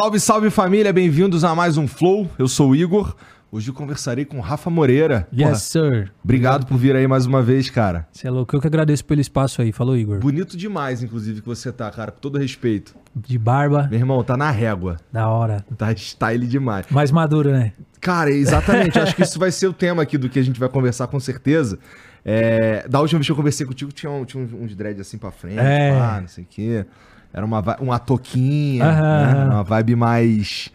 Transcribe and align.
Salve, 0.00 0.20
salve 0.20 0.48
família, 0.48 0.92
bem-vindos 0.92 1.42
a 1.42 1.56
mais 1.56 1.76
um 1.76 1.88
Flow. 1.88 2.30
Eu 2.38 2.46
sou 2.46 2.70
o 2.70 2.76
Igor. 2.76 3.16
Hoje 3.50 3.70
eu 3.70 3.74
conversarei 3.74 4.24
com 4.24 4.38
o 4.38 4.40
Rafa 4.40 4.70
Moreira. 4.70 5.26
Porra, 5.36 5.50
Yes, 5.50 5.62
sir. 5.62 6.12
obrigado 6.22 6.66
por 6.66 6.78
vir 6.78 6.94
aí 6.94 7.08
mais 7.08 7.26
uma 7.26 7.42
vez, 7.42 7.68
cara. 7.68 8.06
Você 8.12 8.28
é 8.28 8.30
louco. 8.30 8.54
Eu 8.54 8.60
que 8.60 8.68
agradeço 8.68 9.04
pelo 9.04 9.20
espaço 9.20 9.60
aí. 9.60 9.72
Falou, 9.72 9.96
Igor. 9.96 10.20
Bonito 10.20 10.56
demais, 10.56 11.02
inclusive, 11.02 11.40
que 11.40 11.48
você 11.48 11.72
tá, 11.72 11.90
cara, 11.90 12.12
com 12.12 12.20
todo 12.20 12.38
respeito. 12.38 12.94
De 13.12 13.36
barba, 13.36 13.88
Meu 13.90 13.98
irmão, 13.98 14.22
tá 14.22 14.36
na 14.36 14.52
régua. 14.52 14.98
da 15.12 15.26
hora. 15.28 15.64
Tá 15.76 15.92
style 15.96 16.46
demais. 16.46 16.86
Mais 16.90 17.10
maduro, 17.10 17.50
né? 17.50 17.72
Cara, 18.00 18.30
exatamente. 18.30 18.96
acho 19.00 19.16
que 19.16 19.22
isso 19.24 19.36
vai 19.38 19.50
ser 19.50 19.66
o 19.66 19.72
tema 19.72 20.02
aqui 20.04 20.16
do 20.16 20.28
que 20.28 20.38
a 20.38 20.42
gente 20.44 20.60
vai 20.60 20.68
conversar 20.68 21.08
com 21.08 21.18
certeza. 21.18 21.76
É, 22.24 22.86
da 22.88 23.00
última 23.00 23.18
vez 23.18 23.26
que 23.26 23.32
eu 23.32 23.36
conversei 23.36 23.66
contigo, 23.66 23.90
tinha, 23.90 24.12
um, 24.12 24.24
tinha 24.24 24.44
uns, 24.44 24.52
uns 24.52 24.76
dreads 24.76 25.00
assim 25.00 25.18
pra 25.18 25.32
frente, 25.32 25.58
É. 25.58 25.98
pá, 25.98 26.20
não 26.20 26.28
sei 26.28 26.44
o 26.44 26.46
quê. 26.48 26.86
Era 27.32 27.44
uma, 27.44 27.62
uma 27.80 27.98
toquinha, 27.98 28.84
né? 28.84 29.44
uma 29.46 29.62
vibe 29.62 29.96
mais... 29.96 30.70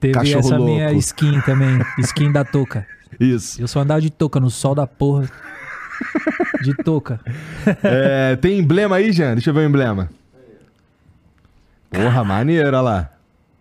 Teve 0.00 0.14
Cachorro 0.14 0.38
essa 0.38 0.56
louco. 0.56 0.72
minha 0.72 0.92
skin 0.92 1.40
também. 1.40 1.80
Skin 1.98 2.30
da 2.30 2.44
touca. 2.44 2.86
Isso. 3.18 3.60
Eu 3.60 3.66
só 3.66 3.80
andava 3.80 4.00
de 4.00 4.10
touca 4.10 4.38
no 4.38 4.48
sol 4.50 4.74
da 4.74 4.86
porra. 4.86 5.28
De 6.62 6.74
touca. 6.84 7.20
É, 7.82 8.36
tem 8.36 8.58
emblema 8.60 8.96
aí, 8.96 9.12
Jean? 9.12 9.32
Deixa 9.34 9.50
eu 9.50 9.54
ver 9.54 9.60
o 9.60 9.68
emblema. 9.68 10.08
Porra, 11.90 12.22
maneiro, 12.24 12.68
olha 12.68 12.80
lá. 12.80 13.10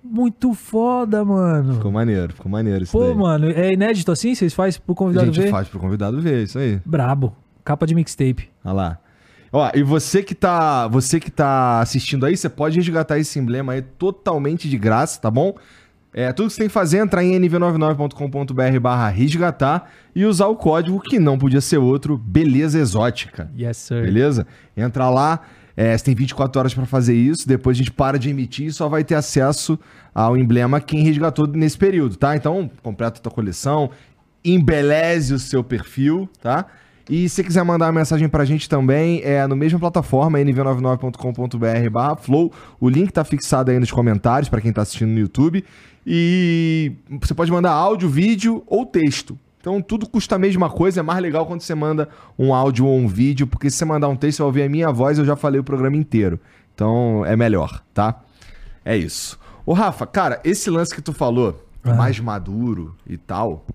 Muito 0.03 0.53
foda, 0.53 1.25
mano. 1.25 1.75
Ficou 1.75 1.91
maneiro, 1.91 2.33
ficou 2.33 2.49
maneiro 2.51 2.83
isso 2.83 2.91
Pô, 2.91 3.05
daí. 3.05 3.15
mano, 3.15 3.49
é 3.49 3.73
inédito 3.73 4.11
assim? 4.11 4.33
Vocês 4.33 4.53
fazem 4.53 4.79
pro 4.79 4.93
A 4.93 4.95
convidado 4.95 5.25
gente 5.27 5.41
ver? 5.41 5.51
faz 5.51 5.67
pro 5.67 5.79
convidado 5.79 6.21
ver, 6.21 6.43
isso 6.43 6.57
aí. 6.59 6.79
Brabo. 6.85 7.35
Capa 7.65 7.85
de 7.85 7.93
mixtape. 7.95 8.49
Olha 8.63 8.73
lá. 8.73 8.97
Ó, 9.51 9.69
e 9.73 9.83
você 9.83 10.21
que 10.21 10.35
tá, 10.35 10.87
você 10.87 11.19
que 11.19 11.31
tá 11.31 11.79
assistindo 11.79 12.25
aí, 12.25 12.35
você 12.35 12.49
pode 12.49 12.77
resgatar 12.77 13.17
esse 13.17 13.39
emblema 13.39 13.73
aí 13.73 13.81
totalmente 13.81 14.69
de 14.69 14.77
graça, 14.77 15.19
tá 15.19 15.31
bom? 15.31 15.55
É, 16.13 16.33
tudo 16.33 16.47
que 16.47 16.53
você 16.53 16.59
tem 16.59 16.67
que 16.67 16.73
fazer 16.73 16.97
é 16.97 17.01
entrar 17.01 17.23
em 17.23 17.39
nv99.com.br 17.39 18.79
barra 18.79 19.09
resgatar 19.09 19.91
e 20.15 20.25
usar 20.25 20.47
o 20.47 20.55
código 20.55 20.99
que 20.99 21.19
não 21.19 21.37
podia 21.37 21.61
ser 21.61 21.77
outro, 21.77 22.17
beleza 22.17 22.79
exótica. 22.79 23.51
Yes, 23.57 23.77
sir. 23.77 24.01
Beleza? 24.01 24.47
Entra 24.75 25.09
lá, 25.09 25.41
é, 25.75 25.95
você 25.95 26.05
tem 26.05 26.15
24 26.15 26.59
horas 26.59 26.73
pra 26.73 26.87
fazer 26.87 27.15
isso, 27.15 27.47
depois 27.47 27.77
a 27.77 27.79
gente 27.79 27.91
para 27.91 28.17
de 28.17 28.29
emitir 28.31 28.65
e 28.65 28.71
só 28.71 28.89
vai 28.89 29.03
ter 29.03 29.13
acesso 29.13 29.77
ao 30.13 30.35
emblema 30.35 30.81
quem 30.81 31.03
resgatou 31.03 31.45
nesse 31.45 31.77
período, 31.77 32.15
tá? 32.15 32.35
Então, 32.35 32.67
completa 32.81 33.19
a 33.19 33.21
tua 33.21 33.31
coleção, 33.31 33.91
embeleze 34.43 35.35
o 35.35 35.39
seu 35.39 35.63
perfil, 35.63 36.27
tá? 36.41 36.65
E 37.09 37.29
se 37.29 37.35
você 37.35 37.43
quiser 37.43 37.63
mandar 37.63 37.85
uma 37.85 37.93
mensagem 37.93 38.27
pra 38.27 38.43
gente 38.43 38.67
também, 38.67 39.21
é 39.23 39.45
no 39.47 39.55
mesma 39.55 39.79
plataforma, 39.79 40.37
nv99.com.br 40.39 41.89
barra 41.91 42.15
flow. 42.17 42.51
O 42.79 42.89
link 42.89 43.11
tá 43.11 43.23
fixado 43.23 43.71
aí 43.71 43.79
nos 43.79 43.91
comentários 43.91 44.49
pra 44.49 44.59
quem 44.59 44.73
tá 44.73 44.81
assistindo 44.81 45.09
no 45.09 45.19
YouTube. 45.19 45.63
E 46.05 46.93
você 47.21 47.33
pode 47.33 47.51
mandar 47.51 47.71
áudio, 47.71 48.09
vídeo 48.09 48.63
ou 48.67 48.85
texto. 48.85 49.37
Então 49.59 49.81
tudo 49.81 50.07
custa 50.07 50.35
a 50.35 50.39
mesma 50.39 50.69
coisa, 50.69 50.99
é 51.01 51.03
mais 51.03 51.21
legal 51.21 51.45
quando 51.45 51.61
você 51.61 51.75
manda 51.75 52.07
um 52.37 52.53
áudio 52.53 52.85
ou 52.85 52.97
um 52.97 53.07
vídeo, 53.07 53.47
porque 53.47 53.69
se 53.69 53.77
você 53.77 53.85
mandar 53.85 54.07
um 54.07 54.15
texto, 54.15 54.37
você 54.37 54.43
vai 54.43 54.47
ouvir 54.47 54.63
a 54.63 54.69
minha 54.69 54.91
voz, 54.91 55.17
eu 55.17 55.25
já 55.25 55.35
falei 55.35 55.59
o 55.59 55.63
programa 55.63 55.95
inteiro. 55.97 56.39
Então 56.73 57.25
é 57.25 57.35
melhor, 57.35 57.83
tá? 57.93 58.21
É 58.85 58.95
isso. 58.95 59.37
Ô 59.65 59.73
Rafa, 59.73 60.05
cara, 60.05 60.39
esse 60.45 60.69
lance 60.69 60.95
que 60.95 61.01
tu 61.01 61.11
falou, 61.11 61.65
Ah. 61.83 61.93
mais 61.95 62.19
maduro 62.19 62.95
e 63.05 63.17
tal, 63.17 63.65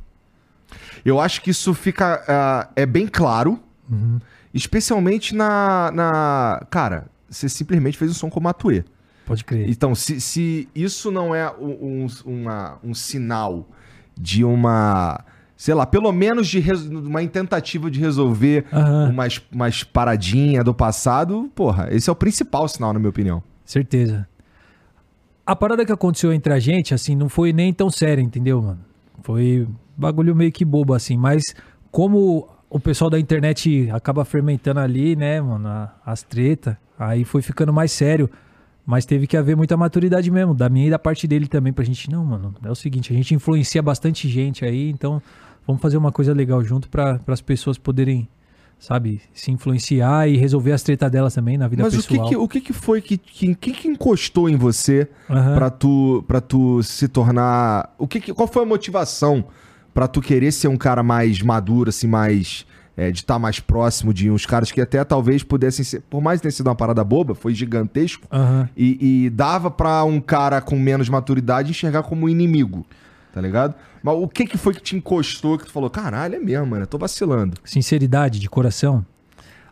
eu 1.04 1.20
acho 1.20 1.40
que 1.42 1.50
isso 1.50 1.72
fica. 1.74 2.22
ah, 2.28 2.68
é 2.76 2.84
bem 2.86 3.06
claro, 3.06 3.58
Uhum. 3.90 4.18
especialmente 4.54 5.34
na, 5.34 5.90
na. 5.92 6.66
Cara, 6.70 7.06
você 7.28 7.48
simplesmente 7.48 7.96
fez 7.98 8.10
um 8.10 8.14
som 8.14 8.30
com 8.30 8.40
o 8.40 8.42
Matuê. 8.42 8.84
Pode 9.26 9.44
crer. 9.44 9.68
Então, 9.68 9.94
se, 9.94 10.20
se 10.20 10.68
isso 10.74 11.10
não 11.10 11.34
é 11.34 11.50
um, 11.50 12.04
um- 12.04 12.06
uma- 12.24 12.78
um 12.82 12.92
sinal 12.94 13.68
de 14.16 14.44
uma. 14.44 15.24
Sei 15.56 15.72
lá, 15.74 15.86
pelo 15.86 16.10
menos 16.10 16.48
de 16.48 16.58
res- 16.58 16.86
uma 16.86 17.24
tentativa 17.28 17.88
de 17.88 18.00
resolver 18.00 18.64
Aham. 18.72 19.10
umas, 19.10 19.40
umas 19.52 19.84
paradinhas 19.84 20.64
do 20.64 20.74
passado, 20.74 21.48
porra, 21.54 21.86
esse 21.92 22.10
é 22.10 22.12
o 22.12 22.16
principal 22.16 22.66
sinal, 22.66 22.92
na 22.92 22.98
minha 22.98 23.10
opinião. 23.10 23.40
Certeza. 23.64 24.26
A 25.46 25.54
parada 25.54 25.84
que 25.86 25.92
aconteceu 25.92 26.32
entre 26.32 26.52
a 26.52 26.58
gente, 26.58 26.92
assim, 26.94 27.14
não 27.14 27.28
foi 27.28 27.52
nem 27.52 27.72
tão 27.72 27.90
séria, 27.90 28.20
entendeu, 28.22 28.60
mano? 28.60 28.80
Foi 29.22 29.66
bagulho 29.96 30.34
meio 30.34 30.52
que 30.52 30.64
bobo, 30.64 30.94
assim, 30.94 31.16
mas 31.16 31.42
como 31.90 32.48
o 32.68 32.80
pessoal 32.80 33.10
da 33.10 33.20
internet 33.20 33.90
acaba 33.90 34.24
fermentando 34.24 34.80
ali, 34.80 35.14
né, 35.14 35.40
mano, 35.40 35.68
as 36.04 36.22
tretas, 36.22 36.76
aí 36.98 37.24
foi 37.24 37.42
ficando 37.42 37.72
mais 37.72 37.92
sério. 37.92 38.30
Mas 38.84 39.06
teve 39.06 39.28
que 39.28 39.36
haver 39.36 39.56
muita 39.56 39.76
maturidade 39.76 40.28
mesmo, 40.28 40.54
da 40.54 40.68
minha 40.68 40.88
e 40.88 40.90
da 40.90 40.98
parte 40.98 41.28
dele 41.28 41.46
também, 41.46 41.72
pra 41.72 41.84
gente, 41.84 42.10
não, 42.10 42.24
mano, 42.24 42.52
é 42.64 42.70
o 42.70 42.74
seguinte, 42.74 43.12
a 43.12 43.16
gente 43.16 43.32
influencia 43.32 43.80
bastante 43.80 44.28
gente 44.28 44.64
aí, 44.64 44.90
então 44.90 45.22
vamos 45.64 45.80
fazer 45.80 45.96
uma 45.96 46.10
coisa 46.10 46.32
legal 46.34 46.64
junto 46.64 46.88
para 46.88 47.20
as 47.28 47.40
pessoas 47.40 47.78
poderem, 47.78 48.28
sabe, 48.84 49.20
se 49.32 49.52
influenciar 49.52 50.28
e 50.28 50.36
resolver 50.36 50.72
as 50.72 50.82
tretas 50.82 51.08
delas 51.10 51.32
também 51.32 51.56
na 51.56 51.68
vida 51.68 51.84
Mas 51.84 51.94
o 51.94 52.02
que, 52.02 52.08
pessoal. 52.08 52.28
que, 52.28 52.36
o 52.36 52.48
que 52.48 52.60
que 52.60 52.72
foi 52.72 53.00
que, 53.00 53.16
que, 53.16 53.54
que 53.54 53.86
encostou 53.88 54.48
em 54.48 54.56
você 54.56 55.08
Aham. 55.30 55.54
pra 55.54 55.70
tu, 55.70 56.24
pra 56.26 56.40
tu 56.40 56.82
se 56.82 57.06
tornar. 57.06 57.94
O 57.96 58.08
que, 58.08 58.20
que- 58.20 58.34
qual 58.34 58.48
foi 58.48 58.64
a 58.64 58.66
motivação 58.66 59.44
pra 59.94 60.08
tu 60.08 60.20
querer 60.20 60.50
ser 60.50 60.66
um 60.66 60.76
cara 60.76 61.02
mais 61.02 61.40
maduro, 61.42 61.90
assim, 61.90 62.08
mais. 62.08 62.66
é, 62.96 63.10
de 63.12 63.20
estar 63.20 63.38
mais 63.38 63.60
próximo 63.60 64.12
de 64.12 64.30
uns 64.30 64.44
caras 64.44 64.70
que 64.72 64.80
até 64.80 65.02
talvez 65.04 65.42
pudessem 65.44 65.84
ser. 65.84 66.02
Por 66.10 66.20
mais 66.20 66.40
que 66.40 66.42
tenha 66.42 66.52
sido 66.52 66.66
uma 66.66 66.74
parada 66.74 67.02
boba, 67.04 67.34
foi 67.36 67.54
gigantesco. 67.54 68.26
Aham. 68.32 68.68
E, 68.76 69.24
e 69.26 69.30
dava 69.30 69.70
pra 69.70 70.02
um 70.04 70.20
cara 70.20 70.60
com 70.60 70.76
menos 70.76 71.08
maturidade 71.08 71.70
enxergar 71.70 72.02
como 72.02 72.28
inimigo. 72.28 72.84
Tá 73.32 73.40
ligado? 73.40 73.74
Mas 74.02 74.14
o 74.14 74.28
que 74.28 74.46
que 74.46 74.58
foi 74.58 74.74
que 74.74 74.82
te 74.82 74.94
encostou 74.94 75.56
que 75.56 75.64
tu 75.64 75.72
falou, 75.72 75.88
caralho, 75.88 76.34
é 76.34 76.38
mesmo, 76.38 76.66
mano, 76.66 76.82
eu 76.82 76.86
tô 76.86 76.98
vacilando. 76.98 77.56
sinceridade 77.64 78.38
de 78.38 78.48
coração, 78.48 79.04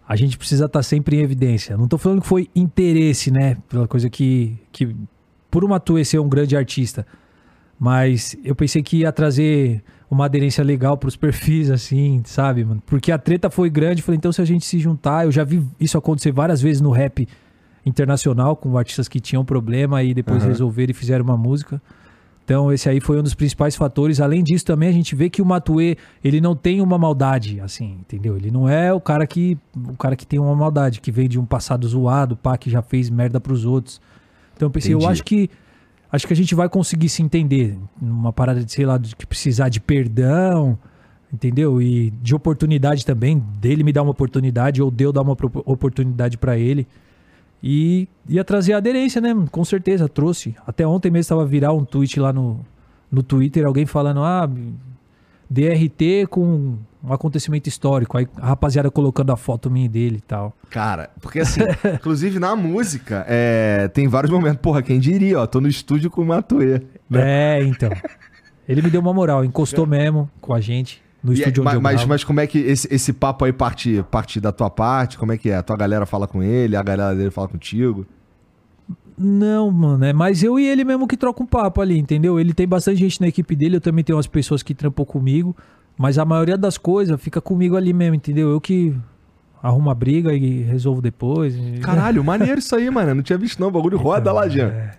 a 0.09 0.17
gente 0.17 0.39
precisa 0.39 0.65
estar 0.65 0.83
sempre 0.83 1.17
em 1.17 1.21
evidência. 1.21 1.77
Não 1.77 1.87
tô 1.87 1.99
falando 1.99 2.23
que 2.23 2.27
foi 2.27 2.49
interesse, 2.57 3.31
né? 3.31 3.57
Pela 3.69 3.87
coisa 3.87 4.09
que. 4.09 4.59
que 4.73 4.97
por 5.51 5.65
uma 5.65 5.79
Tue 5.79 6.05
ser 6.05 6.19
um 6.19 6.29
grande 6.29 6.57
artista. 6.57 7.07
Mas 7.79 8.37
eu 8.45 8.55
pensei 8.55 8.83
que 8.83 8.99
ia 8.99 9.13
trazer 9.13 9.83
uma 10.11 10.25
aderência 10.25 10.65
legal 10.65 10.97
pros 10.97 11.17
perfis, 11.17 11.71
assim, 11.71 12.23
sabe, 12.25 12.65
mano? 12.65 12.83
Porque 12.85 13.13
a 13.13 13.19
treta 13.19 13.49
foi 13.49 13.71
grande. 13.71 14.03
Falei, 14.03 14.17
então 14.17 14.33
se 14.33 14.41
a 14.41 14.45
gente 14.45 14.65
se 14.65 14.79
juntar, 14.79 15.27
eu 15.27 15.33
já 15.33 15.45
vi 15.45 15.65
isso 15.79 15.97
acontecer 15.97 16.33
várias 16.33 16.61
vezes 16.61 16.81
no 16.81 16.91
rap 16.91 17.27
internacional, 17.87 18.57
com 18.57 18.77
artistas 18.77 19.09
que 19.09 19.21
tinham 19.21 19.45
problema 19.45 20.03
e 20.03 20.13
depois 20.13 20.43
Aham. 20.43 20.49
resolveram 20.49 20.91
e 20.91 20.95
fizeram 20.95 21.25
uma 21.25 21.37
música. 21.37 21.81
Então, 22.45 22.73
esse 22.73 22.89
aí 22.89 23.01
foi 23.01 23.19
um 23.19 23.23
dos 23.23 23.35
principais 23.35 23.77
fatores. 23.77 24.21
Além 24.21 24.43
disso, 24.43 24.65
também 24.65 24.89
a 24.89 24.93
gente 24.93 25.15
vê 25.15 25.31
que 25.31 25.41
o 25.41 25.47
Matue, 25.47 25.97
ele 26.23 26.41
não 26.41 26.57
tem 26.57 26.81
uma 26.81 26.99
maldade, 26.99 27.61
assim, 27.61 27.99
entendeu? 28.01 28.37
Ele 28.37 28.51
não 28.51 28.69
é 28.69 28.93
o 28.93 29.01
cara 29.01 29.27
que 29.27 29.57
o 29.77 29.97
cara 29.97 30.17
que 30.17 30.27
tem 30.27 30.39
uma 30.41 30.55
maldade, 30.57 31.01
que 31.01 31.13
vem 31.13 31.29
de 31.29 31.39
um 31.39 31.45
passado 31.45 31.87
zoado, 31.87 32.37
pá, 32.37 32.59
que 32.59 32.69
já 32.69 32.83
fez 32.83 33.09
merda 33.09 33.41
pros 33.41 33.65
outros. 33.65 34.01
Então, 34.57 34.67
eu 34.67 34.71
pensei, 34.71 34.93
Entendi. 34.93 35.05
eu 35.05 35.11
acho 35.11 35.23
que 35.23 35.49
acho 36.11 36.27
que 36.27 36.33
a 36.33 36.37
gente 36.37 36.55
vai 36.55 36.69
conseguir 36.69 37.09
se 37.09 37.23
entender 37.23 37.79
numa 38.01 38.33
parada 38.33 38.65
de, 38.65 38.73
sei 38.73 38.85
lá, 38.85 38.99
de 38.99 39.15
que 39.15 39.25
precisar 39.25 39.69
de 39.69 39.81
perdão, 39.81 40.77
entendeu? 41.33 41.81
E 41.81 42.11
de 42.11 42.35
oportunidade 42.35 43.07
também, 43.07 43.39
dele 43.61 43.85
me 43.85 43.93
dar 43.93 44.03
uma 44.03 44.11
oportunidade 44.11 44.83
ou 44.83 44.91
de 44.91 45.05
eu 45.05 45.13
dar 45.13 45.23
uma 45.23 45.37
oportunidade 45.65 46.37
pra 46.37 46.59
ele. 46.59 46.87
E 47.63 48.09
ia 48.29 48.43
trazer 48.43 48.73
aderência, 48.73 49.21
né? 49.21 49.35
Com 49.51 49.65
certeza, 49.65 50.09
trouxe. 50.09 50.55
Até 50.67 50.87
ontem 50.87 51.11
mesmo 51.11 51.21
estava 51.21 51.45
viral 51.45 51.77
um 51.77 51.85
tweet 51.85 52.19
lá 52.19 52.33
no, 52.33 52.61
no 53.11 53.23
Twitter, 53.23 53.67
alguém 53.67 53.85
falando, 53.85 54.23
ah, 54.23 54.49
DRT 55.49 56.27
com 56.31 56.79
um 57.03 57.13
acontecimento 57.13 57.69
histórico. 57.69 58.17
Aí 58.17 58.27
a 58.37 58.49
rapaziada 58.49 58.91
colocando 58.91 59.31
a 59.31 59.37
foto 59.37 59.71
minha 59.71 59.89
dele 59.89 60.17
e 60.17 60.23
tal. 60.23 60.55
Cara, 60.71 61.11
porque 61.21 61.41
assim, 61.41 61.61
inclusive 61.95 62.39
na 62.39 62.57
música, 62.57 63.25
é, 63.29 63.89
tem 63.89 64.09
vários 64.09 64.33
momentos. 64.33 64.61
Porra, 64.63 64.83
quem 64.83 64.99
diria, 64.99 65.41
ó, 65.41 65.47
tô 65.47 65.61
no 65.61 65.69
estúdio 65.69 66.11
com 66.11 66.23
o 66.23 66.27
Matuê. 66.27 66.81
É, 67.13 67.63
então. 67.63 67.91
Ele 68.67 68.81
me 68.81 68.91
deu 68.91 69.01
uma 69.01 69.13
moral, 69.13 69.45
encostou 69.45 69.87
mesmo 69.87 70.31
com 70.41 70.55
a 70.55 70.61
gente 70.61 71.03
no 71.23 71.33
é- 71.33 71.35
estúdio 71.35 71.63
onde 71.63 71.65
mas, 71.65 71.75
eu 71.75 71.81
mas, 71.81 71.95
gravo. 71.97 72.09
mas 72.09 72.25
como 72.25 72.41
é 72.41 72.47
que 72.47 72.59
esse, 72.59 72.89
esse 72.93 73.13
papo 73.13 73.45
aí 73.45 73.53
parte, 73.53 74.05
parte 74.11 74.41
da 74.41 74.53
tua 74.53 74.71
parte? 74.71 75.19
Como 75.19 75.33
é 75.33 75.39
que 75.39 75.51
é? 75.51 75.57
A 75.57 75.63
tua 75.63 75.77
galera 75.77 76.07
fala 76.07 76.27
com 76.27 76.43
ele, 76.43 76.77
a 76.77 76.83
galera 76.83 77.15
dele 77.15 77.31
fala 77.31 77.49
contigo? 77.49 78.07
Não, 79.17 79.71
mano, 79.71 80.03
é 80.05 80.13
mais 80.15 80.43
eu 80.43 80.59
e 80.59 80.67
ele 80.67 80.83
mesmo 80.83 81.07
que 81.07 81.17
troca 81.17 81.43
um 81.43 81.47
papo 81.47 81.81
ali, 81.83 81.99
entendeu? 81.99 82.41
Ele 82.41 82.55
tem 82.55 82.67
bastante 82.67 82.99
gente 82.99 83.21
na 83.21 83.29
equipe 83.29 83.55
dele, 83.55 83.77
eu 83.77 83.81
também 83.81 84.03
tenho 84.03 84.17
umas 84.17 84.27
pessoas 84.27 84.63
que 84.63 84.73
trampam 84.75 85.05
comigo, 85.05 85.55
mas 85.99 86.17
a 86.17 86.25
maioria 86.25 86.57
das 86.57 86.79
coisas 86.79 87.21
fica 87.21 87.39
comigo 87.41 87.77
ali 87.77 87.93
mesmo, 87.93 88.15
entendeu? 88.15 88.49
Eu 88.49 88.59
que 88.61 88.97
arrumo 89.63 89.91
a 89.91 89.95
briga 89.95 90.33
e 90.33 90.63
resolvo 90.63 91.03
depois. 91.03 91.55
e- 91.55 91.81
Caralho, 91.85 92.25
maneiro 92.25 92.61
isso 92.61 92.75
aí, 92.75 92.89
mano. 92.91 93.17
Não 93.17 93.23
tinha 93.23 93.37
visto 93.37 93.59
não. 93.61 93.69
O 93.69 93.71
bagulho 93.71 93.99
roda 93.99 94.33
lá, 94.33 94.49
Jean. 94.49 94.69
É. 94.69 94.91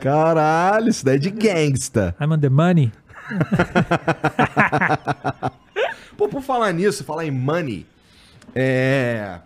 Caralho, 0.00 0.88
isso 0.88 1.04
daí 1.04 1.14
é 1.14 1.18
de 1.18 1.30
gangsta. 1.30 2.16
I'm 2.20 2.32
on 2.32 2.38
the 2.40 2.48
money. 2.48 2.90
Pô, 6.16 6.28
por 6.28 6.42
falar 6.42 6.72
nisso, 6.72 7.04
falar 7.04 7.24
em 7.24 7.30
money, 7.30 7.86
é... 8.54 9.38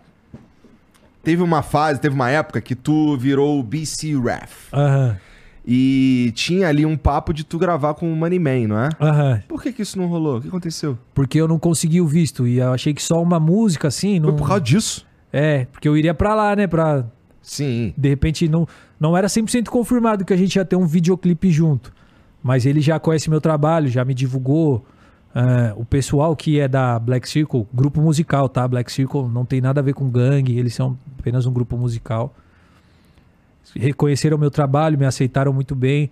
Teve 1.23 1.41
uma 1.41 1.61
fase, 1.61 1.99
teve 1.99 2.15
uma 2.15 2.29
época 2.29 2.61
que 2.61 2.73
tu 2.73 3.17
virou 3.17 3.59
o 3.59 3.63
BC 3.63 4.17
Ref. 4.17 4.73
Aham. 4.73 5.17
E 5.69 6.31
tinha 6.33 6.69
ali 6.69 6.85
um 6.85 6.95
papo 6.95 7.33
de 7.33 7.43
tu 7.43 7.59
gravar 7.59 7.93
com 7.95 8.09
o 8.09 8.15
Moneyman, 8.15 8.67
não 8.67 8.79
é? 8.79 8.89
Aham. 9.01 9.43
Por 9.45 9.61
que, 9.61 9.73
que 9.73 9.81
isso 9.81 9.97
não 9.97 10.07
rolou? 10.07 10.37
O 10.37 10.41
que 10.41 10.47
aconteceu? 10.47 10.97
Porque 11.13 11.37
eu 11.37 11.45
não 11.45 11.59
consegui 11.59 11.99
o 11.99 12.07
visto. 12.07 12.47
E 12.47 12.59
eu 12.59 12.71
achei 12.71 12.93
que 12.93 13.03
só 13.03 13.21
uma 13.21 13.37
música, 13.37 13.89
assim. 13.89 14.17
Não... 14.17 14.29
Foi 14.29 14.37
por 14.37 14.47
causa 14.47 14.61
disso? 14.61 15.05
É, 15.33 15.65
porque 15.65 15.85
eu 15.85 15.97
iria 15.97 16.13
pra 16.13 16.33
lá, 16.33 16.55
né? 16.55 16.67
Pra. 16.67 17.03
Sim. 17.41 17.93
De 17.97 18.07
repente, 18.07 18.47
não, 18.47 18.65
não 18.97 19.17
era 19.17 19.27
100% 19.27 19.67
confirmado 19.67 20.23
que 20.23 20.31
a 20.31 20.37
gente 20.37 20.55
ia 20.55 20.63
ter 20.63 20.77
um 20.77 20.87
videoclipe 20.87 21.51
junto. 21.51 21.91
Mas 22.47 22.65
ele 22.65 22.79
já 22.79 22.97
conhece 22.97 23.29
meu 23.29 23.41
trabalho, 23.41 23.89
já 23.89 24.05
me 24.05 24.13
divulgou. 24.13 24.85
Ah, 25.35 25.73
o 25.75 25.83
pessoal 25.83 26.33
que 26.33 26.61
é 26.61 26.65
da 26.65 26.97
Black 26.97 27.27
Circle, 27.27 27.67
grupo 27.73 27.99
musical, 27.99 28.47
tá? 28.47 28.65
Black 28.65 28.89
Circle 28.89 29.27
não 29.27 29.43
tem 29.43 29.59
nada 29.59 29.81
a 29.81 29.83
ver 29.83 29.93
com 29.93 30.09
gangue, 30.09 30.57
eles 30.57 30.73
são 30.73 30.97
apenas 31.19 31.45
um 31.45 31.51
grupo 31.51 31.75
musical. 31.75 32.33
Reconheceram 33.75 34.37
meu 34.37 34.49
trabalho, 34.49 34.97
me 34.97 35.05
aceitaram 35.05 35.51
muito 35.51 35.75
bem. 35.75 36.09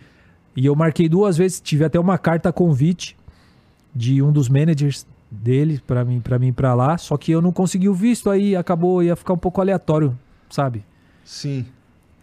E 0.57 0.65
eu 0.65 0.75
marquei 0.75 1.07
duas 1.07 1.37
vezes, 1.37 1.61
tive 1.61 1.85
até 1.85 1.97
uma 1.97 2.17
carta 2.17 2.51
convite 2.51 3.15
de 3.95 4.21
um 4.21 4.29
dos 4.29 4.49
managers 4.49 5.07
dele 5.31 5.81
para 5.87 6.03
mim 6.03 6.19
para 6.19 6.37
mim 6.37 6.51
para 6.51 6.73
lá, 6.73 6.97
só 6.97 7.15
que 7.15 7.31
eu 7.31 7.41
não 7.41 7.53
consegui 7.53 7.87
o 7.87 7.93
visto, 7.93 8.29
aí 8.29 8.57
acabou 8.57 9.01
ia 9.01 9.15
ficar 9.15 9.31
um 9.31 9.37
pouco 9.37 9.61
aleatório, 9.61 10.19
sabe? 10.49 10.83
Sim. 11.23 11.65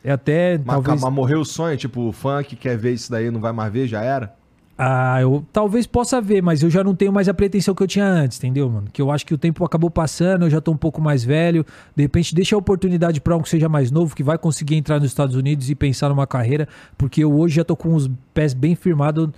É 0.04 0.12
até 0.12 0.58
Mas, 0.58 0.66
talvez 0.66 1.00
mas 1.00 1.12
morreu 1.12 1.40
o 1.40 1.44
sonho? 1.44 1.76
Tipo, 1.76 2.08
o 2.08 2.12
fã 2.12 2.42
que 2.42 2.56
quer 2.56 2.76
ver 2.76 2.92
isso 2.92 3.10
daí 3.10 3.30
não 3.30 3.40
vai 3.40 3.52
mais 3.52 3.72
ver, 3.72 3.86
já 3.86 4.02
era? 4.02 4.34
Ah, 4.76 5.20
eu 5.20 5.44
talvez 5.52 5.86
possa 5.86 6.20
ver, 6.20 6.42
mas 6.42 6.62
eu 6.62 6.70
já 6.70 6.82
não 6.82 6.94
tenho 6.94 7.12
mais 7.12 7.28
a 7.28 7.34
pretensão 7.34 7.72
que 7.74 7.82
eu 7.82 7.86
tinha 7.86 8.06
antes, 8.06 8.38
entendeu, 8.38 8.68
mano? 8.68 8.88
Que 8.92 9.00
eu 9.00 9.12
acho 9.12 9.24
que 9.24 9.32
o 9.34 9.38
tempo 9.38 9.64
acabou 9.64 9.90
passando, 9.90 10.46
eu 10.46 10.50
já 10.50 10.60
tô 10.60 10.72
um 10.72 10.76
pouco 10.76 11.00
mais 11.00 11.22
velho. 11.22 11.64
De 11.94 12.02
repente, 12.02 12.34
deixa 12.34 12.56
a 12.56 12.58
oportunidade 12.58 13.20
pra 13.20 13.36
um 13.36 13.42
que 13.42 13.48
seja 13.48 13.68
mais 13.68 13.90
novo, 13.92 14.16
que 14.16 14.24
vai 14.24 14.36
conseguir 14.38 14.74
entrar 14.76 14.98
nos 14.98 15.08
Estados 15.08 15.36
Unidos 15.36 15.70
e 15.70 15.74
pensar 15.74 16.08
numa 16.08 16.26
carreira, 16.26 16.66
porque 16.98 17.22
eu 17.22 17.32
hoje 17.38 17.56
já 17.56 17.64
tô 17.64 17.76
com 17.76 17.94
os 17.94 18.10
pés 18.34 18.54
bem 18.54 18.74
firmados 18.74 19.28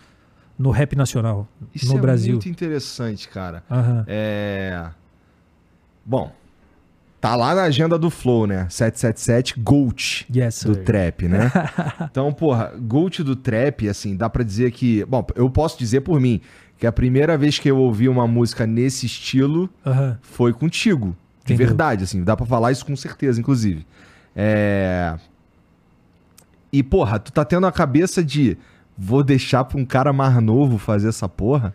no 0.58 0.70
rap 0.70 0.94
nacional, 0.96 1.46
Isso 1.74 1.88
no 1.92 1.98
é 1.98 2.00
Brasil. 2.00 2.34
muito 2.34 2.48
interessante, 2.48 3.28
cara. 3.28 3.62
Aham. 3.70 4.04
É. 4.06 4.86
Bom, 6.06 6.32
tá 7.24 7.34
lá 7.36 7.54
na 7.54 7.62
agenda 7.62 7.98
do 7.98 8.10
Flow, 8.10 8.46
né? 8.46 8.66
777 8.68 9.58
Gold 9.58 10.26
Yes, 10.34 10.62
do 10.62 10.76
trap, 10.76 11.26
né? 11.26 11.50
então, 12.04 12.30
porra, 12.30 12.74
Gold 12.78 13.24
do 13.24 13.34
trap, 13.34 13.88
assim, 13.88 14.14
dá 14.14 14.28
pra 14.28 14.44
dizer 14.44 14.70
que. 14.72 15.02
Bom, 15.06 15.26
eu 15.34 15.48
posso 15.48 15.78
dizer 15.78 16.02
por 16.02 16.20
mim 16.20 16.42
que 16.76 16.86
a 16.86 16.92
primeira 16.92 17.38
vez 17.38 17.58
que 17.58 17.70
eu 17.70 17.78
ouvi 17.78 18.10
uma 18.10 18.26
música 18.28 18.66
nesse 18.66 19.06
estilo 19.06 19.70
foi 20.20 20.52
contigo. 20.52 21.16
De 21.46 21.54
Entendeu? 21.54 21.68
verdade, 21.68 22.04
assim, 22.04 22.22
dá 22.22 22.36
pra 22.36 22.44
falar 22.44 22.72
isso 22.72 22.84
com 22.84 22.94
certeza, 22.94 23.40
inclusive. 23.40 23.86
É. 24.36 25.16
E, 26.70 26.82
porra, 26.82 27.18
tu 27.18 27.32
tá 27.32 27.42
tendo 27.42 27.66
a 27.66 27.72
cabeça 27.72 28.22
de 28.22 28.58
vou 28.98 29.22
deixar 29.22 29.64
pra 29.64 29.80
um 29.80 29.84
cara 29.86 30.12
mais 30.12 30.36
novo 30.42 30.76
fazer 30.76 31.08
essa 31.08 31.26
porra? 31.26 31.74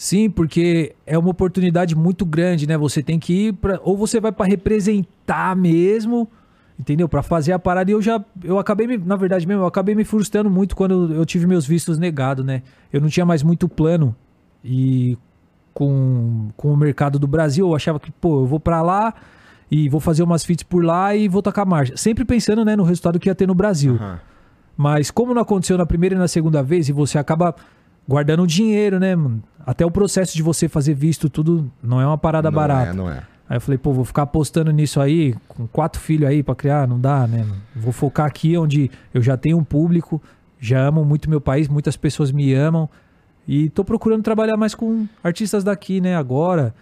Sim, 0.00 0.30
porque 0.30 0.94
é 1.06 1.18
uma 1.18 1.28
oportunidade 1.28 1.94
muito 1.94 2.24
grande, 2.24 2.66
né? 2.66 2.74
Você 2.78 3.02
tem 3.02 3.18
que 3.18 3.48
ir 3.48 3.52
pra. 3.52 3.78
Ou 3.82 3.98
você 3.98 4.18
vai 4.18 4.32
pra 4.32 4.46
representar 4.46 5.54
mesmo, 5.54 6.26
entendeu? 6.78 7.06
Pra 7.06 7.22
fazer 7.22 7.52
a 7.52 7.58
parada. 7.58 7.90
E 7.90 7.92
eu 7.92 8.00
já. 8.00 8.18
Eu 8.42 8.58
acabei 8.58 8.86
me. 8.86 8.96
Na 8.96 9.14
verdade 9.14 9.46
mesmo, 9.46 9.62
eu 9.62 9.66
acabei 9.66 9.94
me 9.94 10.02
frustrando 10.02 10.48
muito 10.48 10.74
quando 10.74 11.12
eu 11.12 11.26
tive 11.26 11.46
meus 11.46 11.66
vistos 11.66 11.98
negados, 11.98 12.42
né? 12.42 12.62
Eu 12.90 12.98
não 12.98 13.10
tinha 13.10 13.26
mais 13.26 13.42
muito 13.42 13.68
plano. 13.68 14.16
E 14.64 15.18
com, 15.74 16.48
com 16.56 16.72
o 16.72 16.76
mercado 16.78 17.18
do 17.18 17.26
Brasil, 17.26 17.68
eu 17.68 17.76
achava 17.76 18.00
que, 18.00 18.10
pô, 18.10 18.40
eu 18.40 18.46
vou 18.46 18.58
pra 18.58 18.80
lá 18.80 19.12
e 19.70 19.86
vou 19.90 20.00
fazer 20.00 20.22
umas 20.22 20.46
feats 20.46 20.62
por 20.62 20.82
lá 20.82 21.14
e 21.14 21.28
vou 21.28 21.42
tocar 21.42 21.66
marcha. 21.66 21.94
Sempre 21.98 22.24
pensando, 22.24 22.64
né, 22.64 22.74
no 22.74 22.84
resultado 22.84 23.20
que 23.20 23.28
ia 23.28 23.34
ter 23.34 23.46
no 23.46 23.54
Brasil. 23.54 23.96
Aham. 23.96 24.18
Mas 24.78 25.10
como 25.10 25.34
não 25.34 25.42
aconteceu 25.42 25.76
na 25.76 25.84
primeira 25.84 26.14
e 26.14 26.18
na 26.18 26.26
segunda 26.26 26.62
vez, 26.62 26.88
e 26.88 26.92
você 26.92 27.18
acaba 27.18 27.54
guardando 28.10 28.44
dinheiro, 28.44 28.98
né, 28.98 29.14
mano? 29.14 29.40
Até 29.64 29.86
o 29.86 29.90
processo 29.90 30.34
de 30.34 30.42
você 30.42 30.68
fazer 30.68 30.94
visto, 30.94 31.30
tudo 31.30 31.70
não 31.80 32.00
é 32.00 32.06
uma 32.06 32.18
parada 32.18 32.50
não 32.50 32.56
barata. 32.56 32.90
É, 32.90 32.92
não 32.92 33.08
é. 33.08 33.22
Aí 33.48 33.56
eu 33.56 33.60
falei, 33.60 33.78
pô, 33.78 33.92
vou 33.92 34.04
ficar 34.04 34.22
apostando 34.22 34.72
nisso 34.72 35.00
aí, 35.00 35.32
com 35.46 35.64
quatro 35.68 36.00
filhos 36.00 36.28
aí 36.28 36.42
pra 36.42 36.56
criar, 36.56 36.88
não 36.88 36.98
dá, 36.98 37.24
né? 37.28 37.44
mano? 37.44 37.62
Vou 37.76 37.92
focar 37.92 38.26
aqui 38.26 38.58
onde 38.58 38.90
eu 39.14 39.22
já 39.22 39.36
tenho 39.36 39.56
um 39.58 39.62
público, 39.62 40.20
já 40.58 40.80
amo 40.80 41.04
muito 41.04 41.30
meu 41.30 41.40
país, 41.40 41.68
muitas 41.68 41.96
pessoas 41.96 42.32
me 42.32 42.52
amam. 42.52 42.88
E 43.46 43.70
tô 43.70 43.84
procurando 43.84 44.24
trabalhar 44.24 44.56
mais 44.56 44.74
com 44.74 45.06
artistas 45.22 45.62
daqui, 45.62 46.00
né, 46.00 46.16
agora. 46.16 46.74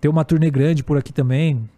Ter 0.00 0.08
uma 0.08 0.24
turnê 0.24 0.50
grande 0.50 0.84
por 0.84 0.96
aqui 0.96 1.12
também. 1.12 1.68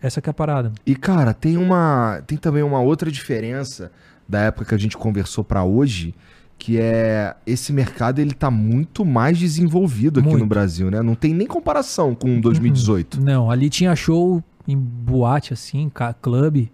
Essa 0.00 0.20
que 0.20 0.28
é 0.28 0.32
a 0.32 0.34
parada. 0.34 0.72
E, 0.84 0.94
cara, 0.94 1.32
tem 1.32 1.56
uma. 1.56 2.22
Tem 2.26 2.36
também 2.36 2.62
uma 2.62 2.80
outra 2.80 3.10
diferença 3.10 3.90
da 4.28 4.40
época 4.40 4.66
que 4.66 4.74
a 4.74 4.78
gente 4.78 4.96
conversou 4.96 5.42
pra 5.42 5.64
hoje, 5.64 6.14
que 6.58 6.78
é 6.78 7.36
esse 7.46 7.72
mercado 7.72 8.18
ele 8.18 8.34
tá 8.34 8.50
muito 8.50 9.04
mais 9.04 9.38
desenvolvido 9.38 10.18
aqui 10.18 10.28
Muito. 10.28 10.42
no 10.42 10.46
Brasil, 10.46 10.90
né? 10.90 11.00
Não 11.00 11.14
tem 11.14 11.32
nem 11.32 11.46
comparação 11.46 12.14
com 12.14 12.40
2018. 12.40 13.20
Não, 13.20 13.48
ali 13.50 13.70
tinha 13.70 13.94
show 13.94 14.42
em 14.66 14.76
boate, 14.76 15.52
assim, 15.52 15.90
clube, 16.20 16.70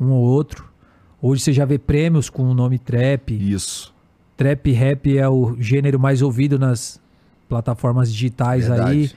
um 0.00 0.06
ou 0.06 0.22
outro. 0.22 0.68
Hoje 1.20 1.42
você 1.42 1.52
já 1.52 1.64
vê 1.64 1.78
prêmios 1.78 2.30
com 2.30 2.44
o 2.44 2.54
nome 2.54 2.78
trap. 2.78 3.32
Isso. 3.32 3.94
Trap 4.36 4.72
rap 4.72 5.18
é 5.18 5.28
o 5.28 5.56
gênero 5.60 6.00
mais 6.00 6.22
ouvido 6.22 6.58
nas 6.58 7.00
plataformas 7.48 8.10
digitais 8.12 8.66
Verdade. 8.66 8.90
aí. 8.90 9.10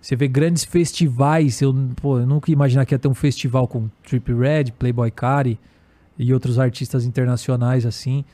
Você 0.00 0.16
vê 0.16 0.28
grandes 0.28 0.64
festivais. 0.64 1.60
Eu, 1.60 1.74
pô, 1.96 2.20
eu 2.20 2.26
nunca 2.26 2.50
ia 2.50 2.54
imaginar 2.54 2.86
que 2.86 2.94
ia 2.94 2.98
ter 2.98 3.08
um 3.08 3.14
festival 3.14 3.68
com 3.68 3.88
Trip 4.02 4.32
Red, 4.32 4.72
Playboy 4.78 5.10
Cardi 5.10 5.58
e 6.16 6.32
outros 6.32 6.58
artistas 6.58 7.04
internacionais 7.04 7.84
assim. 7.84 8.24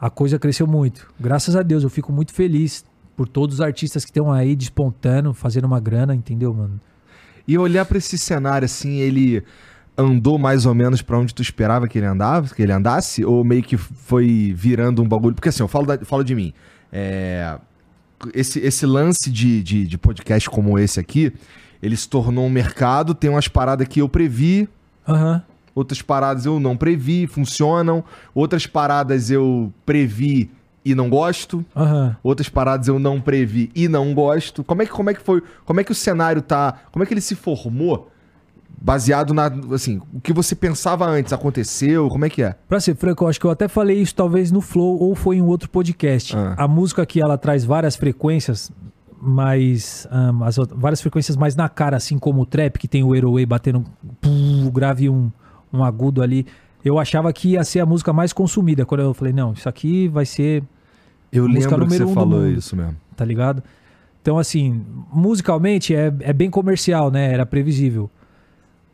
A 0.00 0.08
coisa 0.08 0.38
cresceu 0.38 0.66
muito. 0.66 1.12
Graças 1.20 1.54
a 1.56 1.62
Deus, 1.62 1.82
eu 1.82 1.90
fico 1.90 2.10
muito 2.12 2.32
feliz 2.32 2.84
por 3.16 3.28
todos 3.28 3.56
os 3.56 3.60
artistas 3.60 4.04
que 4.04 4.10
estão 4.10 4.32
aí 4.32 4.56
despontando, 4.56 5.34
fazendo 5.34 5.64
uma 5.66 5.78
grana, 5.78 6.14
entendeu, 6.14 6.54
mano? 6.54 6.80
E 7.46 7.58
olhar 7.58 7.84
pra 7.84 7.98
esse 7.98 8.16
cenário 8.16 8.64
assim, 8.64 8.98
ele 8.98 9.42
andou 9.98 10.38
mais 10.38 10.64
ou 10.64 10.74
menos 10.74 11.02
pra 11.02 11.18
onde 11.18 11.34
tu 11.34 11.42
esperava 11.42 11.86
que 11.86 11.98
ele 11.98 12.06
andava, 12.06 12.54
que 12.54 12.62
ele 12.62 12.72
andasse, 12.72 13.24
ou 13.24 13.44
meio 13.44 13.62
que 13.62 13.76
foi 13.76 14.54
virando 14.56 15.02
um 15.02 15.08
bagulho? 15.08 15.34
Porque 15.34 15.50
assim, 15.50 15.62
eu 15.62 15.68
falo, 15.68 15.84
da- 15.86 15.98
falo 15.98 16.24
de 16.24 16.34
mim. 16.34 16.54
É, 16.90 17.58
esse, 18.34 18.58
esse 18.60 18.86
lance 18.86 19.30
de, 19.30 19.62
de, 19.62 19.86
de 19.86 19.98
podcast 19.98 20.48
como 20.48 20.78
esse 20.78 20.98
aqui, 20.98 21.32
ele 21.82 21.96
se 21.96 22.08
tornou 22.08 22.46
um 22.46 22.50
mercado, 22.50 23.14
tem 23.14 23.28
umas 23.28 23.48
paradas 23.48 23.86
que 23.86 24.00
eu 24.00 24.08
previ, 24.08 24.66
Aham. 25.06 25.42
Outras 25.74 26.02
paradas 26.02 26.46
eu 26.46 26.58
não 26.60 26.76
previ, 26.76 27.26
funcionam, 27.26 28.04
outras 28.34 28.66
paradas 28.66 29.30
eu 29.30 29.72
previ 29.84 30.50
e 30.84 30.94
não 30.94 31.10
gosto, 31.10 31.64
Aham. 31.76 32.16
outras 32.22 32.48
paradas 32.48 32.88
eu 32.88 32.98
não 32.98 33.20
previ 33.20 33.70
e 33.74 33.86
não 33.88 34.14
gosto. 34.14 34.64
Como 34.64 34.82
é 34.82 34.86
que, 34.86 34.92
como 34.92 35.10
é 35.10 35.14
que 35.14 35.20
foi? 35.20 35.42
Como 35.64 35.80
é 35.80 35.84
que 35.84 35.92
o 35.92 35.94
cenário 35.94 36.42
tá? 36.42 36.74
Como 36.90 37.02
é 37.02 37.06
que 37.06 37.12
ele 37.12 37.20
se 37.20 37.34
formou? 37.34 38.10
Baseado 38.82 39.34
na, 39.34 39.52
assim, 39.74 40.00
o 40.14 40.20
que 40.20 40.32
você 40.32 40.54
pensava 40.54 41.04
antes 41.04 41.34
aconteceu? 41.34 42.08
Como 42.08 42.24
é 42.24 42.30
que 42.30 42.42
é? 42.42 42.54
Pra 42.66 42.80
ser 42.80 42.94
franco, 42.96 43.24
eu 43.24 43.28
acho 43.28 43.38
que 43.38 43.44
eu 43.44 43.50
até 43.50 43.68
falei 43.68 44.00
isso 44.00 44.14
talvez 44.14 44.50
no 44.50 44.62
Flow 44.62 44.98
ou 44.98 45.14
foi 45.14 45.36
em 45.36 45.42
um 45.42 45.48
outro 45.48 45.68
podcast. 45.68 46.34
Ah. 46.34 46.54
A 46.56 46.66
música 46.66 47.02
aqui, 47.02 47.20
ela 47.20 47.36
traz 47.36 47.62
várias 47.62 47.94
frequências, 47.94 48.72
mas 49.20 50.08
ahn, 50.10 50.42
as 50.44 50.56
várias 50.74 51.02
frequências 51.02 51.36
mais 51.36 51.54
na 51.54 51.68
cara, 51.68 51.98
assim 51.98 52.18
como 52.18 52.40
o 52.40 52.46
trap, 52.46 52.78
que 52.78 52.88
tem 52.88 53.04
o 53.04 53.12
Airway 53.12 53.44
batendo 53.44 53.84
um 54.24 54.70
grave 54.70 55.10
um, 55.10 55.30
um 55.72 55.82
agudo 55.84 56.22
ali. 56.22 56.46
Eu 56.84 56.98
achava 56.98 57.32
que 57.32 57.50
ia 57.50 57.64
ser 57.64 57.80
a 57.80 57.86
música 57.86 58.12
mais 58.12 58.32
consumida. 58.32 58.86
Quando 58.86 59.02
eu 59.02 59.14
falei, 59.14 59.32
não, 59.32 59.52
isso 59.52 59.68
aqui 59.68 60.08
vai 60.08 60.24
ser, 60.24 60.62
Eu 61.32 61.46
Música 61.48 61.76
lembro 61.76 61.86
que 61.86 61.94
número 61.94 62.04
você 62.06 62.10
um 62.10 62.14
falou 62.14 62.40
mundo. 62.40 62.50
isso 62.58 62.74
mesmo. 62.76 62.96
tá 63.16 63.24
ligado? 63.24 63.62
Então, 64.22 64.38
assim, 64.38 64.82
musicalmente 65.12 65.94
é, 65.94 66.12
é 66.20 66.32
bem 66.32 66.50
comercial, 66.50 67.10
né? 67.10 67.32
Era 67.32 67.46
previsível. 67.46 68.10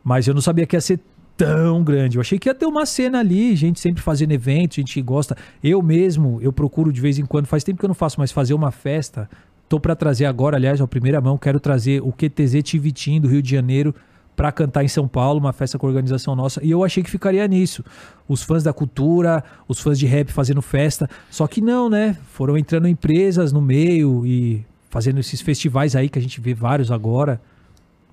Mas 0.03 0.27
eu 0.27 0.33
não 0.33 0.41
sabia 0.41 0.65
que 0.65 0.75
ia 0.75 0.81
ser 0.81 0.99
tão 1.35 1.83
grande. 1.83 2.17
Eu 2.17 2.21
achei 2.21 2.39
que 2.39 2.49
ia 2.49 2.55
ter 2.55 2.65
uma 2.65 2.85
cena 2.85 3.19
ali, 3.19 3.55
gente 3.55 3.79
sempre 3.79 4.01
fazendo 4.01 4.31
evento, 4.31 4.75
gente 4.75 4.93
que 4.93 5.01
gosta. 5.01 5.35
Eu 5.63 5.81
mesmo, 5.81 6.39
eu 6.41 6.51
procuro 6.53 6.91
de 6.91 6.99
vez 7.01 7.19
em 7.19 7.25
quando, 7.25 7.45
faz 7.45 7.63
tempo 7.63 7.77
que 7.79 7.85
eu 7.85 7.89
não 7.89 7.95
faço, 7.95 8.19
mas 8.19 8.31
fazer 8.31 8.53
uma 8.53 8.71
festa. 8.71 9.29
Tô 9.69 9.79
pra 9.79 9.95
trazer 9.95 10.25
agora, 10.25 10.55
aliás, 10.55 10.79
a 10.79 10.87
primeira 10.87 11.19
mão, 11.19 11.37
quero 11.37 11.59
trazer 11.59 12.01
o 12.01 12.11
QTZ 12.11 12.63
Tivitim 12.63 13.19
do 13.19 13.27
Rio 13.27 13.41
de 13.41 13.51
Janeiro 13.51 13.93
pra 14.37 14.51
cantar 14.51 14.83
em 14.83 14.87
São 14.87 15.07
Paulo, 15.07 15.39
uma 15.39 15.51
festa 15.51 15.79
com 15.79 15.87
organização 15.87 16.35
nossa. 16.35 16.63
E 16.63 16.69
eu 16.69 16.83
achei 16.83 17.01
que 17.01 17.09
ficaria 17.09 17.45
nisso. 17.47 17.83
Os 18.27 18.43
fãs 18.43 18.61
da 18.61 18.71
cultura, 18.71 19.43
os 19.67 19.79
fãs 19.79 19.97
de 19.97 20.05
rap 20.05 20.31
fazendo 20.31 20.61
festa. 20.61 21.09
Só 21.31 21.47
que 21.47 21.59
não, 21.59 21.89
né? 21.89 22.15
Foram 22.33 22.55
entrando 22.55 22.87
empresas 22.87 23.51
no 23.51 23.59
meio 23.59 24.23
e 24.27 24.63
fazendo 24.91 25.19
esses 25.19 25.41
festivais 25.41 25.95
aí 25.95 26.07
que 26.07 26.19
a 26.19 26.21
gente 26.21 26.39
vê 26.39 26.53
vários 26.53 26.91
agora. 26.91 27.41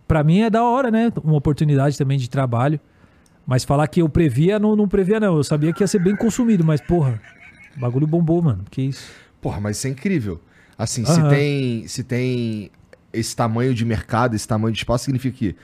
Pra 0.08 0.24
mim 0.24 0.40
é 0.40 0.48
da 0.48 0.64
hora, 0.64 0.90
né? 0.90 1.12
Uma 1.22 1.36
oportunidade 1.36 1.98
também 1.98 2.16
de 2.16 2.30
trabalho. 2.30 2.80
Mas 3.46 3.62
falar 3.62 3.86
que 3.86 4.00
eu 4.00 4.08
previa, 4.08 4.58
não, 4.58 4.74
não 4.74 4.88
previa, 4.88 5.20
não. 5.20 5.36
Eu 5.36 5.44
sabia 5.44 5.74
que 5.74 5.82
ia 5.82 5.86
ser 5.86 5.98
bem 5.98 6.16
consumido, 6.16 6.64
mas, 6.64 6.80
porra, 6.80 7.20
o 7.76 7.80
bagulho 7.80 8.06
bombou, 8.06 8.40
mano. 8.40 8.64
Que 8.70 8.80
isso. 8.80 9.12
Porra, 9.42 9.60
mas 9.60 9.76
isso 9.76 9.88
é 9.88 9.90
incrível. 9.90 10.40
Assim, 10.78 11.04
se 11.04 11.20
Aham. 11.20 11.28
tem, 11.28 11.86
se 11.86 12.02
tem 12.02 12.70
esse 13.12 13.36
tamanho 13.36 13.74
de 13.74 13.84
mercado, 13.84 14.34
esse 14.34 14.48
tamanho 14.48 14.72
de 14.72 14.78
espaço, 14.78 15.04
significa 15.04 15.36
que 15.36 15.54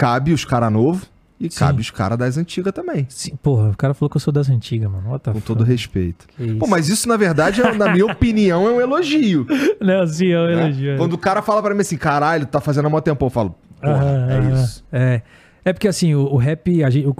cabe 0.00 0.32
os 0.32 0.44
cara 0.44 0.70
novo, 0.70 1.06
E 1.42 1.50
Sim. 1.50 1.58
cabe 1.58 1.80
os 1.80 1.90
caras 1.90 2.18
das 2.18 2.36
antigas 2.36 2.70
também. 2.72 3.06
Sim, 3.08 3.34
porra, 3.42 3.70
o 3.70 3.76
cara 3.76 3.94
falou 3.94 4.10
que 4.10 4.16
eu 4.16 4.20
sou 4.20 4.30
das 4.30 4.50
antigas, 4.50 4.90
mano. 4.90 5.08
What 5.10 5.30
Com 5.30 5.40
todo 5.40 5.64
respeito. 5.64 6.26
Pô, 6.58 6.66
mas 6.66 6.88
isso, 6.90 7.08
na 7.08 7.16
verdade, 7.16 7.62
é- 7.62 7.72
na 7.74 7.90
minha 7.90 8.04
opinião, 8.04 8.68
é 8.68 8.72
um 8.72 8.78
elogio. 8.80 9.46
Não, 9.80 10.06
sim, 10.06 10.26
eu 10.26 10.44
né? 10.46 10.64
elogio. 10.64 10.96
Quando 10.98 11.14
o 11.14 11.18
cara 11.18 11.40
fala 11.40 11.62
pra 11.62 11.74
mim 11.74 11.80
assim, 11.80 11.96
caralho, 11.96 12.44
tá 12.44 12.60
fazendo 12.60 12.86
há 12.86 12.90
mó 12.90 13.00
tempo, 13.00 13.24
eu 13.24 13.30
falo, 13.30 13.54
porra, 13.80 13.94
Aham, 13.94 14.28
é 14.30 14.52
isso. 14.62 14.84
É. 14.92 15.22
É 15.64 15.72
porque 15.72 15.88
assim, 15.88 16.14
o, 16.14 16.24
o 16.26 16.36
rap, 16.36 16.70
gente- 16.90 17.06
o- 17.06 17.14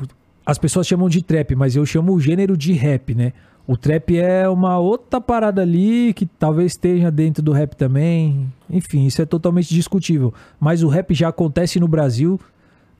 as 0.45 0.59
pessoas 0.59 0.87
chamam 0.87 1.09
de 1.09 1.23
trap, 1.23 1.55
mas 1.55 1.75
eu 1.75 1.87
chamo 1.87 2.13
o 2.13 2.21
gênero 2.21 2.59
de 2.59 2.73
rap, 2.75 3.15
né? 3.15 3.33
O 3.67 3.75
trap 3.77 4.19
é 4.19 4.47
uma 4.49 4.79
outra 4.79 5.19
parada 5.19 5.63
ali 5.63 6.13
que 6.13 6.27
talvez 6.27 6.73
esteja 6.73 7.11
dentro 7.11 7.43
do 7.43 7.53
rap 7.53 7.75
também. 7.75 8.53
Enfim, 8.69 9.07
isso 9.07 9.23
é 9.23 9.25
totalmente 9.25 9.73
discutível. 9.73 10.35
Mas 10.59 10.83
o 10.83 10.89
rap 10.89 11.15
já 11.15 11.29
acontece 11.29 11.81
no 11.81 11.87
Brasil 11.89 12.39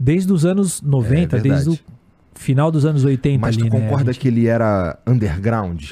desde 0.03 0.33
os 0.33 0.47
anos 0.47 0.81
90, 0.81 1.37
É 1.37 1.41
desde 1.41 1.69
o 1.71 1.79
final 2.35 2.71
dos 2.71 2.87
anos 2.87 3.05
80 3.05 3.39
Mas 3.39 3.55
ali, 3.57 3.69
tu 3.69 3.77
né? 3.77 3.81
concorda 3.87 4.13
gente- 4.13 4.23
que 4.23 4.29
ele 4.29 4.47
era 4.47 4.99
underground? 5.07 5.91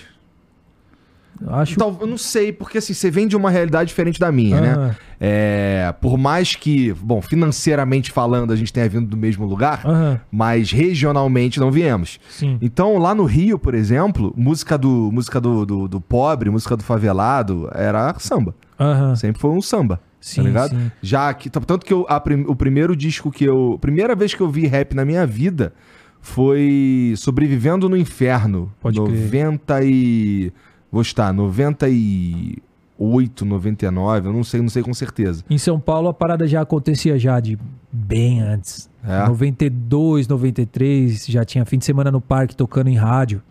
Acho 1.46 1.74
Então, 1.74 1.96
eu 2.00 2.06
não 2.08 2.18
sei, 2.18 2.52
porque 2.52 2.78
assim, 2.78 2.92
você 2.92 3.12
vem 3.12 3.28
de 3.28 3.36
uma 3.36 3.48
realidade 3.48 3.88
diferente 3.88 4.18
da 4.18 4.32
minha, 4.32 4.60
né? 4.60 4.72
Aham. 4.72 4.96
É, 5.20 5.94
por 6.00 6.18
mais 6.18 6.56
que, 6.56 6.92
bom, 6.94 7.22
financeiramente 7.22 8.10
falando, 8.10 8.52
a 8.52 8.56
gente 8.56 8.72
tenha 8.72 8.88
vindo 8.88 9.06
do 9.06 9.16
mesmo 9.16 9.46
lugar, 9.46 9.82
Aham, 9.86 10.20
mas 10.32 10.72
regionalmente 10.72 11.60
não 11.60 11.70
viemos. 11.70 12.18
sim. 12.28 12.58
Então, 12.60 12.98
lá 12.98 13.14
no 13.14 13.24
Rio, 13.24 13.56
por 13.56 13.72
exemplo, 13.74 14.32
música 14.36 14.76
do 14.76 15.10
música 15.12 15.40
do, 15.40 15.64
do, 15.64 15.86
do 15.86 16.00
pobre, 16.00 16.50
música 16.50 16.76
do 16.76 16.82
favelado, 16.82 17.70
era 17.72 18.12
samba. 18.18 18.52
Aham. 18.80 19.14
Sempre 19.14 19.40
foi 19.40 19.50
um 19.50 19.62
samba. 19.62 20.00
Sim, 20.20 20.42
tá 20.42 20.48
ligado? 20.48 20.70
sim. 20.70 20.90
Já 21.02 21.32
que. 21.32 21.48
Tanto 21.48 21.86
que 21.86 21.92
eu, 21.92 22.04
a 22.08 22.22
o 22.46 22.56
primeiro 22.56 22.96
disco 22.96 23.30
que 23.30 23.44
eu. 23.44 23.78
Primeira 23.80 24.14
vez 24.14 24.34
que 24.34 24.40
eu 24.40 24.50
vi 24.50 24.66
rap 24.66 24.94
na 24.94 25.04
minha 25.04 25.26
vida 25.26 25.72
foi 26.20 27.14
Sobrevivendo 27.16 27.88
no 27.88 27.96
Inferno. 27.96 28.72
Pode 28.80 29.00
crer. 29.00 29.10
90 29.10 29.82
e. 29.84 30.52
Vou 30.90 31.02
estar, 31.02 31.34
98, 31.34 33.44
99, 33.44 34.28
eu 34.28 34.32
não 34.32 34.42
sei, 34.42 34.62
não 34.62 34.70
sei 34.70 34.82
com 34.82 34.94
certeza. 34.94 35.44
Em 35.50 35.58
São 35.58 35.78
Paulo 35.78 36.08
a 36.08 36.14
parada 36.14 36.48
já 36.48 36.62
acontecia 36.62 37.18
já 37.18 37.38
de 37.40 37.58
bem 37.92 38.40
antes. 38.40 38.88
É. 39.04 39.26
92, 39.26 40.26
93, 40.26 41.26
já 41.26 41.44
tinha 41.44 41.66
fim 41.66 41.76
de 41.76 41.84
semana 41.84 42.10
no 42.10 42.22
parque 42.22 42.56
tocando 42.56 42.88
em 42.88 42.96
rádio. 42.96 43.42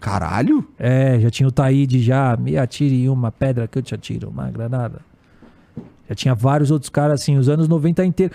Caralho? 0.00 0.66
É, 0.78 1.20
já 1.20 1.30
tinha 1.30 1.48
o 1.48 1.52
Taíde 1.52 2.02
já, 2.02 2.34
me 2.36 2.56
atire 2.56 3.10
uma 3.10 3.30
pedra 3.30 3.68
que 3.68 3.76
eu 3.78 3.82
te 3.82 3.94
atiro, 3.94 4.30
uma 4.30 4.50
granada. 4.50 5.02
Já 6.08 6.14
tinha 6.14 6.34
vários 6.34 6.70
outros 6.70 6.88
caras 6.88 7.20
assim, 7.20 7.36
os 7.36 7.48
anos 7.48 7.68
90 7.68 8.04
inteiro. 8.04 8.32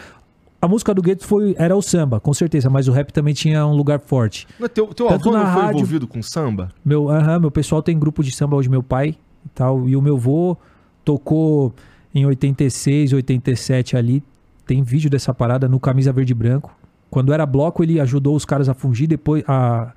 A 0.61 0.67
música 0.67 0.93
do 0.93 1.01
Gueto 1.01 1.25
foi 1.25 1.55
era 1.57 1.75
o 1.75 1.81
samba, 1.81 2.19
com 2.19 2.33
certeza, 2.33 2.69
mas 2.69 2.87
o 2.87 2.91
rap 2.91 3.11
também 3.11 3.33
tinha 3.33 3.65
um 3.65 3.73
lugar 3.73 3.99
forte. 3.99 4.47
Não, 4.59 4.67
Teu, 4.69 4.87
teu 4.93 5.07
Tanto 5.07 5.29
avô 5.29 5.37
não 5.37 5.43
na 5.43 5.53
foi 5.53 5.61
rádio- 5.63 5.77
envolvido 5.77 6.07
com 6.07 6.21
samba? 6.21 6.69
Meu, 6.85 7.09
aham, 7.09 7.39
meu 7.39 7.49
pessoal 7.51 7.81
tem 7.81 7.97
grupo 7.97 8.23
de 8.23 8.31
samba 8.31 8.55
hoje, 8.55 8.69
meu 8.69 8.83
pai 8.83 9.15
e 9.45 9.49
tal. 9.55 9.89
E 9.89 9.95
o 9.95 10.01
meu 10.01 10.17
vô 10.17 10.55
tocou 11.03 11.73
em 12.13 12.25
86, 12.25 13.13
87 13.13 13.97
ali. 13.97 14.23
Tem 14.67 14.83
vídeo 14.83 15.09
dessa 15.09 15.33
parada 15.33 15.67
no 15.67 15.79
Camisa 15.79 16.13
Verde 16.13 16.31
e 16.31 16.35
Branco. 16.35 16.71
Quando 17.09 17.33
era 17.33 17.45
bloco, 17.45 17.83
ele 17.83 17.99
ajudou 17.99 18.35
os 18.35 18.45
caras 18.45 18.69
a 18.69 18.73
fugir, 18.75 19.07
depois 19.07 19.43
a, 19.47 19.91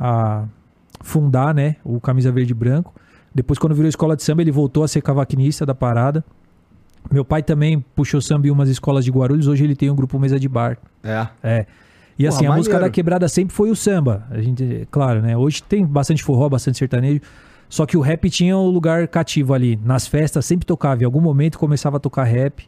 a 0.00 0.44
fundar, 1.02 1.54
né? 1.54 1.76
O 1.84 2.00
Camisa 2.00 2.32
Verde 2.32 2.52
e 2.52 2.54
Branco. 2.54 2.94
Depois, 3.34 3.58
quando 3.58 3.74
virou 3.74 3.88
escola 3.88 4.16
de 4.16 4.22
samba, 4.22 4.40
ele 4.40 4.50
voltou 4.50 4.82
a 4.82 4.88
ser 4.88 5.02
cavaquinista 5.02 5.66
da 5.66 5.74
parada. 5.74 6.24
Meu 7.10 7.24
pai 7.24 7.42
também 7.42 7.84
puxou 7.94 8.20
samba 8.20 8.46
em 8.46 8.50
umas 8.50 8.68
escolas 8.68 9.04
de 9.04 9.10
Guarulhos. 9.10 9.46
Hoje 9.46 9.64
ele 9.64 9.76
tem 9.76 9.90
um 9.90 9.94
grupo 9.94 10.18
Mesa 10.18 10.38
de 10.38 10.48
Bar. 10.48 10.78
É. 11.02 11.26
É. 11.42 11.66
E 12.18 12.24
Porra, 12.24 12.36
assim, 12.36 12.46
a 12.46 12.52
música 12.52 12.74
maneiro. 12.74 12.90
da 12.90 12.94
quebrada 12.94 13.28
sempre 13.28 13.54
foi 13.54 13.70
o 13.70 13.76
samba. 13.76 14.26
A 14.30 14.40
gente, 14.40 14.88
claro, 14.90 15.20
né? 15.20 15.36
Hoje 15.36 15.62
tem 15.62 15.84
bastante 15.84 16.22
forró, 16.22 16.48
bastante 16.48 16.78
sertanejo. 16.78 17.20
Só 17.68 17.84
que 17.84 17.96
o 17.96 18.00
rap 18.00 18.30
tinha 18.30 18.56
um 18.56 18.68
lugar 18.68 19.06
cativo 19.08 19.52
ali. 19.52 19.78
Nas 19.84 20.06
festas 20.06 20.44
sempre 20.44 20.64
tocava. 20.64 21.02
Em 21.02 21.04
algum 21.04 21.20
momento 21.20 21.58
começava 21.58 21.98
a 21.98 22.00
tocar 22.00 22.24
rap. 22.24 22.66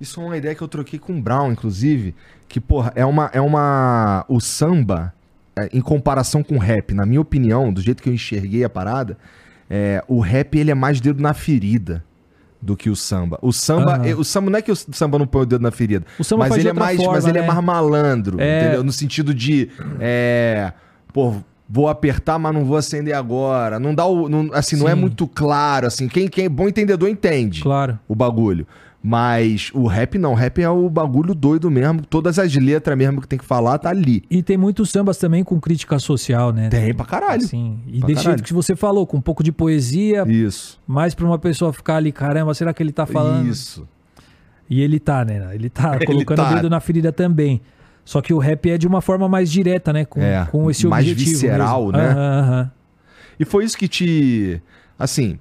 Isso 0.00 0.20
é 0.20 0.24
uma 0.24 0.36
ideia 0.36 0.54
que 0.54 0.62
eu 0.62 0.68
troquei 0.68 0.98
com 0.98 1.16
o 1.16 1.22
Brown, 1.22 1.52
inclusive. 1.52 2.14
Que, 2.48 2.60
porra, 2.60 2.92
é 2.94 3.06
uma. 3.06 3.30
É 3.32 3.40
uma 3.40 4.24
o 4.28 4.40
samba, 4.40 5.14
é, 5.56 5.68
em 5.72 5.80
comparação 5.80 6.42
com 6.42 6.56
o 6.56 6.58
rap, 6.58 6.92
na 6.92 7.06
minha 7.06 7.20
opinião, 7.20 7.72
do 7.72 7.80
jeito 7.80 8.02
que 8.02 8.08
eu 8.08 8.14
enxerguei 8.14 8.64
a 8.64 8.68
parada, 8.68 9.16
é, 9.70 10.04
o 10.08 10.20
rap 10.20 10.58
ele 10.58 10.70
é 10.70 10.74
mais 10.74 11.00
dedo 11.00 11.22
na 11.22 11.32
ferida 11.32 12.04
do 12.64 12.76
que 12.76 12.88
o 12.88 12.96
samba. 12.96 13.38
O 13.42 13.52
samba, 13.52 14.00
é- 14.06 14.14
o 14.14 14.24
samba 14.24 14.50
não 14.50 14.58
é 14.58 14.62
que 14.62 14.72
o 14.72 14.76
samba 14.76 15.18
não 15.18 15.26
põe 15.26 15.42
o 15.42 15.46
dedo 15.46 15.60
na 15.62 15.70
ferida, 15.70 16.04
O 16.18 16.24
samba 16.24 16.48
mas 16.48 16.56
ele 16.58 16.68
é 16.68 16.72
mais, 16.72 16.96
forma, 16.96 17.12
mas 17.12 17.26
ele 17.26 17.38
é 17.38 17.42
né? 17.42 17.46
mais 17.46 17.62
malandro, 17.62 18.40
É. 18.40 18.62
entendeu? 18.62 18.82
No 18.82 18.90
sentido 18.92 19.34
de, 19.34 19.68
é, 20.00 20.72
pô, 21.12 21.34
vou 21.68 21.88
apertar, 21.88 22.38
mas 22.38 22.54
não 22.54 22.64
vou 22.64 22.76
acender 22.76 23.14
agora. 23.14 23.78
Não 23.78 23.94
dá 23.94 24.06
o, 24.06 24.28
não- 24.28 24.48
assim, 24.52 24.76
não 24.76 24.88
é 24.88 24.94
Sim. 24.94 25.00
muito 25.00 25.26
claro, 25.28 25.86
assim. 25.86 26.08
Quem, 26.08 26.26
quem 26.28 26.46
é 26.46 26.48
bom 26.48 26.66
entendedor 26.68 27.08
entende 27.08 27.62
Claro. 27.62 27.98
o 28.08 28.14
bagulho. 28.14 28.66
Mas 29.06 29.70
o 29.74 29.86
rap 29.86 30.16
não, 30.16 30.32
o 30.32 30.34
rap 30.34 30.62
é 30.62 30.68
o 30.70 30.88
bagulho 30.88 31.34
doido 31.34 31.70
mesmo. 31.70 32.00
Todas 32.06 32.38
as 32.38 32.54
letras 32.54 32.96
mesmo 32.96 33.20
que 33.20 33.28
tem 33.28 33.38
que 33.38 33.44
falar 33.44 33.76
tá 33.76 33.90
ali. 33.90 34.24
E 34.30 34.42
tem 34.42 34.56
muitos 34.56 34.88
sambas 34.90 35.18
também 35.18 35.44
com 35.44 35.60
crítica 35.60 35.98
social, 35.98 36.50
né? 36.54 36.70
Tem 36.70 36.94
pra 36.94 37.04
caralho. 37.04 37.42
Sim. 37.46 37.80
E 37.86 37.98
Pra 37.98 38.06
desse 38.08 38.22
jeito 38.24 38.42
que 38.42 38.54
você 38.54 38.74
falou, 38.74 39.06
com 39.06 39.18
um 39.18 39.20
pouco 39.20 39.44
de 39.44 39.52
poesia, 39.52 40.24
Isso. 40.26 40.80
mais 40.86 41.14
pra 41.14 41.26
uma 41.26 41.38
pessoa 41.38 41.70
ficar 41.70 41.96
ali, 41.96 42.10
caramba, 42.12 42.54
será 42.54 42.72
que 42.72 42.82
ele 42.82 42.92
tá 42.92 43.04
falando? 43.04 43.46
Isso. 43.46 43.86
E 44.70 44.80
ele 44.80 44.98
tá, 44.98 45.22
né? 45.22 45.50
Ele 45.54 45.68
tá 45.68 45.96
Ele 46.00 46.06
colocando 46.06 46.36
tá. 46.38 46.50
o 46.50 46.54
dedo 46.54 46.70
na 46.70 46.80
ferida 46.80 47.12
também. 47.12 47.60
Só 48.06 48.22
que 48.22 48.32
o 48.32 48.38
rap 48.38 48.70
é 48.70 48.78
de 48.78 48.86
uma 48.86 49.02
forma 49.02 49.28
mais 49.28 49.50
direta, 49.52 49.92
né? 49.92 50.06
Com, 50.06 50.22
É, 50.22 50.46
com 50.50 50.70
esse 50.70 50.86
mais 50.86 51.04
objetivo. 51.06 51.30
visceral, 51.30 51.82
mesmo. 51.88 51.98
né? 51.98 52.08
Aham, 52.10 52.40
aham. 52.40 52.70
E 53.38 53.44
foi 53.44 53.64
isso 53.66 53.76
que 53.76 53.86
te. 53.86 54.62
Assim. 54.98 55.38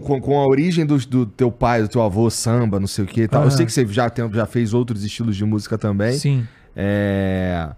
Com, 0.00 0.20
com 0.20 0.38
a 0.40 0.46
origem 0.46 0.84
do, 0.86 0.96
do 0.98 1.26
teu 1.26 1.50
pai, 1.50 1.82
do 1.82 1.88
teu 1.88 2.02
avô, 2.02 2.28
samba, 2.30 2.78
não 2.80 2.86
sei 2.86 3.04
o 3.04 3.06
que 3.06 3.22
e 3.22 3.28
tal. 3.28 3.44
Eu 3.44 3.50
sei 3.50 3.64
que 3.66 3.72
você 3.72 3.86
já, 3.86 4.08
tem, 4.10 4.30
já 4.32 4.46
fez 4.46 4.72
outros 4.74 5.04
estilos 5.04 5.36
de 5.36 5.44
música 5.44 5.76
também. 5.78 6.12
Sim. 6.12 6.46
É, 6.76 7.68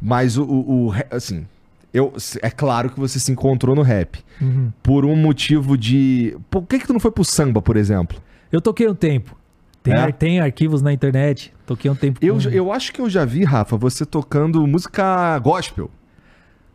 mas 0.00 0.36
o, 0.38 0.44
o, 0.44 0.88
o 0.88 0.94
Assim. 1.10 1.46
Eu, 1.92 2.12
é 2.40 2.50
claro 2.50 2.88
que 2.90 3.00
você 3.00 3.18
se 3.18 3.32
encontrou 3.32 3.74
no 3.74 3.82
rap. 3.82 4.20
Uhum. 4.40 4.70
Por 4.80 5.04
um 5.04 5.16
motivo 5.16 5.76
de. 5.76 6.36
Por 6.48 6.62
que, 6.62 6.78
que 6.78 6.86
tu 6.86 6.92
não 6.92 7.00
foi 7.00 7.10
pro 7.10 7.24
samba, 7.24 7.60
por 7.60 7.76
exemplo? 7.76 8.16
Eu 8.52 8.60
toquei 8.60 8.86
um 8.88 8.94
tempo. 8.94 9.36
Tem, 9.82 9.92
É? 9.94 9.96
ar- 9.96 10.12
tem 10.12 10.38
arquivos 10.40 10.82
na 10.82 10.92
internet. 10.92 11.52
Toquei 11.66 11.90
um 11.90 11.94
tempo 11.96 12.20
Eu, 12.22 12.34
com 12.36 12.40
eu 12.48 12.70
acho 12.72 12.92
que 12.92 13.00
eu 13.00 13.10
já 13.10 13.24
vi, 13.24 13.42
Rafa, 13.42 13.76
você 13.76 14.06
tocando 14.06 14.64
música 14.68 15.36
gospel. 15.40 15.90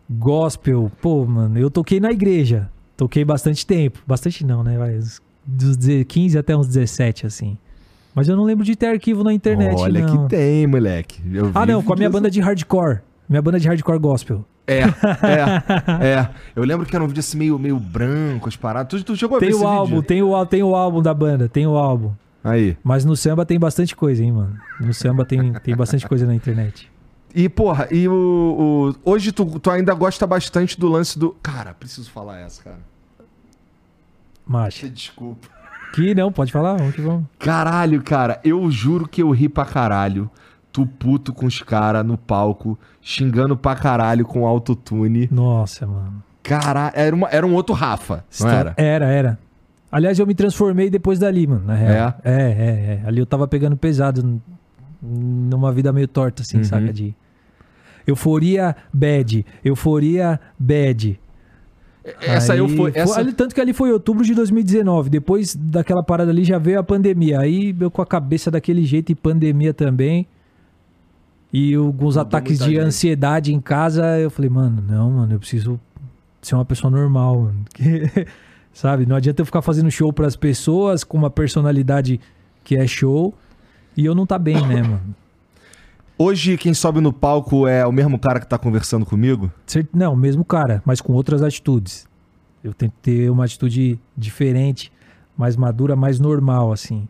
gospel. 0.09 0.91
Pô, 1.01 1.25
mano, 1.25 1.57
eu 1.57 1.69
toquei 1.71 1.99
na 1.99 2.11
igreja. 2.11 2.69
Toquei 2.97 3.25
bastante 3.25 3.65
tempo. 3.65 3.99
Bastante 4.07 4.45
não, 4.45 4.63
né? 4.63 4.77
Vai, 4.77 4.99
dos 5.45 5.75
deze- 5.77 6.05
15 6.05 6.37
até 6.37 6.55
uns 6.55 6.67
17, 6.67 7.25
assim. 7.25 7.57
Mas 8.13 8.29
eu 8.29 8.37
não 8.37 8.45
lembro 8.45 8.63
de 8.63 8.75
ter 8.75 8.87
arquivo 8.87 9.23
na 9.23 9.33
internet, 9.33 9.75
Olha 9.77 10.05
não. 10.05 10.23
que 10.27 10.29
tem, 10.29 10.65
moleque. 10.65 11.21
Eu 11.33 11.51
Ah, 11.53 11.65
não, 11.65 11.83
com 11.83 11.91
a 11.93 11.95
minha 11.97 12.09
banda 12.09 12.31
de 12.31 12.39
hardcore. 12.39 12.99
Minha 13.27 13.41
banda 13.41 13.59
de 13.59 13.67
hardcore 13.67 13.99
gospel. 13.99 14.45
É, 14.67 14.79
é, 14.79 14.85
é. 16.19 16.29
Eu 16.55 16.63
lembro 16.63 16.85
que 16.85 16.95
era 16.95 17.03
um 17.03 17.07
vídeo 17.07 17.19
assim 17.19 17.37
meio, 17.37 17.59
meio 17.59 17.77
branco, 17.77 18.47
as 18.47 18.55
paradas. 18.55 19.01
Tu, 19.01 19.05
tu 19.05 19.15
chegou 19.17 19.35
a 19.37 19.39
ver 19.39 19.47
Tem 19.47 19.55
esse 19.55 19.63
o 19.63 19.67
álbum, 19.67 20.01
tem 20.01 20.23
o, 20.23 20.45
tem 20.45 20.63
o 20.63 20.73
álbum 20.75 21.01
da 21.01 21.13
banda, 21.13 21.49
tem 21.49 21.67
o 21.67 21.75
álbum. 21.75 22.11
Aí. 22.43 22.77
Mas 22.83 23.03
no 23.03 23.15
samba 23.17 23.45
tem 23.45 23.59
bastante 23.59 23.95
coisa, 23.95 24.23
hein, 24.23 24.31
mano. 24.31 24.55
No 24.79 24.93
samba 24.93 25.25
tem, 25.25 25.51
tem 25.53 25.75
bastante 25.75 26.07
coisa 26.07 26.25
na 26.25 26.33
internet. 26.33 26.89
E, 27.35 27.49
porra, 27.49 27.87
e 27.91 28.07
o. 28.07 28.93
o- 29.03 29.11
hoje 29.11 29.31
tu, 29.33 29.59
tu 29.59 29.69
ainda 29.69 29.93
gosta 29.93 30.25
bastante 30.25 30.79
do 30.79 30.87
lance 30.87 31.19
do. 31.19 31.31
Cara, 31.43 31.73
preciso 31.73 32.09
falar 32.09 32.39
essa, 32.39 32.63
cara. 32.63 32.79
Macha. 34.47 34.87
Desculpa. 34.89 35.47
Que 35.93 36.13
não, 36.13 36.31
pode 36.31 36.51
falar, 36.51 36.75
vamos 36.77 36.93
que 36.95 37.01
vamos. 37.01 37.25
Caralho, 37.39 38.01
cara, 38.03 38.39
eu 38.43 38.69
juro 38.69 39.07
que 39.07 39.21
eu 39.21 39.31
ri 39.31 39.47
pra 39.49 39.65
caralho. 39.65 40.29
Tu 40.71 40.85
puto 40.85 41.33
com 41.33 41.45
os 41.45 41.61
caras 41.61 42.05
no 42.05 42.17
palco, 42.17 42.77
xingando 43.01 43.55
pra 43.55 43.75
caralho 43.75 44.25
com 44.25 44.45
autotune. 44.45 45.29
Nossa, 45.31 45.87
mano. 45.87 46.21
Caralho, 46.43 46.91
era, 46.95 47.15
uma- 47.15 47.29
era 47.29 47.47
um 47.47 47.53
outro 47.53 47.73
Rafa, 47.73 48.23
não 48.41 48.49
era? 48.49 48.73
Era, 48.77 49.05
era. 49.05 49.39
Aliás, 49.89 50.19
eu 50.19 50.27
me 50.27 50.35
transformei 50.35 50.89
depois 50.89 51.17
dali, 51.17 51.47
mano, 51.47 51.65
na 51.65 51.75
real. 51.75 52.13
É, 52.25 52.31
é, 52.33 53.01
é. 53.03 53.07
Ali 53.07 53.19
eu 53.19 53.25
tava 53.25 53.47
pegando 53.47 53.77
pesado 53.77 54.41
numa 55.01 55.71
vida 55.71 55.93
meio 55.93 56.07
torta, 56.09 56.41
assim, 56.43 56.57
Uhum. 56.57 56.63
saca? 56.65 56.91
De 56.91 57.15
euforia 58.07 58.75
bad, 58.93 59.45
euforia 59.63 60.39
bad. 60.57 61.19
Essa 62.21 62.53
Aí 62.53 62.59
eu 62.59 62.69
foi. 62.69 62.91
Essa... 62.93 63.19
ali- 63.19 63.33
tanto 63.33 63.55
que 63.55 63.59
ali 63.61 63.73
foi 63.73 63.91
outubro 63.91 64.23
de 64.23 64.35
2019. 64.35 65.09
Depois 65.09 65.55
daquela 65.55 66.03
parada 66.03 66.29
ali 66.29 66.43
já 66.43 66.59
veio 66.59 66.79
a 66.79 66.83
pandemia. 66.83 67.39
Aí 67.39 67.75
eu 67.79 67.89
com 67.89 68.01
a 68.01 68.05
cabeça 68.05 68.51
daquele 68.51 68.83
jeito 68.85 69.11
e 69.11 69.15
pandemia 69.15 69.73
também. 69.73 70.27
E 71.51 71.73
alguns 71.73 72.15
ataques 72.17 72.59
de 72.59 72.65
gente. 72.65 72.77
ansiedade 72.79 73.53
em 73.53 73.59
casa. 73.59 74.19
Eu 74.19 74.29
falei, 74.29 74.49
mano, 74.51 74.83
não, 74.87 75.09
mano, 75.09 75.33
eu 75.33 75.39
preciso 75.39 75.79
ser 76.41 76.53
uma 76.55 76.65
pessoa 76.65 76.91
normal, 76.91 77.41
mano. 77.41 77.65
Que- 77.73 78.27
Sabe? 78.71 79.05
Não 79.05 79.15
adianta 79.15 79.41
eu 79.41 79.45
ficar 79.45 79.61
fazendo 79.61 79.89
show 79.89 80.11
pras 80.11 80.35
pessoas 80.35 81.01
com 81.03 81.17
uma 81.17 81.29
personalidade 81.29 82.19
que 82.61 82.75
é 82.75 82.85
show 82.85 83.33
e 83.95 84.05
eu 84.05 84.13
não 84.13 84.25
tá 84.25 84.37
bem, 84.37 84.55
né, 84.67 84.81
mano? 84.83 85.15
Hoje, 86.17 86.57
quem 86.57 86.73
sobe 86.73 87.01
no 87.01 87.11
palco 87.11 87.67
é 87.67 87.85
o 87.85 87.91
mesmo 87.91 88.17
cara 88.17 88.39
que 88.39 88.47
tá 88.47 88.57
conversando 88.57 89.05
comigo? 89.05 89.51
Não, 89.93 90.15
mesmo 90.15 90.45
cara, 90.45 90.81
mas 90.85 91.01
com 91.01 91.11
outras 91.11 91.43
atitudes. 91.43 92.07
Eu 92.63 92.73
tento 92.73 92.93
ter 93.01 93.29
uma 93.29 93.43
atitude 93.43 93.99
diferente, 94.15 94.91
mais 95.37 95.57
madura, 95.57 95.93
mais 95.93 96.17
normal, 96.17 96.71
assim. 96.71 97.05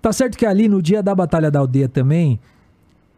Tá 0.00 0.12
certo 0.12 0.38
que 0.38 0.46
ali 0.46 0.68
no 0.68 0.80
dia 0.80 1.02
da 1.02 1.14
Batalha 1.14 1.50
da 1.50 1.58
Aldeia 1.58 1.88
também, 1.88 2.38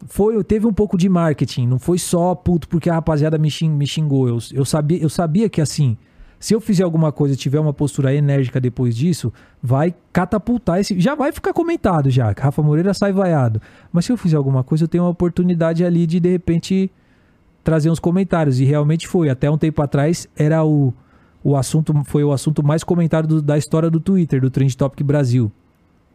foi, 0.07 0.43
teve 0.43 0.65
um 0.65 0.73
pouco 0.73 0.97
de 0.97 1.07
marketing. 1.07 1.67
Não 1.67 1.77
foi 1.77 1.99
só 1.99 2.33
puto 2.33 2.67
porque 2.67 2.89
a 2.89 2.95
rapaziada 2.95 3.37
me 3.37 3.49
xingou. 3.85 4.27
Eu, 4.27 4.39
eu, 4.51 4.65
sabia, 4.65 5.01
eu 5.01 5.09
sabia 5.09 5.47
que 5.49 5.61
assim, 5.61 5.97
se 6.39 6.53
eu 6.53 6.61
fizer 6.61 6.83
alguma 6.83 7.11
coisa 7.11 7.33
e 7.33 7.37
tiver 7.37 7.59
uma 7.59 7.73
postura 7.73 8.13
enérgica 8.13 8.59
depois 8.59 8.95
disso, 8.95 9.33
vai 9.61 9.93
catapultar 10.13 10.79
esse. 10.79 10.99
Já 10.99 11.15
vai 11.15 11.31
ficar 11.31 11.53
comentado 11.53 12.09
já, 12.09 12.33
Rafa 12.37 12.61
Moreira 12.61 12.93
sai 12.93 13.11
vaiado. 13.11 13.61
Mas 13.91 14.05
se 14.05 14.11
eu 14.11 14.17
fizer 14.17 14.37
alguma 14.37 14.63
coisa, 14.63 14.83
eu 14.83 14.87
tenho 14.87 15.03
uma 15.03 15.09
oportunidade 15.09 15.83
ali 15.83 16.05
de 16.05 16.19
de 16.19 16.29
repente 16.29 16.91
trazer 17.63 17.89
uns 17.89 17.99
comentários. 17.99 18.59
E 18.59 18.65
realmente 18.65 19.07
foi. 19.07 19.29
Até 19.29 19.49
um 19.49 19.57
tempo 19.57 19.81
atrás 19.81 20.27
era 20.37 20.63
o, 20.63 20.93
o 21.43 21.55
assunto, 21.55 21.93
foi 22.05 22.23
o 22.23 22.31
assunto 22.31 22.63
mais 22.63 22.83
comentado 22.83 23.27
do- 23.27 23.41
da 23.41 23.57
história 23.57 23.89
do 23.89 23.99
Twitter, 23.99 24.39
do 24.39 24.49
Trend 24.49 24.75
Topic 24.77 25.03
Brasil. 25.05 25.51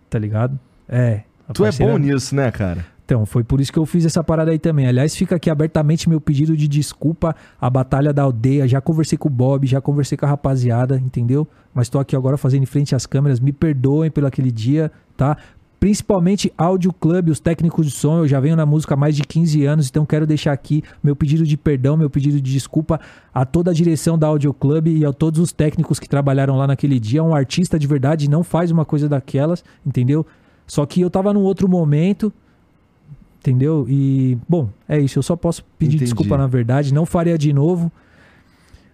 Tá 0.08 0.18
ligado? 0.18 0.58
É. 0.88 1.22
Tu 1.52 1.64
é 1.64 1.70
bom 1.72 1.98
nisso, 1.98 2.34
né, 2.34 2.50
cara? 2.50 2.86
Então, 3.12 3.26
foi 3.26 3.44
por 3.44 3.60
isso 3.60 3.70
que 3.70 3.78
eu 3.78 3.84
fiz 3.84 4.06
essa 4.06 4.24
parada 4.24 4.52
aí 4.52 4.58
também. 4.58 4.86
Aliás, 4.86 5.14
fica 5.14 5.36
aqui 5.36 5.50
abertamente 5.50 6.08
meu 6.08 6.18
pedido 6.18 6.56
de 6.56 6.66
desculpa 6.66 7.36
à 7.60 7.68
Batalha 7.68 8.10
da 8.10 8.22
Aldeia. 8.22 8.66
Já 8.66 8.80
conversei 8.80 9.18
com 9.18 9.28
o 9.28 9.30
Bob, 9.30 9.66
já 9.66 9.82
conversei 9.82 10.16
com 10.16 10.24
a 10.24 10.30
rapaziada, 10.30 10.96
entendeu? 10.96 11.46
Mas 11.74 11.90
tô 11.90 11.98
aqui 11.98 12.16
agora 12.16 12.38
fazendo 12.38 12.62
em 12.62 12.66
frente 12.66 12.94
às 12.94 13.04
câmeras. 13.04 13.38
Me 13.38 13.52
perdoem 13.52 14.10
pelo 14.10 14.26
aquele 14.26 14.50
dia, 14.50 14.90
tá? 15.14 15.36
Principalmente 15.78 16.50
Áudio 16.56 16.90
Club, 16.90 17.28
os 17.28 17.38
técnicos 17.38 17.84
de 17.84 17.92
som. 17.92 18.20
Eu 18.20 18.28
já 18.28 18.40
venho 18.40 18.56
na 18.56 18.64
música 18.64 18.94
há 18.94 18.96
mais 18.96 19.14
de 19.14 19.24
15 19.24 19.62
anos, 19.66 19.90
então 19.90 20.06
quero 20.06 20.26
deixar 20.26 20.52
aqui 20.52 20.82
meu 21.04 21.14
pedido 21.14 21.44
de 21.44 21.58
perdão, 21.58 21.98
meu 21.98 22.08
pedido 22.08 22.40
de 22.40 22.50
desculpa 22.50 22.98
a 23.34 23.44
toda 23.44 23.72
a 23.72 23.74
direção 23.74 24.18
da 24.18 24.26
Audio 24.26 24.54
Club 24.54 24.86
e 24.86 25.04
a 25.04 25.12
todos 25.12 25.38
os 25.38 25.52
técnicos 25.52 26.00
que 26.00 26.08
trabalharam 26.08 26.56
lá 26.56 26.66
naquele 26.66 26.98
dia. 26.98 27.22
Um 27.22 27.34
artista 27.34 27.78
de 27.78 27.86
verdade 27.86 28.30
não 28.30 28.42
faz 28.42 28.70
uma 28.70 28.86
coisa 28.86 29.06
daquelas, 29.06 29.62
entendeu? 29.84 30.24
Só 30.66 30.86
que 30.86 31.02
eu 31.02 31.10
tava 31.10 31.34
num 31.34 31.42
outro 31.42 31.68
momento, 31.68 32.32
Entendeu? 33.42 33.84
E, 33.88 34.38
bom, 34.48 34.68
é 34.88 35.00
isso. 35.00 35.18
Eu 35.18 35.22
só 35.22 35.34
posso 35.34 35.64
pedir 35.76 35.96
Entendi. 35.96 36.04
desculpa, 36.04 36.38
na 36.38 36.46
verdade. 36.46 36.94
Não 36.94 37.04
faria 37.04 37.36
de 37.36 37.52
novo. 37.52 37.90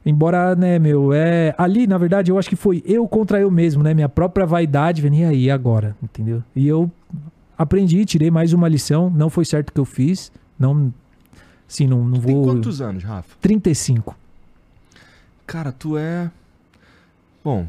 Embora, 0.07 0.55
né, 0.57 0.79
meu, 0.79 1.13
é. 1.13 1.55
Ali, 1.59 1.87
na 1.87 1.99
verdade, 1.99 2.31
eu 2.31 2.39
acho 2.39 2.49
que 2.49 2.57
foi 2.57 2.83
eu 2.87 3.07
contra 3.07 3.39
eu 3.39 3.51
mesmo, 3.51 3.83
né? 3.83 3.93
Minha 3.93 4.09
própria 4.09 4.47
vaidade. 4.47 5.03
vendo, 5.03 5.17
E 5.17 5.25
aí, 5.25 5.51
agora? 5.51 5.95
Entendeu? 6.03 6.43
E 6.57 6.67
eu 6.67 6.91
aprendi, 7.59 8.03
tirei 8.07 8.31
mais 8.31 8.55
uma 8.55 8.69
lição. 8.69 9.11
Não 9.11 9.29
foi 9.29 9.45
certo 9.45 9.69
o 9.69 9.73
que 9.75 9.81
eu 9.81 9.85
fiz. 9.85 10.33
Não. 10.59 10.93
Sim, 11.67 11.87
não, 11.89 12.03
não 12.05 12.19
Tem 12.19 12.35
vou. 12.35 12.45
quantos 12.45 12.81
anos, 12.81 13.05
Rafa? 13.05 13.37
35. 13.43 14.17
Cara, 15.47 15.71
tu 15.73 15.99
é. 15.99 16.31
Bom, 17.45 17.67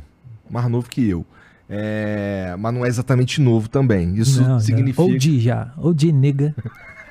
mais 0.50 0.70
novo 0.70 0.90
que 0.90 1.06
eu. 1.10 1.26
É... 1.70 2.56
Mas 2.58 2.74
não 2.74 2.86
é 2.86 2.88
exatamente 2.90 3.40
novo 3.40 3.70
também. 3.70 4.16
Isso 4.16 4.42
Não, 4.42 4.60
significa. 4.60 5.02
OG 5.04 5.40
já. 5.40 5.72
OG 5.78 6.12
nigga. 6.12 6.56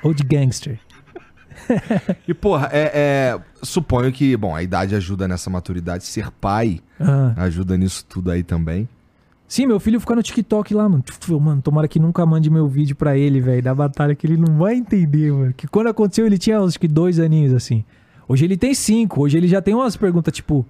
OG 0.03 0.23
gangster. 0.23 0.79
E, 2.27 2.33
porra, 2.33 2.69
é, 2.71 2.91
é, 2.93 3.39
Suponho 3.61 4.11
que, 4.11 4.35
bom, 4.37 4.55
a 4.55 4.63
idade 4.63 4.95
ajuda 4.95 5.27
nessa 5.27 5.49
maturidade. 5.49 6.03
Ser 6.05 6.31
pai 6.31 6.79
Ah. 6.99 7.33
ajuda 7.37 7.77
nisso 7.77 8.05
tudo 8.07 8.31
aí 8.31 8.43
também. 8.43 8.87
Sim, 9.47 9.65
meu 9.65 9.79
filho 9.79 9.99
fica 9.99 10.15
no 10.15 10.21
TikTok 10.21 10.73
lá, 10.73 10.87
mano. 10.87 11.03
Mano, 11.41 11.61
tomara 11.61 11.87
que 11.87 11.99
nunca 11.99 12.23
mande 12.25 12.49
meu 12.49 12.67
vídeo 12.67 12.95
pra 12.95 13.17
ele, 13.17 13.41
velho, 13.41 13.63
da 13.63 13.73
batalha, 13.73 14.13
que 14.13 14.27
ele 14.27 14.37
não 14.37 14.57
vai 14.57 14.75
entender, 14.75 15.31
mano. 15.33 15.53
Que 15.53 15.67
quando 15.67 15.87
aconteceu, 15.87 16.25
ele 16.25 16.37
tinha 16.37 16.59
acho 16.59 16.79
que 16.79 16.87
dois 16.87 17.19
aninhos, 17.19 17.53
assim. 17.53 17.83
Hoje 18.27 18.45
ele 18.45 18.55
tem 18.55 18.73
cinco. 18.75 19.21
Hoje 19.23 19.37
ele 19.37 19.47
já 19.47 19.61
tem 19.61 19.73
umas 19.73 19.97
perguntas, 19.97 20.33
tipo. 20.33 20.65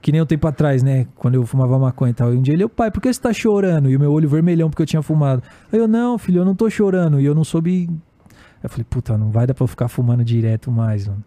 Que 0.00 0.10
nem 0.12 0.22
um 0.22 0.26
tempo 0.26 0.48
atrás, 0.48 0.82
né? 0.82 1.06
Quando 1.16 1.34
eu 1.34 1.44
fumava 1.44 1.78
maconha 1.78 2.10
e 2.10 2.14
tal. 2.14 2.32
E 2.32 2.36
um 2.36 2.42
dia 2.42 2.54
ele, 2.54 2.66
pai, 2.68 2.90
por 2.90 3.02
que 3.02 3.12
você 3.12 3.20
tá 3.20 3.32
chorando? 3.32 3.90
E 3.90 3.96
o 3.96 4.00
meu 4.00 4.10
olho 4.10 4.28
vermelhão 4.28 4.70
porque 4.70 4.82
eu 4.82 4.86
tinha 4.86 5.02
fumado. 5.02 5.42
Aí 5.70 5.78
eu, 5.78 5.86
não, 5.86 6.16
filho, 6.16 6.40
eu 6.40 6.44
não 6.44 6.54
tô 6.54 6.70
chorando. 6.70 7.20
E 7.20 7.24
eu 7.24 7.34
não 7.34 7.44
soube. 7.44 7.88
Eu 8.62 8.68
falei, 8.70 8.84
puta, 8.88 9.18
não 9.18 9.30
vai 9.30 9.46
dar 9.46 9.54
pra 9.54 9.64
eu 9.64 9.68
ficar 9.68 9.88
fumando 9.88 10.24
direto 10.24 10.70
mais, 10.70 11.06
mano. 11.06 11.22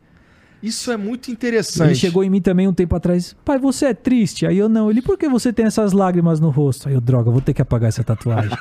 Isso 0.63 0.91
é 0.91 0.97
muito 0.97 1.29
interessante. 1.29 1.89
Ele 1.89 1.95
chegou 1.95 2.23
em 2.23 2.29
mim 2.29 2.39
também 2.41 2.67
um 2.69 2.73
tempo 2.73 2.95
atrás. 2.95 3.36
Pai, 3.43 3.59
você 3.59 3.88
é 3.88 3.93
triste? 3.93 4.45
Aí 4.45 4.57
eu 4.57 4.69
não. 4.69 4.89
Ele, 4.89 5.01
por 5.01 5.17
que 5.17 5.27
você 5.27 5.51
tem 5.51 5.65
essas 5.65 5.91
lágrimas 5.91 6.39
no 6.39 6.49
rosto? 6.49 6.88
Aí 6.88 6.95
eu, 6.95 7.01
droga, 7.01 7.29
vou 7.29 7.41
ter 7.41 7.53
que 7.53 7.62
apagar 7.62 7.89
essa 7.89 8.01
tatuagem. 8.01 8.57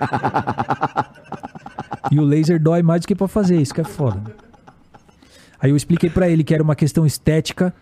e 2.11 2.19
o 2.19 2.25
laser 2.25 2.61
dói 2.61 2.83
mais 2.83 3.03
do 3.03 3.07
que 3.07 3.15
pra 3.15 3.29
fazer, 3.29 3.57
isso 3.57 3.73
que 3.73 3.81
é 3.81 3.85
foda. 3.85 4.21
Aí 5.61 5.71
eu 5.71 5.77
expliquei 5.77 6.11
pra 6.11 6.29
ele 6.29 6.43
que 6.43 6.53
era 6.53 6.63
uma 6.63 6.75
questão 6.75 7.07
estética 7.07 7.73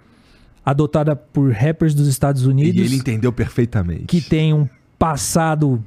adotada 0.70 1.14
por 1.16 1.52
rappers 1.52 1.94
dos 1.94 2.06
Estados 2.08 2.44
E 2.44 2.48
Unidos 2.48 2.80
ele 2.84 2.96
entendeu 2.96 3.32
perfeitamente. 3.32 4.04
que 4.06 4.20
tem 4.20 4.52
um 4.54 4.68
passado 4.98 5.82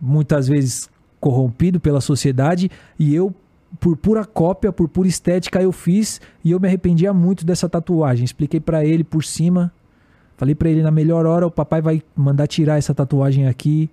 muitas 0.00 0.46
vezes 0.48 0.88
corrompido 1.20 1.80
pela 1.80 2.00
sociedade 2.00 2.70
e 2.98 3.14
eu 3.14 3.34
por 3.80 3.96
pura 3.96 4.24
cópia, 4.24 4.70
por 4.72 4.88
pura 4.88 5.08
estética 5.08 5.60
eu 5.60 5.72
fiz 5.72 6.20
e 6.44 6.50
eu 6.52 6.60
me 6.60 6.68
arrependia 6.68 7.12
muito 7.12 7.44
dessa 7.44 7.68
tatuagem. 7.68 8.24
Expliquei 8.24 8.60
pra 8.60 8.84
ele 8.84 9.02
por 9.04 9.24
cima. 9.24 9.72
Falei 10.36 10.54
pra 10.54 10.68
ele 10.68 10.82
na 10.82 10.90
melhor 10.90 11.26
hora 11.26 11.46
o 11.46 11.50
papai 11.50 11.80
vai 11.82 12.02
mandar 12.14 12.46
tirar 12.46 12.76
essa 12.78 12.94
tatuagem 12.94 13.46
aqui. 13.48 13.90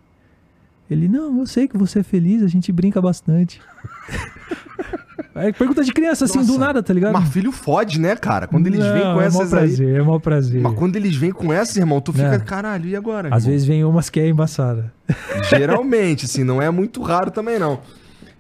Ele: 0.90 1.08
"Não, 1.08 1.40
eu 1.40 1.48
sei 1.48 1.68
que 1.68 1.78
você 1.78 2.00
é 2.00 2.04
feliz, 2.04 2.44
a 2.44 2.48
gente 2.48 2.72
brinca 2.72 3.02
bastante". 3.02 3.60
É 5.36 5.52
pergunta 5.52 5.84
de 5.84 5.92
criança 5.92 6.26
assim 6.26 6.40
do 6.40 6.48
Nossa, 6.48 6.60
nada, 6.60 6.84
tá 6.84 6.94
ligado? 6.94 7.14
Mas 7.14 7.30
filho 7.30 7.52
fode, 7.52 8.00
né, 8.00 8.16
cara? 8.16 8.48
Quando 8.48 8.68
eles 8.68 8.80
vêm 8.84 9.04
Não, 9.04 9.16
com 9.16 9.22
é 9.22 9.26
essas 9.26 9.42
aí. 9.42 9.50
prazer, 9.50 10.00
é 10.00 10.02
mó 10.02 10.20
prazer. 10.20 10.62
Mas 10.62 10.74
quando 10.74 10.96
eles 10.96 11.16
vêm 11.16 11.32
com 11.32 11.52
essas, 11.54 11.78
irmão, 11.78 12.02
tu 12.02 12.12
fica, 12.14 12.38
Não. 12.38 12.46
caralho, 12.46 12.88
e 12.88 12.96
agora? 12.96 13.28
Às 13.30 13.44
irmão? 13.44 13.52
vezes 13.52 13.68
vem 13.68 13.84
umas 13.84 14.10
que 14.10 14.20
é 14.20 14.28
embaçada. 14.28 14.94
Geralmente, 15.50 16.26
assim, 16.26 16.44
não 16.44 16.62
é 16.62 16.70
muito 16.70 17.02
raro 17.02 17.32
também, 17.32 17.60
não. 17.60 17.80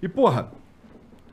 E, 0.01 0.07
porra, 0.07 0.47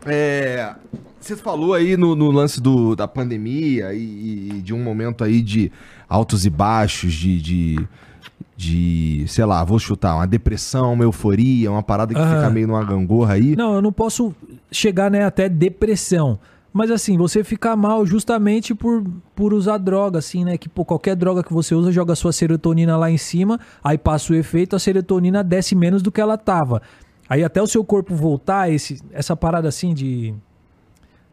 é, 0.07 0.75
você 1.21 1.37
falou 1.37 1.75
aí 1.75 1.97
no, 1.97 2.15
no 2.15 2.31
lance 2.31 2.61
do, 2.61 2.97
da 2.97 3.07
pandemia 3.07 3.93
e, 3.93 4.51
e 4.57 4.63
de 4.63 4.73
um 4.73 4.83
momento 4.83 5.23
aí 5.23 5.43
de 5.43 5.71
altos 6.09 6.47
e 6.47 6.51
baixos, 6.51 7.13
de, 7.13 7.41
de, 7.41 7.89
de, 8.61 9.25
sei 9.27 9.47
lá, 9.47 9.65
vou 9.65 9.79
chutar, 9.79 10.15
uma 10.17 10.27
depressão, 10.27 10.93
uma 10.93 11.05
euforia, 11.05 11.71
uma 11.71 11.83
parada 11.83 12.13
que 12.13 12.21
fica 12.21 12.51
meio 12.51 12.69
numa 12.69 12.85
gangorra 12.85 13.33
aí. 13.33 13.57
Não, 13.57 13.77
eu 13.77 13.81
não 13.81 13.91
posso 13.91 14.35
chegar 14.71 15.11
né, 15.11 15.25
até 15.25 15.49
depressão. 15.49 16.39
Mas 16.71 16.91
assim, 16.91 17.17
você 17.17 17.43
fica 17.43 17.75
mal 17.75 18.05
justamente 18.05 18.75
por, 18.75 19.03
por 19.35 19.55
usar 19.55 19.79
droga, 19.79 20.19
assim, 20.19 20.45
né? 20.45 20.59
Que 20.59 20.69
pô, 20.69 20.85
qualquer 20.85 21.17
droga 21.17 21.43
que 21.43 21.55
você 21.55 21.75
usa 21.75 21.91
joga 21.91 22.15
sua 22.15 22.35
serotonina 22.35 22.99
lá 22.99 23.11
em 23.11 23.17
cima, 23.17 23.59
aí 23.83 23.97
passa 23.97 24.31
o 24.31 24.37
efeito, 24.37 24.77
a 24.77 24.79
serotonina 24.79 25.43
desce 25.43 25.75
menos 25.75 26.03
do 26.03 26.13
que 26.13 26.21
ela 26.21 26.37
tava. 26.37 26.83
Aí 27.31 27.43
até 27.43 27.63
o 27.63 27.67
seu 27.67 27.83
corpo 27.83 28.15
voltar, 28.15 28.71
esse, 28.71 29.01
essa 29.11 29.35
parada 29.35 29.69
assim 29.69 29.95
de. 29.95 30.35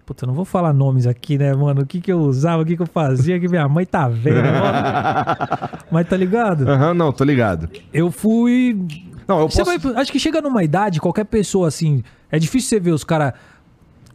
Puta, 0.08 0.24
eu 0.24 0.28
não 0.28 0.34
vou 0.34 0.46
falar 0.46 0.72
nomes 0.72 1.06
aqui, 1.06 1.38
né, 1.38 1.54
mano? 1.54 1.82
O 1.82 1.86
que 1.86 2.00
que 2.00 2.10
eu 2.10 2.17
usava, 2.22 2.63
o 2.63 2.65
que 2.65 2.78
que 2.78 2.82
eu 2.82 2.88
fazia, 2.88 3.38
que 3.41 3.48
minha 3.50 3.67
mãe 3.67 3.86
tá 3.86 4.08
vendo. 4.08 4.38
Mas 5.91 6.08
tá 6.08 6.15
ligado? 6.15 6.65
Aham, 6.70 6.93
não, 6.93 7.12
tô 7.12 7.26
ligado. 7.26 7.70
Eu 7.93 8.10
fui 8.10 8.74
Não, 9.28 9.41
eu 9.41 9.50
posso... 9.50 9.65
vai- 9.65 10.02
acho 10.02 10.10
que 10.10 10.17
chega 10.17 10.41
numa 10.41 10.63
idade, 10.63 11.02
qualquer 11.02 11.26
pessoa 11.26 11.67
assim. 11.67 12.04
É 12.32 12.39
difícil 12.39 12.70
você 12.70 12.80
ver 12.80 12.91
os 12.91 13.04
caras 13.04 13.34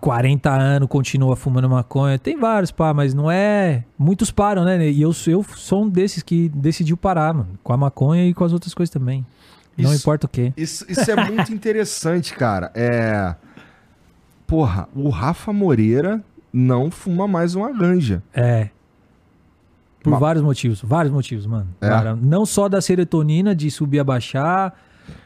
40 0.00 0.50
anos 0.50 0.88
continua 0.88 1.36
fumando 1.36 1.68
maconha. 1.68 2.18
Tem 2.18 2.38
vários, 2.38 2.70
pá, 2.70 2.94
mas 2.94 3.12
não 3.12 3.30
é. 3.30 3.84
Muitos 3.98 4.30
param, 4.30 4.64
né? 4.64 4.88
E 4.90 5.02
eu, 5.02 5.12
eu 5.26 5.44
sou 5.56 5.84
um 5.84 5.88
desses 5.90 6.22
que 6.22 6.48
decidiu 6.48 6.96
parar, 6.96 7.34
mano. 7.34 7.50
Com 7.62 7.72
a 7.72 7.76
maconha 7.76 8.26
e 8.26 8.32
com 8.32 8.44
as 8.44 8.52
outras 8.54 8.72
coisas 8.72 8.90
também. 8.90 9.26
Não 9.76 9.90
Isso- 9.92 10.00
importa 10.02 10.26
o 10.26 10.28
quê. 10.28 10.54
Isso, 10.56 10.84
isso 10.88 11.10
é 11.10 11.16
muito 11.16 11.52
interessante, 11.54 12.34
cara. 12.34 12.70
É. 12.74 13.34
Porra, 14.52 14.86
o 14.94 15.08
Rafa 15.08 15.50
Moreira 15.50 16.22
não 16.52 16.90
fuma 16.90 17.26
mais 17.26 17.54
uma 17.54 17.72
ganja. 17.72 18.22
É. 18.34 18.68
Por 20.02 20.10
Ma- 20.10 20.18
vários 20.18 20.44
motivos, 20.44 20.82
vários 20.82 21.10
motivos, 21.10 21.46
mano. 21.46 21.68
É? 21.80 21.88
Cara, 21.88 22.14
não 22.14 22.44
só 22.44 22.68
da 22.68 22.78
serotonina, 22.78 23.54
de 23.54 23.70
subir 23.70 23.96
e 24.00 24.04
baixar. 24.04 24.78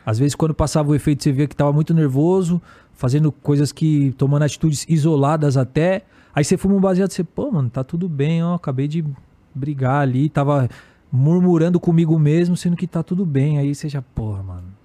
Às 0.06 0.20
vezes, 0.20 0.36
quando 0.36 0.54
passava 0.54 0.90
o 0.90 0.94
efeito, 0.94 1.24
você 1.24 1.32
via 1.32 1.48
que 1.48 1.56
tava 1.56 1.72
muito 1.72 1.92
nervoso, 1.92 2.62
fazendo 2.92 3.32
coisas 3.32 3.72
que. 3.72 4.14
tomando 4.16 4.44
atitudes 4.44 4.86
isoladas 4.88 5.56
até. 5.56 6.02
Aí 6.32 6.44
você 6.44 6.56
fuma 6.56 6.76
um 6.76 6.80
baseado, 6.80 7.10
você, 7.10 7.24
pô, 7.24 7.50
mano, 7.50 7.68
tá 7.68 7.82
tudo 7.82 8.08
bem, 8.08 8.44
ó. 8.44 8.54
Acabei 8.54 8.86
de 8.86 9.04
brigar 9.52 10.02
ali, 10.02 10.28
tava 10.28 10.68
murmurando 11.10 11.80
comigo 11.80 12.16
mesmo, 12.16 12.56
sendo 12.56 12.76
que 12.76 12.86
tá 12.86 13.02
tudo 13.02 13.26
bem. 13.26 13.58
Aí 13.58 13.74
você 13.74 13.88
já, 13.88 14.00
porra, 14.00 14.40
mano. 14.44 14.75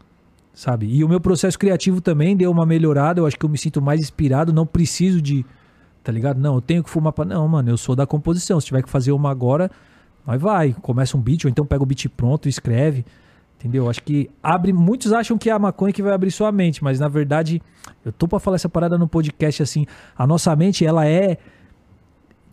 Sabe? 0.54 0.86
E 0.88 1.04
o 1.04 1.10
meu 1.10 1.20
processo 1.20 1.58
criativo 1.58 2.02
também 2.02 2.36
deu 2.36 2.52
uma 2.52 2.66
melhorada. 2.66 3.20
Eu 3.20 3.26
acho 3.26 3.38
que 3.38 3.46
eu 3.46 3.50
me 3.50 3.58
sinto 3.58 3.82
mais 3.82 4.00
inspirado, 4.00 4.52
não 4.52 4.66
preciso 4.66 5.22
de. 5.22 5.46
Tá 6.04 6.12
ligado? 6.12 6.40
Não, 6.40 6.56
eu 6.56 6.62
tenho 6.62 6.84
que 6.84 6.90
fumar 6.90 7.14
pra. 7.14 7.24
Não, 7.24 7.48
mano, 7.48 7.70
eu 7.70 7.78
sou 7.78 7.96
da 7.96 8.06
composição. 8.06 8.60
Se 8.60 8.68
tiver 8.68 8.84
que 8.84 8.90
fazer 8.90 9.12
uma 9.12 9.32
agora, 9.32 9.72
nós 10.26 10.42
vai. 10.42 10.76
Começa 10.82 11.16
um 11.16 11.22
beat, 11.22 11.46
ou 11.46 11.50
então 11.50 11.66
pega 11.66 11.82
o 11.82 11.86
beat 11.86 12.08
pronto 12.10 12.48
e 12.48 12.50
escreve. 12.50 13.06
Entendeu? 13.58 13.90
Acho 13.90 14.04
que 14.04 14.30
abre. 14.42 14.74
Muitos 14.74 15.14
acham 15.14 15.38
que 15.38 15.50
é 15.50 15.54
a 15.54 15.60
maconha 15.60 15.94
que 15.94 16.02
vai 16.02 16.14
abrir 16.14 16.32
sua 16.32 16.52
mente, 16.52 16.84
mas 16.84 17.00
na 17.00 17.08
verdade, 17.08 17.62
eu 18.04 18.12
tô 18.12 18.28
pra 18.28 18.40
falar 18.40 18.56
essa 18.56 18.68
parada 18.68 18.98
no 18.98 19.08
podcast 19.08 19.64
assim. 19.64 19.86
A 20.18 20.28
nossa 20.28 20.54
mente, 20.56 20.86
ela 20.86 21.08
é 21.08 21.38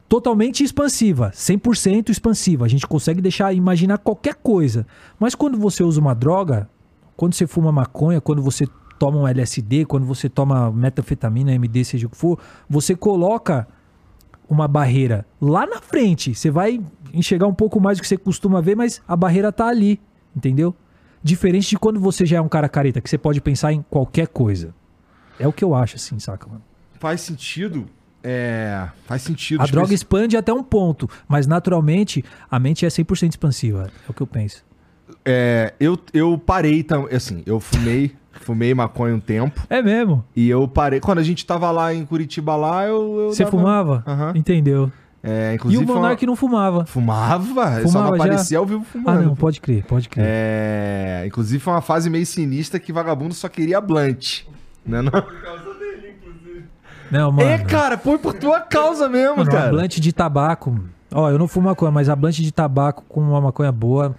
totalmente 0.09 0.63
expansiva, 0.63 1.31
100% 1.35 2.11
expansiva. 2.11 2.65
A 2.65 2.69
gente 2.69 2.87
consegue 2.87 3.21
deixar 3.21 3.53
imaginar 3.53 3.99
qualquer 3.99 4.35
coisa. 4.35 4.87
Mas 5.19 5.35
quando 5.35 5.59
você 5.59 5.83
usa 5.83 6.01
uma 6.01 6.15
droga, 6.15 6.69
quando 7.19 7.35
você 7.35 7.49
fuma 7.49 7.73
maconha, 7.73 8.21
quando 8.21 8.41
você 8.41 8.65
toma 8.97 9.19
um 9.19 9.27
LSD, 9.27 9.87
quando 9.87 10.07
você 10.07 10.29
toma 10.29 10.71
metanfetamina, 10.71 11.53
MD, 11.53 11.85
seja 11.85 12.07
o 12.07 12.11
que 12.11 12.17
for, 12.17 12.39
você 12.71 12.95
coloca 12.95 13.67
uma 14.49 14.69
barreira 14.69 15.27
lá 15.41 15.67
na 15.67 15.81
frente. 15.81 16.33
Você 16.33 16.49
vai 16.49 16.81
enxergar 17.13 17.49
um 17.49 17.53
pouco 17.53 17.81
mais 17.81 17.99
do 17.99 18.03
que 18.03 18.07
você 18.07 18.17
costuma 18.17 18.61
ver, 18.61 18.77
mas 18.77 19.03
a 19.07 19.17
barreira 19.17 19.51
tá 19.51 19.67
ali, 19.67 20.01
entendeu? 20.35 20.73
Diferente 21.21 21.71
de 21.71 21.77
quando 21.77 21.99
você 21.99 22.25
já 22.25 22.37
é 22.37 22.41
um 22.41 22.49
cara 22.49 22.69
careta, 22.69 23.01
que 23.01 23.11
você 23.11 23.19
pode 23.19 23.41
pensar 23.41 23.73
em 23.73 23.83
qualquer 23.91 24.29
coisa. 24.29 24.73
É 25.41 25.49
o 25.49 25.53
que 25.53 25.65
eu 25.65 25.75
acho, 25.75 25.97
assim, 25.97 26.21
saca, 26.21 26.47
mano? 26.47 26.63
Faz 27.01 27.21
sentido. 27.21 27.87
É. 28.23 28.89
Faz 29.07 29.23
sentido. 29.23 29.61
A 29.61 29.67
droga 29.67 29.93
expande 29.93 30.37
até 30.37 30.53
um 30.53 30.63
ponto, 30.63 31.11
mas 31.27 31.49
naturalmente 31.49 32.25
a 32.49 32.61
mente 32.61 32.87
é 32.87 32.89
100% 32.89 33.31
expansiva. 33.31 33.91
É 34.07 34.11
o 34.11 34.15
que 34.15 34.21
eu 34.21 34.27
penso. 34.27 34.68
É, 35.25 35.75
eu, 35.81 35.99
eu 36.13 36.39
parei, 36.39 36.85
assim, 37.15 37.43
eu 37.47 37.61
fumei, 37.61 38.13
fumei 38.41 38.73
maconha 38.75 39.15
um 39.15 39.21
tempo. 39.21 39.61
É 39.69 39.83
mesmo? 39.83 40.25
E 40.35 40.49
eu 40.49 40.67
parei. 40.67 41.01
Quando 41.01 41.19
a 41.19 41.23
gente 41.23 41.45
tava 41.45 41.71
lá 41.71 41.93
em 41.95 42.05
Curitiba, 42.07 42.57
lá, 42.57 42.85
eu. 42.87 43.29
Você 43.31 43.45
fumava? 43.47 44.03
Aham. 44.07 44.33
Entendeu. 44.35 44.91
É, 45.23 45.51
E 45.53 45.55
inclusive. 45.57 45.83
o 45.83 45.87
uma- 45.87 45.95
Monark 45.97 46.25
não 46.25 46.37
fumava. 46.37 46.87
Fumava? 46.87 47.81
Eu 47.81 47.89
só 47.89 47.99
Fumava 47.99 48.11
não 48.13 48.17
já? 48.19 48.25
aparecia 48.25 48.59
ao 48.59 48.65
vivo 48.65 48.85
fumando. 48.85 49.19
Ah, 49.19 49.23
não, 49.23 49.35
pode 49.35 49.61
crer, 49.61 49.85
pode 49.85 50.09
crer. 50.09 50.25
É, 50.27 51.25
inclusive 51.27 51.59
foi 51.63 51.73
uma 51.73 51.81
fase 51.83 52.09
meio 52.09 52.25
sinistra 52.25 52.79
que 52.79 52.93
vagabundo 52.93 53.35
só 53.35 53.49
queria 53.49 53.81
blunt. 53.81 54.45
Né, 54.87 55.03
não? 55.03 55.11
Não, 57.11 57.33
mano. 57.33 57.49
É, 57.49 57.59
cara, 57.59 57.97
foi 57.97 58.19
por 58.19 58.35
tua 58.35 58.61
causa 58.61 59.09
mesmo, 59.09 59.39
Mano, 59.39 59.49
a 59.51 59.53
cara. 59.53 59.71
blunt 59.71 59.99
de 59.99 60.13
tabaco. 60.13 60.79
Ó, 61.13 61.31
eu 61.31 61.39
não 61.39 61.49
fumo 61.49 61.69
maconha, 61.69 61.91
mas 61.91 62.09
a 62.09 62.15
blunt 62.17 62.37
de 62.39 62.53
tabaco 62.53 63.03
com 63.09 63.21
uma 63.21 63.41
maconha 63.41 63.73
boa 63.73 64.15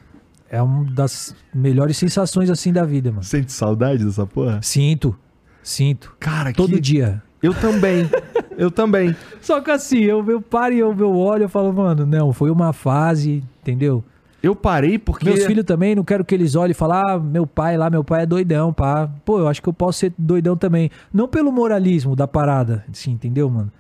é 0.50 0.62
uma 0.62 0.86
das 0.92 1.36
melhores 1.54 1.98
sensações 1.98 2.50
assim 2.50 2.74
da 2.74 2.84
vida, 2.84 3.12
mano. 3.12 3.24
Sente 3.24 3.52
saudade 3.52 4.04
dessa 4.04 4.26
porra? 4.26 4.60
Sinto. 4.62 5.16
Sinto. 5.62 6.16
Cara, 6.20 6.54
Todo 6.54 6.74
que... 6.74 6.80
dia. 6.80 7.22
Eu 7.42 7.54
também. 7.54 8.10
Eu 8.58 8.70
também. 8.70 9.16
Só 9.40 9.62
que 9.62 9.72
assim, 9.72 10.00
eu, 10.00 10.26
eu 10.30 10.42
paro 10.42 10.74
e 10.74 10.80
eu, 10.80 10.94
eu 10.98 11.16
olho 11.16 11.44
e 11.44 11.46
eu 11.46 11.50
falo, 11.50 11.72
mano, 11.72 12.06
não, 12.06 12.34
foi 12.34 12.52
uma 12.52 12.74
fase, 12.74 13.44
entendeu? 13.62 14.04
Eu 14.42 14.56
parei 14.56 14.98
porque. 14.98 15.26
Meus 15.26 15.46
filhos 15.46 15.66
também, 15.66 15.96
não 15.96 16.04
quero 16.04 16.26
que 16.26 16.34
eles 16.34 16.56
olhem 16.56 16.72
e 16.72 16.74
falem, 16.74 16.98
ah, 16.98 17.20
meu 17.20 17.46
pai 17.46 17.78
lá, 17.78 17.90
meu 17.90 18.04
pai 18.04 18.24
é 18.24 18.26
doidão, 18.26 18.74
pá. 18.74 19.10
Pô, 19.24 19.40
eu 19.40 19.48
acho 19.48 19.62
que 19.62 19.70
eu 19.70 19.74
posso 19.74 20.00
ser 20.00 20.14
doidão 20.18 20.58
também. 20.58 20.90
Não 21.14 21.28
pelo 21.28 21.52
moralismo 21.52 22.16
da 22.16 22.28
parada, 22.28 22.84
assim, 22.92 23.12
entendeu, 23.12 23.50
mano? 23.50 23.72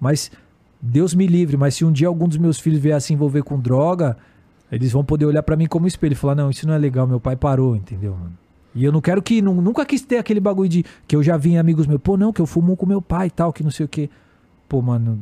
Mas 0.00 0.30
Deus 0.80 1.14
me 1.14 1.26
livre, 1.26 1.56
mas 1.56 1.74
se 1.74 1.84
um 1.84 1.92
dia 1.92 2.08
algum 2.08 2.28
dos 2.28 2.38
meus 2.38 2.58
filhos 2.58 2.80
vier 2.80 2.96
a 2.96 3.00
se 3.00 3.12
envolver 3.12 3.42
com 3.42 3.58
droga, 3.58 4.16
eles 4.70 4.92
vão 4.92 5.04
poder 5.04 5.24
olhar 5.26 5.42
pra 5.42 5.56
mim 5.56 5.66
como 5.66 5.86
espelho 5.86 6.12
e 6.12 6.16
falar, 6.16 6.34
não, 6.34 6.50
isso 6.50 6.66
não 6.66 6.74
é 6.74 6.78
legal, 6.78 7.06
meu 7.06 7.20
pai 7.20 7.36
parou, 7.36 7.76
entendeu, 7.76 8.12
mano? 8.12 8.32
E 8.74 8.84
eu 8.84 8.92
não 8.92 9.00
quero 9.00 9.22
que, 9.22 9.40
nu- 9.40 9.60
nunca 9.62 9.86
quis 9.86 10.02
ter 10.02 10.18
aquele 10.18 10.38
bagulho 10.40 10.68
de, 10.68 10.84
que 11.08 11.16
eu 11.16 11.22
já 11.22 11.36
vi 11.36 11.52
em 11.52 11.58
amigos 11.58 11.86
meus, 11.86 12.00
pô, 12.00 12.16
não, 12.16 12.32
que 12.32 12.40
eu 12.42 12.46
fumo 12.46 12.76
com 12.76 12.84
meu 12.84 13.00
pai 13.00 13.28
e 13.28 13.30
tal, 13.30 13.52
que 13.52 13.62
não 13.62 13.70
sei 13.70 13.86
o 13.86 13.88
quê. 13.88 14.10
Pô, 14.68 14.82
mano, 14.82 15.18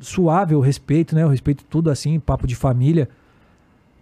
suave, 0.00 0.54
eu 0.54 0.60
respeito, 0.60 1.14
né? 1.14 1.22
Eu 1.22 1.28
respeito 1.28 1.62
tudo 1.70 1.90
assim, 1.90 2.18
papo 2.18 2.46
de 2.46 2.56
família. 2.56 3.08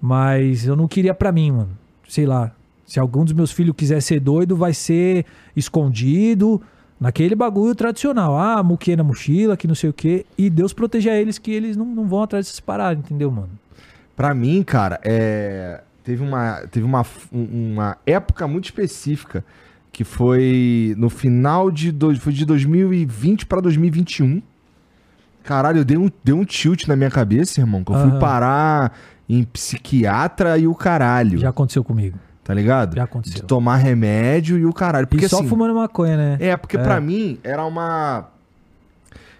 Mas 0.00 0.66
eu 0.66 0.74
não 0.76 0.88
queria 0.88 1.12
pra 1.12 1.30
mim, 1.32 1.50
mano. 1.50 1.70
Sei 2.08 2.24
lá. 2.24 2.52
Se 2.86 2.98
algum 2.98 3.24
dos 3.24 3.32
meus 3.34 3.52
filhos 3.52 3.74
quiser 3.76 4.00
ser 4.00 4.18
doido, 4.20 4.56
vai 4.56 4.72
ser 4.72 5.24
escondido 5.54 6.60
naquele 6.98 7.34
bagulho 7.34 7.74
tradicional. 7.74 8.36
Ah, 8.38 8.62
muquê 8.62 8.96
na 8.96 9.04
mochila, 9.04 9.56
que 9.56 9.68
não 9.68 9.74
sei 9.74 9.90
o 9.90 9.92
quê. 9.92 10.24
E 10.38 10.48
Deus 10.50 10.72
proteja 10.72 11.14
eles 11.14 11.38
que 11.38 11.50
eles 11.50 11.76
não, 11.76 11.84
não 11.86 12.06
vão 12.06 12.22
atrás 12.22 12.46
dessas 12.46 12.60
paradas, 12.60 13.04
entendeu, 13.04 13.30
mano? 13.30 13.50
Pra 14.20 14.34
mim, 14.34 14.62
cara, 14.62 15.00
é... 15.02 15.80
teve, 16.04 16.22
uma, 16.22 16.62
teve 16.70 16.84
uma, 16.84 17.04
um- 17.32 17.72
uma 17.72 17.96
época 18.04 18.46
muito 18.46 18.66
específica 18.66 19.42
que 19.92 20.04
foi 20.04 20.94
no 20.98 21.08
final 21.08 21.70
de, 21.70 21.90
dois, 21.90 22.18
foi 22.18 22.32
de 22.32 22.44
2020 22.44 23.46
pra 23.46 23.60
2021. 23.60 24.42
Caralho, 25.42 25.78
eu 25.78 25.84
dei 25.84 25.96
um, 25.96 26.10
dei 26.22 26.34
um 26.34 26.44
tilt 26.44 26.86
na 26.86 26.94
minha 26.96 27.10
cabeça, 27.10 27.60
irmão, 27.60 27.82
que 27.82 27.90
eu 27.92 27.96
fui 28.10 28.18
parar 28.20 28.92
em 29.28 29.42
psiquiatra 29.42 30.58
e 30.58 30.66
o 30.66 30.74
caralho, 30.74 31.38
Já 31.38 31.48
aconteceu 31.48 31.82
comigo. 31.82 32.18
tá 32.44 32.52
ligado? 32.52 32.90
Já 32.90 32.94
De 32.94 33.00
aconteceu. 33.00 33.46
tomar 33.46 33.76
remédio 33.76 34.58
e 34.58 34.66
o 34.66 34.72
caralho. 34.72 35.06
Porque 35.06 35.24
e 35.24 35.28
só 35.28 35.38
assim, 35.38 35.48
fumando 35.48 35.74
maconha, 35.74 36.16
né? 36.16 36.36
É, 36.40 36.56
porque 36.58 36.76
É. 36.76 36.82
pra 36.82 37.00
mim 37.00 37.38
era 37.42 37.64
uma. 37.64 38.28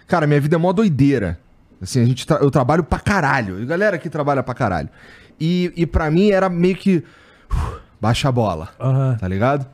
Cara, 0.07 0.25
minha 0.25 0.41
vida 0.41 0.55
é 0.55 0.59
mó 0.59 0.73
doideira. 0.73 1.39
Assim, 1.81 1.99
a 2.01 2.05
gente 2.05 2.27
tra- 2.27 2.37
eu 2.37 2.51
trabalho 2.51 2.83
pra 2.83 2.99
caralho. 2.99 3.59
E 3.61 3.65
galera 3.65 3.95
aqui 3.95 4.09
trabalha 4.09 4.43
pra 4.43 4.53
caralho. 4.53 4.89
E, 5.39 5.73
e 5.75 5.85
pra 5.87 6.11
mim 6.11 6.29
era 6.29 6.47
meio 6.49 6.75
que. 6.75 7.03
uf, 7.49 7.79
baixa 7.99 8.29
a 8.29 8.31
bola, 8.31 8.69
Aham. 8.79 9.17
tá 9.19 9.27
ligado? 9.27 9.65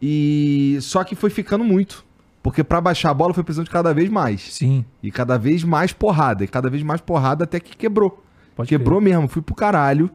E. 0.00 0.78
Só 0.80 1.04
que 1.04 1.14
foi 1.14 1.30
ficando 1.30 1.62
muito. 1.64 2.04
Porque 2.42 2.64
pra 2.64 2.80
baixar 2.80 3.10
a 3.10 3.14
bola 3.14 3.34
foi 3.34 3.44
precisando 3.44 3.66
de 3.66 3.70
cada 3.70 3.92
vez 3.92 4.08
mais. 4.08 4.54
Sim. 4.54 4.84
E 5.02 5.10
cada 5.10 5.36
vez 5.38 5.62
mais 5.62 5.92
porrada. 5.92 6.42
E 6.42 6.48
cada 6.48 6.70
vez 6.70 6.82
mais 6.82 7.00
porrada 7.02 7.44
até 7.44 7.60
que 7.60 7.76
quebrou. 7.76 8.24
Pode 8.56 8.68
quebrou 8.68 8.98
mesmo. 9.00 9.28
Fui 9.28 9.42
pro 9.42 9.54
caralho. 9.54 10.10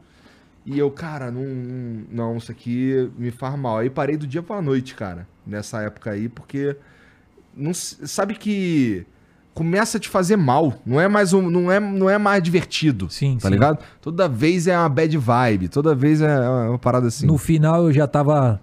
E 0.64 0.76
eu, 0.76 0.90
cara, 0.90 1.30
não, 1.30 1.44
não, 2.10 2.36
isso 2.36 2.50
aqui 2.50 3.08
me 3.16 3.30
faz 3.30 3.56
mal. 3.56 3.78
Aí 3.78 3.88
parei 3.88 4.16
do 4.16 4.26
dia 4.26 4.42
pra 4.42 4.60
noite, 4.60 4.96
cara, 4.96 5.28
nessa 5.46 5.80
época 5.82 6.10
aí, 6.10 6.28
porque 6.28 6.76
não 7.56 7.72
sabe 7.72 8.34
que 8.34 9.06
começa 9.56 9.96
a 9.96 10.00
te 10.00 10.06
fazer 10.06 10.36
mal, 10.36 10.74
não 10.84 11.00
é 11.00 11.08
mais 11.08 11.32
um, 11.32 11.50
não 11.50 11.72
é, 11.72 11.80
não 11.80 12.10
é 12.10 12.18
mais 12.18 12.42
divertido, 12.42 13.08
Sim, 13.08 13.38
tá 13.40 13.48
sim. 13.48 13.54
ligado? 13.54 13.78
Toda 14.02 14.28
vez 14.28 14.66
é 14.66 14.78
uma 14.78 14.88
bad 14.90 15.16
vibe, 15.16 15.68
toda 15.68 15.94
vez 15.94 16.20
é 16.20 16.46
uma 16.68 16.78
parada 16.78 17.06
assim. 17.08 17.26
No 17.26 17.38
final 17.38 17.86
eu 17.86 17.92
já 17.92 18.06
tava. 18.06 18.60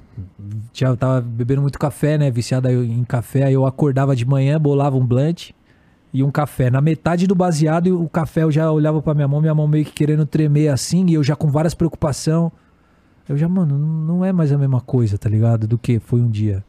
Já 0.72 0.96
tava 0.96 1.20
bebendo 1.20 1.64
muito 1.64 1.80
café, 1.80 2.16
né? 2.20 2.30
Viciado 2.30 2.70
em 2.70 3.04
café. 3.04 3.46
Aí 3.46 3.54
eu 3.54 3.66
acordava 3.66 4.16
de 4.16 4.24
manhã, 4.24 4.60
bolava 4.60 4.96
um 4.96 5.04
blunt 5.04 5.50
e 6.14 6.22
um 6.22 6.30
café. 6.30 6.70
Na 6.70 6.80
metade 6.80 7.26
do 7.26 7.34
baseado, 7.34 8.00
o 8.00 8.08
café 8.08 8.44
eu 8.44 8.52
já 8.52 8.72
olhava 8.72 9.02
pra 9.02 9.16
minha 9.16 9.28
mão, 9.28 9.42
minha 9.42 9.56
mão 9.56 9.68
meio 9.68 9.86
que 9.86 9.94
querendo 9.94 10.28
tremer 10.28 10.68
assim, 10.68 11.08
e 11.08 11.16
eu 11.16 11.24
já 11.24 11.36
com 11.36 11.50
várias 11.50 11.74
preocupação. 11.74 12.52
Eu 13.28 13.36
já, 13.36 13.50
mano, 13.50 13.80
não 13.80 14.24
é 14.24 14.32
mais 14.32 14.52
a 14.52 14.60
mesma 14.60 14.80
coisa, 14.80 15.18
tá 15.18 15.28
ligado? 15.28 15.66
Do 15.66 15.80
que 15.80 15.98
foi 15.98 16.22
um 16.22 16.30
dia. 16.30 16.64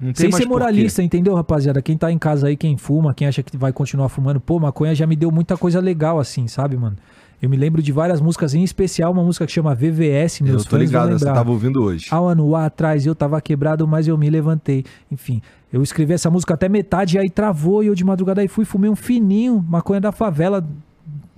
Não 0.00 0.14
Sem 0.14 0.32
ser 0.32 0.46
moralista, 0.46 1.02
entendeu, 1.02 1.34
rapaziada? 1.34 1.82
Quem 1.82 1.96
tá 1.96 2.10
em 2.10 2.18
casa 2.18 2.48
aí, 2.48 2.56
quem 2.56 2.76
fuma, 2.76 3.12
quem 3.12 3.28
acha 3.28 3.42
que 3.42 3.56
vai 3.56 3.72
continuar 3.72 4.08
fumando, 4.08 4.40
pô, 4.40 4.58
maconha 4.58 4.94
já 4.94 5.06
me 5.06 5.14
deu 5.14 5.30
muita 5.30 5.56
coisa 5.58 5.78
legal, 5.78 6.18
assim, 6.18 6.48
sabe, 6.48 6.76
mano? 6.76 6.96
Eu 7.42 7.48
me 7.48 7.56
lembro 7.56 7.82
de 7.82 7.90
várias 7.90 8.20
músicas, 8.20 8.54
em 8.54 8.62
especial 8.62 9.12
uma 9.12 9.22
música 9.22 9.46
que 9.46 9.52
chama 9.52 9.74
VVS, 9.74 10.40
meus 10.40 10.64
Eu 10.64 10.70
tô 10.70 10.76
fãs 10.76 10.80
ligado, 10.80 11.18
você 11.18 11.24
tava 11.24 11.50
ouvindo 11.50 11.82
hoje. 11.82 12.06
Há 12.10 12.20
um 12.20 12.26
ano 12.26 12.56
atrás 12.56 13.06
eu 13.06 13.14
tava 13.14 13.40
quebrado, 13.40 13.86
mas 13.88 14.06
eu 14.06 14.16
me 14.16 14.28
levantei. 14.28 14.84
Enfim, 15.10 15.40
eu 15.72 15.82
escrevi 15.82 16.12
essa 16.12 16.30
música 16.30 16.52
até 16.52 16.68
metade, 16.68 17.18
aí 17.18 17.30
travou 17.30 17.82
e 17.82 17.86
eu 17.86 17.94
de 17.94 18.04
madrugada 18.04 18.42
aí 18.42 18.48
fui, 18.48 18.66
fumei 18.66 18.90
um 18.90 18.96
fininho, 18.96 19.64
maconha 19.66 20.00
da 20.00 20.12
favela, 20.12 20.66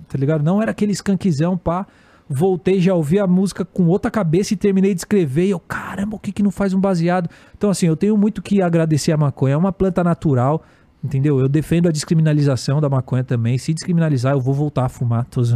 tá 0.09 0.17
ligado? 0.17 0.43
Não 0.43 0.61
era 0.61 0.71
aquele 0.71 0.91
skunkzão, 0.91 1.57
pá. 1.57 1.87
Voltei, 2.35 2.81
já 2.81 2.95
ouvi 2.95 3.19
a 3.19 3.27
música 3.27 3.63
com 3.63 3.85
outra 3.85 4.09
cabeça 4.09 4.53
e 4.53 4.57
terminei 4.57 4.93
de 4.93 5.01
escrever. 5.01 5.45
E 5.45 5.51
eu, 5.51 5.59
caramba, 5.59 6.15
o 6.15 6.19
que 6.19 6.31
que 6.31 6.41
não 6.41 6.49
faz 6.49 6.73
um 6.73 6.79
baseado? 6.79 7.29
Então, 7.55 7.69
assim, 7.69 7.85
eu 7.85 7.95
tenho 7.95 8.17
muito 8.17 8.41
que 8.41 8.61
agradecer 8.61 9.11
a 9.11 9.17
maconha. 9.17 9.53
É 9.53 9.57
uma 9.57 9.71
planta 9.71 10.03
natural, 10.03 10.63
entendeu? 11.03 11.39
Eu 11.39 11.47
defendo 11.47 11.87
a 11.87 11.91
descriminalização 11.91 12.81
da 12.81 12.89
maconha 12.89 13.23
também. 13.23 13.57
Se 13.57 13.73
descriminalizar, 13.73 14.33
eu 14.33 14.41
vou 14.41 14.53
voltar 14.53 14.85
a 14.85 14.89
fumar. 14.89 15.25
Tô. 15.25 15.41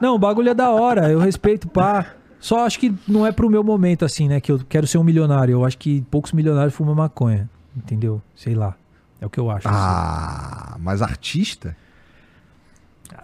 Não, 0.00 0.14
o 0.14 0.18
bagulho 0.18 0.50
é 0.50 0.54
da 0.54 0.70
hora, 0.70 1.10
eu 1.10 1.18
respeito, 1.18 1.68
pá. 1.68 2.06
Só 2.38 2.66
acho 2.66 2.78
que 2.78 2.94
não 3.08 3.26
é 3.26 3.32
pro 3.32 3.48
meu 3.48 3.64
momento, 3.64 4.04
assim, 4.04 4.28
né? 4.28 4.38
Que 4.38 4.52
eu 4.52 4.60
quero 4.68 4.86
ser 4.86 4.98
um 4.98 5.02
milionário. 5.04 5.52
Eu 5.52 5.64
acho 5.64 5.78
que 5.78 6.02
poucos 6.10 6.32
milionários 6.32 6.74
fumam 6.74 6.94
maconha. 6.94 7.48
Entendeu? 7.74 8.20
Sei 8.34 8.54
lá. 8.54 8.74
É 9.18 9.24
o 9.24 9.30
que 9.30 9.40
eu 9.40 9.50
acho. 9.50 9.66
assim. 9.66 9.76
Ah, 9.80 10.76
mas 10.78 11.00
artista? 11.00 11.74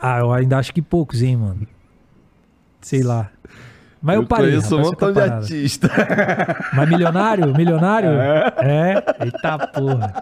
Ah, 0.00 0.18
eu 0.20 0.32
ainda 0.32 0.58
acho 0.58 0.72
que 0.72 0.82
poucos, 0.82 1.22
hein, 1.22 1.36
mano. 1.36 1.66
Sei 2.80 3.02
lá. 3.02 3.30
Mas 4.02 4.16
eu, 4.16 4.26
parei. 4.26 4.52
conheço 4.52 4.74
um 4.74 4.78
rapaz, 4.78 4.90
montão 4.92 5.10
essa 5.10 5.28
de 5.28 5.34
artista. 5.34 5.90
Mas 6.72 6.88
milionário? 6.88 7.54
Milionário? 7.54 8.08
É? 8.10 9.04
Eita 9.24 9.58
porra. 9.68 10.14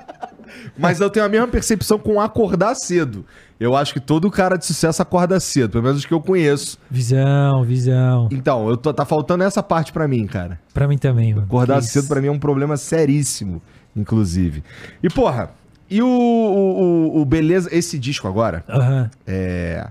Mas 0.76 0.98
eu 0.98 1.08
tenho 1.08 1.24
a 1.24 1.28
mesma 1.28 1.46
percepção 1.46 1.96
com 1.98 2.20
acordar 2.20 2.74
cedo. 2.74 3.24
Eu 3.60 3.76
acho 3.76 3.92
que 3.92 4.00
todo 4.00 4.28
cara 4.30 4.56
de 4.56 4.64
sucesso 4.66 5.00
acorda 5.02 5.38
cedo, 5.38 5.70
pelo 5.72 5.84
menos 5.84 5.98
os 5.98 6.04
que 6.06 6.12
eu 6.14 6.20
conheço. 6.20 6.76
Visão, 6.90 7.62
visão. 7.64 8.28
Então, 8.32 8.68
eu 8.68 8.76
tô- 8.76 8.92
tá 8.92 9.04
faltando 9.04 9.44
essa 9.44 9.62
parte 9.62 9.92
pra 9.92 10.08
mim, 10.08 10.26
cara. 10.26 10.58
Pra 10.74 10.88
mim 10.88 10.98
também, 10.98 11.34
mano. 11.34 11.46
Acordar 11.46 11.78
Que 11.80 11.86
cedo 11.86 12.08
pra 12.08 12.20
mim 12.20 12.28
é 12.28 12.32
um 12.32 12.38
problema 12.38 12.76
seríssimo, 12.76 13.62
inclusive. 13.94 14.62
E, 15.02 15.08
porra, 15.08 15.50
e 15.90 16.02
o, 16.02 16.06
o, 16.08 17.20
o- 17.20 17.24
Beleza, 17.24 17.68
esse 17.72 17.98
disco 17.98 18.26
agora, 18.28 18.64
Aham. 18.68 19.10
é... 19.26 19.86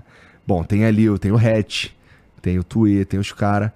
Bom, 0.46 0.62
tem 0.64 0.84
ali, 0.84 1.06
tem 1.18 1.30
o 1.30 1.36
Hatch, 1.36 1.88
tem 2.40 2.58
o 2.58 2.64
Tuê, 2.64 3.04
tem 3.04 3.20
os 3.20 3.32
caras. 3.32 3.70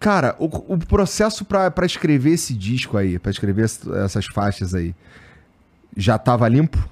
Cara, 0.00 0.34
o, 0.38 0.46
o 0.74 0.78
processo 0.78 1.44
pra, 1.44 1.70
pra 1.70 1.86
escrever 1.86 2.30
esse 2.32 2.54
disco 2.54 2.96
aí, 2.96 3.18
pra 3.18 3.30
escrever 3.30 3.64
ess- 3.64 3.86
essas 4.04 4.26
faixas 4.26 4.74
aí, 4.74 4.94
já 5.96 6.18
tava 6.18 6.48
limpo? 6.48 6.88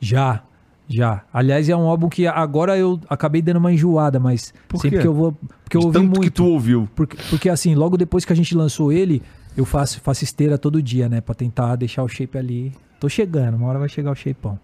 Já, 0.00 0.42
já. 0.88 1.22
Aliás, 1.32 1.68
é 1.68 1.76
um 1.76 1.86
álbum 1.86 2.08
que 2.08 2.26
agora 2.26 2.76
eu 2.76 3.00
acabei 3.08 3.40
dando 3.40 3.56
uma 3.58 3.72
enjoada, 3.72 4.18
mas 4.20 4.52
Por 4.68 4.78
sempre 4.80 4.98
quê? 4.98 5.02
que 5.02 5.08
eu 5.08 5.14
vou. 5.14 5.32
Porque 5.64 5.76
eu 5.76 5.82
ouvi 5.82 5.92
tanto 5.92 6.04
muito. 6.08 6.20
que 6.22 6.30
tu 6.30 6.44
ouviu. 6.46 6.88
Porque, 6.94 7.16
porque 7.30 7.48
assim, 7.48 7.74
logo 7.74 7.96
depois 7.96 8.24
que 8.24 8.32
a 8.32 8.36
gente 8.36 8.54
lançou 8.54 8.92
ele, 8.92 9.22
eu 9.56 9.64
faço, 9.64 10.00
faço 10.00 10.24
esteira 10.24 10.58
todo 10.58 10.82
dia, 10.82 11.08
né? 11.08 11.20
Pra 11.22 11.34
tentar 11.34 11.76
deixar 11.76 12.02
o 12.02 12.08
shape 12.08 12.36
ali. 12.36 12.72
Tô 13.02 13.08
chegando, 13.08 13.56
uma 13.56 13.66
hora 13.66 13.80
vai 13.80 13.88
chegar 13.88 14.12
o 14.12 14.14
shapeão. 14.14 14.56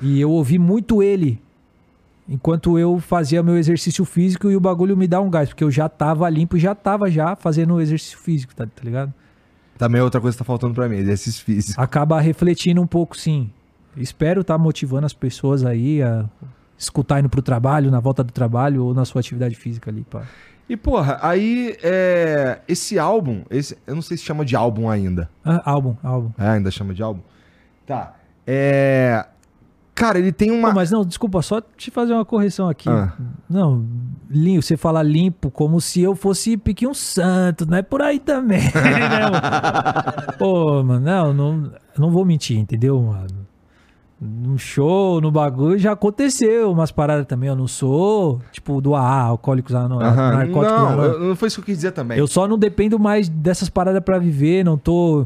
E 0.00 0.20
eu 0.20 0.30
ouvi 0.30 0.60
muito 0.60 1.02
ele 1.02 1.42
enquanto 2.28 2.78
eu 2.78 3.00
fazia 3.00 3.42
meu 3.42 3.58
exercício 3.58 4.04
físico 4.04 4.48
e 4.48 4.54
o 4.54 4.60
bagulho 4.60 4.96
me 4.96 5.08
dá 5.08 5.20
um 5.20 5.28
gás, 5.28 5.48
porque 5.48 5.64
eu 5.64 5.70
já 5.70 5.88
tava 5.88 6.30
limpo 6.30 6.56
e 6.56 6.60
já 6.60 6.72
tava 6.72 7.10
já 7.10 7.34
fazendo 7.34 7.80
exercício 7.80 8.16
físico, 8.16 8.54
tá, 8.54 8.64
tá 8.64 8.84
ligado? 8.84 9.12
Também 9.76 10.00
é 10.00 10.04
outra 10.04 10.20
coisa 10.20 10.36
que 10.36 10.38
tá 10.38 10.44
faltando 10.44 10.72
pra 10.72 10.88
mim, 10.88 10.98
exercício 10.98 11.44
físico. 11.44 11.82
Acaba 11.82 12.20
refletindo 12.20 12.80
um 12.80 12.86
pouco, 12.86 13.16
sim. 13.16 13.50
Espero 13.96 14.42
estar 14.42 14.56
motivando 14.56 15.06
as 15.06 15.12
pessoas 15.12 15.64
aí 15.64 16.00
a 16.00 16.26
escutar 16.78 17.18
indo 17.18 17.28
pro 17.28 17.42
trabalho, 17.42 17.90
na 17.90 17.98
volta 17.98 18.22
do 18.22 18.32
trabalho 18.32 18.84
ou 18.84 18.94
na 18.94 19.04
sua 19.04 19.18
atividade 19.18 19.56
física 19.56 19.90
ali, 19.90 20.04
pá. 20.08 20.22
E, 20.68 20.76
porra, 20.76 21.18
aí, 21.22 21.76
é, 21.82 22.60
esse 22.68 23.00
álbum, 23.00 23.42
esse, 23.50 23.76
eu 23.84 23.96
não 23.96 24.02
sei 24.02 24.16
se 24.16 24.22
chama 24.22 24.44
de 24.44 24.54
álbum 24.54 24.88
ainda. 24.88 25.28
Ah, 25.44 25.72
álbum, 25.72 25.96
álbum. 26.04 26.30
É, 26.38 26.50
ainda 26.50 26.70
chama 26.70 26.94
de 26.94 27.02
álbum? 27.02 27.20
Tá. 27.88 28.14
É. 28.46 29.24
Cara, 29.94 30.18
ele 30.18 30.30
tem 30.30 30.52
uma. 30.52 30.68
Pô, 30.68 30.74
mas 30.74 30.90
não, 30.90 31.04
desculpa, 31.04 31.42
só 31.42 31.60
te 31.60 31.90
fazer 31.90 32.12
uma 32.12 32.24
correção 32.24 32.68
aqui. 32.68 32.88
Ah. 32.88 33.14
Não, 33.50 33.84
limpo, 34.30 34.62
você 34.62 34.76
fala 34.76 35.02
limpo 35.02 35.50
como 35.50 35.80
se 35.80 36.02
eu 36.02 36.14
fosse 36.14 36.56
Piquinho 36.56 36.94
Santo, 36.94 37.66
não 37.66 37.78
é 37.78 37.82
por 37.82 38.00
aí 38.00 38.20
também. 38.20 38.62
né, 38.74 39.20
mano? 39.22 40.32
Pô, 40.38 40.84
mano, 40.84 41.00
não, 41.00 41.34
não, 41.34 41.72
não 41.98 42.10
vou 42.12 42.24
mentir, 42.24 42.58
entendeu, 42.58 43.00
mano? 43.02 43.48
No 44.20 44.58
show, 44.58 45.20
no 45.20 45.30
bagulho, 45.30 45.78
já 45.78 45.92
aconteceu 45.92 46.72
umas 46.72 46.90
paradas 46.90 47.24
também. 47.24 47.48
Eu 47.48 47.56
não 47.56 47.68
sou, 47.68 48.40
tipo, 48.52 48.80
do 48.80 48.94
AA, 48.94 49.22
alcoólicos 49.22 49.74
anônimos, 49.74 50.16
narcóticos 50.16 50.80
Não, 50.80 51.28
não 51.28 51.36
foi 51.36 51.48
isso 51.48 51.56
que 51.56 51.60
eu 51.62 51.66
quis 51.66 51.76
dizer 51.76 51.92
também. 51.92 52.18
Eu 52.18 52.26
só 52.26 52.46
não 52.46 52.58
dependo 52.58 52.98
mais 52.98 53.28
dessas 53.28 53.68
paradas 53.68 54.02
pra 54.02 54.18
viver, 54.18 54.64
não 54.64 54.76
tô 54.76 55.24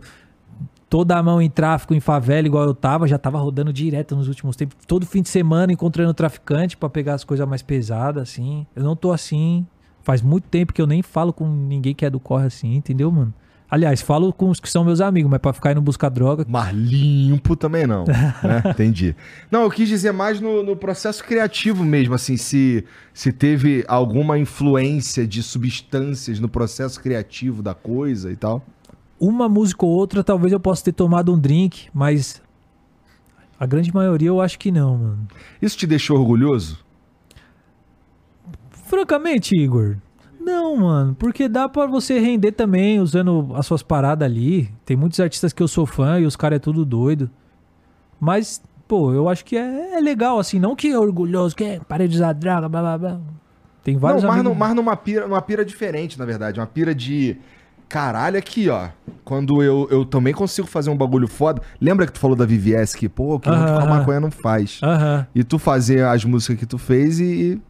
toda 0.92 1.16
a 1.16 1.22
mão 1.22 1.40
em 1.40 1.48
tráfico 1.48 1.94
em 1.94 2.00
favela 2.00 2.46
igual 2.46 2.64
eu 2.64 2.74
tava, 2.74 3.08
já 3.08 3.16
tava 3.16 3.38
rodando 3.38 3.72
direto 3.72 4.14
nos 4.14 4.28
últimos 4.28 4.56
tempos, 4.56 4.76
todo 4.86 5.06
fim 5.06 5.22
de 5.22 5.30
semana 5.30 5.72
encontrando 5.72 6.12
traficante 6.12 6.76
pra 6.76 6.86
pegar 6.86 7.14
as 7.14 7.24
coisas 7.24 7.48
mais 7.48 7.62
pesadas 7.62 8.24
assim. 8.24 8.66
Eu 8.76 8.82
não 8.82 8.94
tô 8.94 9.10
assim. 9.10 9.66
Faz 10.02 10.20
muito 10.20 10.44
tempo 10.48 10.70
que 10.70 10.82
eu 10.82 10.86
nem 10.86 11.00
falo 11.00 11.32
com 11.32 11.48
ninguém 11.48 11.94
que 11.94 12.04
é 12.04 12.10
do 12.10 12.20
corre 12.20 12.44
assim, 12.44 12.74
entendeu, 12.74 13.10
mano? 13.10 13.32
Aliás, 13.70 14.02
falo 14.02 14.34
com 14.34 14.50
os 14.50 14.60
que 14.60 14.68
são 14.68 14.84
meus 14.84 15.00
amigos, 15.00 15.30
mas 15.30 15.40
pra 15.40 15.54
ficar 15.54 15.72
indo 15.72 15.80
buscar 15.80 16.10
droga, 16.10 16.44
Mas 16.46 16.76
limpo 16.76 17.56
também 17.56 17.86
não, 17.86 18.04
né? 18.44 18.62
Entendi. 18.66 19.16
Não, 19.50 19.62
eu 19.62 19.70
quis 19.70 19.88
dizer 19.88 20.12
mais 20.12 20.42
no, 20.42 20.62
no 20.62 20.76
processo 20.76 21.24
criativo 21.24 21.82
mesmo, 21.82 22.12
assim, 22.12 22.36
se, 22.36 22.84
se 23.14 23.32
teve 23.32 23.82
alguma 23.88 24.38
influência 24.38 25.26
de 25.26 25.42
substâncias 25.42 26.38
no 26.38 26.50
processo 26.50 27.00
criativo 27.00 27.62
da 27.62 27.72
coisa 27.72 28.30
e 28.30 28.36
tal. 28.36 28.62
Uma 29.22 29.48
música 29.48 29.86
ou 29.86 29.92
outra 29.92 30.24
talvez 30.24 30.52
eu 30.52 30.58
possa 30.58 30.84
ter 30.84 30.92
tomado 30.92 31.32
um 31.32 31.38
drink, 31.38 31.88
mas 31.94 32.42
a 33.58 33.64
grande 33.64 33.94
maioria 33.94 34.28
eu 34.28 34.40
acho 34.40 34.58
que 34.58 34.72
não, 34.72 34.98
mano. 34.98 35.28
Isso 35.60 35.78
te 35.78 35.86
deixou 35.86 36.18
orgulhoso? 36.18 36.84
Francamente, 38.70 39.56
Igor, 39.56 39.96
não, 40.40 40.76
mano, 40.76 41.14
porque 41.14 41.48
dá 41.48 41.68
pra 41.68 41.86
você 41.86 42.18
render 42.18 42.50
também 42.52 42.98
usando 42.98 43.52
as 43.54 43.64
suas 43.64 43.82
paradas 43.82 44.26
ali. 44.26 44.68
Tem 44.84 44.96
muitos 44.96 45.20
artistas 45.20 45.52
que 45.52 45.62
eu 45.62 45.68
sou 45.68 45.86
fã 45.86 46.18
e 46.18 46.26
os 46.26 46.34
caras 46.34 46.56
é 46.56 46.58
tudo 46.58 46.84
doido. 46.84 47.30
Mas, 48.18 48.60
pô, 48.88 49.12
eu 49.12 49.28
acho 49.28 49.44
que 49.44 49.56
é, 49.56 49.96
é 49.96 50.00
legal, 50.00 50.40
assim, 50.40 50.58
não 50.58 50.74
que 50.74 50.88
é 50.88 50.98
orgulhoso, 50.98 51.54
que 51.54 51.62
é 51.62 51.80
parei 51.80 52.08
de 52.08 52.16
usar 52.16 52.32
droga, 52.32 52.68
blá 52.68 52.80
blá 52.80 52.98
blá. 52.98 53.20
Tem 53.84 53.96
vários 53.96 54.22
não, 54.22 54.30
mas, 54.30 54.40
amigos... 54.40 54.58
mas 54.58 54.74
numa, 54.74 54.96
pira, 54.96 55.26
numa 55.26 55.42
pira 55.42 55.64
diferente, 55.64 56.18
na 56.18 56.24
verdade. 56.24 56.58
Uma 56.58 56.66
pira 56.66 56.94
de. 56.94 57.36
Caralho, 57.92 58.38
aqui, 58.38 58.70
ó. 58.70 58.88
Quando 59.22 59.62
eu, 59.62 59.86
eu 59.90 60.06
também 60.06 60.32
consigo 60.32 60.66
fazer 60.66 60.88
um 60.88 60.96
bagulho 60.96 61.28
foda. 61.28 61.60
Lembra 61.78 62.06
que 62.06 62.12
tu 62.12 62.18
falou 62.18 62.34
da 62.34 62.46
VVS 62.46 62.94
que, 62.94 63.06
pô, 63.06 63.38
que 63.38 63.50
Aham, 63.50 63.66
a 63.66 63.76
aham. 63.82 63.86
maconha 63.98 64.18
não 64.18 64.30
faz. 64.30 64.80
Aham. 64.82 65.26
E 65.34 65.44
tu 65.44 65.58
fazer 65.58 66.02
as 66.06 66.24
músicas 66.24 66.56
que 66.56 66.64
tu 66.64 66.78
fez 66.78 67.20
e. 67.20 67.24
e 67.24 67.60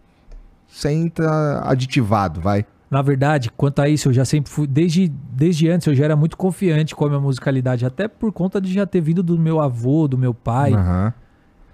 sem 0.69 1.09
tá 1.09 1.63
aditivado, 1.69 2.41
vai. 2.41 2.65
Na 2.89 3.03
verdade, 3.03 3.51
quanto 3.57 3.83
a 3.83 3.89
isso, 3.89 4.11
eu 4.11 4.13
já 4.13 4.25
sempre 4.25 4.49
fui. 4.49 4.65
Desde, 4.69 5.09
desde 5.09 5.69
antes, 5.69 5.89
eu 5.89 5.95
já 5.95 6.05
era 6.05 6.15
muito 6.15 6.37
confiante 6.37 6.95
com 6.95 7.05
a 7.05 7.09
minha 7.09 7.21
musicalidade. 7.21 7.85
Até 7.85 8.07
por 8.07 8.31
conta 8.31 8.61
de 8.61 8.73
já 8.73 8.87
ter 8.87 9.01
vindo 9.01 9.25
do 9.25 9.37
meu 9.37 9.61
avô, 9.61 10.07
do 10.07 10.17
meu 10.17 10.33
pai. 10.33 10.73
Aham. 10.73 11.13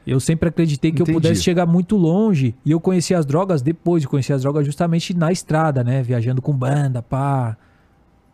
Eu 0.06 0.18
sempre 0.20 0.48
acreditei 0.48 0.90
que 0.90 1.02
Entendi. 1.02 1.10
eu 1.10 1.20
pudesse 1.20 1.42
chegar 1.42 1.66
muito 1.66 1.98
longe. 1.98 2.54
E 2.64 2.70
eu 2.70 2.80
conheci 2.80 3.14
as 3.14 3.26
drogas 3.26 3.60
depois 3.60 4.00
de 4.00 4.08
conhecer 4.08 4.32
as 4.32 4.40
drogas 4.40 4.64
justamente 4.64 5.12
na 5.12 5.30
estrada, 5.30 5.84
né? 5.84 6.02
Viajando 6.02 6.40
com 6.40 6.54
banda, 6.56 7.02
pá. 7.02 7.58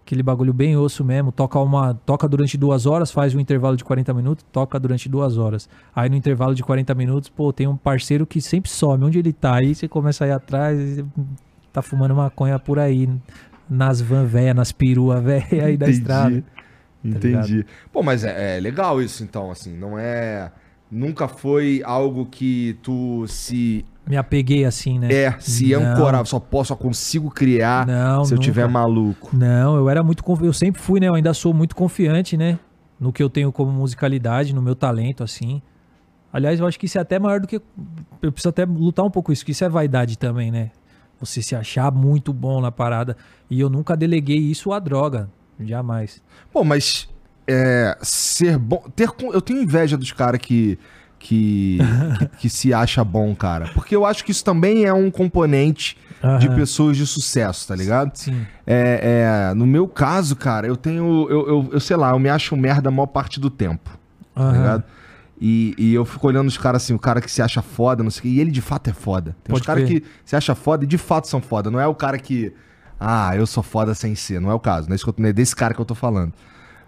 Aquele 0.05 0.23
bagulho 0.23 0.53
bem 0.53 0.77
osso 0.77 1.03
mesmo. 1.03 1.33
Toca 1.33 1.59
uma. 1.59 1.95
Toca 1.95 2.29
durante 2.29 2.59
duas 2.59 2.85
horas, 2.85 3.11
faz 3.11 3.35
um 3.35 3.41
intervalo 3.41 3.75
de 3.75 3.83
40 3.83 4.13
minutos, 4.13 4.45
toca 4.53 4.79
durante 4.79 5.09
duas 5.09 5.39
horas. 5.39 5.67
Aí 5.97 6.11
no 6.11 6.17
intervalo 6.17 6.55
de 6.55 6.63
40 6.63 6.95
minutos, 6.95 7.31
pô, 7.31 7.53
tem 7.55 7.67
um 7.67 7.77
parceiro 7.77 8.27
que 8.27 8.39
sempre 8.39 8.71
some. 8.71 9.03
Onde 9.03 9.19
ele 9.19 9.33
tá? 9.33 9.55
Aí 9.55 9.75
você 9.75 9.89
começa 9.89 10.27
a 10.27 10.29
ir 10.29 10.33
atrás, 10.33 10.99
e 10.99 11.05
tá 11.73 11.81
fumando 11.81 12.15
maconha 12.15 12.59
por 12.59 12.79
aí. 12.79 13.09
Nas 13.69 13.99
van 14.03 14.27
véia, 14.27 14.53
nas 14.53 14.73
perua 14.73 15.23
véia 15.23 15.65
aí 15.65 15.77
da 15.77 15.89
estrada. 15.89 16.43
Tá 16.43 17.09
Entendi. 17.09 17.65
Pô, 17.91 18.03
mas 18.03 18.25
é, 18.25 18.59
é 18.59 18.61
legal 18.61 19.01
isso, 19.01 19.25
então, 19.25 19.51
assim. 19.51 19.75
Não 19.75 19.99
é. 19.99 20.53
Nunca 20.91 21.27
foi 21.27 21.81
algo 21.83 22.27
que 22.27 22.79
tu 22.83 23.27
se. 23.27 23.87
Me 24.07 24.17
apeguei 24.17 24.65
assim, 24.65 24.99
né? 24.99 25.13
É, 25.13 25.35
se 25.39 25.73
Não. 25.73 25.83
ancorava. 25.83 26.25
Só 26.27 26.39
posso, 26.39 26.69
só 26.69 26.77
consigo 26.77 27.31
criar 27.31 27.87
Não, 27.87 28.25
se 28.25 28.33
eu 28.33 28.37
nunca. 28.37 28.45
tiver 28.45 28.69
maluco. 28.69 29.31
Não, 29.35 29.77
eu 29.77 29.89
era 29.89 30.03
muito 30.03 30.23
eu 30.43 30.53
sempre 30.53 30.81
fui, 30.81 31.01
né? 31.01 31.09
Eu 31.09 31.15
ainda 31.15 31.33
sou 31.33 31.55
muito 31.55 31.75
confiante, 31.75 32.37
né? 32.37 32.59
No 33.01 33.13
que 33.13 33.23
eu 33.23 33.31
tenho 33.31 33.51
como 33.51 33.73
musicalidade, 33.73 34.55
no 34.55 34.61
meu 34.61 34.75
talento, 34.75 35.25
assim. 35.25 35.63
Aliás, 36.33 36.61
eu 36.61 36.67
acho 36.67 36.79
que 36.79 36.87
isso 36.87 36.99
é 36.99 37.01
até 37.01 37.19
maior 37.19 37.41
do 37.41 37.47
que. 37.47 37.63
Eu 38.21 38.33
preciso 38.33 38.49
até 38.51 38.65
lutar 38.65 39.05
um 39.05 39.11
pouco 39.11 39.33
isso, 39.33 39.45
que 39.45 39.53
isso 39.53 39.65
é 39.65 39.69
vaidade 39.69 40.19
também, 40.19 40.51
né? 40.51 40.71
Você 41.21 41.41
se 41.41 41.55
achar 41.55 41.91
muito 41.93 42.33
bom 42.33 42.61
na 42.61 42.71
parada. 42.73 43.17
E 43.49 43.61
eu 43.61 43.71
nunca 43.71 43.97
deleguei 43.97 44.37
isso 44.39 44.73
à 44.73 44.79
droga. 44.79 45.31
Jamais. 45.61 46.23
Pô, 46.53 46.65
mas 46.65 47.09
é, 47.47 47.97
ser 48.03 48.59
bom. 48.59 48.85
Ter, 48.95 49.09
eu 49.33 49.41
tenho 49.41 49.63
inveja 49.63 49.97
dos 49.97 50.13
caras 50.13 50.41
que, 50.41 50.79
que, 51.25 51.79
que, 52.19 52.27
que 52.41 52.49
se 52.51 52.75
acha 52.75 53.03
bom, 53.03 53.35
cara. 53.35 53.71
Porque 53.75 53.97
eu 53.97 54.05
acho 54.05 54.23
que 54.23 54.31
isso 54.31 54.45
também 54.45 54.85
é 54.85 54.93
um 54.93 55.11
componente 55.11 55.97
de 56.39 56.47
Aham. 56.49 56.55
pessoas 56.55 56.97
de 56.99 57.07
sucesso, 57.07 57.67
tá 57.67 57.75
ligado? 57.75 58.15
Sim. 58.15 58.47
É, 58.67 59.49
é, 59.51 59.55
no 59.55 59.67
meu 59.67 59.89
caso, 59.89 60.37
cara, 60.37 60.67
eu 60.67 60.77
tenho. 60.77 61.27
Eu, 61.31 61.49
eu, 61.49 61.69
eu 61.73 61.81
sei 61.81 61.97
lá, 61.97 62.11
eu 62.11 62.19
me 62.19 62.29
acho 62.29 62.55
merda 62.57 62.89
a 62.91 62.93
maior 62.93 63.07
parte 63.07 63.41
do 63.41 63.49
tempo. 63.49 63.91
Tá 64.35 64.43
Aham. 64.43 64.53
ligado? 64.53 64.85
E, 65.41 65.75
e 65.79 65.95
eu 65.95 66.05
fico 66.05 66.27
olhando 66.27 66.49
os 66.49 66.57
caras 66.59 66.83
assim, 66.85 66.95
o 66.95 66.99
cara 66.99 67.21
que 67.21 67.31
se 67.31 67.43
acha 67.43 67.61
foda, 67.61 68.03
não 68.03 68.11
sei 68.11 68.21
o 68.21 68.23
quê, 68.23 68.29
e 68.29 68.41
ele 68.41 68.51
de 68.51 68.61
fato 68.61 68.89
é 68.89 68.93
foda. 68.93 69.35
Tem 69.43 69.53
Pode 69.53 69.67
caras 69.67 69.85
crer. 69.85 70.01
que 70.03 70.07
se 70.25 70.37
acha 70.37 70.55
foda 70.55 70.85
e 70.85 70.87
de 70.87 70.97
fato 70.99 71.27
são 71.27 71.41
foda. 71.41 71.71
Não 71.71 71.81
é 71.81 71.87
o 71.87 71.95
cara 71.95 72.19
que. 72.19 72.53
Ah, 73.01 73.35
eu 73.37 73.47
sou 73.47 73.63
foda 73.63 73.95
sem 73.95 74.15
ser. 74.15 74.41
Não 74.41 74.51
é 74.51 74.55
o 74.55 74.61
caso. 74.61 74.89
Não 74.89 74.95
é, 74.95 74.97
isso 74.97 75.05
que 75.05 75.11
eu- 75.11 75.15
não 75.19 75.29
é 75.29 75.33
desse 75.33 75.55
cara 75.57 75.73
que 75.75 75.81
eu 75.81 75.85
tô 75.85 75.95
falando. 75.95 76.33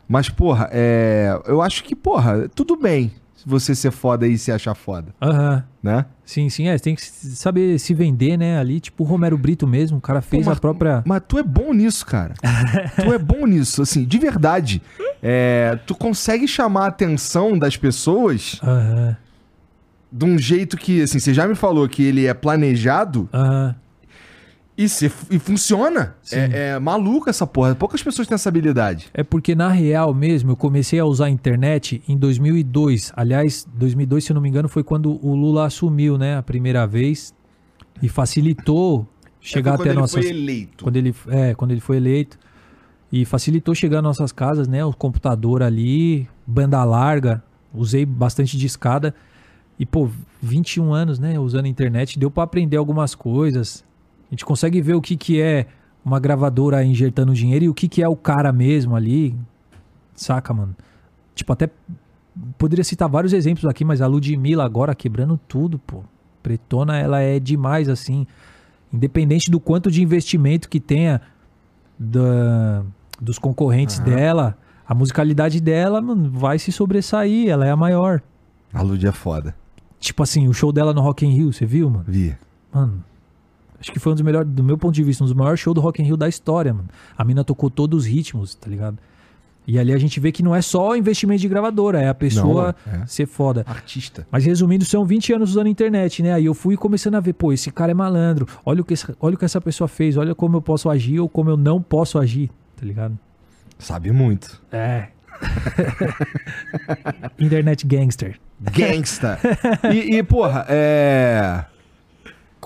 Mas, 0.09 0.29
porra, 0.29 0.68
é, 0.72 1.38
eu 1.46 1.61
acho 1.61 1.83
que, 1.83 1.94
porra, 1.96 2.49
tudo 2.55 2.77
bem 2.77 3.12
você 3.48 3.76
ser 3.76 3.92
foda 3.92 4.26
e 4.26 4.37
se 4.37 4.50
achar 4.50 4.74
foda, 4.74 5.14
Aham. 5.22 5.62
né? 5.80 6.04
Sim, 6.24 6.48
sim, 6.50 6.66
é. 6.68 6.76
Tem 6.78 6.96
que 6.96 7.02
saber 7.02 7.78
se 7.78 7.94
vender, 7.94 8.37
né? 8.37 8.59
Ali, 8.59 8.80
tipo 8.80 9.04
o 9.04 9.06
Romero 9.06 9.38
Brito 9.38 9.66
mesmo. 9.68 9.98
O 9.98 10.00
cara 10.00 10.20
fez 10.20 10.42
Pô, 10.44 10.50
a 10.50 10.52
mas- 10.52 10.59
própria. 10.59 11.02
Mas 11.06 11.22
tu 11.28 11.38
é 11.38 11.44
bom 11.44 11.72
nisso, 11.72 12.04
cara. 12.04 12.35
tu 12.96 13.12
é 13.12 13.18
bom 13.18 13.46
nisso, 13.46 13.82
assim, 13.82 14.04
de 14.04 14.18
verdade. 14.18 14.82
É, 15.22 15.78
tu 15.87 15.94
consegue 15.94 16.48
chamar 16.48 16.87
a 16.87 16.88
atenção 16.88 17.56
das 17.56 17.76
pessoas 17.76 18.61
Aham. 18.64 19.16
de 20.11 20.24
um 20.24 20.37
jeito 20.37 20.76
que, 20.76 21.02
assim, 21.02 21.20
você 21.20 21.32
já 21.32 21.46
me 21.46 21.54
falou 21.54 21.88
que 21.88 22.02
ele 22.02 22.26
é 22.26 22.35
planejado 22.35 23.28
Aham. 23.32 23.76
E, 24.76 24.88
se, 24.88 25.10
e 25.30 25.38
funciona. 25.38 26.14
É, 26.30 26.70
é 26.70 26.78
maluco 26.78 27.30
essa 27.30 27.46
porra. 27.46 27.74
Poucas 27.74 28.02
pessoas 28.02 28.28
têm 28.28 28.34
essa 28.34 28.48
habilidade. 28.48 29.08
É 29.14 29.22
porque 29.22 29.54
na 29.54 29.68
real 29.68 30.12
mesmo, 30.12 30.52
eu 30.52 30.56
comecei 30.56 30.98
a 30.98 31.04
usar 31.04 31.26
a 31.26 31.30
internet 31.30 32.02
em 32.06 32.16
2002. 32.16 33.12
Aliás, 33.16 33.66
2002, 33.74 34.24
se 34.24 34.32
eu 34.32 34.34
não 34.34 34.40
me 34.40 34.48
engano, 34.48 34.68
foi 34.68 34.84
quando 34.84 35.18
o 35.24 35.34
Lula 35.34 35.66
assumiu, 35.66 36.18
né, 36.18 36.36
a 36.36 36.42
primeira 36.42 36.86
vez 36.86 37.34
e 38.02 38.08
facilitou 38.08 39.08
chegar 39.40 39.72
É, 39.72 39.74
até 39.74 39.84
quando 39.84 39.96
nossas 39.96 40.24
ele 40.24 40.28
foi 40.28 40.38
eleito. 40.42 40.84
quando 40.84 40.96
ele 40.96 41.14
é, 41.28 41.54
quando 41.54 41.70
ele 41.70 41.80
foi 41.80 41.96
eleito 41.96 42.38
e 43.10 43.24
facilitou 43.24 43.74
chegar 43.74 43.98
às 43.98 44.04
nossas 44.04 44.32
casas, 44.32 44.66
né, 44.68 44.84
o 44.84 44.92
computador 44.92 45.62
ali, 45.62 46.28
banda 46.46 46.82
larga, 46.84 47.42
usei 47.72 48.04
bastante 48.04 48.58
de 48.58 48.66
escada 48.66 49.14
e 49.78 49.86
pô, 49.86 50.10
21 50.42 50.92
anos, 50.92 51.18
né, 51.18 51.38
usando 51.38 51.66
a 51.66 51.68
internet, 51.68 52.18
deu 52.18 52.30
pra 52.30 52.42
aprender 52.42 52.76
algumas 52.76 53.14
coisas. 53.14 53.86
Gente 54.37 54.44
consegue 54.44 54.81
ver 54.83 54.94
o 54.94 55.01
que, 55.01 55.16
que 55.16 55.40
é 55.40 55.66
uma 56.05 56.20
gravadora 56.20 56.85
injetando 56.85 57.35
dinheiro 57.35 57.64
e 57.64 57.68
o 57.68 57.75
que, 57.75 57.88
que 57.88 58.03
é 58.03 58.09
o 58.09 58.14
cara 58.14 58.53
mesmo 58.53 58.94
ali. 58.94 59.35
Saca, 60.14 60.53
mano? 60.55 60.77
Tipo, 61.35 61.53
até 61.53 61.70
poderia 62.57 62.85
citar 62.85 63.09
vários 63.09 63.33
exemplos 63.33 63.64
aqui, 63.64 63.85
mas 63.85 64.01
a 64.01 64.07
Ludmilla 64.07 64.64
agora 64.64 64.94
quebrando 64.94 65.40
tudo, 65.49 65.79
pô. 65.79 66.05
Pretona, 66.42 66.96
ela 66.99 67.20
é 67.20 67.40
demais, 67.40 67.88
assim. 67.88 68.27
Independente 68.92 69.51
do 69.51 69.59
quanto 69.59 69.90
de 69.90 70.03
investimento 70.03 70.68
que 70.68 70.79
tenha 70.79 71.20
da, 71.99 72.85
dos 73.20 73.38
concorrentes 73.38 73.99
Aham. 73.99 74.09
dela, 74.09 74.59
a 74.87 74.94
musicalidade 74.94 75.61
dela, 75.61 76.01
mano, 76.01 76.31
vai 76.31 76.59
se 76.59 76.70
sobressair. 76.70 77.49
Ela 77.49 77.66
é 77.66 77.70
a 77.70 77.77
maior. 77.77 78.22
A 78.72 78.83
Lud 78.83 79.05
é 79.05 79.12
foda. 79.12 79.57
Tipo 79.99 80.22
assim, 80.22 80.46
o 80.46 80.53
show 80.53 80.70
dela 80.70 80.92
no 80.92 81.01
Rock 81.01 81.27
in 81.27 81.31
Rio, 81.31 81.53
você 81.53 81.66
viu, 81.66 81.90
mano? 81.90 82.05
Vi. 82.07 82.37
Mano, 82.72 83.03
acho 83.87 83.92
que 83.92 83.99
foi 84.01 84.12
um 84.12 84.14
dos 84.16 84.22
melhores, 84.22 84.51
do 84.51 84.62
meu 84.64 84.77
ponto 84.77 84.94
de 84.94 85.03
vista, 85.05 85.22
um 85.22 85.27
dos 85.27 85.35
maiores 85.35 85.61
shows 85.61 85.75
do 85.75 85.81
Rock 85.81 86.03
in 86.03 86.05
Rio 86.05 86.16
da 86.16 86.29
história, 86.29 86.75
mano. 86.75 86.88
A 87.16 87.25
mina 87.25 87.44
tocou 87.44 87.70
todos 87.70 88.01
os 88.05 88.07
ritmos, 88.07 88.55
tá 88.55 88.68
ligado? 88.68 88.99
E 89.68 89.79
ali 89.81 89.92
a 89.92 89.99
gente 89.99 90.20
vê 90.20 90.31
que 90.31 90.42
não 90.44 90.55
é 90.55 90.62
só 90.62 90.96
investimento 90.96 91.40
de 91.40 91.49
gravadora, 91.49 92.01
é 92.01 92.09
a 92.09 92.14
pessoa 92.14 92.75
Não, 92.87 93.03
é. 93.03 93.07
ser 93.07 93.27
foda. 93.27 93.64
Artista. 93.66 94.25
Mas 94.31 94.44
resumindo, 94.44 94.85
são 94.85 95.05
20 95.05 95.33
anos 95.33 95.51
usando 95.51 95.66
a 95.66 95.70
internet, 95.70 96.22
né? 96.22 96.33
Aí 96.35 96.44
eu 96.46 96.55
fui 96.55 96.77
começando 96.77 97.16
a 97.16 97.20
ver, 97.20 97.33
pô, 97.33 97.53
esse 97.53 97.70
cara 97.72 97.90
é 97.90 97.94
malandro. 97.94 98.46
Olha 98.64 98.81
o 98.81 98.85
que, 98.85 98.94
essa- 98.94 99.16
olha 99.20 99.35
o 99.35 99.38
que 99.38 99.44
essa 99.44 99.61
pessoa 99.61 99.88
fez, 99.88 100.16
olha 100.16 100.35
como 100.37 100.57
eu 100.57 100.62
posso 100.62 100.88
agir 100.88 101.18
ou 101.18 101.29
como 101.29 101.51
eu 101.51 101.57
não 101.57 101.83
posso 101.83 102.16
agir, 102.18 102.49
tá 102.77 102.87
ligado? 102.87 103.18
Sabe 103.79 104.12
muito. 104.12 104.62
É. 104.70 105.09
internet 107.38 107.87
gangster. 107.87 108.38
Gangsta. 108.61 109.38
e, 109.92 110.16
e, 110.16 110.22
porra, 110.22 110.64
é. 110.68 111.64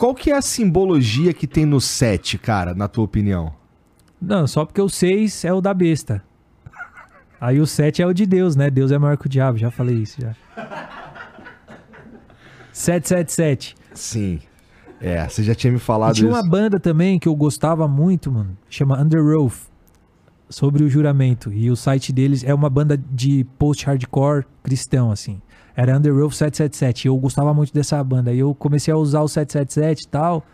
Qual 0.00 0.14
que 0.14 0.30
é 0.30 0.34
a 0.34 0.40
simbologia 0.40 1.34
que 1.34 1.46
tem 1.46 1.66
no 1.66 1.78
set, 1.78 2.38
cara, 2.38 2.72
na 2.72 2.88
tua 2.88 3.04
opinião? 3.04 3.52
Não, 4.18 4.46
só 4.46 4.64
porque 4.64 4.80
o 4.80 4.88
6 4.88 5.44
é 5.44 5.52
o 5.52 5.60
da 5.60 5.74
besta. 5.74 6.24
Aí 7.38 7.60
o 7.60 7.66
7 7.66 8.00
é 8.00 8.06
o 8.06 8.14
de 8.14 8.24
Deus, 8.24 8.56
né? 8.56 8.70
Deus 8.70 8.90
é 8.92 8.98
maior 8.98 9.18
que 9.18 9.26
o 9.26 9.28
diabo, 9.28 9.58
já 9.58 9.70
falei 9.70 9.96
isso 9.96 10.18
já. 10.18 10.34
777. 12.72 13.76
Sim. 13.92 14.40
É, 15.02 15.28
você 15.28 15.42
já 15.42 15.54
tinha 15.54 15.70
me 15.70 15.78
falado 15.78 16.12
E 16.14 16.20
tinha 16.20 16.30
uma 16.30 16.40
isso. 16.40 16.48
banda 16.48 16.80
também 16.80 17.18
que 17.18 17.28
eu 17.28 17.34
gostava 17.34 17.86
muito, 17.86 18.32
mano. 18.32 18.56
Chama 18.70 18.98
Under 18.98 19.22
Oath. 19.22 19.68
Sobre 20.48 20.82
o 20.82 20.88
juramento. 20.88 21.52
E 21.52 21.70
o 21.70 21.76
site 21.76 22.10
deles 22.10 22.42
é 22.42 22.54
uma 22.54 22.70
banda 22.70 22.96
de 22.96 23.44
post-hardcore 23.58 24.46
cristão, 24.62 25.12
assim. 25.12 25.42
Era 25.74 25.96
Under 25.96 26.14
Oath 26.16 26.34
777. 26.34 27.04
E 27.04 27.08
eu 27.08 27.16
gostava 27.16 27.54
muito 27.54 27.72
dessa 27.72 28.02
banda. 28.02 28.32
E 28.32 28.38
eu 28.38 28.54
comecei 28.54 28.92
a 28.92 28.96
usar 28.96 29.20
o 29.20 29.28
777 29.28 30.02
e 30.02 30.08
tal. 30.08 30.44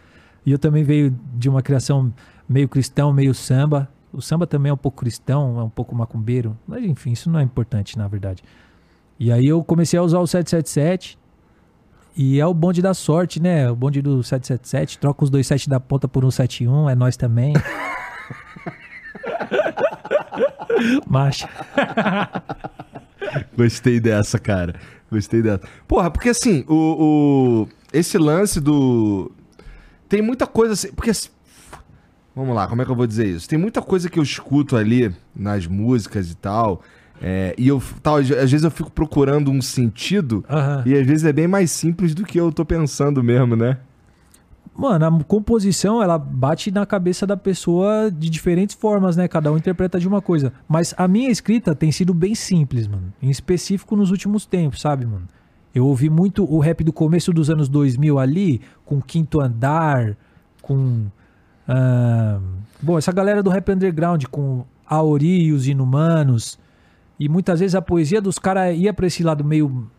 E 0.45 0.53
eu 0.53 0.59
também 0.59 0.85
veio 0.85 1.15
de 1.35 1.49
uma 1.49 1.63
criação 1.63 2.13
meio 2.49 2.69
cristão, 2.69 3.13
meio 3.13 3.35
samba. 3.35 3.89
O 4.13 4.23
samba 4.23 4.47
também 4.47 4.71
é 4.71 4.73
um 4.73 4.79
pouco 4.79 4.99
cristão, 4.99 5.59
é 5.59 5.63
um 5.63 5.69
pouco 5.69 5.95
macumbeiro. 5.95 6.57
Mas 6.67 6.85
enfim, 6.85 7.13
isso 7.13 7.31
não 7.31 7.41
é 7.41 7.43
importante, 7.43 7.99
na 7.99 8.09
verdade. 8.09 8.43
E 9.19 9.33
aí 9.33 9.47
eu 9.47 9.63
comecei 9.65 9.99
a 9.99 10.03
usar 10.03 10.21
o 10.21 10.27
777. 10.27 11.19
E 12.17 12.41
é 12.41 12.47
o 12.47 12.55
bonde 12.55 12.81
da 12.81 12.95
sorte, 12.95 13.43
né? 13.43 13.71
O 13.71 13.77
bonde 13.77 14.01
do 14.01 14.23
777. 14.23 14.99
Troca 14.99 15.25
os 15.25 15.29
dois 15.29 15.47
7 15.47 15.69
da 15.69 15.79
ponta 15.79 16.09
por 16.09 16.25
um 16.25 16.31
71. 16.31 16.89
É 16.89 16.95
nós 16.95 17.15
também. 17.17 17.53
Marcha. 21.07 21.49
Gostei 23.57 24.01
dessa, 24.01 24.39
cara. 24.39 24.75
Gostei 25.11 25.43
dessa. 25.43 25.61
Porra, 25.87 26.11
porque 26.11 26.29
assim, 26.31 26.65
o, 26.69 26.75
o- 27.65 27.69
esse 27.93 28.19
lance 28.19 28.61
do. 28.61 29.31
Tem 30.09 30.21
muita 30.23 30.47
coisa 30.47 30.73
assim. 30.75 30.93
Porque. 30.93 31.11
assim, 31.11 31.29
Vamos 32.35 32.55
lá, 32.55 32.67
como 32.67 32.83
é 32.83 32.85
que 32.85 32.91
eu 32.91 32.97
vou 32.97 33.07
dizer 33.07 33.27
isso? 33.27 33.49
Tem 33.49 33.59
muita 33.59 33.81
coisa 33.81 34.11
que 34.11 34.19
eu 34.19 34.23
escuto 34.23 34.77
ali 34.77 35.11
nas 35.35 35.67
músicas 35.67 36.31
e 36.31 36.35
tal. 36.37 36.83
é, 37.23 37.55
e 37.57 37.67
eu. 37.69 37.83
Tal, 38.03 38.17
às 38.17 38.29
vezes 38.29 38.63
eu 38.63 38.71
fico 38.71 38.91
procurando 38.91 39.51
um 39.51 39.63
sentido. 39.63 40.45
Aham. 40.51 40.83
E 40.85 40.95
às 40.95 41.07
vezes 41.07 41.25
é 41.25 41.33
bem 41.33 41.49
mais 41.49 41.71
simples 41.71 42.15
do 42.15 42.25
que 42.25 42.39
eu 42.39 42.53
tô 42.53 42.65
pensando 42.65 43.23
mesmo, 43.25 43.57
né? 43.57 43.79
Mano, 44.77 45.07
a 45.07 45.25
composição, 45.25 46.03
ela 46.03 46.19
bate 46.19 46.71
na 46.71 46.85
cabeça 46.85 47.27
da 47.27 47.37
pessoa 47.37 48.11
de 48.11 48.29
diferentes 48.29 48.77
formas, 48.77 49.17
né? 49.17 49.27
Cada 49.27 49.51
um 49.51 49.57
interpreta 49.57 49.99
de 49.99 50.07
uma 50.07 50.21
coisa. 50.21 50.53
Mas 50.69 50.95
a 50.99 51.09
minha 51.09 51.31
escrita 51.31 51.75
tem 51.75 51.91
sido 51.91 52.13
bem 52.13 52.35
simples, 52.35 52.87
mano. 52.87 53.11
Em 53.23 53.31
específico 53.31 53.97
nos 53.97 54.11
últimos 54.11 54.45
tempos, 54.45 54.83
sabe, 54.83 55.07
mano? 55.07 55.27
Eu 55.75 55.87
ouvi 55.87 56.11
muito 56.11 56.45
o 56.45 56.59
rap 56.59 56.85
do 56.85 56.93
começo 56.93 57.33
dos 57.33 57.49
anos 57.49 57.69
2000 57.69 58.19
ali, 58.19 58.61
com 58.85 59.01
Quinto 59.01 59.41
Andar, 59.41 60.17
com... 60.61 61.07
ah, 61.67 62.39
bom, 62.83 62.99
essa 62.99 63.13
galera 63.13 63.43
do 63.43 63.51
rap 63.51 63.71
underground, 63.71 64.25
com 64.31 64.65
Aori 64.87 65.45
e 65.45 65.53
os 65.53 65.67
Inumanos. 65.67 66.59
E 67.19 67.29
muitas 67.31 67.61
vezes 67.61 67.75
a 67.75 67.81
poesia 67.81 68.21
dos 68.21 68.39
caras 68.39 68.77
ia 68.77 68.93
pra 68.93 69.07
esse 69.07 69.23
lado 69.23 69.43
meio 69.43 69.91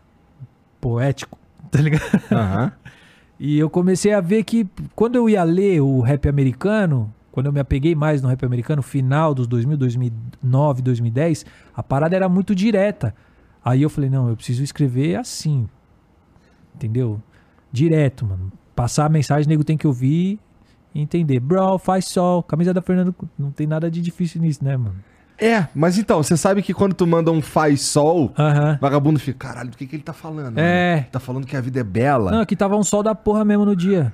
poético, 0.80 1.36
tá 1.70 1.80
ligado? 1.80 2.22
Aham. 2.30 2.72
E 3.38 3.58
eu 3.58 3.70
comecei 3.70 4.12
a 4.12 4.20
ver 4.20 4.42
que 4.42 4.68
quando 4.96 5.16
eu 5.16 5.28
ia 5.28 5.44
ler 5.44 5.80
o 5.80 6.00
rap 6.00 6.28
americano, 6.28 7.12
quando 7.30 7.46
eu 7.46 7.52
me 7.52 7.60
apeguei 7.60 7.94
mais 7.94 8.20
no 8.20 8.28
rap 8.28 8.44
americano, 8.44 8.82
final 8.82 9.32
dos 9.32 9.46
2000, 9.46 9.76
2009, 9.76 10.82
2010, 10.82 11.46
a 11.74 11.82
parada 11.82 12.16
era 12.16 12.28
muito 12.28 12.54
direta. 12.54 13.14
Aí 13.64 13.82
eu 13.82 13.90
falei, 13.90 14.10
não, 14.10 14.28
eu 14.28 14.36
preciso 14.36 14.62
escrever 14.62 15.16
assim. 15.16 15.68
Entendeu? 16.74 17.22
Direto, 17.70 18.24
mano. 18.24 18.50
Passar 18.74 19.06
a 19.06 19.08
mensagem, 19.08 19.46
o 19.46 19.48
nego 19.48 19.62
tem 19.62 19.76
que 19.76 19.86
ouvir 19.86 20.40
e 20.94 21.00
entender. 21.00 21.38
Bro, 21.38 21.78
faz 21.78 22.06
sol, 22.06 22.42
camisa 22.42 22.74
da 22.74 22.82
Fernando. 22.82 23.14
Não 23.38 23.52
tem 23.52 23.66
nada 23.66 23.90
de 23.90 24.00
difícil 24.00 24.40
nisso, 24.40 24.64
né, 24.64 24.76
mano? 24.76 24.96
É, 25.40 25.68
mas 25.72 25.96
então, 25.98 26.20
você 26.20 26.36
sabe 26.36 26.62
que 26.62 26.74
quando 26.74 26.94
tu 26.94 27.06
manda 27.06 27.30
um 27.30 27.40
faz 27.40 27.82
sol, 27.82 28.32
vagabundo 28.80 29.20
fica, 29.20 29.48
caralho, 29.48 29.70
do 29.70 29.76
que, 29.76 29.86
que 29.86 29.94
ele 29.94 30.02
tá 30.02 30.12
falando? 30.12 30.58
É. 30.58 30.96
mano? 30.96 31.06
Tá 31.12 31.20
falando 31.20 31.46
que 31.46 31.56
a 31.56 31.60
vida 31.60 31.78
é 31.78 31.84
bela. 31.84 32.32
Não, 32.32 32.40
aqui 32.40 32.56
tava 32.56 32.76
um 32.76 32.82
sol 32.82 33.02
da 33.02 33.14
porra 33.14 33.44
mesmo 33.44 33.64
no 33.64 33.76
dia. 33.76 34.12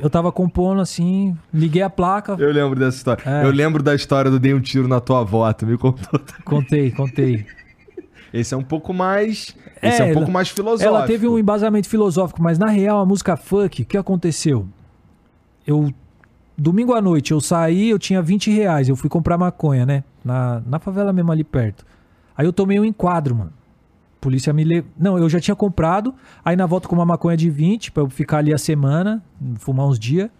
Eu 0.00 0.08
tava 0.08 0.32
compondo 0.32 0.80
assim, 0.80 1.36
liguei 1.52 1.82
a 1.82 1.90
placa, 1.90 2.36
Eu 2.38 2.50
lembro 2.50 2.78
dessa 2.78 2.96
história. 2.96 3.22
É. 3.26 3.44
Eu 3.44 3.50
lembro 3.50 3.82
da 3.82 3.94
história 3.94 4.30
do 4.30 4.38
dei 4.38 4.54
um 4.54 4.60
tiro 4.60 4.88
na 4.88 5.00
tua 5.00 5.20
avó, 5.20 5.52
tu 5.52 5.66
me 5.66 5.76
contou. 5.76 6.20
contei, 6.44 6.90
contei. 6.92 7.44
Esse 8.32 8.54
é 8.54 8.56
um 8.56 8.62
pouco 8.62 8.94
mais. 8.94 9.54
Esse 9.82 10.00
é, 10.00 10.04
um 10.04 10.06
ela- 10.08 10.14
pouco 10.14 10.30
mais 10.30 10.48
filosófico. 10.48 10.88
Ela 10.88 11.06
teve 11.06 11.28
um 11.28 11.38
embasamento 11.38 11.88
filosófico, 11.88 12.42
mas 12.42 12.58
na 12.58 12.68
real, 12.68 13.00
a 13.00 13.04
música 13.04 13.36
funk, 13.36 13.82
o 13.82 13.84
que 13.84 13.96
aconteceu? 13.98 14.66
Eu. 15.66 15.92
Domingo 16.56 16.94
à 16.94 17.00
noite 17.02 17.32
eu 17.32 17.40
saí, 17.40 17.90
eu 17.90 17.98
tinha 17.98 18.22
20 18.22 18.50
reais. 18.50 18.88
Eu 18.88 18.94
fui 18.94 19.10
comprar 19.10 19.36
maconha, 19.36 19.84
né? 19.84 20.04
Na, 20.24 20.62
na 20.66 20.78
favela 20.78 21.12
mesmo 21.12 21.32
ali 21.32 21.44
perto. 21.44 21.84
Aí 22.36 22.46
eu 22.46 22.52
tomei 22.52 22.78
um 22.78 22.84
enquadro, 22.84 23.34
mano. 23.34 23.52
Polícia 24.20 24.52
me 24.52 24.62
levou. 24.62 24.90
Não, 24.96 25.18
eu 25.18 25.28
já 25.28 25.40
tinha 25.40 25.54
comprado. 25.54 26.14
Aí 26.44 26.54
na 26.54 26.64
volta 26.64 26.88
com 26.88 26.94
uma 26.94 27.04
maconha 27.04 27.36
de 27.36 27.50
20, 27.50 27.90
pra 27.90 28.04
eu 28.04 28.08
ficar 28.08 28.38
ali 28.38 28.54
a 28.54 28.58
semana, 28.58 29.22
fumar 29.56 29.86
uns 29.86 29.98
dias. 29.98 30.30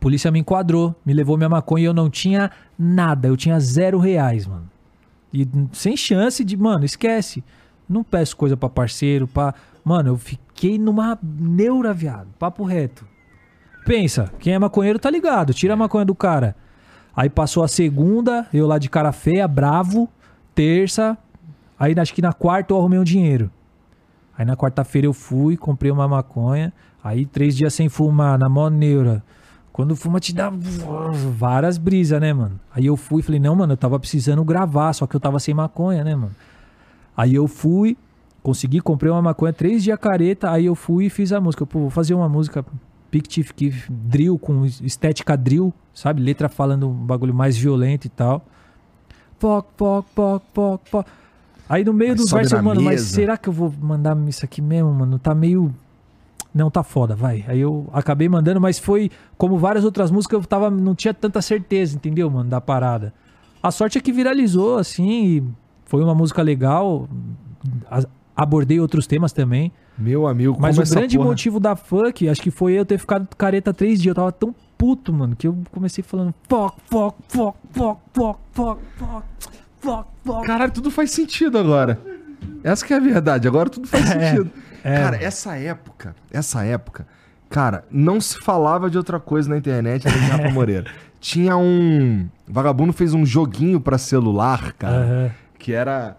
Polícia 0.00 0.30
me 0.30 0.40
enquadrou, 0.40 0.94
me 1.06 1.12
levou 1.12 1.36
minha 1.36 1.48
maconha 1.48 1.84
e 1.84 1.86
eu 1.86 1.94
não 1.94 2.10
tinha 2.10 2.50
nada. 2.78 3.28
Eu 3.28 3.36
tinha 3.36 3.58
zero 3.60 3.98
reais, 3.98 4.46
mano. 4.46 4.68
E 5.32 5.48
sem 5.72 5.96
chance 5.96 6.44
de, 6.44 6.56
mano, 6.56 6.84
esquece. 6.84 7.44
Não 7.88 8.02
peço 8.02 8.36
coisa 8.36 8.56
pra 8.56 8.68
parceiro, 8.68 9.26
pra. 9.26 9.54
Mano, 9.84 10.10
eu 10.10 10.16
fiquei 10.16 10.78
numa 10.78 11.18
neura, 11.22 11.92
viado. 11.92 12.28
Papo 12.38 12.64
reto. 12.64 13.06
Pensa, 13.84 14.32
quem 14.38 14.54
é 14.54 14.58
maconheiro 14.58 14.98
tá 14.98 15.10
ligado. 15.10 15.52
Tira 15.52 15.74
a 15.74 15.76
maconha 15.76 16.04
do 16.04 16.14
cara. 16.14 16.56
Aí 17.16 17.30
passou 17.30 17.62
a 17.62 17.68
segunda, 17.68 18.46
eu 18.52 18.66
lá 18.66 18.78
de 18.78 18.90
cara 18.90 19.12
feia, 19.12 19.46
bravo. 19.46 20.08
Terça. 20.54 21.16
Aí 21.78 21.94
acho 21.98 22.14
que 22.14 22.22
na 22.22 22.32
quarta 22.32 22.72
eu 22.72 22.78
arrumei 22.78 22.98
um 22.98 23.04
dinheiro. 23.04 23.50
Aí 24.36 24.44
na 24.44 24.56
quarta-feira 24.56 25.06
eu 25.06 25.12
fui, 25.12 25.56
comprei 25.56 25.90
uma 25.90 26.08
maconha. 26.08 26.72
Aí 27.02 27.24
três 27.24 27.56
dias 27.56 27.74
sem 27.74 27.88
fumar, 27.88 28.38
na 28.38 28.48
mó 28.48 28.68
neura. 28.68 29.22
Quando 29.72 29.96
fuma 29.96 30.20
te 30.20 30.32
dá 30.32 30.52
várias 31.36 31.78
brisas, 31.78 32.20
né, 32.20 32.32
mano? 32.32 32.60
Aí 32.72 32.86
eu 32.86 32.96
fui 32.96 33.20
e 33.20 33.22
falei, 33.22 33.40
não, 33.40 33.56
mano, 33.56 33.72
eu 33.72 33.76
tava 33.76 33.98
precisando 33.98 34.44
gravar, 34.44 34.92
só 34.92 35.06
que 35.06 35.16
eu 35.16 35.20
tava 35.20 35.40
sem 35.40 35.52
maconha, 35.52 36.04
né, 36.04 36.14
mano? 36.14 36.34
Aí 37.16 37.34
eu 37.34 37.48
fui, 37.48 37.96
consegui, 38.42 38.80
comprei 38.80 39.10
uma 39.10 39.20
maconha, 39.20 39.52
três 39.52 39.82
dias 39.82 39.98
careta, 39.98 40.50
aí 40.50 40.66
eu 40.66 40.76
fui 40.76 41.06
e 41.06 41.10
fiz 41.10 41.32
a 41.32 41.40
música. 41.40 41.66
Pô, 41.66 41.80
vou 41.80 41.90
fazer 41.90 42.14
uma 42.14 42.28
música 42.28 42.64
Pictif 43.14 43.52
Kiff, 43.52 43.86
drill, 43.88 44.36
com 44.36 44.64
estética 44.64 45.36
drill, 45.36 45.72
sabe? 45.94 46.20
Letra 46.20 46.48
falando 46.48 46.88
um 46.88 46.92
bagulho 46.92 47.32
mais 47.32 47.56
violento 47.56 48.06
e 48.06 48.08
tal. 48.08 48.44
Poc, 49.38 49.68
poc, 49.76 50.04
poc, 50.12 50.42
poc, 50.52 50.90
poc. 50.90 51.06
Aí 51.68 51.84
no 51.84 51.92
meio 51.92 52.10
Aí 52.10 52.16
dos 52.16 52.28
sobe 52.28 52.40
versos, 52.40 52.56
na 52.56 52.62
mano, 52.62 52.82
mas 52.82 53.02
mesa. 53.02 53.14
será 53.14 53.36
que 53.36 53.48
eu 53.48 53.52
vou 53.52 53.72
mandar 53.80 54.18
isso 54.26 54.44
aqui 54.44 54.60
mesmo, 54.60 54.92
mano? 54.92 55.16
Tá 55.16 55.32
meio. 55.32 55.72
Não, 56.52 56.68
tá 56.68 56.82
foda, 56.82 57.14
vai. 57.14 57.44
Aí 57.46 57.60
eu 57.60 57.88
acabei 57.92 58.28
mandando, 58.28 58.60
mas 58.60 58.80
foi 58.80 59.12
como 59.38 59.58
várias 59.58 59.84
outras 59.84 60.10
músicas, 60.10 60.40
eu 60.40 60.44
tava, 60.48 60.68
não 60.68 60.96
tinha 60.96 61.14
tanta 61.14 61.40
certeza, 61.40 61.94
entendeu, 61.94 62.28
mano, 62.28 62.50
da 62.50 62.60
parada. 62.60 63.14
A 63.62 63.70
sorte 63.70 63.96
é 63.96 64.00
que 64.00 64.10
viralizou, 64.10 64.76
assim, 64.76 65.24
e 65.24 65.44
foi 65.84 66.02
uma 66.02 66.16
música 66.16 66.42
legal. 66.42 67.08
Abordei 68.36 68.80
outros 68.80 69.06
temas 69.06 69.32
também. 69.32 69.72
Meu 69.96 70.26
amigo, 70.26 70.56
Mas 70.58 70.76
o 70.76 70.82
grande 70.94 71.16
porra- 71.16 71.28
motivo 71.30 71.60
da 71.60 71.76
funk, 71.76 72.28
acho 72.28 72.42
que 72.42 72.50
foi 72.50 72.72
eu 72.72 72.84
ter 72.84 72.98
ficado 72.98 73.28
careta 73.36 73.72
três 73.72 74.00
dias. 74.02 74.10
Eu 74.10 74.14
tava 74.16 74.32
tão 74.32 74.52
puto, 74.76 75.12
mano, 75.12 75.36
que 75.36 75.46
eu 75.46 75.56
comecei 75.70 76.02
falando 76.02 76.34
fuck, 76.48 76.76
fuck, 76.90 77.16
fuck, 77.28 77.56
fuck, 77.72 78.00
fuck, 78.12 78.38
fuck, 78.52 78.80
fuck, 78.96 79.24
fuck, 79.80 80.08
fuck. 80.24 80.46
Caralho, 80.46 80.72
tudo 80.72 80.90
faz 80.90 81.10
sentido 81.12 81.58
agora. 81.58 82.00
Essa 82.64 82.84
que 82.84 82.92
é 82.92 82.96
a 82.96 83.00
verdade, 83.00 83.46
agora 83.46 83.70
tudo 83.70 83.86
faz 83.86 84.04
É, 84.10 84.30
sentido. 84.30 84.50
é. 84.82 84.96
Cara, 85.00 85.16
essa 85.22 85.56
época, 85.56 86.16
essa 86.32 86.64
época, 86.64 87.06
cara, 87.48 87.84
não 87.90 88.20
se 88.20 88.38
falava 88.40 88.90
de 88.90 88.98
outra 88.98 89.20
coisa 89.20 89.48
na 89.48 89.56
internet 89.56 90.08
além 90.08 90.20
de 90.20 90.26
Rafa 90.26 90.50
Moreira. 90.52 90.90
Tinha 91.20 91.56
um. 91.56 92.26
Vagabundo 92.48 92.92
fez 92.92 93.14
um 93.14 93.24
joguinho 93.24 93.80
pra 93.80 93.96
celular, 93.96 94.72
cara, 94.74 94.96
Aham, 94.96 95.30
que 95.58 95.72
era 95.72 96.16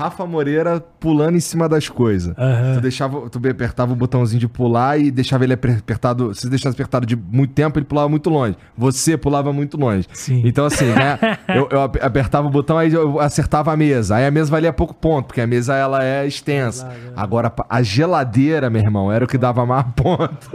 Rafa 0.00 0.26
Moreira 0.26 0.80
pulando 0.98 1.36
em 1.36 1.40
cima 1.40 1.68
das 1.68 1.88
coisas. 1.88 2.34
aham. 2.38 2.74
Tu, 2.76 2.80
deixava, 2.80 3.28
tu 3.28 3.38
apertava 3.48 3.92
o 3.92 3.96
botãozinho 3.96 4.40
de 4.40 4.48
pular 4.48 4.98
e 4.98 5.10
deixava 5.10 5.44
ele 5.44 5.52
aper- 5.54 5.78
apertado. 5.78 6.34
Se 6.34 6.48
deixasse 6.48 6.74
apertado 6.74 7.04
de 7.06 7.14
muito 7.16 7.52
tempo, 7.52 7.78
ele 7.78 7.86
pulava 7.86 8.08
muito 8.08 8.30
longe. 8.30 8.56
Você 8.76 9.16
pulava 9.16 9.52
muito 9.52 9.76
longe. 9.76 10.06
Sim. 10.12 10.42
Então, 10.44 10.64
assim, 10.64 10.86
né? 10.86 11.18
eu, 11.54 11.68
eu 11.70 11.82
ap- 11.82 12.02
apertava 12.02 12.46
o 12.46 12.50
botão, 12.50 12.78
aí 12.78 12.92
eu 12.92 13.20
acertava 13.20 13.72
a 13.72 13.76
mesa. 13.76 14.16
Aí 14.16 14.26
a 14.26 14.30
mesa 14.30 14.50
valia 14.50 14.72
pouco 14.72 14.94
ponto, 14.94 15.26
porque 15.26 15.40
a 15.40 15.46
mesa 15.46 15.74
ela 15.74 16.02
é 16.04 16.26
extensa. 16.26 16.88
Agora, 17.16 17.50
pa- 17.50 17.66
a 17.68 17.82
geladeira, 17.82 18.70
meu 18.70 18.80
irmão, 18.82 19.12
era 19.12 19.24
o 19.24 19.28
que 19.28 19.36
dava 19.38 19.64
mais 19.66 19.84
ponto. 19.96 20.50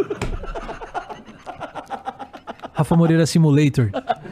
Rafa 2.76 2.96
Moreira 2.96 3.26
Simulator. 3.26 3.90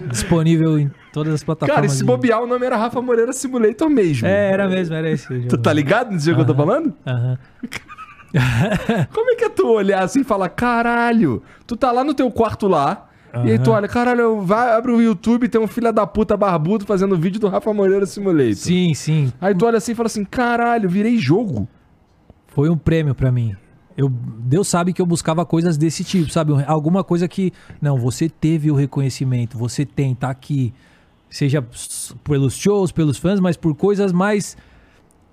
disponível 0.09 0.77
em 0.77 0.91
todas 1.13 1.33
as 1.33 1.43
plataformas. 1.43 1.75
Cara, 1.75 1.85
e 1.87 1.89
se 1.89 1.99
de- 1.99 2.03
bobear, 2.03 2.41
o 2.43 2.45
nome 2.47 2.65
era 2.65 2.75
Rafa 2.75 3.01
Moreira 3.01 3.31
Simulator 3.33 3.89
mesmo. 3.89 4.27
É, 4.27 4.51
era 4.51 4.67
mesmo, 4.67 4.93
era 4.93 5.09
esse. 5.09 5.27
Tu 5.47 5.57
tá 5.57 5.71
ligado 5.71 6.11
nesse 6.11 6.25
jogo 6.25 6.43
que 6.43 6.51
eu 6.51 6.53
tô 6.53 6.55
falando? 6.55 6.93
Aham. 7.07 7.37
Como 9.13 9.29
é 9.31 9.35
que 9.35 9.45
é 9.45 9.49
tu 9.49 9.67
olhar 9.67 10.03
assim 10.03 10.21
e 10.21 10.23
falar, 10.23 10.49
caralho, 10.49 11.41
tu 11.67 11.75
tá 11.77 11.91
lá 11.91 12.03
no 12.03 12.13
teu 12.13 12.29
quarto 12.31 12.67
lá, 12.67 13.07
e 13.45 13.51
aí 13.51 13.59
tu 13.59 13.71
olha, 13.71 13.87
caralho, 13.87 14.41
vai, 14.41 14.75
abre 14.75 14.91
o 14.91 15.01
YouTube, 15.01 15.47
tem 15.47 15.61
um 15.61 15.67
filho 15.67 15.91
da 15.93 16.05
puta 16.05 16.35
barbudo 16.35 16.85
fazendo 16.85 17.15
vídeo 17.15 17.39
do 17.39 17.47
Rafa 17.47 17.71
Moreira 17.73 18.05
Simulator. 18.05 18.55
Sim, 18.55 18.93
sim. 18.93 19.31
Aí 19.39 19.53
tu 19.55 19.65
olha 19.65 19.77
assim 19.77 19.91
e 19.91 19.95
fala 19.95 20.07
assim, 20.07 20.25
caralho, 20.25 20.89
virei 20.89 21.17
jogo. 21.17 21.67
Foi 22.47 22.69
um 22.69 22.77
prêmio 22.77 23.15
pra 23.15 23.31
mim. 23.31 23.55
Eu, 23.95 24.09
Deus 24.09 24.67
sabe 24.67 24.93
que 24.93 25.01
eu 25.01 25.05
buscava 25.05 25.45
coisas 25.45 25.77
desse 25.77 26.03
tipo, 26.03 26.31
sabe? 26.31 26.53
Alguma 26.65 27.03
coisa 27.03 27.27
que. 27.27 27.53
Não, 27.81 27.97
você 27.97 28.27
teve 28.27 28.71
o 28.71 28.75
reconhecimento, 28.75 29.57
você 29.57 29.85
tem, 29.85 30.15
tá 30.15 30.29
aqui. 30.29 30.73
Seja 31.29 31.65
pelos 32.23 32.55
shows, 32.55 32.91
pelos 32.91 33.17
fãs, 33.17 33.39
mas 33.39 33.57
por 33.57 33.73
coisas 33.75 34.11
mais 34.11 34.55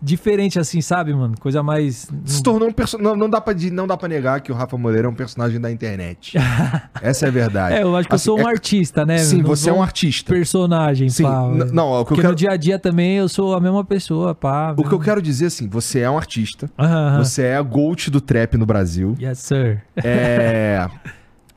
diferentes, 0.02 0.56
assim, 0.56 0.80
sabe, 0.80 1.12
mano? 1.14 1.34
Coisa 1.38 1.62
mais. 1.62 2.08
Se 2.24 2.42
tornou 2.42 2.68
um 2.68 2.72
personagem. 2.72 3.10
Não, 3.12 3.16
não, 3.18 3.28
dá 3.30 3.40
pra, 3.40 3.54
não 3.72 3.86
dá 3.86 3.96
pra 3.96 4.08
negar 4.08 4.40
que 4.40 4.50
o 4.50 4.54
Rafa 4.54 4.76
Moreira 4.76 5.06
é 5.06 5.10
um 5.10 5.14
personagem 5.14 5.60
da 5.60 5.70
internet. 5.70 6.36
Essa 7.02 7.26
é 7.26 7.28
a 7.28 7.32
verdade. 7.32 7.74
É, 7.76 7.82
eu 7.82 7.94
acho 7.96 8.08
que 8.08 8.14
Assim, 8.14 8.30
eu 8.30 8.36
sou 8.36 8.44
um 8.44 8.48
é- 8.48 8.52
artista, 8.52 9.04
né? 9.04 9.18
Sim, 9.18 9.38
Não 9.42 9.46
você 9.48 9.68
é 9.68 9.72
um 9.72 9.82
artista. 9.82 10.32
personagem, 10.32 11.08
Sim, 11.10 11.24
pá. 11.24 11.48
não, 11.72 11.88
o 11.92 11.96
que 11.96 12.00
eu 12.00 12.04
Porque 12.06 12.20
quero- 12.22 12.30
no 12.32 12.36
dia 12.36 12.50
a 12.52 12.56
dia 12.56 12.78
também 12.78 13.16
eu 13.16 13.28
sou 13.28 13.54
a 13.54 13.60
mesma 13.60 13.84
pessoa, 13.84 14.34
pá. 14.34 14.74
O 14.76 14.84
que 14.84 14.92
eu 14.94 15.00
quero 15.00 15.20
dizer 15.20 15.46
assim, 15.46 15.68
você 15.68 16.00
é 16.00 16.10
um 16.10 16.16
artista, 16.16 16.70
Aham, 16.78 17.08
aham. 17.08 17.24
você 17.24 17.42
é 17.42 17.56
a 17.56 17.62
GOAT 17.62 18.08
do 18.10 18.20
trap 18.20 18.56
no 18.56 18.64
Brasil. 18.66 19.14
Yes, 19.20 19.38
sir. 19.40 19.82
É. 19.96 20.88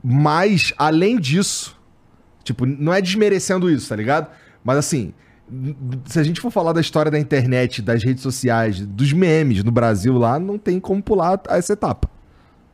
Mas, 0.03 0.73
além 0.77 1.17
disso, 1.17 1.77
tipo, 2.43 2.65
não 2.65 2.93
é 2.93 3.01
desmerecendo 3.01 3.69
isso, 3.71 3.87
tá 3.87 3.95
ligado? 3.95 4.27
Mas 4.63 4.77
assim, 4.77 5.13
se 6.05 6.19
a 6.19 6.23
gente 6.23 6.39
for 6.41 6.49
falar 6.51 6.73
da 6.73 6.81
história 6.81 7.11
da 7.11 7.19
internet, 7.19 7.81
das 7.81 8.03
redes 8.03 8.23
sociais, 8.23 8.79
dos 8.85 9.11
memes 9.13 9.63
no 9.63 9.71
Brasil 9.71 10.17
lá, 10.17 10.39
não 10.39 10.57
tem 10.57 10.79
como 10.79 11.01
pular 11.01 11.39
essa 11.49 11.73
etapa. 11.73 12.09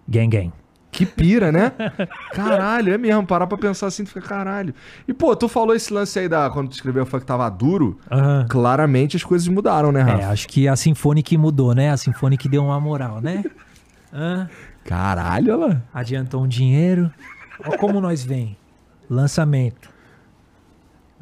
Gang, 0.08 0.28
gang. 0.30 0.52
Que 0.92 1.06
pira, 1.06 1.52
né? 1.52 1.72
Caralho, 2.34 2.94
é 2.94 2.98
mesmo. 2.98 3.26
Parar 3.26 3.46
pra 3.46 3.58
pensar 3.58 3.88
assim, 3.88 4.04
tu 4.04 4.08
fica 4.10 4.22
caralho. 4.22 4.74
E, 5.08 5.14
pô, 5.14 5.36
tu 5.36 5.48
falou 5.48 5.76
esse 5.76 5.94
lance 5.94 6.18
aí 6.18 6.28
da. 6.28 6.50
Quando 6.50 6.70
tu 6.70 6.74
escreveu 6.74 7.06
foi 7.06 7.20
que 7.20 7.28
tava 7.28 7.48
duro. 7.50 8.00
Aham. 8.10 8.46
Claramente 8.50 9.16
as 9.16 9.24
coisas 9.24 9.48
mudaram, 9.48 9.92
né, 9.92 10.00
É, 10.00 10.04
Rafa? 10.04 10.30
acho 10.30 10.48
que 10.48 10.68
a 10.68 10.76
Symphonic 10.76 11.38
mudou, 11.38 11.76
né? 11.76 11.92
A 11.92 11.98
Symphonic 11.98 12.50
deu 12.50 12.64
uma 12.64 12.80
moral, 12.80 13.22
né? 13.22 13.44
Hã? 14.12 14.50
Caralho, 14.84 15.54
olha 15.60 15.68
lá. 15.68 15.82
Adiantou 15.94 16.44
um 16.44 16.48
dinheiro. 16.48 17.12
Olha 17.64 17.78
como 17.78 18.02
nós 18.02 18.24
vem. 18.24 18.58
Lançamento. 19.08 19.90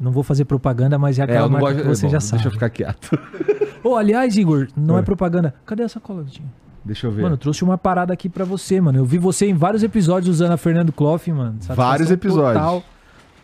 Não 0.00 0.12
vou 0.12 0.22
fazer 0.22 0.44
propaganda, 0.44 0.96
mas 0.98 1.18
é 1.18 1.22
aquela 1.22 1.40
eu 1.46 1.50
não 1.50 1.60
marca 1.60 1.72
gosto- 1.74 1.82
que 1.82 1.88
você 1.88 2.06
bom, 2.06 2.12
já 2.12 2.18
Deixa 2.18 2.36
sabe. 2.36 2.46
eu 2.46 2.50
ficar 2.52 2.70
quieto. 2.70 3.18
Ô, 3.82 3.96
aliás, 3.96 4.36
Igor, 4.36 4.68
não 4.76 4.94
é 4.96 4.98
Oi. 4.98 5.04
propaganda. 5.04 5.54
Cadê 5.66 5.82
essa 5.82 5.98
cola, 5.98 6.22
Vitinho? 6.22 6.48
Deixa 6.84 7.06
eu 7.06 7.10
ver. 7.10 7.22
Mano, 7.22 7.34
eu 7.34 7.38
trouxe 7.38 7.64
uma 7.64 7.76
parada 7.76 8.12
aqui 8.12 8.28
pra 8.28 8.44
você, 8.44 8.80
mano. 8.80 8.98
Eu 8.98 9.04
vi 9.04 9.18
você 9.18 9.46
em 9.46 9.54
vários 9.54 9.82
episódios 9.82 10.36
usando 10.36 10.52
a 10.52 10.56
Fernando 10.56 10.92
Clough, 10.92 11.20
mano. 11.28 11.52
Satisfação 11.54 11.76
Vários 11.76 12.10
episódios. 12.10 12.82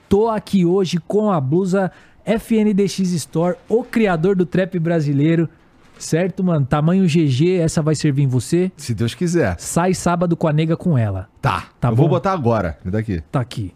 Tô 0.08 0.28
aqui 0.28 0.64
hoje 0.64 0.98
com 1.06 1.30
a 1.30 1.40
blusa 1.40 1.90
FNDX 2.24 3.00
Store, 3.12 3.56
o 3.68 3.82
criador 3.84 4.34
do 4.36 4.46
trap 4.46 4.78
brasileiro. 4.78 5.48
Certo, 5.98 6.42
mano? 6.42 6.64
Tamanho 6.66 7.04
GG, 7.06 7.58
essa 7.60 7.80
vai 7.82 7.94
servir 7.94 8.22
em 8.22 8.26
você. 8.28 8.70
Se 8.76 8.94
Deus 8.94 9.14
quiser. 9.14 9.56
Sai 9.58 9.94
sábado 9.94 10.36
com 10.36 10.48
a 10.48 10.52
nega 10.52 10.76
com 10.76 10.96
ela. 10.98 11.28
Tá. 11.40 11.64
Tá 11.80 11.88
eu 11.90 11.96
vou 11.96 12.06
bom. 12.06 12.14
botar 12.14 12.32
agora. 12.32 12.78
Me 12.84 12.90
dá 12.90 12.98
aqui. 12.98 13.22
Tá 13.30 13.40
aqui. 13.40 13.72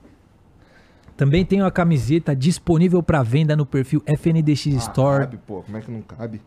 Também 1.18 1.44
tem 1.44 1.60
a 1.62 1.70
camiseta 1.70 2.34
disponível 2.34 3.02
pra 3.02 3.24
venda 3.24 3.56
no 3.56 3.66
perfil 3.66 4.00
FNDX 4.06 4.66
Store. 4.66 5.24
Cabe, 5.24 5.38
pô. 5.44 5.62
Como 5.62 5.76
é 5.76 5.80
que 5.80 5.90
não 5.90 6.00
cabe? 6.00 6.40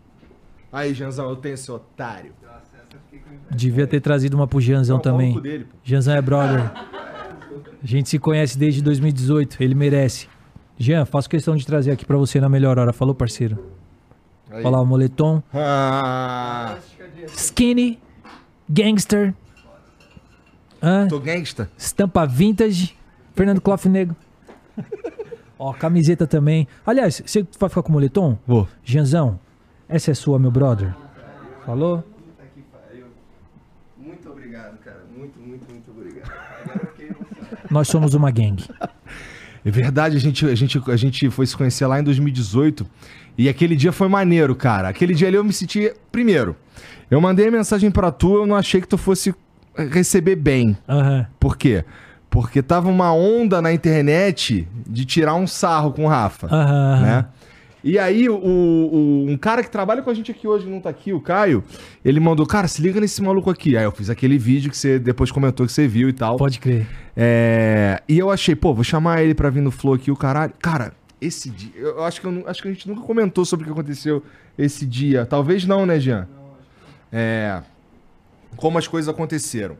Aí, 0.71 0.93
Janzão, 0.93 1.29
eu 1.29 1.35
tenho 1.35 1.55
esse 1.55 1.69
otário. 1.69 2.31
Devia 3.51 3.85
ter 3.85 3.99
trazido 3.99 4.37
uma 4.37 4.47
pro 4.47 4.61
Janzão 4.61 4.95
Não, 4.95 5.01
também. 5.01 5.37
dele. 5.41 5.67
Janzão 5.83 6.15
é 6.15 6.21
brother. 6.21 6.71
A 6.73 7.85
gente 7.85 8.07
se 8.07 8.17
conhece 8.17 8.57
desde 8.57 8.81
2018, 8.81 9.61
ele 9.61 9.75
merece. 9.75 10.29
Jean, 10.77 11.03
faço 11.03 11.29
questão 11.29 11.53
de 11.53 11.65
trazer 11.65 11.91
aqui 11.91 12.05
pra 12.05 12.15
você 12.17 12.39
na 12.39 12.47
melhor 12.47 12.79
hora. 12.79 12.93
Falou, 12.93 13.13
parceiro? 13.13 13.61
Aí. 14.49 14.59
Olha 14.63 14.69
lá 14.69 14.81
o 14.81 14.85
moletom. 14.85 15.43
Ah, 15.53 16.77
Skinny, 17.27 17.99
gangster. 18.69 19.33
Hã? 20.81 21.09
tô 21.09 21.19
gangsta. 21.19 21.69
Estampa 21.77 22.25
vintage. 22.25 22.95
Fernando 23.35 23.59
Clough 23.59 23.85
Negro. 23.89 24.15
Ó, 25.57 25.73
camiseta 25.73 26.25
também. 26.25 26.67
Aliás, 26.85 27.21
você 27.25 27.45
vai 27.59 27.69
ficar 27.69 27.83
com 27.83 27.89
o 27.89 27.93
moletom? 27.93 28.37
Vou. 28.47 28.67
Janzão, 28.83 29.39
essa 29.87 30.11
é 30.11 30.13
sua, 30.13 30.39
meu 30.39 30.49
brother. 30.49 30.93
Falou? 31.65 32.03
Muito 33.97 34.29
obrigado, 34.29 34.77
cara. 34.79 35.03
Muito, 35.15 35.39
muito, 35.39 35.71
muito 35.71 35.91
obrigado. 35.91 36.31
Nós 37.69 37.87
somos 37.87 38.13
uma 38.13 38.31
gangue. 38.31 38.65
É 39.63 39.69
verdade, 39.69 40.17
a 40.17 40.19
gente, 40.19 40.45
a, 40.45 40.55
gente, 40.55 40.81
a 40.87 40.97
gente 40.97 41.29
foi 41.29 41.45
se 41.45 41.55
conhecer 41.55 41.85
lá 41.85 41.99
em 41.99 42.03
2018 42.03 42.85
e 43.37 43.47
aquele 43.47 43.75
dia 43.75 43.91
foi 43.91 44.07
maneiro, 44.07 44.55
cara. 44.55 44.89
Aquele 44.89 45.13
dia 45.13 45.27
ali 45.27 45.37
eu 45.37 45.43
me 45.43 45.53
senti. 45.53 45.93
Primeiro, 46.11 46.55
eu 47.09 47.21
mandei 47.21 47.47
a 47.47 47.51
mensagem 47.51 47.91
pra 47.91 48.11
tu, 48.11 48.37
eu 48.37 48.47
não 48.47 48.55
achei 48.55 48.81
que 48.81 48.87
tu 48.87 48.97
fosse 48.97 49.33
receber 49.75 50.35
bem. 50.35 50.75
Aham. 50.89 51.27
Por 51.39 51.55
quê? 51.55 51.85
Porque 51.85 51.91
tava 52.67 52.89
uma 52.89 53.13
onda 53.13 53.61
na 53.61 53.73
internet 53.73 54.67
de 54.87 55.05
tirar 55.05 55.35
um 55.35 55.45
sarro 55.47 55.91
com 55.91 56.05
o 56.05 56.07
Rafa. 56.07 56.47
Aham. 56.47 57.01
né? 57.01 57.25
E 57.83 57.97
aí, 57.97 58.29
o, 58.29 58.35
o- 58.35 59.25
um 59.27 59.35
cara 59.35 59.63
que 59.63 59.69
trabalha 59.71 60.03
com 60.03 60.09
a 60.11 60.13
gente 60.13 60.29
aqui 60.29 60.47
hoje, 60.47 60.67
não 60.69 60.79
tá 60.79 60.89
aqui, 60.91 61.11
o 61.13 61.19
Caio, 61.19 61.63
ele 62.05 62.19
mandou, 62.19 62.45
cara, 62.45 62.67
se 62.67 62.79
liga 62.79 63.01
nesse 63.01 63.23
maluco 63.23 63.49
aqui. 63.49 63.75
Aí 63.75 63.83
eu 63.83 63.91
fiz 63.91 64.07
aquele 64.07 64.37
vídeo 64.37 64.69
que 64.69 64.77
você 64.77 64.99
depois 64.99 65.31
comentou 65.31 65.65
que 65.65 65.71
você 65.71 65.87
viu 65.87 66.07
e 66.07 66.13
tal. 66.13 66.37
Pode 66.37 66.59
crer. 66.59 66.85
É, 67.17 67.99
e 68.07 68.19
eu 68.19 68.29
achei, 68.29 68.55
pô, 68.55 68.71
vou 68.71 68.83
chamar 68.83 69.23
ele 69.23 69.33
pra 69.33 69.49
vir 69.49 69.61
no 69.61 69.71
Flow 69.71 69.95
aqui, 69.95 70.11
o 70.11 70.15
caralho. 70.15 70.53
Cara, 70.61 70.93
esse 71.19 71.49
dia, 71.49 71.71
eu 71.75 72.03
acho 72.03 72.21
que, 72.21 72.27
eu 72.27 72.43
acho 72.47 72.61
que 72.61 72.67
a 72.67 72.71
gente 72.71 72.87
nunca 72.87 73.01
comentou 73.01 73.43
sobre 73.45 73.63
o 73.63 73.73
que 73.73 73.73
aconteceu 73.73 74.23
esse 74.55 74.85
dia. 74.85 75.25
Talvez 75.25 75.65
não, 75.65 75.83
né, 75.83 75.99
Jean? 75.99 76.27
É, 77.11 77.61
como 78.57 78.77
as 78.77 78.87
coisas 78.87 79.09
aconteceram. 79.09 79.75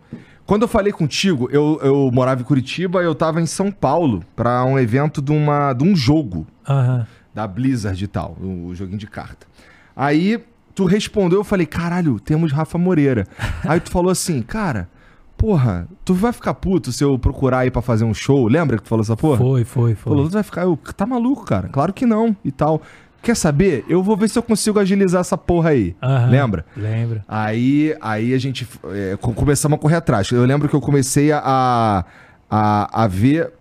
Quando 0.52 0.64
eu 0.64 0.68
falei 0.68 0.92
contigo, 0.92 1.48
eu, 1.50 1.80
eu 1.82 2.12
morava 2.12 2.42
em 2.42 2.44
Curitiba, 2.44 3.02
eu 3.02 3.16
tava 3.16 3.40
em 3.40 3.46
São 3.46 3.72
Paulo 3.72 4.22
pra 4.36 4.66
um 4.66 4.78
evento 4.78 5.22
de, 5.22 5.32
uma, 5.32 5.72
de 5.72 5.82
um 5.82 5.96
jogo 5.96 6.46
Aham. 6.68 7.08
da 7.34 7.48
Blizzard 7.48 8.04
e 8.04 8.06
tal, 8.06 8.36
o 8.38 8.76
joguinho 8.76 8.98
de 8.98 9.08
carta. 9.08 9.48
Aí 9.96 10.44
tu 10.76 10.84
respondeu, 10.84 11.40
eu 11.40 11.44
falei, 11.46 11.66
caralho, 11.66 12.20
temos 12.20 12.52
Rafa 12.52 12.78
Moreira. 12.78 13.26
Aí 13.64 13.80
tu 13.80 13.90
falou 13.90 14.12
assim, 14.12 14.42
cara, 14.42 14.90
porra, 15.38 15.88
tu 16.04 16.14
vai 16.14 16.34
ficar 16.34 16.54
puto 16.56 16.92
se 16.92 17.02
eu 17.02 17.18
procurar 17.18 17.60
aí 17.60 17.72
pra 17.72 17.82
fazer 17.82 18.04
um 18.04 18.14
show? 18.14 18.46
Lembra 18.50 18.76
que 18.76 18.84
tu 18.84 18.90
falou 18.90 19.04
essa 19.04 19.16
porra? 19.16 19.38
Foi, 19.38 19.64
foi, 19.64 19.96
foi. 19.96 20.12
Falou, 20.12 20.28
tu 20.28 20.34
vai 20.34 20.44
ficar, 20.44 20.64
eu, 20.64 20.78
tá 20.98 21.06
maluco, 21.06 21.46
cara? 21.46 21.70
Claro 21.70 21.94
que 21.94 22.06
não 22.06 22.36
e 22.44 22.52
tal. 22.52 22.82
Quer 23.22 23.36
saber? 23.36 23.86
Eu 23.88 24.02
vou 24.02 24.18
ver 24.18 24.30
se 24.30 24.40
eu 24.40 24.44
consigo 24.44 24.80
agilizar 24.80 25.22
essa 25.22 25.38
porra 25.38 25.70
aí. 25.72 25.96
Aham. 26.02 26.30
Lembra? 26.30 26.66
Lembra. 26.76 27.24
Aí, 27.28 27.96
aí 28.02 28.34
a 28.34 28.38
gente 28.40 28.68
é, 28.86 29.16
co- 29.22 29.34
começamos 29.34 29.78
a 29.78 29.80
correr 29.80 29.98
atrás. 29.98 30.30
Eu 30.32 30.44
lembro 30.44 30.68
que 30.68 30.76
eu 30.76 30.82
comecei 30.82 31.32
a, 31.32 32.04
a, 32.50 33.04
a 33.04 33.08
ver 33.08 33.52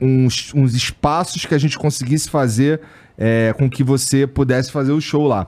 uns, 0.00 0.52
uns 0.54 0.74
espaços 0.74 1.44
que 1.46 1.54
a 1.54 1.58
gente 1.58 1.78
conseguisse 1.78 2.28
fazer 2.30 2.80
é, 3.18 3.52
com 3.58 3.68
que 3.68 3.82
você 3.82 4.26
pudesse 4.26 4.70
fazer 4.70 4.92
o 4.92 5.00
show 5.00 5.26
lá. 5.26 5.46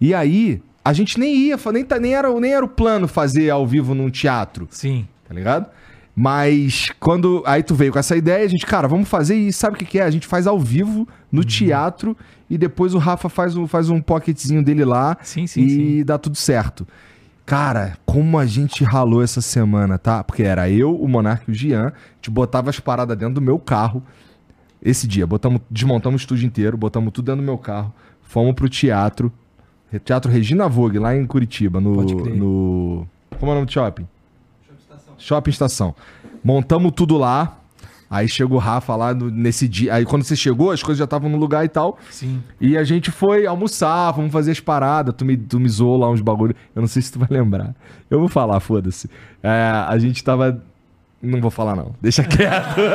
E 0.00 0.12
aí, 0.14 0.60
a 0.84 0.92
gente 0.92 1.18
nem 1.18 1.34
ia, 1.34 1.56
nem, 1.72 1.84
tá- 1.84 1.98
nem, 1.98 2.14
era, 2.14 2.28
nem 2.40 2.52
era 2.52 2.64
o 2.64 2.68
plano 2.68 3.06
fazer 3.08 3.50
ao 3.50 3.66
vivo 3.66 3.94
num 3.94 4.10
teatro, 4.10 4.66
Sim. 4.70 5.06
tá 5.28 5.34
ligado? 5.34 5.66
Mas 6.14 6.90
quando. 7.00 7.42
Aí 7.46 7.62
tu 7.62 7.74
veio 7.74 7.92
com 7.92 7.98
essa 7.98 8.16
ideia, 8.16 8.44
a 8.44 8.48
gente, 8.48 8.66
cara, 8.66 8.86
vamos 8.86 9.08
fazer 9.08 9.34
e 9.34 9.52
sabe 9.52 9.76
o 9.76 9.78
que, 9.78 9.84
que 9.84 9.98
é? 9.98 10.02
A 10.02 10.10
gente 10.10 10.26
faz 10.26 10.46
ao 10.46 10.58
vivo 10.58 11.08
no 11.30 11.40
Uhum. 11.40 11.46
teatro 11.46 12.16
e 12.50 12.58
depois 12.58 12.92
o 12.94 12.98
Rafa 12.98 13.28
faz 13.30 13.56
um, 13.56 13.66
faz 13.66 13.88
um 13.88 14.00
pocketzinho 14.00 14.62
dele 14.62 14.84
lá 14.84 15.16
Sim, 15.22 15.46
sim, 15.46 15.62
e 15.62 15.70
sim. 15.70 16.04
dá 16.04 16.18
tudo 16.18 16.36
certo. 16.36 16.86
Cara, 17.46 17.96
como 18.04 18.38
a 18.38 18.44
gente 18.46 18.84
ralou 18.84 19.22
essa 19.22 19.40
semana, 19.40 19.98
tá? 19.98 20.22
Porque 20.22 20.42
era 20.42 20.68
eu, 20.70 20.94
o 20.94 21.08
Monark 21.08 21.44
e 21.48 21.50
o 21.50 21.54
Jean, 21.54 21.88
a 21.88 21.92
gente 22.16 22.30
botava 22.30 22.70
as 22.70 22.78
paradas 22.78 23.16
dentro 23.16 23.34
do 23.34 23.40
meu 23.40 23.58
carro. 23.58 24.02
Esse 24.82 25.08
dia, 25.08 25.26
botamos, 25.26 25.60
desmontamos 25.70 26.20
o 26.20 26.22
estúdio 26.22 26.46
inteiro, 26.46 26.76
botamos 26.76 27.12
tudo 27.12 27.26
dentro 27.26 27.40
do 27.40 27.44
meu 27.44 27.56
carro, 27.58 27.92
fomos 28.22 28.54
pro 28.54 28.68
teatro, 28.68 29.32
Teatro 30.04 30.30
Regina 30.30 30.68
Vogue, 30.68 30.98
lá 30.98 31.14
em 31.16 31.26
Curitiba, 31.26 31.80
no. 31.80 31.94
No 32.02 33.06
como 33.38 33.50
é 33.50 33.52
o 33.52 33.54
nome 33.56 33.66
do 33.66 33.72
shopping? 33.72 34.06
Shopping 35.22 35.50
Estação. 35.50 35.94
Montamos 36.44 36.92
tudo 36.94 37.16
lá. 37.16 37.58
Aí 38.10 38.28
chegou 38.28 38.58
o 38.58 38.60
Rafa 38.60 38.94
lá 38.94 39.14
no- 39.14 39.30
nesse 39.30 39.66
dia. 39.66 39.94
Aí 39.94 40.04
quando 40.04 40.22
você 40.22 40.36
chegou, 40.36 40.70
as 40.70 40.82
coisas 40.82 40.98
já 40.98 41.04
estavam 41.04 41.30
no 41.30 41.38
lugar 41.38 41.64
e 41.64 41.68
tal. 41.68 41.98
Sim. 42.10 42.42
E 42.60 42.76
a 42.76 42.84
gente 42.84 43.10
foi 43.10 43.46
almoçar, 43.46 44.10
vamos 44.12 44.30
fazer 44.30 44.50
as 44.50 44.60
paradas. 44.60 45.14
Tu 45.16 45.24
me, 45.24 45.34
tu 45.36 45.58
me 45.58 45.68
zoou 45.68 45.96
lá 45.96 46.10
uns 46.10 46.20
bagulho. 46.20 46.54
Eu 46.74 46.82
não 46.82 46.88
sei 46.88 47.00
se 47.00 47.10
tu 47.10 47.18
vai 47.18 47.28
lembrar. 47.30 47.74
Eu 48.10 48.18
vou 48.18 48.28
falar, 48.28 48.60
foda-se. 48.60 49.08
É, 49.42 49.84
a 49.88 49.96
gente 49.98 50.22
tava. 50.22 50.62
Não 51.22 51.40
vou 51.40 51.50
falar, 51.50 51.74
não. 51.76 51.94
Deixa 52.02 52.22
quieto. 52.24 52.80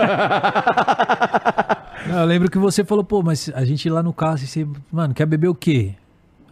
Não, 2.08 2.20
eu 2.20 2.26
lembro 2.26 2.50
que 2.50 2.58
você 2.58 2.84
falou, 2.86 3.04
pô, 3.04 3.22
mas 3.22 3.52
a 3.54 3.66
gente 3.66 3.90
lá 3.90 4.02
no 4.02 4.14
carro, 4.14 4.36
assim, 4.36 4.46
você, 4.46 4.68
mano, 4.92 5.14
quer 5.14 5.26
beber 5.26 5.50
o 5.50 5.56
quê? 5.56 5.94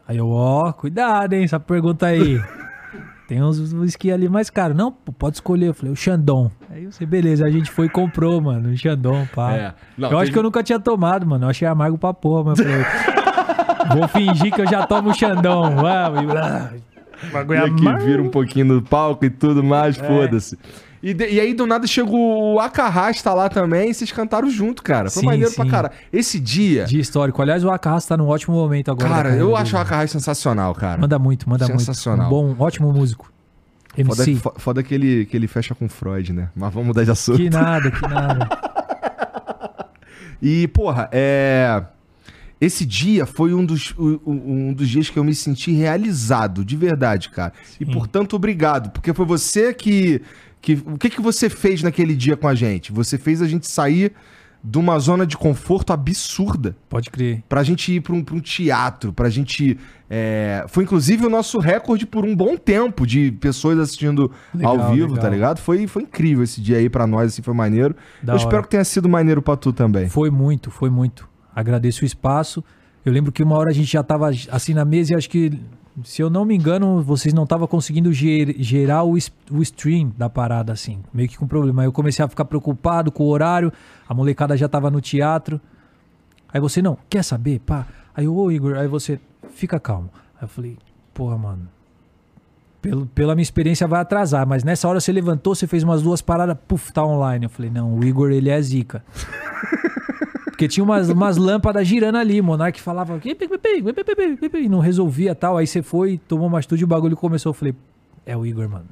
Aí 0.07 0.17
eu, 0.17 0.29
ó, 0.29 0.71
cuidado, 0.73 1.33
hein, 1.33 1.43
essa 1.45 1.59
pergunta 1.59 2.07
aí. 2.07 2.41
Tem 3.27 3.41
uns 3.41 3.73
whisky 3.73 4.11
ali 4.11 4.29
mais 4.29 4.49
caro. 4.51 4.73
Não, 4.75 4.91
pode 4.91 5.37
escolher. 5.37 5.67
Eu 5.69 5.73
falei, 5.73 5.91
o 5.91 5.95
Xandão. 5.95 6.51
Aí 6.69 6.85
você, 6.85 7.05
beleza, 7.05 7.45
a 7.45 7.49
gente 7.49 7.71
foi 7.71 7.87
e 7.87 7.89
comprou, 7.89 8.39
mano, 8.39 8.69
o 8.69 8.77
Xandão, 8.77 9.27
pá. 9.33 9.51
É. 9.53 9.73
Não, 9.97 10.11
eu 10.11 10.19
acho 10.19 10.31
que 10.31 10.37
eu 10.37 10.43
nunca 10.43 10.61
tinha 10.61 10.79
tomado, 10.79 11.25
mano. 11.25 11.45
Eu 11.45 11.49
achei 11.49 11.67
amargo 11.67 11.97
pra 11.97 12.13
porra, 12.13 12.43
mas 12.43 12.59
eu 12.59 12.65
falei, 12.65 12.85
vou 13.97 14.07
fingir 14.09 14.53
que 14.53 14.61
eu 14.61 14.67
já 14.67 14.85
tomo 14.85 15.09
o 15.09 15.13
Xandão. 15.13 15.75
Vamos. 15.75 16.33
E, 17.23 17.27
bagulho 17.31 17.59
E 17.59 17.63
aqui 17.63 17.87
amargo. 17.87 18.05
vira 18.05 18.21
um 18.21 18.29
pouquinho 18.29 18.65
no 18.65 18.81
palco 18.81 19.25
e 19.25 19.29
tudo 19.29 19.63
mais, 19.63 19.97
É. 19.97 20.03
foda-se. 20.03 20.59
E, 21.07 21.13
de- 21.13 21.29
e 21.29 21.39
aí, 21.39 21.53
do 21.53 21.67
nada, 21.67 21.85
chegou 21.85 22.55
o 22.55 22.59
Acarrasta 22.59 23.31
lá 23.31 23.47
também 23.47 23.91
e 23.91 23.93
vocês 23.93 24.11
cantaram 24.11 24.49
junto, 24.49 24.81
cara. 24.81 25.07
Foi 25.11 25.19
Sim, 25.21 25.25
maneiro 25.27 25.53
pra 25.53 25.63
sim. 25.63 25.69
cara. 25.69 25.91
Esse 26.11 26.39
dia, 26.39 26.85
Dia 26.85 26.99
histórico. 26.99 27.39
Aliás, 27.43 27.63
o 27.63 27.69
Acarras 27.69 28.07
tá 28.07 28.17
num 28.17 28.27
ótimo 28.27 28.55
momento 28.55 28.89
agora. 28.89 29.07
cara, 29.07 29.21
carreira 29.25 29.39
eu 29.43 29.49
dele. 29.49 29.61
acho 29.61 29.75
o 29.75 29.79
Acarrasta 29.79 30.17
sensacional, 30.17 30.73
cara. 30.73 30.99
Manda 30.99 31.19
muito, 31.19 31.47
manda 31.47 31.63
Sensacional. 31.67 32.27
muito. 32.31 32.49
Um 32.49 32.53
bom, 32.55 32.63
ótimo 32.63 32.91
músico. 32.91 33.31
Foda, 34.03 34.23
MC. 34.23 34.35
fo- 34.35 34.53
foda 34.57 34.81
que, 34.81 34.95
ele, 34.95 35.25
que 35.27 35.37
ele 35.37 35.47
fecha 35.47 35.75
com 35.75 35.87
Freud, 35.87 36.33
né? 36.33 36.49
Mas 36.55 36.73
vamos 36.73 36.87
mudar 36.87 37.03
de 37.03 37.11
assunto. 37.11 37.37
Que 37.37 37.51
nada, 37.51 37.91
que 37.91 38.01
nada. 38.01 38.49
E, 40.41 40.67
porra, 40.67 41.09
é. 41.11 41.83
Esse 42.59 42.85
dia 42.85 43.25
foi 43.25 43.53
um 43.53 43.65
dos, 43.65 43.93
um 43.97 44.73
dos 44.73 44.87
dias 44.89 45.09
que 45.09 45.17
eu 45.19 45.23
me 45.23 45.35
senti 45.35 45.71
realizado, 45.71 46.63
de 46.63 46.75
verdade, 46.77 47.29
cara. 47.29 47.51
E, 47.79 47.85
Sim. 47.85 47.91
portanto, 47.91 48.35
obrigado. 48.35 48.89
Porque 48.91 49.13
foi 49.13 49.25
você 49.25 49.73
que. 49.73 50.21
Que 50.73 50.83
o 50.85 50.97
que, 50.97 51.09
que 51.09 51.21
você 51.21 51.47
fez 51.49 51.83
naquele 51.83 52.15
dia 52.15 52.35
com 52.35 52.47
a 52.47 52.55
gente? 52.55 52.91
Você 52.91 53.17
fez 53.19 53.41
a 53.41 53.47
gente 53.47 53.67
sair 53.67 54.11
de 54.63 54.79
uma 54.79 54.97
zona 54.97 55.27
de 55.27 55.37
conforto 55.37 55.93
absurda. 55.93 56.75
Pode 56.89 57.11
crer. 57.11 57.43
Pra 57.47 57.61
gente 57.61 57.93
ir 57.93 58.01
pra 58.01 58.13
um, 58.15 58.23
pra 58.23 58.33
um 58.35 58.39
teatro, 58.39 59.13
pra 59.13 59.29
gente. 59.29 59.77
é, 60.09 60.65
Foi 60.67 60.83
inclusive 60.83 61.23
o 61.23 61.29
nosso 61.29 61.59
recorde 61.59 62.07
por 62.07 62.25
um 62.25 62.35
bom 62.35 62.57
tempo 62.57 63.05
de 63.05 63.31
pessoas 63.33 63.77
assistindo 63.77 64.31
Legal, 64.55 64.79
ao 64.81 64.91
vivo, 64.91 65.09
legal. 65.09 65.21
tá 65.23 65.29
ligado? 65.29 65.59
Foi, 65.59 65.85
foi 65.85 66.01
incrível 66.01 66.43
esse 66.43 66.59
dia 66.61 66.77
aí 66.77 66.89
pra 66.89 67.05
nós, 67.05 67.31
assim, 67.33 67.43
foi 67.43 67.53
maneiro. 67.53 67.95
Da 68.23 68.33
eu 68.33 68.37
hora. 68.37 68.43
espero 68.43 68.63
que 68.63 68.69
tenha 68.69 68.83
sido 68.83 69.07
maneiro 69.07 69.39
pra 69.39 69.55
tu 69.55 69.71
também. 69.71 70.09
Foi 70.09 70.31
muito, 70.31 70.71
foi 70.71 70.89
muito. 70.89 71.29
Agradeço 71.55 72.01
o 72.01 72.05
espaço. 72.05 72.63
Eu 73.05 73.13
lembro 73.13 73.31
que 73.31 73.43
uma 73.43 73.55
hora 73.55 73.69
a 73.69 73.73
gente 73.73 73.91
já 73.93 74.01
tava 74.01 74.31
assim 74.49 74.73
na 74.73 74.83
mesa 74.83 75.13
e 75.13 75.15
acho 75.15 75.29
que, 75.29 75.51
se 76.03 76.21
eu 76.21 76.29
não 76.29 76.43
me 76.43 76.55
engano, 76.55 77.01
vocês 77.01 77.33
não 77.33 77.43
estavam 77.43 77.67
conseguindo 77.67 78.11
ger- 78.11 78.55
gerar 78.59 79.03
o, 79.03 79.13
o 79.13 79.61
stream 79.61 80.11
da 80.17 80.29
parada, 80.29 80.73
assim. 80.73 80.99
Meio 81.13 81.29
que 81.29 81.37
com 81.37 81.47
problema. 81.47 81.81
Aí 81.83 81.87
eu 81.87 81.91
comecei 81.93 82.23
a 82.23 82.27
ficar 82.27 82.45
preocupado 82.45 83.11
com 83.11 83.23
o 83.23 83.27
horário, 83.29 83.71
a 84.07 84.13
molecada 84.13 84.57
já 84.57 84.67
tava 84.67 84.91
no 84.91 84.99
teatro. 84.99 85.59
Aí 86.53 86.59
você, 86.59 86.81
não, 86.81 86.97
quer 87.09 87.23
saber? 87.23 87.59
Pá. 87.59 87.87
Aí 88.15 88.25
eu, 88.25 88.35
ô 88.35 88.51
Igor, 88.51 88.75
aí 88.77 88.87
você, 88.87 89.19
fica 89.53 89.79
calmo. 89.79 90.09
Aí 90.35 90.43
eu 90.43 90.47
falei, 90.47 90.77
porra, 91.13 91.37
mano. 91.37 91.67
Pelo, 92.81 93.05
pela 93.07 93.33
minha 93.33 93.41
experiência 93.43 93.87
vai 93.87 93.99
atrasar, 94.01 94.45
mas 94.47 94.63
nessa 94.63 94.87
hora 94.87 94.99
você 94.99 95.11
levantou, 95.11 95.55
você 95.55 95.65
fez 95.65 95.81
umas 95.81 96.03
duas 96.03 96.21
paradas, 96.21 96.55
puf, 96.67 96.93
tá 96.93 97.03
online. 97.03 97.45
Eu 97.45 97.49
falei, 97.49 97.71
não, 97.71 97.97
o 97.97 98.03
Igor, 98.03 98.31
ele 98.31 98.49
é 98.49 98.61
zica. 98.61 99.03
Porque 100.55 100.69
tinha 100.69 100.83
umas, 100.85 101.09
umas 101.09 101.35
lâmpadas 101.35 101.85
girando 101.85 102.17
ali, 102.17 102.41
Monark 102.41 102.79
falava 102.81 103.19
e 104.53 104.69
não 104.69 104.79
resolvia 104.79 105.35
tal. 105.35 105.57
Aí 105.57 105.67
você 105.67 105.81
foi, 105.81 106.17
tomou 106.17 106.47
uma 106.47 106.59
atitude 106.59 106.81
e 106.81 106.85
o 106.85 106.87
bagulho 106.87 107.17
começou. 107.17 107.49
Eu 107.49 107.53
falei, 107.53 107.75
é 108.25 108.37
o 108.37 108.45
Igor, 108.45 108.69
mano. 108.69 108.85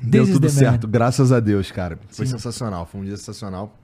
Deu 0.00 0.22
This 0.22 0.34
tudo 0.34 0.46
the 0.46 0.52
man. 0.52 0.58
certo, 0.58 0.86
graças 0.86 1.32
a 1.32 1.40
Deus, 1.40 1.72
cara. 1.72 1.98
Foi 2.08 2.24
Sim. 2.24 2.32
sensacional, 2.32 2.86
foi 2.86 3.00
um 3.00 3.04
dia 3.04 3.16
sensacional. 3.16 3.76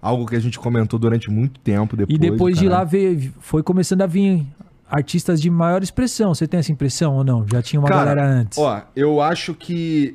Algo 0.00 0.26
que 0.26 0.36
a 0.36 0.40
gente 0.40 0.58
comentou 0.58 0.98
durante 0.98 1.30
muito 1.30 1.58
tempo 1.58 1.96
depois. 1.96 2.14
E 2.14 2.18
depois 2.18 2.58
de 2.58 2.68
lá 2.68 2.84
veio, 2.84 3.32
foi 3.40 3.62
começando 3.62 4.02
a 4.02 4.06
vir 4.06 4.46
artistas 4.90 5.40
de 5.40 5.48
maior 5.48 5.82
expressão. 5.82 6.34
Você 6.34 6.46
tem 6.46 6.60
essa 6.60 6.70
impressão 6.70 7.14
ou 7.14 7.24
não? 7.24 7.46
Já 7.50 7.62
tinha 7.62 7.80
uma 7.80 7.88
Cara, 7.88 8.14
galera 8.14 8.26
antes. 8.26 8.58
Ó, 8.58 8.82
eu 8.94 9.22
acho 9.22 9.54
que. 9.54 10.14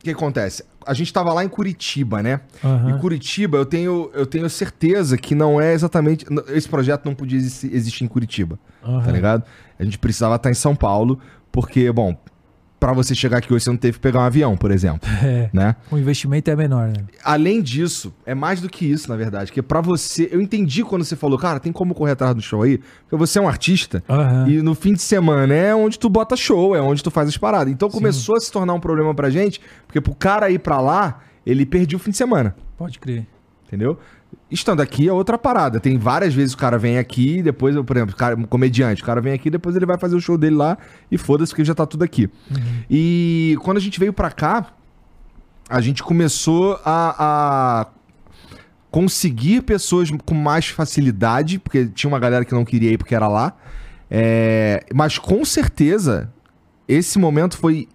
O 0.00 0.04
que 0.04 0.10
acontece? 0.10 0.64
A 0.86 0.94
gente 0.94 1.12
tava 1.12 1.32
lá 1.32 1.44
em 1.44 1.48
Curitiba, 1.48 2.22
né? 2.22 2.40
Aham. 2.64 2.90
E 2.96 3.00
Curitiba, 3.00 3.58
eu 3.58 3.66
tenho, 3.66 4.10
eu 4.14 4.24
tenho 4.26 4.48
certeza 4.48 5.16
que 5.18 5.34
não 5.34 5.60
é 5.60 5.72
exatamente. 5.72 6.24
Esse 6.48 6.68
projeto 6.68 7.04
não 7.04 7.14
podia 7.14 7.38
exi- 7.38 7.70
existir 7.74 8.04
em 8.04 8.08
Curitiba, 8.08 8.58
Aham. 8.84 9.02
tá 9.02 9.10
ligado? 9.10 9.42
A 9.78 9.84
gente 9.84 9.98
precisava 9.98 10.36
estar 10.36 10.50
em 10.50 10.54
São 10.54 10.74
Paulo, 10.76 11.18
porque, 11.50 11.90
bom, 11.90 12.16
pra 12.78 12.92
você 12.92 13.14
chegar 13.14 13.38
aqui 13.38 13.52
hoje, 13.52 13.64
você 13.64 13.70
não 13.70 13.76
teve 13.76 13.94
que 13.94 14.00
pegar 14.00 14.20
um 14.20 14.22
avião, 14.22 14.56
por 14.56 14.70
exemplo, 14.70 15.08
É, 15.22 15.48
né? 15.52 15.76
o 15.90 15.96
investimento 15.96 16.50
é 16.50 16.56
menor, 16.56 16.88
né? 16.88 17.04
Além 17.24 17.62
disso, 17.62 18.14
é 18.24 18.34
mais 18.34 18.60
do 18.60 18.68
que 18.68 18.84
isso, 18.84 19.08
na 19.08 19.16
verdade. 19.16 19.50
Que 19.50 19.62
pra 19.62 19.80
você. 19.80 20.28
Eu 20.30 20.40
entendi 20.40 20.84
quando 20.84 21.04
você 21.04 21.16
falou, 21.16 21.38
cara, 21.38 21.58
tem 21.58 21.72
como 21.72 21.94
correr 21.94 22.12
atrás 22.12 22.34
do 22.34 22.42
show 22.42 22.62
aí? 22.62 22.78
Porque 22.78 23.16
você 23.16 23.38
é 23.38 23.42
um 23.42 23.48
artista. 23.48 24.02
Aham. 24.08 24.48
E 24.48 24.62
no 24.62 24.74
fim 24.74 24.92
de 24.92 25.02
semana 25.02 25.52
é 25.54 25.74
onde 25.74 25.98
tu 25.98 26.08
bota 26.08 26.36
show, 26.36 26.74
é 26.76 26.80
onde 26.80 27.02
tu 27.02 27.10
faz 27.10 27.28
as 27.28 27.36
paradas. 27.36 27.72
Então 27.72 27.88
começou 27.88 28.36
a 28.36 28.40
se 28.40 28.50
tornar 28.52 28.74
um 28.74 28.80
problema 28.80 29.14
pra 29.14 29.30
gente, 29.30 29.60
porque 29.86 30.00
pro 30.00 30.14
cara 30.14 30.50
ir 30.50 30.58
pra 30.58 30.80
lá, 30.80 31.20
ele 31.44 31.64
perdia 31.66 31.96
o 31.96 32.00
fim 32.00 32.10
de 32.10 32.16
semana. 32.16 32.54
Pode 32.76 32.98
crer. 32.98 33.26
Entendeu? 33.66 33.98
Estando 34.50 34.80
aqui 34.80 35.08
é 35.08 35.12
outra 35.12 35.36
parada. 35.36 35.80
Tem 35.80 35.98
várias 35.98 36.32
vezes 36.32 36.54
o 36.54 36.56
cara 36.56 36.78
vem 36.78 36.98
aqui, 36.98 37.42
depois, 37.42 37.74
por 37.74 37.96
exemplo, 37.96 38.14
o 38.14 38.16
cara, 38.16 38.36
um 38.36 38.44
comediante, 38.44 39.02
o 39.02 39.04
cara 39.04 39.20
vem 39.20 39.32
aqui, 39.32 39.50
depois 39.50 39.74
ele 39.74 39.86
vai 39.86 39.98
fazer 39.98 40.14
o 40.14 40.20
show 40.20 40.38
dele 40.38 40.54
lá 40.54 40.78
e 41.10 41.18
foda-se 41.18 41.50
porque 41.50 41.64
já 41.64 41.74
tá 41.74 41.84
tudo 41.84 42.04
aqui. 42.04 42.30
E 42.88 43.58
quando 43.62 43.78
a 43.78 43.80
gente 43.80 43.98
veio 43.98 44.12
pra 44.12 44.30
cá, 44.30 44.66
a 45.68 45.80
gente 45.80 46.02
começou 46.02 46.78
a, 46.84 47.16
a 47.18 47.86
conseguir 48.90 49.62
pessoas 49.62 50.10
com 50.24 50.34
mais 50.34 50.68
facilidade, 50.68 51.58
porque 51.58 51.86
tinha 51.86 52.08
uma 52.08 52.18
galera 52.18 52.44
que 52.44 52.54
não 52.54 52.64
queria 52.64 52.92
ir 52.92 52.98
porque 52.98 53.14
era 53.14 53.28
lá. 53.28 53.56
É, 54.08 54.86
mas 54.94 55.18
com 55.18 55.44
certeza, 55.44 56.32
esse 56.86 57.18
momento 57.18 57.58
foi. 57.58 57.88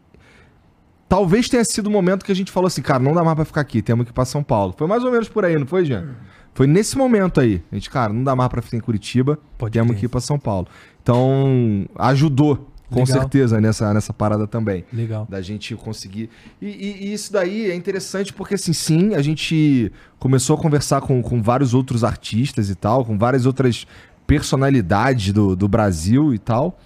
Talvez 1.08 1.50
tenha 1.50 1.64
sido 1.66 1.88
o 1.88 1.92
momento 1.92 2.24
que 2.24 2.32
a 2.32 2.36
gente 2.36 2.52
falou 2.52 2.68
assim, 2.68 2.82
cara, 2.82 3.00
não 3.00 3.14
dá 3.14 3.24
mais 3.24 3.36
pra 3.36 3.46
ficar 3.46 3.62
aqui, 3.62 3.82
temos 3.82 4.06
que 4.06 4.12
ir 4.12 4.14
pra 4.14 4.26
São 4.26 4.44
Paulo. 4.44 4.74
Foi 4.78 4.88
mais 4.88 5.04
ou 5.04 5.12
menos 5.12 5.28
por 5.28 5.44
aí, 5.44 5.58
não 5.58 5.66
foi, 5.66 5.86
Jean? 5.86 6.10
Foi 6.54 6.68
nesse 6.68 6.98
momento 6.98 7.40
aí. 7.40 7.62
A 7.72 7.76
gente, 7.76 7.90
cara, 7.90 8.12
não 8.12 8.24
dá 8.24 8.36
mais 8.36 8.50
pra 8.50 8.62
ficar 8.62 8.78
em 8.78 8.82
Curitiba, 8.82 9.40
Pode 9.58 9.74
temos 9.74 9.96
que 9.98 10.06
ir 10.06 10.10
pra 10.10 10.20
São 10.20 10.38
Paulo. 10.38 10.68
Então, 11.02 11.86
ajudou, 11.96 12.68
com 12.90 13.00
Legal. 13.00 13.22
certeza, 13.22 13.62
nessa, 13.62 13.94
nessa 13.94 14.12
parada 14.12 14.46
também 14.46 14.84
Legal. 14.92 15.26
da 15.30 15.42
gente 15.42 15.74
conseguir. 15.76 16.30
E, 16.62 16.68
e- 16.68 17.06
e 17.08 17.14
isso 17.14 17.32
daí 17.32 17.72
é 17.72 17.76
interessante 17.76 18.34
porque, 18.34 18.56
assim, 18.56 18.74
sim, 18.74 19.16
a 19.16 19.22
gente 19.22 19.92
começou 20.20 20.58
a 20.58 20.60
conversar 20.60 21.00
com, 21.02 21.22
com 21.22 21.42
vários 21.42 21.74
outros 21.74 22.04
artistas 22.04 22.70
e 22.70 22.76
tal, 22.76 23.06
com 23.06 23.18
várias 23.18 23.46
outras 23.46 23.88
personalidades 24.28 25.32
do, 25.32 25.56
do 25.56 25.68
Brasil 25.70 26.34
e 26.34 26.38
tal. 26.40 26.78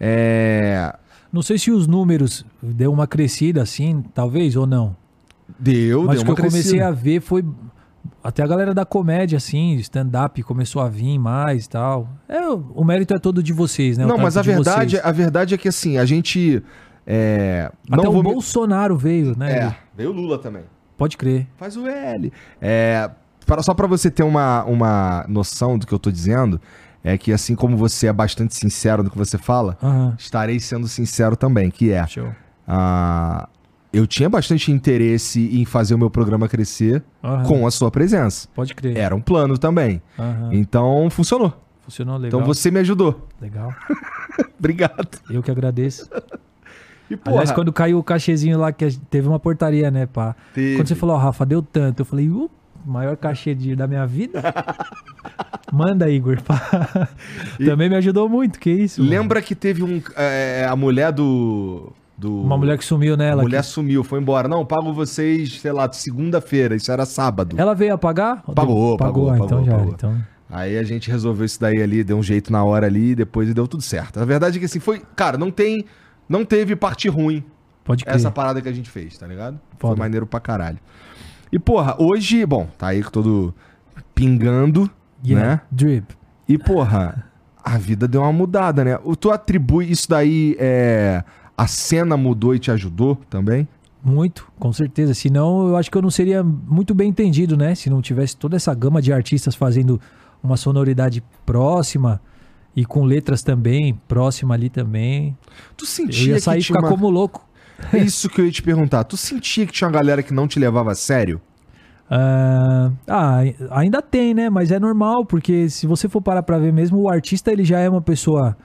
É. 0.00 0.94
Não 1.32 1.42
sei 1.42 1.58
se 1.58 1.70
os 1.70 1.86
números 1.86 2.44
deu 2.62 2.92
uma 2.92 3.06
crescida 3.06 3.62
assim, 3.62 4.04
talvez, 4.14 4.54
ou 4.56 4.66
não. 4.66 4.94
Deu, 5.58 6.04
Mas 6.04 6.16
deu 6.16 6.22
o 6.22 6.24
que 6.26 6.30
eu 6.32 6.36
comecei 6.36 6.62
crescida. 6.62 6.88
a 6.88 6.90
ver 6.90 7.20
foi. 7.20 7.44
Até 8.22 8.42
a 8.42 8.46
galera 8.46 8.72
da 8.72 8.84
comédia, 8.84 9.36
assim, 9.38 9.74
stand-up 9.76 10.40
começou 10.44 10.80
a 10.82 10.88
vir 10.88 11.18
mais 11.18 11.64
e 11.64 11.68
tal. 11.68 12.08
É, 12.28 12.40
o 12.48 12.84
mérito 12.84 13.12
é 13.14 13.18
todo 13.18 13.42
de 13.42 13.52
vocês, 13.52 13.98
né? 13.98 14.04
O 14.04 14.08
Não, 14.08 14.18
mas 14.18 14.36
a 14.36 14.42
de 14.42 14.48
verdade, 14.52 14.90
vocês. 14.96 15.04
a 15.04 15.10
verdade 15.12 15.54
é 15.54 15.58
que, 15.58 15.68
assim, 15.68 15.98
a 15.98 16.04
gente. 16.04 16.62
É, 17.06 17.70
Até 17.90 18.02
não 18.02 18.10
o 18.10 18.12
vou 18.14 18.22
me- 18.22 18.32
Bolsonaro 18.32 18.96
veio, 18.96 19.36
né? 19.36 19.52
É, 19.52 19.74
veio 19.96 20.10
o 20.10 20.12
Lula 20.12 20.38
também. 20.38 20.62
Pode 20.96 21.16
crer. 21.16 21.48
Faz 21.56 21.76
o 21.76 21.86
L. 21.88 22.32
É, 22.60 23.10
para- 23.44 23.62
só 23.62 23.74
para 23.74 23.88
você 23.88 24.08
ter 24.08 24.22
uma, 24.22 24.62
uma 24.64 25.24
noção 25.28 25.76
do 25.76 25.84
que 25.84 25.92
eu 25.92 25.98
tô 25.98 26.12
dizendo, 26.12 26.60
é 27.02 27.18
que 27.18 27.32
assim 27.32 27.56
como 27.56 27.76
você 27.76 28.06
é 28.06 28.12
bastante 28.12 28.54
sincero 28.54 29.02
no 29.02 29.10
que 29.10 29.18
você 29.18 29.36
fala, 29.36 29.76
Aham. 29.82 30.14
estarei 30.16 30.60
sendo 30.60 30.86
sincero 30.86 31.34
também, 31.36 31.70
que 31.72 31.90
é, 31.90 32.06
Show. 32.06 32.28
ah, 32.68 33.48
eu 33.92 34.06
tinha 34.06 34.28
bastante 34.28 34.72
interesse 34.72 35.60
em 35.60 35.64
fazer 35.64 35.94
o 35.94 35.98
meu 35.98 36.08
programa 36.08 36.48
crescer 36.48 37.02
Aham. 37.22 37.44
com 37.44 37.66
a 37.66 37.70
sua 37.70 37.90
presença. 37.90 38.48
Pode 38.54 38.74
crer. 38.74 38.96
Era 38.96 39.14
um 39.14 39.20
plano 39.20 39.58
também. 39.58 40.00
Aham. 40.18 40.50
Então 40.52 41.08
funcionou. 41.10 41.52
Funcionou 41.82 42.16
legal. 42.16 42.40
Então 42.40 42.46
você 42.46 42.70
me 42.70 42.80
ajudou. 42.80 43.28
Legal. 43.40 43.74
Obrigado. 44.58 45.18
Eu 45.28 45.42
que 45.42 45.50
agradeço. 45.50 46.08
E 47.10 47.18
Aliás, 47.26 47.50
quando 47.50 47.72
caiu 47.72 47.98
o 47.98 48.02
cachezinho 48.02 48.58
lá, 48.58 48.72
que 48.72 48.88
teve 49.10 49.28
uma 49.28 49.38
portaria, 49.38 49.90
né, 49.90 50.06
pá? 50.06 50.34
Teve. 50.54 50.76
Quando 50.76 50.88
você 50.88 50.94
falou, 50.94 51.16
ó, 51.16 51.18
Rafa, 51.18 51.44
deu 51.44 51.60
tanto. 51.60 52.00
Eu 52.00 52.04
falei, 52.06 52.30
uh, 52.30 52.50
maior 52.86 53.16
cachê 53.16 53.54
de, 53.54 53.76
da 53.76 53.86
minha 53.86 54.06
vida? 54.06 54.40
Manda, 55.70 56.08
Igor. 56.08 56.40
pá. 56.42 57.08
Também 57.62 57.90
me 57.90 57.96
ajudou 57.96 58.28
muito, 58.28 58.58
que 58.58 58.70
isso. 58.70 59.00
mano. 59.00 59.10
Lembra 59.10 59.42
que 59.42 59.54
teve 59.54 59.82
um. 59.82 60.00
é, 60.16 60.66
a 60.68 60.76
mulher 60.76 61.12
do. 61.12 61.92
Do 62.22 62.42
Uma 62.42 62.56
mulher 62.56 62.78
que 62.78 62.84
sumiu 62.84 63.14
A 63.14 63.16
nela. 63.16 63.42
mulher 63.42 63.62
sumiu, 63.64 64.02
foi 64.04 64.20
embora. 64.20 64.46
Não, 64.48 64.64
pago 64.64 64.92
vocês, 64.92 65.60
sei 65.60 65.72
lá, 65.72 65.90
segunda-feira. 65.92 66.74
Isso 66.76 66.90
era 66.92 67.04
sábado. 67.04 67.56
Ela 67.58 67.74
veio 67.74 67.92
apagar? 67.94 68.42
Pagou, 68.42 68.54
Pagou, 68.54 68.96
pagou, 68.96 69.30
ah, 69.30 69.36
então 69.36 69.48
pagou, 69.48 69.64
já 69.64 69.72
era. 69.72 69.80
pagou. 69.80 69.94
Então, 69.94 70.32
Aí 70.48 70.76
a 70.78 70.82
gente 70.82 71.10
resolveu 71.10 71.46
isso 71.46 71.58
daí 71.58 71.82
ali, 71.82 72.04
deu 72.04 72.16
um 72.18 72.22
jeito 72.22 72.52
na 72.52 72.62
hora 72.62 72.86
ali, 72.86 73.10
e 73.12 73.14
depois 73.14 73.52
deu 73.54 73.66
tudo 73.66 73.82
certo. 73.82 74.20
A 74.20 74.24
verdade 74.24 74.56
é 74.56 74.60
que 74.60 74.66
assim, 74.66 74.80
foi. 74.80 75.02
Cara, 75.16 75.36
não 75.38 75.50
tem. 75.50 75.84
Não 76.28 76.44
teve 76.44 76.76
parte 76.76 77.08
ruim 77.08 77.42
pode 77.84 78.04
crer. 78.04 78.14
essa 78.16 78.30
parada 78.30 78.60
que 78.62 78.68
a 78.68 78.72
gente 78.72 78.88
fez, 78.90 79.16
tá 79.18 79.26
ligado? 79.26 79.58
Foi 79.78 79.90
Foda. 79.90 79.98
maneiro 79.98 80.26
pra 80.26 80.38
caralho. 80.40 80.78
E, 81.50 81.58
porra, 81.58 81.96
hoje, 81.98 82.44
bom, 82.46 82.66
tá 82.78 82.88
aí 82.88 83.02
todo 83.02 83.54
pingando, 84.14 84.90
Yeah, 85.24 85.46
né? 85.48 85.60
Drip. 85.70 86.14
E, 86.48 86.58
porra, 86.58 87.24
a 87.62 87.78
vida 87.78 88.06
deu 88.08 88.22
uma 88.22 88.32
mudada, 88.32 88.84
né? 88.84 88.98
Tu 89.20 89.30
atribui 89.30 89.90
isso 89.90 90.08
daí, 90.08 90.56
é. 90.58 91.22
A 91.56 91.66
cena 91.66 92.16
mudou 92.16 92.54
e 92.54 92.58
te 92.58 92.70
ajudou 92.70 93.16
também? 93.28 93.68
Muito, 94.04 94.50
com 94.58 94.72
certeza. 94.72 95.14
Senão, 95.14 95.68
eu 95.68 95.76
acho 95.76 95.90
que 95.90 95.96
eu 95.96 96.02
não 96.02 96.10
seria 96.10 96.42
muito 96.42 96.94
bem 96.94 97.08
entendido, 97.08 97.56
né? 97.56 97.74
Se 97.74 97.88
não 97.88 98.02
tivesse 98.02 98.36
toda 98.36 98.56
essa 98.56 98.74
gama 98.74 99.00
de 99.00 99.12
artistas 99.12 99.54
fazendo 99.54 100.00
uma 100.42 100.56
sonoridade 100.56 101.22
próxima 101.46 102.20
e 102.74 102.84
com 102.84 103.04
letras 103.04 103.42
também, 103.42 103.94
próxima 104.08 104.54
ali 104.54 104.68
também. 104.68 105.36
Tu 105.76 105.84
Eu 105.84 105.88
sentia 105.88 106.32
ia 106.32 106.40
sair 106.40 106.60
que 106.60 106.66
ficar 106.66 106.80
uma... 106.80 106.88
como 106.88 107.08
louco. 107.08 107.46
É 107.92 107.98
isso 107.98 108.28
que 108.28 108.40
eu 108.40 108.46
ia 108.46 108.52
te 108.52 108.62
perguntar. 108.62 109.04
Tu 109.04 109.16
sentia 109.16 109.66
que 109.66 109.72
tinha 109.72 109.86
uma 109.88 109.94
galera 109.94 110.22
que 110.22 110.32
não 110.32 110.48
te 110.48 110.58
levava 110.58 110.92
a 110.92 110.94
sério? 110.94 111.40
Ah, 112.10 112.90
ah, 113.08 113.40
ainda 113.70 114.02
tem, 114.02 114.34
né? 114.34 114.50
Mas 114.50 114.70
é 114.70 114.78
normal, 114.78 115.24
porque 115.24 115.68
se 115.70 115.86
você 115.86 116.08
for 116.08 116.20
parar 116.20 116.42
pra 116.42 116.58
ver 116.58 116.72
mesmo, 116.72 116.98
o 116.98 117.08
artista 117.08 117.52
ele 117.52 117.64
já 117.64 117.78
é 117.78 117.88
uma 117.88 118.02
pessoa 118.02 118.56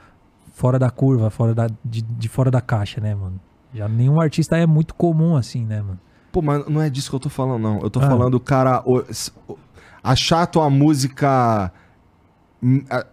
fora 0.57 0.79
da 0.79 0.89
curva, 0.89 1.29
fora 1.29 1.53
da, 1.53 1.67
de, 1.85 2.01
de 2.01 2.27
fora 2.27 2.49
da 2.49 2.59
caixa, 2.59 2.99
né, 2.99 3.13
mano? 3.13 3.39
Já 3.75 3.87
nenhum 3.87 4.19
artista 4.19 4.57
é 4.57 4.65
muito 4.65 4.95
comum 4.95 5.35
assim, 5.37 5.63
né, 5.63 5.81
mano? 5.83 5.99
Pô, 6.31 6.41
mas 6.41 6.67
não 6.67 6.81
é 6.81 6.89
disso 6.89 7.11
que 7.11 7.15
eu 7.15 7.19
tô 7.19 7.29
falando, 7.29 7.61
não. 7.61 7.79
Eu 7.81 7.89
tô 7.91 7.99
Ah. 7.99 8.07
falando, 8.07 8.39
cara, 8.39 8.81
o- 8.83 9.03
o- 9.47 9.57
achar 10.03 10.41
a 10.41 10.45
tua 10.47 10.67
música 10.67 11.71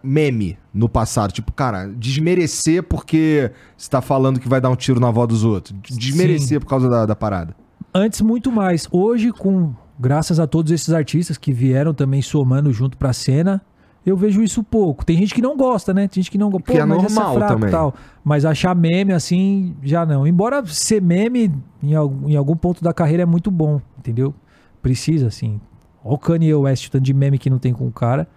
meme 0.01 0.57
no 0.73 0.89
passado. 0.89 1.31
Tipo, 1.31 1.51
cara, 1.51 1.87
desmerecer 1.95 2.81
porque 2.81 3.51
você 3.77 3.89
tá 3.89 4.01
falando 4.01 4.39
que 4.39 4.49
vai 4.49 4.59
dar 4.59 4.69
um 4.71 4.75
tiro 4.75 4.99
na 4.99 5.09
avó 5.09 5.25
dos 5.27 5.43
outros. 5.43 5.77
Desmerecer 5.81 6.57
Sim. 6.57 6.59
por 6.59 6.65
causa 6.67 6.89
da, 6.89 7.05
da 7.05 7.15
parada. 7.15 7.55
Antes 7.93 8.21
muito 8.21 8.51
mais. 8.51 8.87
Hoje, 8.91 9.31
com 9.31 9.71
graças 9.99 10.39
a 10.39 10.47
todos 10.47 10.71
esses 10.71 10.89
artistas 10.91 11.37
que 11.37 11.53
vieram 11.53 11.93
também 11.93 12.21
somando 12.23 12.73
junto 12.73 12.97
pra 12.97 13.13
cena, 13.13 13.61
eu 14.05 14.15
vejo 14.15 14.43
isso 14.43 14.63
pouco. 14.63 15.05
Tem 15.05 15.17
gente 15.17 15.33
que 15.33 15.41
não 15.41 15.57
gosta, 15.57 15.93
né? 15.93 16.07
Tem 16.07 16.21
gente 16.21 16.31
que 16.31 16.37
não 16.37 16.49
gosta. 16.49 16.71
Que 16.71 16.77
é 16.77 16.85
normal 16.85 17.39
também. 17.39 17.71
Tal. 17.71 17.93
Mas 18.23 18.45
achar 18.45 18.75
meme 18.75 19.13
assim, 19.13 19.75
já 19.81 20.05
não. 20.05 20.27
Embora 20.27 20.63
ser 20.65 21.01
meme 21.01 21.51
em, 21.81 21.91
em 21.93 22.35
algum 22.35 22.55
ponto 22.55 22.83
da 22.83 22.93
carreira 22.93 23.23
é 23.23 23.25
muito 23.25 23.49
bom, 23.49 23.81
entendeu? 23.97 24.33
Precisa, 24.81 25.27
assim. 25.27 25.59
Olha 26.03 26.13
o 26.15 26.17
Kanye 26.19 26.53
West, 26.53 26.87
o 26.87 26.91
tanto 26.91 27.03
de 27.03 27.13
meme 27.13 27.39
que 27.39 27.49
não 27.49 27.57
tem 27.57 27.73
com 27.73 27.87
o 27.87 27.91
cara. 27.91 28.27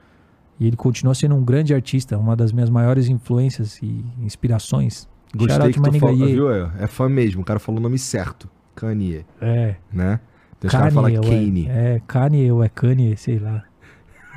E 0.59 0.67
ele 0.67 0.77
continua 0.77 1.15
sendo 1.15 1.35
um 1.37 1.45
grande 1.45 1.73
artista, 1.75 2.17
uma 2.19 2.35
das 2.35 2.51
minhas 2.51 2.71
maiores 2.71 3.09
influências 3.09 3.79
e 3.83 4.05
inspirações. 4.21 5.07
Shout 5.37 5.47
Gostei 5.47 5.67
out 5.67 5.81
que 5.81 5.99
tu 6.01 6.09
Ye. 6.09 6.33
viu? 6.35 6.51
É, 6.51 6.71
é 6.81 6.87
fã 6.87 7.09
mesmo, 7.09 7.43
o 7.43 7.45
cara 7.45 7.59
falou 7.61 7.79
o 7.79 7.83
nome 7.83 7.99
certo. 7.99 8.49
Kanye, 8.75 9.27
É. 9.41 9.77
né? 9.93 10.19
Tem 10.59 10.69
os 10.69 10.73
caras 10.73 10.95
falam. 10.95 11.21
Kanye. 11.21 11.67
É, 11.69 12.01
Kanye 12.07 12.51
ou 12.51 12.65
é 12.65 12.69
Kanye, 12.69 13.17
sei 13.17 13.39
lá. 13.39 13.63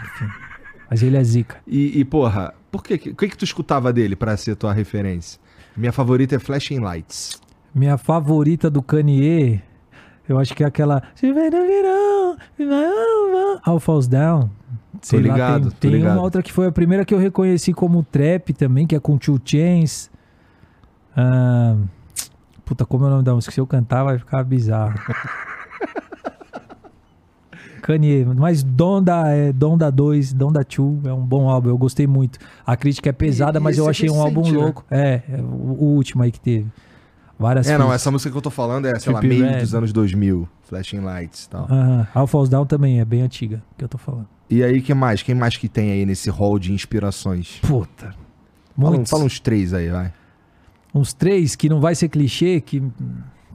Enfim. 0.04 0.26
Mas 0.92 1.02
ele 1.02 1.16
é 1.16 1.24
zica. 1.24 1.56
E, 1.66 2.02
e, 2.02 2.04
porra, 2.04 2.54
por 2.70 2.84
que, 2.84 2.96
o 2.96 3.16
que 3.16 3.30
que 3.30 3.38
tu 3.38 3.46
escutava 3.46 3.94
dele 3.94 4.14
pra 4.14 4.36
ser 4.36 4.58
tua 4.58 4.74
referência? 4.74 5.40
Minha 5.76 5.94
favorita 5.94 6.36
é 6.36 6.40
Flashing 6.40 6.80
Lights. 6.80 7.42
Minha 7.74 7.98
favorita 7.98 8.70
do 8.70 8.82
Kanye, 8.82 9.64
eu 10.28 10.38
acho 10.38 10.54
que 10.54 10.66
é 10.66 10.68
aquela. 10.68 11.02
Se 11.16 11.32
vem 11.32 11.50
no 11.50 11.66
verão, 11.66 12.38
All 13.64 13.80
Falls 13.80 14.10
Down. 14.10 14.50
Sei 15.02 15.22
lá, 15.22 15.32
ligado, 15.32 15.62
tem, 15.62 15.72
tô 15.72 15.78
tem 15.80 15.92
ligado. 15.92 16.18
uma 16.18 16.22
outra 16.24 16.44
que 16.44 16.52
foi 16.52 16.68
a 16.68 16.72
primeira 16.74 17.06
que 17.06 17.14
eu 17.14 17.18
reconheci 17.18 17.72
como 17.72 18.04
trap 18.04 18.54
também, 18.54 18.86
que 18.86 18.94
é 18.94 19.00
com 19.00 19.18
Two 19.18 19.40
Chains. 19.46 20.12
Ah, 21.16 21.78
puta, 22.66 22.86
como 22.86 23.06
é 23.06 23.08
o 23.08 23.12
nome 23.12 23.24
da 23.24 23.34
música? 23.34 23.54
Se 23.54 23.62
eu 23.62 23.66
cantar 23.66 24.04
vai 24.04 24.20
ficar 24.20 24.44
bizarro. 24.44 25.00
Kanye, 27.98 28.26
mas 28.36 28.64
Donda 28.64 29.28
é 29.28 29.52
Donda 29.52 29.92
2, 29.92 30.34
Donda 30.34 30.64
2 30.64 31.06
é 31.06 31.14
um 31.14 31.26
bom 31.26 31.50
álbum, 31.50 31.70
eu 31.70 31.78
gostei 31.78 32.08
muito. 32.08 32.40
A 32.66 32.76
crítica 32.78 33.10
é 33.10 33.14
pesada, 33.14 33.60
E- 33.60 33.62
mas 33.62 33.78
eu 33.78 33.88
é 33.88 33.90
achei 33.90 34.10
um 34.10 34.22
álbum 34.22 34.44
né? 34.44 34.52
louco. 34.58 34.86
É, 34.90 35.22
é 35.30 35.42
o, 35.42 35.46
o 35.46 35.86
último 35.96 36.24
aí 36.24 36.32
que 36.32 36.40
teve. 36.40 36.68
Várias 37.40 37.68
É, 37.68 37.72
não, 37.78 37.88
feats. 37.88 37.96
essa 37.96 38.12
música 38.12 38.30
que 38.32 38.38
eu 38.38 38.42
tô 38.42 38.52
falando 38.52 38.86
é, 38.86 39.00
sei 39.00 39.12
lá, 39.12 39.20
meio 39.22 39.44
Red. 39.44 39.62
dos 39.62 39.74
anos 39.74 39.92
2000. 39.92 40.48
Flashing 40.64 41.00
Lights 41.00 41.46
e 41.46 41.50
tal. 41.50 41.68
All 42.14 42.28
Falls 42.28 42.50
Down 42.50 42.66
também 42.66 43.00
é 43.02 43.06
bem 43.06 43.22
antiga, 43.24 43.62
que 43.78 43.84
eu 43.84 43.90
tô 43.90 43.98
falando. 43.98 44.28
E 44.50 44.64
aí, 44.64 44.82
que 44.82 44.94
mais? 44.94 45.22
Quem 45.24 45.34
mais 45.36 45.58
que 45.58 45.68
tem 45.68 45.92
aí 45.92 46.06
nesse 46.06 46.30
hall 46.30 46.58
de 46.60 46.72
inspirações? 46.72 47.60
Puta. 47.62 48.14
Fala, 48.78 48.92
Muitos. 48.92 49.10
fala 49.10 49.24
uns 49.26 49.40
três 49.40 49.74
aí, 49.74 49.90
vai. 49.90 50.14
Uns 50.94 51.14
três 51.14 51.56
que 51.56 51.68
não 51.68 51.82
vai 51.82 51.96
ser 51.96 52.10
clichê, 52.10 52.62
que. 52.62 52.82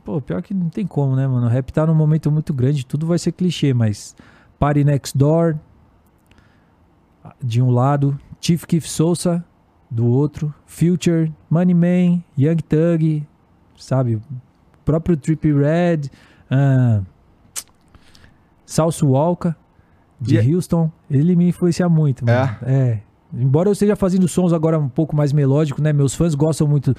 Pô, 0.06 0.20
pior 0.20 0.40
que 0.40 0.54
não 0.54 0.68
tem 0.68 0.86
como, 0.86 1.16
né, 1.16 1.26
mano? 1.26 1.46
O 1.46 1.50
rap 1.50 1.72
tá 1.72 1.84
num 1.84 1.94
momento 1.94 2.30
muito 2.30 2.54
grande, 2.54 2.86
tudo 2.86 3.06
vai 3.06 3.18
ser 3.18 3.32
clichê, 3.32 3.74
mas. 3.74 4.14
Party 4.58 4.84
Next 4.84 5.18
Door, 5.18 5.56
de 7.42 7.60
um 7.60 7.70
lado. 7.70 8.16
Chief 8.40 8.64
Keef 8.64 8.86
Souza, 8.88 9.44
do 9.90 10.06
outro. 10.06 10.54
Future, 10.64 11.32
Money 11.50 11.74
Man, 11.74 12.22
Young 12.38 12.56
Thug, 12.68 13.26
sabe? 13.76 14.14
O 14.14 14.22
próprio 14.84 15.16
Trippie 15.16 15.52
Red. 15.52 16.02
ah, 16.50 17.02
Salso 18.64 19.08
Walker, 19.08 19.54
de 20.20 20.36
E- 20.36 20.54
Houston. 20.54 20.90
Ele 21.10 21.34
me 21.36 21.48
influencia 21.48 21.88
muito, 21.88 22.24
mano. 22.24 22.56
É. 22.62 23.00
Embora 23.34 23.68
eu 23.68 23.72
esteja 23.72 23.96
fazendo 23.96 24.26
sons 24.28 24.52
agora 24.52 24.78
um 24.78 24.88
pouco 24.88 25.14
mais 25.16 25.32
melódicos, 25.32 25.82
né? 25.82 25.92
Meus 25.92 26.14
fãs 26.14 26.34
gostam 26.34 26.66
muito. 26.66 26.94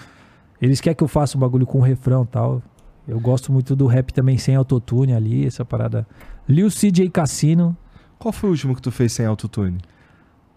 Eles 0.62 0.82
querem 0.82 0.96
que 0.96 1.04
eu 1.04 1.08
faça 1.08 1.38
um 1.38 1.40
bagulho 1.42 1.66
com 1.66 1.80
refrão 1.80 2.24
e 2.24 2.28
tal. 2.28 2.62
Eu 3.08 3.20
gosto 3.20 3.52
muito 3.52 3.76
do 3.76 3.86
rap 3.88 4.12
também 4.14 4.38
sem 4.38 4.56
autotune 4.56 5.14
ali, 5.14 5.46
essa 5.46 5.64
parada. 5.64 6.06
Lil 6.48 6.70
CJ 6.70 7.10
Cassino. 7.10 7.76
Qual 8.20 8.32
foi 8.32 8.50
o 8.50 8.52
último 8.52 8.76
que 8.76 8.82
tu 8.82 8.92
fez 8.92 9.14
sem 9.14 9.26
autotune? 9.26 9.78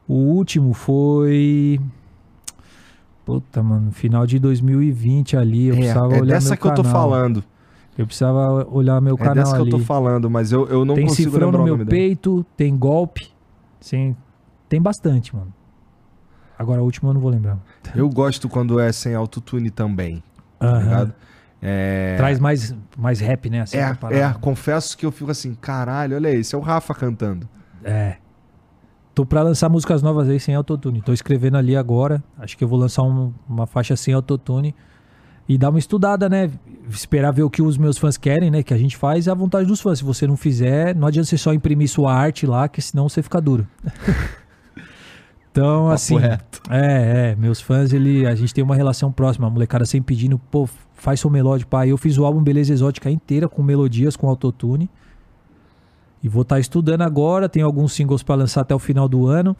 O 0.08 0.14
último 0.14 0.72
foi. 0.72 1.78
Puta, 3.24 3.62
mano, 3.62 3.92
final 3.92 4.26
de 4.26 4.38
2020 4.38 5.36
ali. 5.36 5.68
Eu 5.68 5.74
é, 5.74 5.78
precisava 5.78 6.16
é 6.16 6.20
olhar 6.20 6.34
dessa 6.34 6.48
meu 6.50 6.58
que 6.58 6.66
eu 6.66 6.74
tô 6.74 6.82
canal. 6.82 7.00
falando. 7.00 7.44
Eu 7.96 8.06
precisava 8.06 8.66
olhar 8.70 9.00
meu 9.00 9.14
É 9.14 9.18
canal 9.18 9.34
dessa 9.34 9.54
que 9.56 9.62
ali. 9.62 9.70
eu 9.70 9.78
tô 9.78 9.84
falando, 9.84 10.30
mas 10.30 10.50
eu, 10.52 10.66
eu 10.68 10.84
não 10.84 10.94
tem 10.94 11.06
consigo 11.06 11.32
lembrar 11.38 11.58
no 11.58 11.64
meu 11.64 11.76
dela. 11.76 11.90
peito, 11.90 12.44
tem 12.56 12.76
golpe. 12.76 13.28
Sim, 13.78 14.16
tem 14.68 14.80
bastante, 14.80 15.34
mano. 15.36 15.52
Agora, 16.58 16.82
o 16.82 16.84
último 16.84 17.10
eu 17.10 17.14
não 17.14 17.20
vou 17.20 17.30
lembrar. 17.30 17.58
Eu 17.94 18.08
gosto 18.08 18.48
quando 18.48 18.78
é 18.80 18.90
sem 18.92 19.14
autotune 19.14 19.70
também, 19.70 20.22
tá 20.58 20.66
Aham. 20.66 20.82
ligado? 20.82 21.14
É... 21.62 22.14
Traz 22.16 22.38
mais, 22.38 22.74
mais 22.96 23.20
rap, 23.20 23.50
né? 23.50 23.60
Assim, 23.60 23.76
É, 23.76 23.96
é, 24.12 24.34
confesso 24.40 24.96
que 24.96 25.04
eu 25.04 25.12
fico 25.12 25.30
assim, 25.30 25.54
caralho, 25.54 26.16
olha 26.16 26.30
esse, 26.30 26.54
é 26.54 26.58
o 26.58 26.60
Rafa 26.60 26.94
cantando. 26.94 27.48
É. 27.84 28.16
Tô 29.14 29.26
pra 29.26 29.42
lançar 29.42 29.68
músicas 29.68 30.02
novas 30.02 30.28
aí 30.28 30.40
sem 30.40 30.54
autotune. 30.54 31.02
Tô 31.02 31.12
escrevendo 31.12 31.56
ali 31.56 31.76
agora. 31.76 32.22
Acho 32.38 32.56
que 32.56 32.64
eu 32.64 32.68
vou 32.68 32.78
lançar 32.78 33.02
um- 33.02 33.34
uma 33.48 33.66
faixa 33.66 33.94
sem 33.96 34.14
autotune. 34.14 34.74
E 35.48 35.58
dar 35.58 35.70
uma 35.70 35.78
estudada, 35.80 36.28
né? 36.28 36.48
Esperar 36.88 37.32
ver 37.32 37.42
o 37.42 37.50
que 37.50 37.60
os 37.60 37.76
meus 37.76 37.98
fãs 37.98 38.16
querem, 38.16 38.50
né? 38.52 38.62
Que 38.62 38.72
a 38.72 38.78
gente 38.78 38.96
faz 38.96 39.26
é 39.26 39.30
a 39.32 39.34
vontade 39.34 39.66
dos 39.66 39.80
fãs. 39.80 39.98
Se 39.98 40.04
você 40.04 40.26
não 40.26 40.36
fizer, 40.36 40.94
não 40.94 41.08
adianta 41.08 41.28
você 41.28 41.36
só 41.36 41.52
imprimir 41.52 41.88
sua 41.90 42.14
arte 42.14 42.46
lá, 42.46 42.68
que 42.68 42.80
senão 42.80 43.08
você 43.08 43.20
fica 43.20 43.40
duro. 43.40 43.66
então, 45.52 45.82
Papo 45.84 45.92
assim. 45.94 46.16
reto. 46.18 46.60
É, 46.70 47.30
é. 47.32 47.36
Meus 47.36 47.60
fãs, 47.60 47.92
ele, 47.92 48.26
a 48.26 48.34
gente 48.34 48.54
tem 48.54 48.62
uma 48.62 48.76
relação 48.76 49.10
próxima. 49.10 49.46
A 49.46 49.50
molecada 49.50 49.84
sempre 49.84 50.14
pedindo, 50.14 50.38
pô, 50.38 50.68
faz 50.94 51.20
seu 51.20 51.28
melódico, 51.30 51.70
pai. 51.70 51.90
Eu 51.90 51.96
fiz 51.96 52.16
o 52.18 52.24
álbum 52.24 52.42
Beleza 52.42 52.72
Exótica 52.72 53.10
inteira 53.10 53.48
com 53.48 53.62
melodias, 53.62 54.16
com 54.16 54.28
autotune. 54.28 54.88
E 56.22 56.28
vou 56.28 56.42
estar 56.42 56.60
estudando 56.60 57.02
agora. 57.02 57.48
Tenho 57.48 57.66
alguns 57.66 57.92
singles 57.92 58.22
para 58.22 58.34
lançar 58.36 58.60
até 58.60 58.74
o 58.74 58.78
final 58.78 59.08
do 59.08 59.26
ano. 59.26 59.56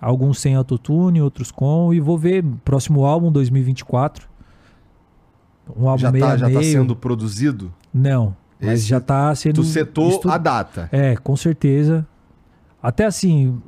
Alguns 0.00 0.40
sem 0.40 0.54
autotune, 0.54 1.20
outros 1.22 1.50
com. 1.50 1.92
E 1.94 2.00
vou 2.00 2.18
ver 2.18 2.44
próximo 2.64 3.04
álbum, 3.04 3.30
2024. 3.32 4.28
Um 5.76 5.88
álbum 5.88 6.00
Já 6.02 6.12
meio 6.12 6.24
tá, 6.24 6.36
já 6.36 6.46
tá 6.46 6.58
meio. 6.58 6.72
sendo 6.72 6.94
produzido? 6.96 7.72
Não, 7.94 8.36
mas 8.60 8.80
Esse- 8.80 8.88
já 8.88 9.00
tá 9.00 9.34
sendo... 9.34 9.54
Tu 9.56 9.64
setou 9.64 10.08
estu- 10.10 10.28
a 10.30 10.36
data. 10.38 10.88
É, 10.92 11.16
com 11.16 11.36
certeza. 11.36 12.06
Até 12.82 13.04
assim, 13.06 13.62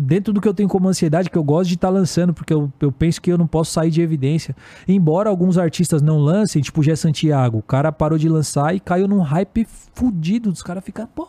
dentro 0.00 0.32
do 0.32 0.40
que 0.40 0.48
eu 0.48 0.54
tenho 0.54 0.68
como 0.68 0.88
ansiedade, 0.88 1.30
que 1.30 1.38
eu 1.38 1.44
gosto 1.44 1.68
de 1.68 1.74
estar 1.74 1.90
lançando, 1.90 2.32
porque 2.32 2.52
eu, 2.52 2.72
eu 2.80 2.90
penso 2.90 3.20
que 3.20 3.30
eu 3.30 3.38
não 3.38 3.46
posso 3.46 3.72
sair 3.72 3.90
de 3.90 4.00
evidência. 4.00 4.56
Embora 4.88 5.28
alguns 5.28 5.58
artistas 5.58 6.02
não 6.02 6.18
lancem, 6.18 6.62
tipo 6.62 6.80
o 6.80 6.82
Gé 6.82 6.96
Santiago, 6.96 7.58
o 7.58 7.62
cara 7.62 7.92
parou 7.92 8.18
de 8.18 8.28
lançar 8.28 8.74
e 8.74 8.80
caiu 8.80 9.06
num 9.06 9.20
hype 9.20 9.66
fudido. 9.94 10.50
Os 10.50 10.62
caras 10.62 10.84
ficam, 10.84 11.06
pô, 11.06 11.26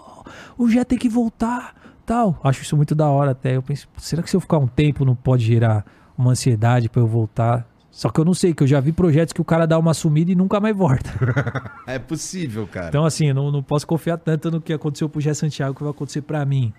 o 0.57 0.69
Gé 0.69 0.83
tem 0.83 0.97
que 0.97 1.09
voltar, 1.09 1.75
tal. 2.05 2.39
Acho 2.43 2.63
isso 2.63 2.75
muito 2.75 2.95
da 2.95 3.07
hora 3.07 3.31
até. 3.31 3.55
Eu 3.55 3.61
penso, 3.61 3.87
será 3.97 4.23
que 4.23 4.29
se 4.29 4.35
eu 4.35 4.41
ficar 4.41 4.57
um 4.57 4.67
tempo 4.67 5.05
não 5.05 5.15
pode 5.15 5.45
gerar 5.45 5.85
uma 6.17 6.31
ansiedade 6.31 6.89
pra 6.89 7.01
eu 7.01 7.07
voltar? 7.07 7.67
Só 7.91 8.09
que 8.09 8.19
eu 8.19 8.25
não 8.25 8.33
sei, 8.33 8.53
que 8.53 8.63
eu 8.63 8.67
já 8.67 8.79
vi 8.79 8.93
projetos 8.93 9.33
que 9.33 9.41
o 9.41 9.45
cara 9.45 9.67
dá 9.67 9.77
uma 9.77 9.93
sumida 9.93 10.31
e 10.31 10.35
nunca 10.35 10.59
mais 10.59 10.75
volta. 10.75 11.09
É 11.87 11.99
possível, 11.99 12.65
cara. 12.67 12.87
Então, 12.87 13.03
assim, 13.03 13.27
eu 13.27 13.35
não, 13.35 13.51
não 13.51 13.61
posso 13.61 13.85
confiar 13.85 14.17
tanto 14.17 14.49
no 14.49 14.61
que 14.61 14.71
aconteceu 14.71 15.09
pro 15.09 15.19
Gé 15.19 15.33
Santiago 15.33 15.75
que 15.75 15.83
vai 15.83 15.91
acontecer 15.91 16.21
pra 16.21 16.45
mim. 16.45 16.71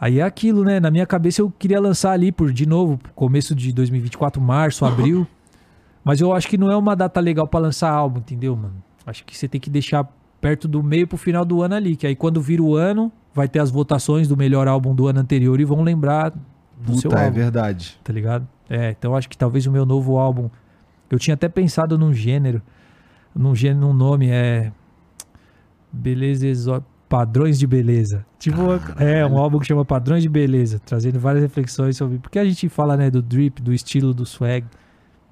Aí 0.00 0.18
é 0.18 0.22
aquilo, 0.22 0.64
né? 0.64 0.80
Na 0.80 0.90
minha 0.90 1.06
cabeça 1.06 1.42
eu 1.42 1.50
queria 1.50 1.78
lançar 1.78 2.12
ali 2.12 2.32
por, 2.32 2.50
de 2.52 2.64
novo, 2.64 2.98
começo 3.14 3.54
de 3.54 3.70
2024, 3.72 4.40
março, 4.40 4.86
abril. 4.86 5.26
Mas 6.02 6.22
eu 6.22 6.32
acho 6.32 6.48
que 6.48 6.56
não 6.56 6.70
é 6.70 6.76
uma 6.76 6.96
data 6.96 7.20
legal 7.20 7.46
pra 7.46 7.60
lançar 7.60 7.90
álbum, 7.90 8.20
entendeu, 8.20 8.56
mano? 8.56 8.82
Acho 9.04 9.22
que 9.24 9.36
você 9.36 9.46
tem 9.46 9.60
que 9.60 9.68
deixar 9.68 10.10
perto 10.40 10.66
do 10.66 10.82
meio 10.82 11.06
pro 11.06 11.18
final 11.18 11.44
do 11.44 11.60
ano 11.62 11.74
ali, 11.74 11.96
que 11.96 12.06
aí 12.06 12.16
quando 12.16 12.40
vira 12.40 12.62
o 12.62 12.74
ano, 12.74 13.12
vai 13.34 13.46
ter 13.46 13.58
as 13.58 13.70
votações 13.70 14.26
do 14.26 14.36
melhor 14.36 14.66
álbum 14.66 14.94
do 14.94 15.06
ano 15.06 15.20
anterior 15.20 15.60
e 15.60 15.64
vão 15.66 15.82
lembrar 15.82 16.30
do 16.78 16.96
seu 16.98 17.10
Puta, 17.10 17.22
é 17.22 17.26
álbum 17.26 17.36
verdade. 17.36 18.00
tá 18.02 18.10
ligado? 18.10 18.48
É, 18.70 18.90
então 18.90 19.14
acho 19.14 19.28
que 19.28 19.36
talvez 19.36 19.66
o 19.66 19.70
meu 19.70 19.84
novo 19.84 20.16
álbum. 20.16 20.48
Eu 21.10 21.18
tinha 21.18 21.34
até 21.34 21.48
pensado 21.48 21.98
num 21.98 22.14
gênero, 22.14 22.62
num 23.34 23.54
gênero, 23.54 23.80
num 23.80 23.92
nome, 23.92 24.30
é. 24.30 24.72
Beleza 25.92 26.46
exó... 26.46 26.82
Padrões 27.10 27.58
de 27.58 27.66
beleza. 27.66 28.24
Tipo, 28.38 28.62
é, 28.96 29.26
um 29.26 29.36
álbum 29.36 29.58
que 29.58 29.66
chama 29.66 29.84
Padrões 29.84 30.22
de 30.22 30.28
Beleza, 30.28 30.80
trazendo 30.86 31.18
várias 31.18 31.42
reflexões 31.42 31.96
sobre. 31.96 32.18
Porque 32.18 32.38
a 32.38 32.44
gente 32.44 32.68
fala, 32.68 32.96
né, 32.96 33.10
do 33.10 33.20
drip, 33.20 33.60
do 33.60 33.74
estilo, 33.74 34.14
do 34.14 34.24
swag. 34.24 34.64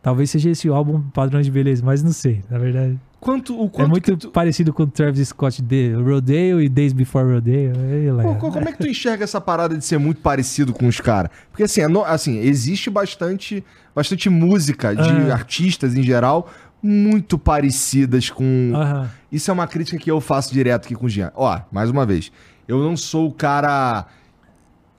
Talvez 0.03 0.29
seja 0.29 0.51
esse 0.51 0.69
álbum 0.69 1.01
Padrões 1.15 1.47
de 1.47 1.53
Beleza, 1.53 1.83
mas 1.85 2.03
não 2.03 2.11
sei, 2.13 2.43
na 2.51 2.59
verdade. 2.59 2.99
Quanto, 3.21 3.57
o 3.61 3.67
é 3.67 3.69
quanto 3.69 3.91
muito 3.91 4.05
que 4.13 4.17
tu- 4.17 4.31
parecido 4.31 4.73
com 4.73 4.83
o 4.83 4.87
Travis 4.89 5.29
Scott 5.29 5.63
de 5.63 5.93
Rodeo 5.95 6.61
e 6.61 6.69
Days 6.69 6.93
Before 6.93 7.33
Rodeo. 7.33 7.73
Lá. 8.15 8.23
Pô, 8.25 8.35
co- 8.35 8.51
como 8.53 8.69
é 8.69 8.73
que 8.73 8.79
tu 8.79 8.87
enxerga 8.89 9.23
essa 9.25 9.41
parada 9.41 9.77
de 9.79 9.85
ser 9.85 9.99
muito 9.99 10.21
parecido 10.21 10.73
com 10.73 10.87
os 10.89 11.01
caras? 11.01 11.31
Porque 11.51 11.63
assim, 11.63 11.81
é 11.81 11.89
no- 11.89 12.05
assim, 12.05 12.39
existe 12.39 12.91
bastante, 12.91 13.65
bastante 13.95 14.29
música 14.29 14.95
de 14.97 15.03
Ah. 15.31 15.33
artistas 15.35 15.95
em 15.97 16.03
geral 16.03 16.49
muito 16.83 17.39
parecidas 17.39 18.31
com. 18.31 18.73
Aham. 18.75 19.11
Isso 19.31 19.51
é 19.51 19.55
uma 19.55 19.67
crítica 19.67 19.99
que 19.99 20.11
eu 20.11 20.21
faço 20.21 20.53
direto 20.53 20.87
aqui 20.87 20.95
com 20.95 21.07
o 21.07 21.09
Jean. 21.09 21.31
Ó, 21.35 21.61
mais 21.71 21.91
uma 21.91 22.07
vez, 22.07 22.31
eu 22.67 22.83
não 22.83 22.97
sou 22.97 23.29
o 23.29 23.33
cara. 23.33 24.07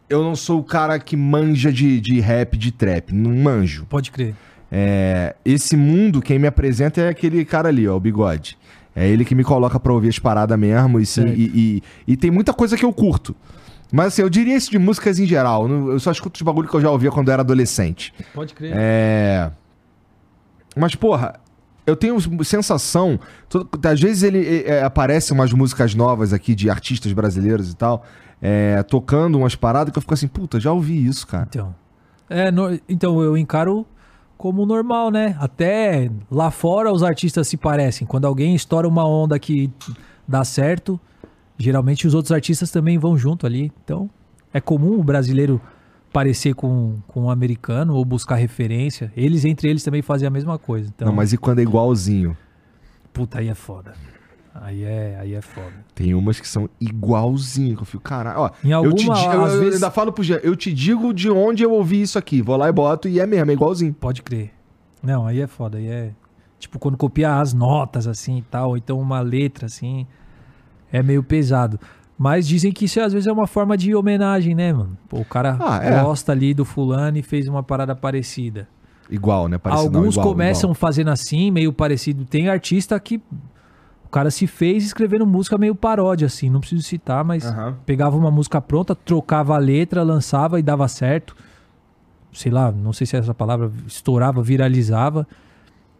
Eu 0.09 0.23
não 0.23 0.35
sou 0.35 0.59
o 0.59 0.63
cara 0.63 0.97
que 0.99 1.15
manja 1.15 1.71
de, 1.71 2.01
de 2.01 2.19
rap, 2.19 2.57
de 2.57 2.71
trap. 2.71 3.13
Não 3.13 3.31
manjo. 3.35 3.85
Pode 3.87 4.09
crer. 4.11 4.35
É, 4.71 5.35
esse 5.45 5.75
mundo, 5.77 6.21
quem 6.21 6.37
me 6.39 6.47
apresenta 6.47 7.01
é 7.01 7.09
aquele 7.09 7.43
cara 7.45 7.69
ali, 7.69 7.87
ó, 7.87 7.95
o 7.95 7.99
bigode. 7.99 8.57
É 8.95 9.07
ele 9.07 9.23
que 9.23 9.33
me 9.35 9.43
coloca 9.43 9.79
pra 9.79 9.93
ouvir 9.93 10.09
as 10.09 10.17
paradas 10.19 10.57
mesmo. 10.59 10.99
E, 10.99 11.05
sim, 11.05 11.27
e, 11.27 11.43
e- 12.07 12.13
e 12.13 12.17
tem 12.17 12.31
muita 12.31 12.53
coisa 12.53 12.75
que 12.75 12.83
eu 12.83 12.91
curto. 12.91 13.35
Mas 13.91 14.07
assim, 14.07 14.21
eu 14.23 14.29
diria 14.29 14.55
isso 14.55 14.69
de 14.69 14.77
músicas 14.79 15.19
em 15.19 15.25
geral. 15.25 15.67
Eu 15.69 15.99
só 15.99 16.11
escuto 16.11 16.37
os 16.37 16.41
bagulho 16.43 16.67
que 16.67 16.75
eu 16.75 16.81
já 16.81 16.89
ouvia 16.91 17.09
quando 17.11 17.27
eu 17.29 17.33
era 17.33 17.41
adolescente. 17.41 18.13
Pode 18.33 18.53
crer. 18.53 18.73
É. 18.75 19.51
Mas, 20.75 20.93
porra, 20.95 21.39
eu 21.89 21.95
tenho 21.95 22.17
sensação. 22.43 23.19
to- 23.49 23.67
Às 23.85 23.99
vezes 23.99 24.23
ele 24.23 24.63
é, 24.65 24.83
aparecem 24.83 25.35
umas 25.35 25.51
músicas 25.53 25.93
novas 25.95 26.31
aqui 26.33 26.53
de 26.55 26.69
artistas 26.69 27.11
brasileiros 27.13 27.71
e 27.71 27.75
tal, 27.75 28.03
é, 28.41 28.81
tocando 28.83 29.37
umas 29.37 29.55
paradas 29.55 29.91
que 29.91 29.97
eu 29.97 30.01
fico 30.01 30.13
assim, 30.13 30.27
puta, 30.27 30.59
já 30.59 30.71
ouvi 30.71 31.05
isso, 31.05 31.25
cara. 31.27 31.47
Então, 31.49 31.75
é, 32.29 32.51
no- 32.51 32.79
então 32.87 33.21
eu 33.21 33.37
encaro 33.37 33.85
como 34.37 34.65
normal, 34.65 35.11
né? 35.11 35.35
Até 35.39 36.09
lá 36.31 36.49
fora 36.49 36.91
os 36.93 37.03
artistas 37.03 37.47
se 37.47 37.57
parecem. 37.57 38.07
Quando 38.07 38.25
alguém 38.25 38.55
estoura 38.55 38.87
uma 38.87 39.05
onda 39.05 39.37
que 39.37 39.69
dá 40.27 40.45
certo, 40.45 40.97
geralmente 41.57 42.07
os 42.07 42.13
outros 42.13 42.31
artistas 42.31 42.71
também 42.71 42.97
vão 42.97 43.17
junto 43.17 43.45
ali. 43.45 43.71
Então, 43.83 44.09
é 44.53 44.61
comum 44.61 44.97
o 44.99 45.03
brasileiro 45.03 45.59
parecer 46.11 46.53
com, 46.55 46.97
com 47.07 47.23
um 47.23 47.29
americano 47.29 47.95
ou 47.95 48.03
buscar 48.03 48.35
referência. 48.35 49.11
Eles, 49.15 49.45
entre 49.45 49.69
eles, 49.69 49.83
também 49.83 50.01
fazem 50.01 50.27
a 50.27 50.31
mesma 50.31 50.57
coisa. 50.57 50.89
Então, 50.93 51.07
Não, 51.07 51.15
mas 51.15 51.31
e 51.33 51.37
quando 51.37 51.59
é 51.59 51.61
igualzinho? 51.63 52.35
puta, 53.13 53.39
aí 53.39 53.47
é 53.49 53.55
foda. 53.55 53.93
Aí 54.61 54.83
é, 54.83 55.17
aí 55.21 55.33
é 55.33 55.41
foda. 55.41 55.73
Tem 55.95 56.13
umas 56.13 56.39
que 56.39 56.47
são 56.47 56.69
igualzinho, 56.81 57.75
que 57.75 57.81
eu 57.81 57.85
fico, 57.85 58.03
caralho. 58.03 58.39
Ó, 58.39 58.49
Em 58.63 58.71
eu 58.71 58.93
te 58.93 59.07
alguma, 59.09 59.33
eu, 59.33 59.45
às 59.45 59.53
eu 59.53 59.59
vezes- 59.59 59.75
ainda 59.75 59.91
falo 59.91 60.11
pro 60.11 60.23
Jean, 60.23 60.39
eu 60.43 60.55
te 60.55 60.73
digo 60.73 61.13
de 61.13 61.29
onde 61.29 61.63
eu 61.63 61.71
ouvi 61.71 62.01
isso 62.01 62.17
aqui. 62.17 62.41
Vou 62.41 62.55
lá 62.57 62.67
e 62.67 62.71
boto 62.71 63.07
e 63.07 63.19
é 63.19 63.25
mesmo, 63.25 63.51
é 63.51 63.53
igualzinho. 63.53 63.93
Pode 63.93 64.21
crer. 64.21 64.51
Não, 65.03 65.25
aí 65.25 65.39
é 65.39 65.47
foda. 65.47 65.77
Aí 65.77 65.87
é. 65.87 66.11
Tipo, 66.59 66.77
quando 66.79 66.97
copia 66.97 67.39
as 67.39 67.53
notas 67.53 68.05
assim 68.07 68.39
e 68.39 68.41
tal, 68.41 68.69
ou 68.69 68.77
então 68.77 68.99
uma 68.99 69.21
letra 69.21 69.65
assim, 69.67 70.05
é 70.91 71.01
meio 71.01 71.23
pesado. 71.23 71.79
Mas 72.21 72.45
dizem 72.45 72.69
que 72.73 72.83
isso 72.83 72.99
às 72.99 73.13
vezes 73.13 73.27
é 73.27 73.31
uma 73.31 73.47
forma 73.47 73.77
de 73.77 73.95
homenagem, 73.95 74.53
né, 74.53 74.73
mano? 74.73 74.97
Pô, 75.07 75.21
o 75.21 75.25
cara 75.25 75.57
Ah, 75.57 75.79
é. 75.81 76.01
gosta 76.03 76.33
ali 76.33 76.53
do 76.53 76.65
fulano 76.65 77.17
e 77.17 77.21
fez 77.23 77.47
uma 77.47 77.63
parada 77.63 77.95
parecida. 77.95 78.67
Igual, 79.09 79.47
né? 79.47 79.57
Parecido, 79.57 79.89
não, 79.93 79.99
Alguns 80.01 80.15
igual, 80.15 80.27
começam 80.27 80.67
igual. 80.71 80.75
fazendo 80.75 81.09
assim, 81.11 81.49
meio 81.49 81.71
parecido. 81.71 82.25
Tem 82.25 82.49
artista 82.49 82.99
que 82.99 83.21
o 84.05 84.09
cara 84.09 84.29
se 84.29 84.47
fez 84.47 84.83
escrevendo 84.83 85.25
música 85.25 85.57
meio 85.57 85.73
paródia, 85.73 86.25
assim. 86.25 86.49
Não 86.49 86.59
preciso 86.59 86.83
citar, 86.83 87.23
mas 87.23 87.45
Aham. 87.45 87.77
pegava 87.85 88.17
uma 88.17 88.29
música 88.29 88.59
pronta, 88.59 88.93
trocava 88.93 89.55
a 89.55 89.57
letra, 89.57 90.03
lançava 90.03 90.59
e 90.59 90.61
dava 90.61 90.87
certo. 90.89 91.33
Sei 92.33 92.51
lá, 92.51 92.69
não 92.69 92.91
sei 92.91 93.07
se 93.07 93.15
é 93.15 93.19
essa 93.19 93.33
palavra, 93.33 93.71
estourava, 93.87 94.43
viralizava. 94.43 95.25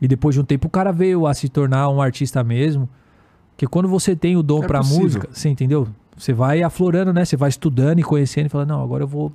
E 0.02 0.08
depois 0.08 0.36
de 0.36 0.42
um 0.42 0.46
tempo 0.46 0.68
o 0.68 0.70
cara 0.70 0.92
veio 0.92 1.26
a 1.26 1.34
se 1.34 1.48
tornar 1.48 1.88
um 1.90 2.02
artista 2.02 2.44
mesmo. 2.44 2.90
Porque 3.52 3.66
quando 3.68 3.88
você 3.90 4.16
tem 4.16 4.36
o 4.38 4.44
dom 4.44 4.64
É 4.64 4.68
pra 4.68 4.80
possível. 4.80 5.02
música, 5.02 5.30
você 5.32 5.50
entendeu? 5.50 5.88
Você 6.20 6.34
vai 6.34 6.62
aflorando, 6.62 7.14
né? 7.14 7.24
Você 7.24 7.38
vai 7.38 7.48
estudando 7.48 8.00
e 8.00 8.04
conhecendo 8.04 8.48
e 8.48 8.50
fala, 8.50 8.66
não, 8.66 8.84
agora 8.84 9.04
eu 9.04 9.08
vou 9.08 9.32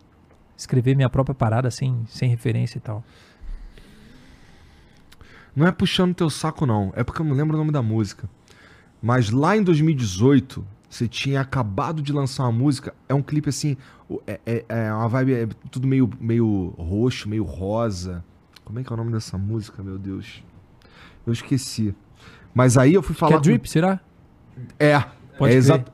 escrever 0.56 0.94
minha 0.94 1.08
própria 1.08 1.34
parada 1.34 1.70
sem, 1.70 2.04
sem 2.06 2.28
referência 2.28 2.76
e 2.76 2.80
tal. 2.80 3.02
Não 5.56 5.66
é 5.66 5.72
puxando 5.72 6.14
teu 6.14 6.28
saco, 6.28 6.66
não. 6.66 6.92
É 6.94 7.02
porque 7.04 7.22
eu 7.22 7.26
não 7.26 7.34
lembro 7.34 7.54
o 7.56 7.58
nome 7.58 7.70
da 7.72 7.80
música. 7.82 8.28
Mas 9.00 9.30
lá 9.30 9.56
em 9.56 9.62
2018, 9.62 10.64
você 10.90 11.06
tinha 11.06 11.40
acabado 11.40 12.02
de 12.02 12.12
lançar 12.12 12.42
uma 12.44 12.52
música. 12.52 12.92
É 13.08 13.14
um 13.14 13.22
clipe 13.22 13.48
assim. 13.48 13.76
É, 14.26 14.40
é- 14.44 14.64
é 14.68 14.92
uma 14.92 15.08
vibe. 15.08 15.34
É 15.34 15.48
tudo 15.70 15.86
meio, 15.86 16.10
meio 16.20 16.74
roxo, 16.76 17.28
meio 17.28 17.44
rosa. 17.44 18.24
Como 18.64 18.78
é 18.78 18.84
que 18.84 18.92
é 18.92 18.94
o 18.94 18.96
nome 18.96 19.12
dessa 19.12 19.38
música, 19.38 19.82
meu 19.82 19.96
Deus? 19.98 20.42
Eu 21.26 21.32
esqueci. 21.32 21.94
Mas 22.54 22.76
aí 22.76 22.92
eu 22.94 23.02
fui 23.02 23.14
falar. 23.14 23.32
Quer 23.32 23.38
com- 23.38 23.42
drip, 23.42 23.70
será? 23.70 24.00
É. 24.78 24.98
Pode 25.38 25.54
é 25.54 25.56
crer. 25.56 25.56
exa- 25.56 25.84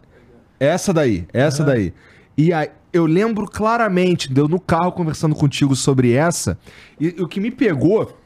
Essa 0.61 0.92
daí, 0.92 1.26
essa 1.32 1.62
Aham. 1.62 1.72
daí. 1.72 1.94
E 2.36 2.52
aí, 2.52 2.68
eu 2.92 3.06
lembro 3.06 3.46
claramente, 3.46 4.32
deu 4.32 4.46
no 4.46 4.61
carro 4.61 4.92
conversando 4.92 5.34
contigo 5.34 5.74
sobre 5.74 6.12
essa. 6.12 6.58
E, 7.00 7.08
o 7.20 7.26
que 7.26 7.40
me 7.40 7.50
pegou. 7.50 8.16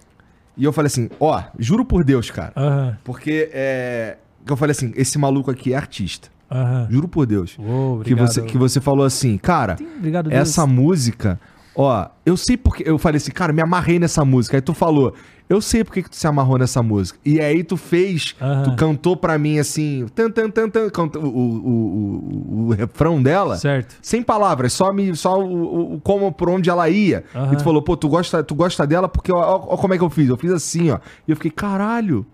E 0.56 0.64
eu 0.64 0.72
falei 0.72 0.86
assim: 0.88 1.08
ó, 1.20 1.42
juro 1.58 1.84
por 1.84 2.04
Deus, 2.04 2.30
cara. 2.30 2.52
Aham, 2.56 2.98
Porque 3.04 3.50
é. 3.52 4.16
Eu 4.46 4.56
falei 4.56 4.72
assim: 4.72 4.92
esse 4.96 5.16
maluco 5.18 5.50
aqui 5.50 5.72
é 5.72 5.76
artista. 5.76 6.28
aham. 6.50 6.86
Juro 6.90 7.08
por 7.08 7.24
Deus. 7.26 7.56
Ô, 7.58 7.62
Que 8.02 8.12
obrigado. 8.12 8.26
você, 8.28 8.42
que 8.42 8.58
você 8.58 8.80
falou 8.80 9.04
assim, 9.06 9.38
cara, 9.38 9.76
Obrigado, 9.98 10.30
essa 10.32 10.66
música, 10.66 11.40
ó, 11.74 12.06
eu 12.26 12.36
sei 12.36 12.56
porque. 12.56 12.82
Eu 12.86 12.98
falei 12.98 13.16
assim, 13.18 13.32
cara, 13.32 13.52
me 13.52 13.62
amarrei 13.62 13.98
nessa 13.98 14.24
música. 14.24 14.56
Aí 14.56 14.60
tu 14.60 14.74
falou, 14.74 15.14
eu 15.48 15.60
sei 15.60 15.84
porque 15.84 16.02
que 16.02 16.10
tu 16.10 16.16
se 16.16 16.26
amarrou 16.26 16.58
nessa 16.58 16.82
música. 16.82 17.18
E 17.24 17.40
aí 17.40 17.62
tu 17.62 17.76
fez, 17.76 18.34
tu 18.64 18.74
cantou 18.76 19.16
pra 19.16 19.36
mim 19.38 19.58
assim, 19.58 20.06
tan, 20.14 20.30
tan, 20.30 20.48
tan, 20.50 20.68
tan, 20.70 20.88
cantou 20.90 21.22
o, 21.22 21.28
o, 21.28 22.60
o, 22.60 22.66
o 22.68 22.70
refrão 22.72 23.22
dela. 23.22 23.56
Certo. 23.56 23.96
Sem 24.00 24.22
palavras, 24.22 24.72
só 24.72 24.92
me 24.92 25.14
só 25.14 25.38
o, 25.40 25.94
o- 25.96 26.00
como 26.00 26.32
por 26.32 26.48
onde 26.48 26.70
ela 26.70 26.88
ia. 26.88 27.24
E 27.52 27.56
tu 27.56 27.62
falou, 27.64 27.82
pô, 27.82 27.96
tu 27.96 28.08
gosta, 28.08 28.42
tu 28.42 28.54
gosta 28.54 28.86
dela 28.86 29.08
porque 29.08 29.32
ó, 29.32 29.36
ó, 29.38 29.74
ó 29.74 29.76
como 29.76 29.92
é 29.94 29.98
que 29.98 30.04
eu 30.04 30.10
fiz? 30.10 30.28
Eu 30.28 30.36
fiz 30.36 30.50
assim, 30.52 30.90
ó. 30.90 30.98
E 31.28 31.30
eu 31.30 31.36
fiquei, 31.36 31.50
caralho. 31.50 32.24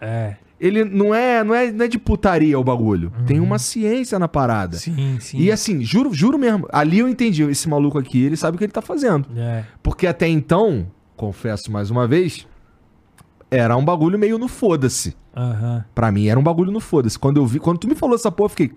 É. 0.00 0.36
Ele 0.60 0.84
não 0.84 1.12
é, 1.12 1.42
não 1.42 1.52
é, 1.54 1.72
não 1.72 1.84
é 1.84 1.88
de 1.88 1.98
putaria 1.98 2.56
o 2.56 2.62
bagulho. 2.62 3.12
Tem 3.26 3.40
uma 3.40 3.58
ciência 3.58 4.16
na 4.16 4.28
parada. 4.28 4.76
Uhum. 4.76 4.80
Sim, 4.80 5.16
sim. 5.18 5.38
E 5.38 5.50
assim, 5.50 5.82
juro, 5.82 6.14
juro 6.14 6.38
mesmo. 6.38 6.68
Ali 6.72 7.00
eu 7.00 7.08
entendi. 7.08 7.42
Esse 7.42 7.68
maluco 7.68 7.98
aqui, 7.98 8.22
ele 8.22 8.36
sabe 8.36 8.54
o 8.54 8.58
que 8.58 8.64
ele 8.64 8.72
tá 8.72 8.80
fazendo. 8.80 9.26
É. 9.36 9.64
Porque 9.82 10.06
até 10.06 10.28
então, 10.28 10.86
confesso 11.16 11.72
mais 11.72 11.90
uma 11.90 12.06
vez, 12.06 12.46
era 13.52 13.76
um 13.76 13.84
bagulho 13.84 14.18
meio 14.18 14.38
no 14.38 14.48
foda-se. 14.48 15.14
Aham. 15.36 15.84
Pra 15.94 16.10
mim 16.10 16.26
era 16.28 16.38
um 16.38 16.42
bagulho 16.42 16.72
no 16.72 16.80
foda-se. 16.80 17.18
Quando 17.18 17.36
eu 17.36 17.46
vi, 17.46 17.58
quando 17.60 17.78
tu 17.78 17.86
me 17.88 17.94
falou 17.94 18.14
essa 18.16 18.30
porra, 18.32 18.46
eu 18.46 18.50
fiquei. 18.50 18.72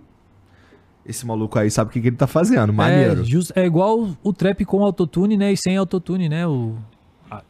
esse 1.05 1.25
maluco 1.25 1.57
aí 1.59 1.69
sabe 1.71 1.89
o 1.89 1.93
que, 1.93 2.01
que 2.01 2.07
ele 2.07 2.15
tá 2.15 2.27
fazendo. 2.27 2.73
Maneiro. 2.73 3.21
É, 3.21 3.23
just- 3.23 3.51
é 3.55 3.65
igual 3.65 4.09
o, 4.23 4.33
trap 4.33 4.65
com 4.65 4.83
autotune, 4.83 5.37
né? 5.37 5.51
E 5.53 5.57
sem 5.57 5.77
autotune, 5.77 6.27
né? 6.29 6.45
O, 6.47 6.75
a- 7.29 7.43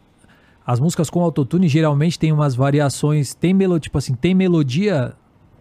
as 0.65 0.79
músicas 0.79 1.09
com 1.09 1.21
autotune 1.21 1.67
geralmente 1.67 2.19
tem 2.19 2.31
umas 2.31 2.53
variações. 2.55 3.33
Tem 3.33 3.53
melodia, 3.53 3.79
tipo 3.81 3.97
assim, 3.97 4.13
tem 4.13 4.33
melodia. 4.35 5.13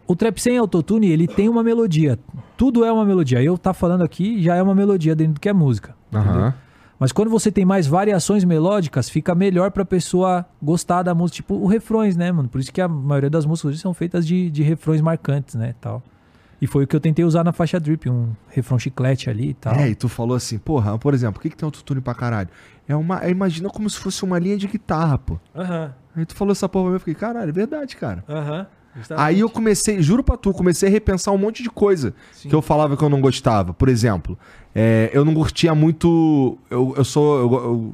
O 0.06 0.14
trap 0.14 0.38
sem 0.40 0.58
autotune, 0.58 1.08
ele 1.08 1.26
tem 1.26 1.48
uma 1.48 1.62
melodia. 1.62 2.18
Tudo 2.56 2.84
é 2.84 2.92
uma 2.92 3.04
melodia. 3.06 3.42
Eu 3.42 3.56
tá 3.56 3.72
falando 3.72 4.02
aqui 4.04 4.42
já 4.42 4.54
é 4.56 4.62
uma 4.62 4.74
melodia 4.74 5.14
dentro 5.16 5.34
do 5.34 5.40
que 5.40 5.48
é 5.48 5.52
música. 5.52 5.94
Aham. 6.12 6.52
Mas 6.98 7.12
quando 7.12 7.30
você 7.30 7.50
tem 7.50 7.64
mais 7.64 7.86
variações 7.86 8.44
melódicas, 8.44 9.08
fica 9.10 9.34
melhor 9.34 9.70
pra 9.70 9.84
pessoa 9.84 10.46
gostar 10.62 11.02
da 11.02 11.14
música. 11.14 11.36
Tipo, 11.36 11.54
o 11.54 11.66
refrões, 11.66 12.16
né, 12.16 12.30
mano? 12.30 12.48
Por 12.48 12.60
isso 12.60 12.72
que 12.72 12.80
a 12.80 12.88
maioria 12.88 13.28
das 13.30 13.44
músicas 13.44 13.72
hoje 13.72 13.80
são 13.80 13.92
feitas 13.92 14.26
de, 14.26 14.48
de 14.50 14.62
refrões 14.62 15.00
marcantes, 15.00 15.54
né, 15.54 15.74
tal. 15.80 16.02
E 16.62 16.66
foi 16.66 16.84
o 16.84 16.86
que 16.86 16.94
eu 16.96 17.00
tentei 17.00 17.24
usar 17.24 17.44
na 17.44 17.52
faixa 17.52 17.78
Drip, 17.80 18.08
um 18.08 18.28
refrão 18.48 18.78
chiclete 18.78 19.28
ali 19.28 19.50
e 19.50 19.54
tal. 19.54 19.74
É, 19.74 19.88
e 19.90 19.94
tu 19.94 20.08
falou 20.08 20.36
assim, 20.36 20.56
porra, 20.56 20.96
por 20.98 21.12
exemplo, 21.12 21.34
por 21.34 21.42
que, 21.42 21.50
que 21.50 21.56
tem 21.56 21.66
autotune 21.66 22.00
pra 22.00 22.14
caralho? 22.14 22.48
É 22.88 22.94
uma. 22.96 23.22
é, 23.24 23.28
imagina 23.30 23.68
como 23.68 23.90
se 23.90 23.98
fosse 23.98 24.22
uma 24.24 24.38
linha 24.38 24.56
de 24.56 24.66
guitarra, 24.66 25.18
pô. 25.18 25.38
Aham, 25.54 25.92
Aí 26.16 26.24
tu 26.24 26.34
falou 26.34 26.52
essa 26.52 26.68
porra 26.68 26.84
pra 26.84 26.90
mim, 26.90 26.96
eu 26.96 27.00
fiquei, 27.00 27.14
caralho, 27.14 27.48
é 27.48 27.52
verdade, 27.52 27.96
cara. 27.96 28.24
aham. 28.28 28.66
Aí 29.16 29.40
eu 29.40 29.50
comecei, 29.50 30.00
juro 30.00 30.22
pra 30.22 30.36
tu, 30.36 30.52
comecei 30.52 30.88
a 30.88 30.92
repensar 30.92 31.32
um 31.32 31.38
monte 31.38 31.64
de 31.64 31.68
coisa 31.68 32.14
Sim. 32.30 32.48
que 32.48 32.54
eu 32.54 32.62
falava 32.62 32.96
que 32.96 33.02
eu 33.02 33.08
não 33.08 33.20
gostava. 33.20 33.74
Por 33.74 33.88
exemplo, 33.88 34.38
é, 34.74 35.10
eu 35.12 35.24
não 35.24 35.34
curtia 35.34 35.74
muito. 35.74 36.58
Eu, 36.70 36.94
eu 36.96 37.04
sou. 37.04 37.38
eu- 37.38 37.52
eu- 37.64 37.92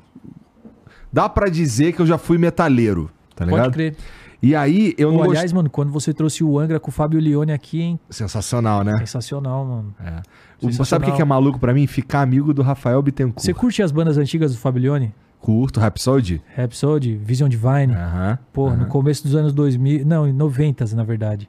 dá 1.12 1.28
pra 1.28 1.49
dizer 1.49 1.93
que 1.93 2.01
eu 2.01 2.07
já 2.07 2.16
fui 2.18 2.39
metaleiro, 2.39 3.11
tá 3.35 3.45
ligado? 3.45 3.62
Pode 3.64 3.74
crer. 3.74 3.97
E 4.43 4.55
aí 4.55 4.95
eu 4.97 5.11
Pô, 5.11 5.16
não 5.18 5.22
aliás, 5.24 5.43
gostava. 5.43 5.57
mano, 5.59 5.68
quando 5.70 5.93
você 5.93 6.14
trouxe 6.14 6.43
o 6.43 6.59
Angra 6.59 6.81
com 6.81 6.89
o 6.89 6.93
Fábio 6.93 7.20
Leone 7.20 7.53
aqui, 7.53 7.81
hein? 7.83 8.01
Sensacional, 8.09 8.83
né? 8.83 8.97
Sensacional, 8.99 9.66
mano. 9.66 9.95
É. 10.01 10.22
Sensacional. 10.61 10.85
Sabe 10.87 11.11
o 11.11 11.14
que 11.14 11.20
é 11.20 11.24
maluco 11.24 11.59
pra 11.59 11.74
mim? 11.74 11.87
Ficar 11.87 12.22
amigo 12.22 12.55
do 12.55 12.62
Rafael 12.62 13.03
Bittencourt. 13.03 13.45
Você 13.45 13.53
curte 13.53 13.83
as 13.83 13.93
bandas 13.93 14.16
antigas 14.16 14.53
do 14.53 14.59
Fábio 14.59 14.81
Leone? 14.83 15.14
Curto, 15.41 15.78
Rhapsody? 15.81 16.41
Rhapsody, 16.57 17.16
Vision 17.16 17.49
Divine. 17.51 17.95
Aham. 17.95 18.39
Pô, 18.53 18.68
aham. 18.68 18.76
no 18.76 18.87
começo 18.87 19.22
dos 19.24 19.35
anos 19.35 19.53
2000, 19.53 20.07
não, 20.07 20.26
em 20.26 20.33
90, 20.33 20.85
na 20.95 21.03
verdade. 21.03 21.49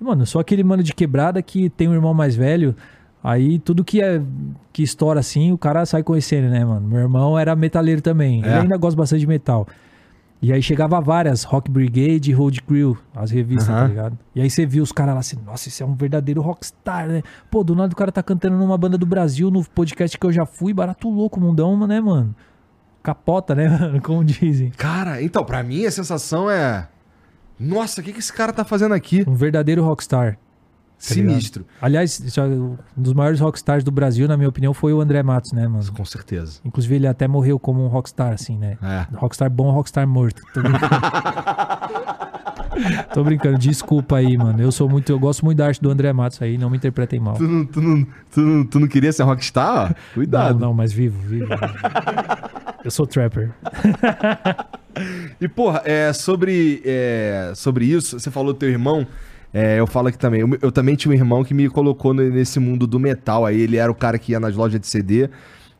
Mano, 0.00 0.22
eu 0.22 0.26
sou 0.26 0.40
aquele 0.40 0.62
mano 0.64 0.82
de 0.82 0.92
quebrada 0.92 1.40
que 1.40 1.70
tem 1.70 1.88
um 1.88 1.94
irmão 1.94 2.12
mais 2.14 2.34
velho, 2.34 2.74
aí 3.24 3.58
tudo 3.58 3.82
que 3.82 4.00
é 4.02 4.20
que 4.72 4.82
estoura 4.82 5.18
assim, 5.18 5.50
o 5.50 5.58
cara 5.58 5.84
sai 5.86 6.02
conhecendo, 6.04 6.48
né, 6.50 6.64
mano? 6.64 6.86
Meu 6.86 6.98
irmão 7.00 7.36
era 7.38 7.56
metaleiro 7.56 8.02
também, 8.02 8.40
ele 8.40 8.48
É. 8.48 8.60
ainda 8.60 8.76
gosta 8.76 8.96
bastante 8.96 9.20
de 9.20 9.26
metal. 9.26 9.66
E 10.42 10.52
aí 10.52 10.60
chegava 10.60 11.00
várias, 11.00 11.42
Rock 11.42 11.70
Brigade 11.70 12.30
e 12.30 12.34
Road 12.34 12.60
Crew, 12.62 12.98
as 13.16 13.30
revistas, 13.30 13.70
Aham. 13.70 13.80
tá 13.82 13.86
ligado? 13.88 14.18
E 14.34 14.42
aí 14.42 14.50
você 14.50 14.66
viu 14.66 14.82
os 14.82 14.92
caras 14.92 15.14
lá 15.14 15.20
assim, 15.20 15.38
nossa, 15.42 15.68
esse 15.70 15.82
é 15.82 15.86
um 15.86 15.94
verdadeiro 15.94 16.42
rockstar, 16.42 17.06
né? 17.08 17.22
Pô, 17.50 17.64
do 17.64 17.74
nada 17.74 17.90
o 17.92 17.96
cara 17.96 18.12
tá 18.12 18.22
cantando 18.22 18.58
numa 18.58 18.76
banda 18.76 18.98
do 18.98 19.06
Brasil, 19.06 19.50
no 19.50 19.64
podcast 19.64 20.18
que 20.18 20.26
eu 20.26 20.30
já 20.32 20.44
fui, 20.44 20.74
barato 20.74 21.08
louco, 21.08 21.40
mundão, 21.40 21.86
né, 21.86 21.98
mano? 21.98 22.34
Capota, 23.02 23.54
né, 23.54 23.68
mano? 23.78 24.02
Como 24.02 24.22
dizem. 24.22 24.70
Cara, 24.76 25.22
então, 25.22 25.42
pra 25.44 25.62
mim 25.62 25.86
a 25.86 25.90
sensação 25.90 26.50
é. 26.50 26.88
Nossa, 27.58 28.00
o 28.00 28.04
que, 28.04 28.12
que 28.12 28.18
esse 28.18 28.32
cara 28.32 28.52
tá 28.52 28.64
fazendo 28.64 28.92
aqui? 28.92 29.24
Um 29.26 29.34
verdadeiro 29.34 29.82
rockstar. 29.82 30.36
Tá? 30.96 31.14
Sinistro. 31.14 31.66
Aliás, 31.82 32.22
já- 32.26 32.44
um 32.44 32.76
dos 32.96 33.12
maiores 33.12 33.40
rockstars 33.40 33.84
do 33.84 33.90
Brasil, 33.90 34.26
na 34.26 34.36
minha 34.36 34.48
opinião, 34.48 34.72
foi 34.72 34.92
o 34.92 35.00
André 35.00 35.22
Matos, 35.22 35.52
né, 35.52 35.68
mano? 35.68 35.84
Com 35.92 36.04
certeza. 36.04 36.60
Inclusive, 36.64 36.94
ele 36.94 37.06
até 37.06 37.28
morreu 37.28 37.58
como 37.58 37.84
um 37.84 37.88
rockstar, 37.88 38.32
assim, 38.32 38.56
né? 38.56 38.78
É. 38.82 39.06
Rockstar 39.16 39.50
bom, 39.50 39.70
rockstar 39.70 40.06
morto. 40.08 40.40
Tô 40.54 40.62
brincando. 40.62 40.88
Tô 43.14 43.22
brincando, 43.22 43.58
desculpa 43.58 44.16
aí, 44.16 44.36
mano. 44.36 44.60
Eu 44.60 44.72
sou 44.72 44.88
muito, 44.88 45.10
eu 45.10 45.18
gosto 45.18 45.44
muito 45.44 45.58
da 45.58 45.66
arte 45.66 45.80
do 45.80 45.90
André 45.90 46.12
Matos 46.12 46.42
aí, 46.42 46.58
não 46.58 46.68
me 46.68 46.76
interpretem 46.76 47.20
mal. 47.20 47.34
Tu 47.34 47.44
não, 47.44 47.64
tu, 47.64 47.80
não, 47.80 48.04
tu, 48.32 48.40
não, 48.40 48.64
tu 48.66 48.80
não 48.80 48.88
queria 48.88 49.12
ser 49.12 49.22
rockstar? 49.22 49.94
Cuidado. 50.12 50.58
Não, 50.58 50.68
não, 50.68 50.74
mas 50.74 50.92
vivo, 50.92 51.20
vivo. 51.20 51.46
Eu 52.84 52.90
sou 52.90 53.06
trapper. 53.06 53.50
E, 55.40 55.48
porra, 55.48 55.82
é, 55.84 56.12
sobre, 56.12 56.80
é, 56.84 57.50
sobre 57.56 57.84
isso, 57.84 58.20
você 58.20 58.30
falou 58.30 58.52
do 58.52 58.58
teu 58.60 58.68
irmão. 58.70 59.04
É, 59.54 59.78
eu 59.78 59.86
falo 59.86 60.08
aqui 60.08 60.18
também. 60.18 60.40
Eu, 60.40 60.58
eu 60.60 60.70
também 60.72 60.96
tinha 60.96 61.12
um 61.12 61.14
irmão 61.14 61.42
que 61.44 61.54
me 61.54 61.68
colocou 61.70 62.12
ne- 62.12 62.28
nesse 62.28 62.58
mundo 62.58 62.86
do 62.86 62.98
metal. 63.00 63.46
Aí 63.46 63.60
ele 63.60 63.76
era 63.76 63.90
o 63.90 63.94
cara 63.94 64.18
que 64.18 64.32
ia 64.32 64.40
nas 64.40 64.54
lojas 64.56 64.78
de 64.80 64.86
CD. 64.88 65.30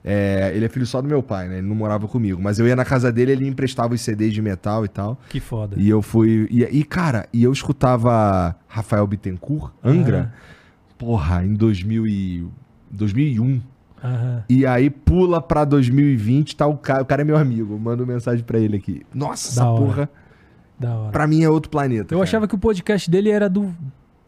é, 0.07 0.53
ele 0.55 0.65
é 0.67 0.69
filho 0.69 0.87
só 0.87 1.01
do 1.03 1.09
meu 1.09 1.23
pai, 1.23 1.49
né? 1.49 1.59
Ele 1.59 1.67
não 1.67 1.75
morava 1.75 2.07
comigo. 2.07 2.41
Mas 2.41 2.59
eu 2.59 2.67
ia 2.69 2.77
na 2.77 2.85
casa 2.85 3.11
dele, 3.11 3.33
ele 3.33 3.49
emprestava 3.49 3.93
os 3.95 4.01
CDs 4.01 4.33
de 4.33 4.41
metal 4.41 4.85
e 4.85 4.89
tal. 4.89 5.19
Que 5.29 5.41
foda. 5.41 5.75
E 5.79 5.89
eu 5.91 6.01
fui. 6.03 6.47
E, 6.51 6.63
e, 6.63 6.85
cara, 6.85 7.27
e 7.33 7.43
eu 7.43 7.53
escutava 7.53 8.55
Rafael 8.69 9.07
Bittencourt, 9.07 9.73
Angra, 9.83 10.33
porra, 10.97 11.45
em 11.45 11.55
2000 11.55 12.07
e, 12.07 12.47
2001. 12.91 13.61
Aham. 14.03 14.45
E 14.51 14.67
aí 14.67 14.91
pula 14.91 15.41
pra 15.41 15.65
2020, 15.65 16.55
tá 16.57 16.67
o 16.67 16.77
cara, 16.77 17.03
o 17.03 17.07
cara 17.07 17.23
é 17.23 17.25
meu 17.25 17.39
amigo, 17.39 17.79
mando 17.79 18.07
mensagem 18.07 18.45
pra 18.45 18.59
ele 18.59 18.77
aqui. 18.77 19.03
Nossa, 19.15 19.49
essa 19.49 19.61
Da 19.63 19.71
hora. 19.71 19.83
porra, 19.83 20.11
Da 20.79 20.95
hora. 20.95 21.13
pra 21.13 21.27
mim 21.27 21.43
é 21.43 21.49
outro 21.49 21.71
planeta. 21.71 22.15
Eu 22.15 22.19
cara. 22.19 22.23
achava 22.29 22.49
que 22.49 22.55
o 22.55 22.59
podcast 22.59 23.11
dele 23.11 23.31
era 23.31 23.49
do, 23.49 23.75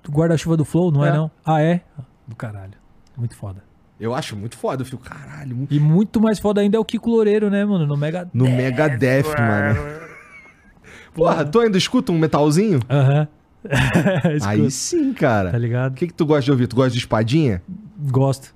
do 0.04 0.10
guarda-chuva 0.12 0.56
do 0.56 0.64
Flow, 0.64 0.90
não 0.92 1.04
é. 1.04 1.08
É. 1.08 1.12
não? 1.12 1.30
Ah, 1.44 1.60
é? 1.62 1.80
Do 2.26 2.36
caralho. 2.36 2.74
Muito 3.16 3.34
foda. 3.36 3.64
Eu 3.98 4.14
acho 4.14 4.36
muito 4.36 4.56
foda, 4.58 4.82
eu 4.82 4.86
fico, 4.86 5.02
caralho, 5.02 5.56
muito... 5.56 5.72
E 5.74 5.80
muito 5.80 6.20
mais 6.20 6.38
foda 6.38 6.60
ainda 6.60 6.76
é 6.76 6.80
o 6.80 6.84
Kiko 6.84 7.08
Loureiro, 7.10 7.48
né, 7.48 7.64
mano? 7.64 7.86
No 7.86 7.96
Mega. 7.96 8.28
no 8.34 8.44
Megadeth, 8.44 9.24
mano. 9.38 9.80
Porra, 11.14 11.44
tu 11.46 11.60
ainda 11.60 11.78
escuta 11.78 12.12
um 12.12 12.18
metalzinho? 12.18 12.80
Aham. 12.90 13.26
Aí 14.46 14.70
sim, 14.70 15.12
Tá 15.14 15.18
cara. 15.20 15.52
O 15.56 15.58
ligado? 15.58 15.94
que 15.94 16.06
que 16.06 16.12
tu 16.14 16.24
gosta 16.26 16.42
de 16.42 16.50
ouvir? 16.52 16.66
Tu 16.66 16.76
gosta 16.76 16.90
de 16.92 16.98
espadinha? 16.98 17.62
Gosto. 18.10 18.54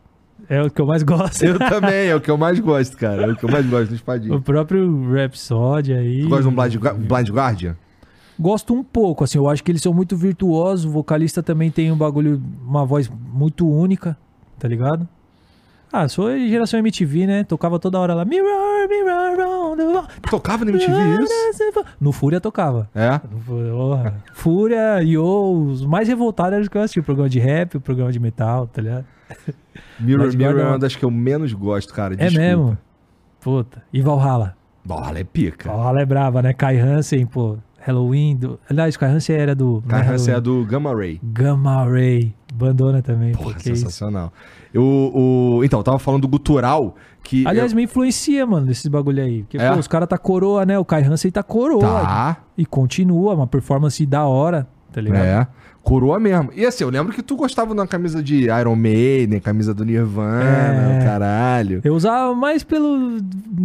É 0.51 0.61
o 0.61 0.69
que 0.69 0.81
eu 0.81 0.87
mais 0.87 1.05
gosto. 1.05 1.45
Eu 1.45 1.57
também, 1.57 2.09
é 2.09 2.17
o 2.17 2.21
que 2.21 2.29
eu 2.29 2.37
mais 2.37 2.59
gosto, 2.59 2.97
cara. 2.97 3.23
É 3.23 3.27
o 3.29 3.37
que 3.37 3.45
eu 3.45 3.49
mais 3.49 3.65
gosto 3.65 3.91
do 3.91 3.95
espadinha. 3.95 4.35
O 4.35 4.43
próprio 4.43 5.09
Rhapsody 5.13 5.93
aí. 5.95 6.23
Tu 6.23 6.29
gosta 6.29 6.43
de 6.43 6.49
um 6.49 6.53
Blind, 6.53 6.77
Blind 7.07 7.31
Guardian? 7.31 7.77
Gosto 8.37 8.75
um 8.75 8.83
pouco, 8.83 9.23
assim, 9.23 9.39
eu 9.39 9.49
acho 9.49 9.63
que 9.63 9.71
eles 9.71 9.81
são 9.81 9.95
muito 9.95 10.17
virtuosos. 10.17 10.87
O 10.87 10.91
vocalista 10.91 11.41
também 11.41 11.71
tem 11.71 11.93
um 11.93 11.97
bagulho, 11.97 12.43
uma 12.67 12.85
voz 12.85 13.09
muito 13.09 13.69
única, 13.69 14.17
tá 14.59 14.67
ligado? 14.67 15.07
Ah, 15.93 16.09
sou 16.09 16.37
geração 16.37 16.81
MTV, 16.81 17.27
né? 17.27 17.45
Tocava 17.45 17.79
toda 17.79 18.01
hora 18.01 18.15
lá. 18.15 18.25
Mirror, 18.25 18.89
mirror 18.89 19.41
on 19.47 19.77
the 19.77 19.85
wall. 19.85 20.05
Tocava 20.29 20.65
no 20.65 20.73
MTV 20.73 21.23
isso? 21.23 21.85
No 22.01 22.11
Fúria 22.11 22.41
tocava. 22.41 22.89
É? 22.93 23.21
Fúria, 24.33 25.01
Yo, 25.03 25.67
os 25.69 25.87
mais 25.87 26.09
revoltados 26.09 26.55
eram 26.55 26.63
os 26.63 26.69
que 26.69 26.77
eu 26.77 26.83
assisti. 26.83 26.99
O 26.99 27.05
programa 27.05 27.29
de 27.29 27.39
rap, 27.39 27.77
o 27.77 27.81
programa 27.81 28.11
de 28.11 28.19
metal, 28.19 28.67
tá 28.67 28.83
ligado? 28.83 29.05
Mirror, 30.01 30.35
Mirror 30.37 30.61
é 30.61 30.65
uma 30.67 30.79
das 30.79 30.97
que 30.97 31.05
eu 31.05 31.11
menos 31.11 31.53
gosto, 31.53 31.93
cara. 31.93 32.15
É 32.15 32.17
Desculpa. 32.17 32.41
mesmo? 32.41 32.79
Puta. 33.41 33.83
E 33.93 34.01
Valhalla. 34.01 34.57
Bola, 34.85 35.19
é 35.19 35.25
pica. 35.25 35.71
Valhalla 35.71 36.01
é 36.01 36.07
brava, 36.07 36.43
né? 36.43 36.53
Kai 36.53 36.79
Hansen, 36.79 37.27
pô. 37.27 37.57
Halloween. 37.79 38.37
Do... 38.37 38.59
Aliás, 38.69 38.97
Kai 38.97 39.11
Hansen 39.11 39.37
era 39.37 39.55
do. 39.55 39.83
é 39.87 39.91
Cara, 39.91 40.15
essa 40.15 40.33
é 40.33 40.41
do 40.41 40.65
Gamma 40.67 40.95
Ray. 40.95 41.19
Gamma 41.23 41.85
Ray. 41.85 42.35
Bandona 42.53 43.01
também. 43.01 43.33
Porra, 43.33 43.59
sensacional. 43.59 44.33
Eu, 44.73 44.83
o, 44.83 45.61
então, 45.65 45.81
eu 45.81 45.83
tava 45.83 45.99
falando 45.99 46.23
do 46.23 46.29
gutural, 46.29 46.95
que... 47.25 47.47
Aliás, 47.47 47.73
eu- 47.73 47.77
me 47.77 47.85
influencia, 47.85 48.45
mano, 48.47 48.67
desses 48.67 48.87
bagulho 48.87 49.23
aí. 49.23 49.43
Porque, 49.43 49.57
É? 49.59 49.73
pô, 49.73 49.79
os 49.79 49.89
caras 49.89 50.09
tá 50.09 50.19
coroa, 50.19 50.65
né? 50.67 50.79
O 50.79 50.85
Kai 50.85 51.03
Hansen 51.03 51.31
tá 51.31 51.43
coroa. 51.43 51.81
Tá, 51.81 52.37
E 52.57 52.65
continua, 52.67 53.35
uma 53.35 53.47
performance 53.47 54.05
da 54.05 54.27
hora, 54.27 54.67
tá 54.93 55.01
ligado? 55.01 55.25
é. 55.25 55.47
Coroa 55.91 56.21
mesmo. 56.21 56.51
E 56.55 56.65
assim, 56.65 56.85
eu 56.85 56.91
lembro 56.91 57.13
que 57.13 57.21
tu 57.21 57.35
gostava 57.35 57.75
de 57.75 57.81
uma 57.81 57.87
camisa 57.87 58.23
de 58.23 58.45
Iron 58.45 58.77
Maiden, 58.77 59.41
camisa 59.41 59.75
do 59.75 59.85
Nirvana, 59.85 61.01
É. 61.01 61.05
caralho. 61.05 61.81
Eu 61.83 61.97
usava 61.97 62.33
mais 62.33 62.63
pelo. 62.63 63.19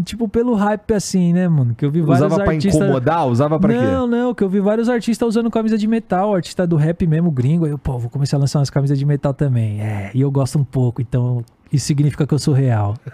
Tipo, 0.03 0.27
pelo 0.27 0.55
hype 0.55 0.91
assim, 0.91 1.33
né, 1.33 1.47
mano? 1.47 1.75
Que 1.75 1.85
eu 1.85 1.91
vi 1.91 2.01
vários 2.01 2.25
Usava 2.25 2.43
pra 2.43 2.51
artistas. 2.53 2.81
incomodar? 2.81 3.27
Usava 3.27 3.59
pra 3.59 3.71
não, 3.71 4.07
não, 4.07 4.33
que 4.33 4.43
eu 4.43 4.49
vi 4.49 4.59
vários 4.59 4.89
artistas 4.89 5.27
usando 5.27 5.51
camisa 5.51 5.77
de 5.77 5.87
metal, 5.87 6.33
artista 6.33 6.65
do 6.65 6.75
rap 6.75 7.05
mesmo, 7.05 7.29
gringo. 7.29 7.65
Aí 7.65 7.71
eu, 7.71 7.77
pô, 7.77 7.99
vou 7.99 8.09
começar 8.09 8.37
a 8.37 8.39
lançar 8.39 8.57
umas 8.57 8.71
camisas 8.71 8.97
de 8.97 9.05
metal 9.05 9.31
também. 9.31 9.79
É, 9.79 10.09
e 10.11 10.21
eu 10.21 10.31
gosto 10.31 10.57
um 10.57 10.63
pouco, 10.63 11.03
então 11.03 11.45
isso 11.71 11.85
significa 11.85 12.25
que 12.25 12.33
eu 12.33 12.39
sou 12.39 12.55
real. 12.55 12.95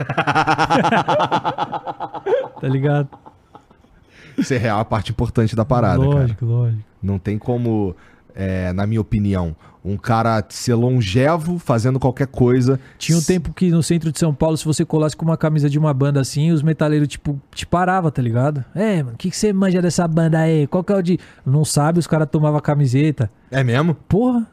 tá 2.61 2.67
ligado? 2.67 3.09
quê? 3.09 4.41
Isso 4.41 4.53
é 4.53 4.57
real 4.57 4.79
a 4.79 4.85
parte 4.85 5.11
importante 5.11 5.53
da 5.53 5.65
parada, 5.65 5.99
cara. 5.99 6.09
lógico, 6.09 6.45
lógico. 6.45 6.81
Não 7.03 7.19
tem 7.19 7.37
como, 7.37 7.93
é, 8.35 8.71
na 8.73 8.85
minha 8.87 9.01
opinião, 9.01 9.55
um 9.83 9.97
cara 9.97 10.43
ser 10.49 10.75
longevo 10.75 11.57
fazendo 11.57 11.99
qualquer 11.99 12.27
coisa. 12.27 12.79
Tinha 12.97 13.17
um 13.17 13.21
tempo 13.21 13.51
que 13.53 13.69
no 13.71 13.81
centro 13.81 14.11
de 14.11 14.19
São 14.19 14.33
Paulo, 14.33 14.55
se 14.57 14.65
você 14.65 14.85
colasse 14.85 15.15
com 15.17 15.25
uma 15.25 15.37
camisa 15.37 15.69
de 15.69 15.79
uma 15.79 15.93
banda 15.93 16.19
assim, 16.21 16.51
os 16.51 16.61
metaleiros, 16.61 17.07
tipo, 17.07 17.39
te 17.53 17.65
parava, 17.65 18.11
tá 18.11 18.21
ligado? 18.21 18.63
É, 18.75 19.01
mano, 19.01 19.15
o 19.15 19.17
que, 19.17 19.29
que 19.29 19.35
você 19.37 19.51
manja 19.51 19.81
dessa 19.81 20.07
banda 20.07 20.39
aí? 20.39 20.67
Qual 20.67 20.83
que 20.83 20.93
é 20.93 20.95
o 20.95 21.01
de. 21.01 21.19
Não 21.45 21.65
sabe, 21.65 21.99
os 21.99 22.07
caras 22.07 22.27
tomavam 22.29 22.57
a 22.57 22.61
camiseta. 22.61 23.31
É 23.49 23.63
mesmo? 23.63 23.95
Porra! 24.07 24.45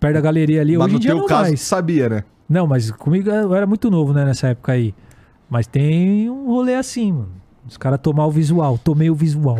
Perto 0.00 0.14
da 0.14 0.20
galeria 0.20 0.60
ali, 0.60 0.78
Mas 0.78 0.86
hoje 0.86 0.92
no 0.94 0.98
em 0.98 1.00
dia 1.02 1.10
teu 1.10 1.18
não 1.18 1.26
caso, 1.26 1.42
mais. 1.42 1.60
sabia, 1.60 2.08
né? 2.08 2.24
Não, 2.48 2.66
mas 2.66 2.90
comigo 2.90 3.28
eu 3.28 3.54
era 3.54 3.66
muito 3.66 3.90
novo, 3.90 4.12
né, 4.14 4.24
nessa 4.24 4.48
época 4.48 4.72
aí. 4.72 4.94
Mas 5.50 5.66
tem 5.66 6.30
um 6.30 6.46
rolê 6.46 6.74
assim, 6.76 7.12
mano. 7.12 7.28
Os 7.66 7.76
caras 7.76 7.98
tomar 8.00 8.24
o 8.26 8.30
visual. 8.30 8.78
Tomei 8.78 9.10
o 9.10 9.14
visual. 9.14 9.58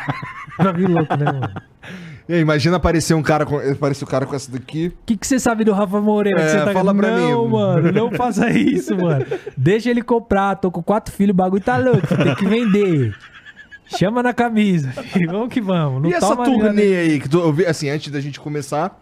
pra 0.56 0.72
mim 0.72 0.84
louco, 0.84 1.16
né, 1.16 1.24
mano? 1.24 1.52
E 2.30 2.34
aí, 2.34 2.40
imagina 2.40 2.76
aparecer 2.76 3.12
um 3.14 3.22
cara 3.24 3.44
com. 3.44 3.56
Aparecer 3.58 4.04
o 4.04 4.06
cara 4.06 4.24
com 4.24 4.36
essa 4.36 4.52
daqui. 4.52 4.86
O 4.86 4.92
que, 5.04 5.16
que 5.16 5.26
você 5.26 5.40
sabe 5.40 5.64
do 5.64 5.72
Rafa 5.72 6.00
Moreira? 6.00 6.38
que 6.38 6.44
É, 6.46 6.48
você 6.50 6.64
tá... 6.64 6.72
fala 6.72 6.94
pra 6.94 7.10
não, 7.18 7.44
mim. 7.44 7.50
mano, 7.52 7.90
não 7.92 8.12
faça 8.16 8.48
isso, 8.50 8.96
mano. 8.96 9.26
Deixa 9.56 9.90
ele 9.90 10.00
comprar. 10.00 10.54
Tô 10.54 10.70
com 10.70 10.80
quatro 10.80 11.12
filhos, 11.12 11.32
o 11.32 11.36
bagulho 11.36 11.60
tá 11.60 11.76
louco. 11.76 12.06
Tem 12.06 12.34
que 12.36 12.46
vender. 12.46 13.16
Chama 13.98 14.22
na 14.22 14.32
camisa. 14.32 14.92
E 15.20 15.26
vamos 15.26 15.48
que 15.52 15.60
vamos. 15.60 16.00
Não 16.02 16.08
e 16.08 16.14
essa 16.14 16.36
turnê 16.36 16.96
aí? 16.96 17.18
Que 17.18 17.28
tu, 17.28 17.40
eu 17.40 17.52
vi, 17.52 17.66
assim, 17.66 17.88
antes 17.90 18.12
da 18.12 18.20
gente 18.20 18.38
começar, 18.38 18.96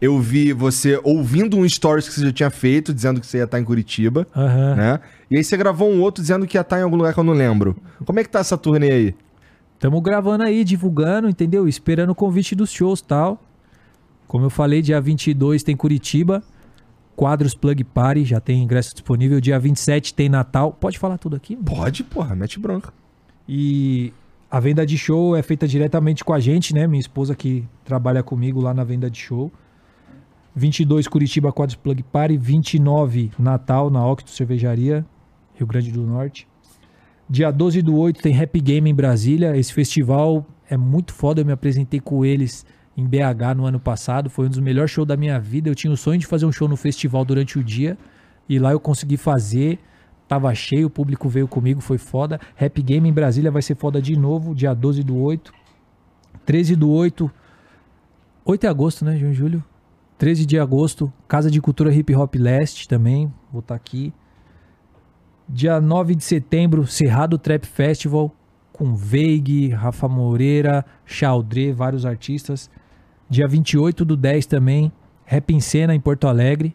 eu 0.00 0.20
vi 0.20 0.52
você 0.52 1.00
ouvindo 1.02 1.58
um 1.58 1.68
stories 1.68 2.08
que 2.08 2.14
você 2.14 2.26
já 2.26 2.32
tinha 2.32 2.50
feito, 2.50 2.94
dizendo 2.94 3.20
que 3.20 3.26
você 3.26 3.38
ia 3.38 3.44
estar 3.44 3.58
em 3.58 3.64
Curitiba, 3.64 4.24
Aham. 4.36 4.76
né? 4.76 5.00
E 5.28 5.36
aí 5.36 5.42
você 5.42 5.56
gravou 5.56 5.90
um 5.90 6.00
outro 6.00 6.22
dizendo 6.22 6.46
que 6.46 6.56
ia 6.56 6.60
estar 6.60 6.78
em 6.78 6.82
algum 6.82 6.96
lugar 6.96 7.12
que 7.12 7.18
eu 7.18 7.24
não 7.24 7.32
lembro. 7.32 7.76
Como 8.04 8.20
é 8.20 8.22
que 8.22 8.30
tá 8.30 8.38
essa 8.38 8.56
turnê 8.56 8.92
aí? 8.92 9.14
Tamo 9.78 10.00
gravando 10.00 10.42
aí, 10.44 10.64
divulgando, 10.64 11.28
entendeu? 11.28 11.68
Esperando 11.68 12.10
o 12.10 12.14
convite 12.14 12.54
dos 12.54 12.70
shows 12.70 13.00
e 13.00 13.04
tal. 13.04 13.42
Como 14.26 14.44
eu 14.44 14.50
falei, 14.50 14.82
dia 14.82 15.00
22 15.00 15.62
tem 15.62 15.76
Curitiba. 15.76 16.42
Quadros 17.14 17.54
Plug 17.54 17.82
Party, 17.84 18.24
já 18.24 18.40
tem 18.40 18.62
ingresso 18.62 18.92
disponível. 18.92 19.40
Dia 19.40 19.58
27 19.58 20.14
tem 20.14 20.28
Natal. 20.28 20.72
Pode 20.72 20.98
falar 20.98 21.18
tudo 21.18 21.36
aqui? 21.36 21.54
mano? 21.54 21.66
Pode, 21.66 22.04
porra, 22.04 22.34
mete 22.34 22.58
bronca. 22.58 22.92
E 23.48 24.12
a 24.50 24.58
venda 24.58 24.84
de 24.86 24.96
show 24.96 25.36
é 25.36 25.42
feita 25.42 25.68
diretamente 25.68 26.24
com 26.24 26.32
a 26.32 26.40
gente, 26.40 26.74
né? 26.74 26.86
Minha 26.86 27.00
esposa 27.00 27.34
que 27.34 27.66
trabalha 27.84 28.22
comigo 28.22 28.60
lá 28.60 28.74
na 28.74 28.82
venda 28.82 29.10
de 29.10 29.18
show. 29.18 29.52
22 30.54 31.06
Curitiba 31.06 31.52
Quadros 31.52 31.76
Plug 31.76 32.02
Party, 32.02 32.36
29 32.36 33.30
Natal 33.38 33.90
na 33.90 34.04
Octo 34.04 34.30
Cervejaria, 34.30 35.06
Rio 35.54 35.66
Grande 35.66 35.92
do 35.92 36.02
Norte. 36.02 36.47
Dia 37.30 37.50
12 37.50 37.82
do 37.82 37.94
8 37.94 38.22
tem 38.22 38.40
Happy 38.40 38.58
Game 38.58 38.88
em 38.88 38.94
Brasília. 38.94 39.54
Esse 39.54 39.70
festival 39.74 40.46
é 40.66 40.78
muito 40.78 41.12
foda, 41.12 41.42
eu 41.42 41.44
me 41.44 41.52
apresentei 41.52 42.00
com 42.00 42.24
eles 42.24 42.64
em 42.96 43.06
BH 43.06 43.54
no 43.54 43.66
ano 43.66 43.78
passado, 43.78 44.30
foi 44.30 44.46
um 44.46 44.48
dos 44.48 44.58
melhores 44.58 44.90
shows 44.90 45.06
da 45.06 45.14
minha 45.14 45.38
vida. 45.38 45.68
Eu 45.68 45.74
tinha 45.74 45.92
o 45.92 45.96
sonho 45.96 46.18
de 46.18 46.26
fazer 46.26 46.46
um 46.46 46.52
show 46.52 46.66
no 46.66 46.76
festival 46.76 47.26
durante 47.26 47.58
o 47.58 47.62
dia 47.62 47.98
e 48.48 48.58
lá 48.58 48.72
eu 48.72 48.80
consegui 48.80 49.18
fazer. 49.18 49.78
Tava 50.26 50.54
cheio, 50.54 50.86
o 50.86 50.90
público 50.90 51.28
veio 51.28 51.46
comigo, 51.46 51.82
foi 51.82 51.98
foda. 51.98 52.40
Rap 52.56 52.82
Game 52.82 53.06
em 53.06 53.12
Brasília 53.12 53.50
vai 53.50 53.60
ser 53.60 53.76
foda 53.76 54.00
de 54.00 54.16
novo, 54.18 54.54
dia 54.54 54.72
12 54.72 55.02
do 55.02 55.16
8. 55.18 55.52
13 56.46 56.76
do 56.76 56.90
8. 56.90 57.30
8 58.42 58.60
de 58.62 58.66
agosto, 58.66 59.04
né, 59.04 59.18
João 59.18 59.34
Júlio? 59.34 59.62
13 60.16 60.46
de 60.46 60.58
agosto, 60.58 61.12
Casa 61.28 61.50
de 61.50 61.60
Cultura 61.60 61.94
Hip 61.94 62.14
Hop 62.16 62.34
Leste 62.36 62.88
também, 62.88 63.30
vou 63.52 63.60
estar 63.60 63.74
aqui. 63.74 64.14
Dia 65.48 65.80
9 65.80 66.14
de 66.14 66.24
setembro, 66.24 66.86
Cerrado 66.86 67.38
Trap 67.38 67.64
Festival, 67.64 68.34
com 68.72 68.94
Veig, 68.94 69.68
Rafa 69.70 70.06
Moreira, 70.08 70.84
Chaldré, 71.06 71.72
vários 71.72 72.04
artistas. 72.04 72.70
Dia 73.30 73.48
28 73.48 74.04
do 74.04 74.16
10 74.16 74.46
também, 74.46 74.92
Rap 75.24 75.50
em 75.52 75.60
Cena 75.60 75.94
em 75.94 76.00
Porto 76.00 76.26
Alegre. 76.28 76.74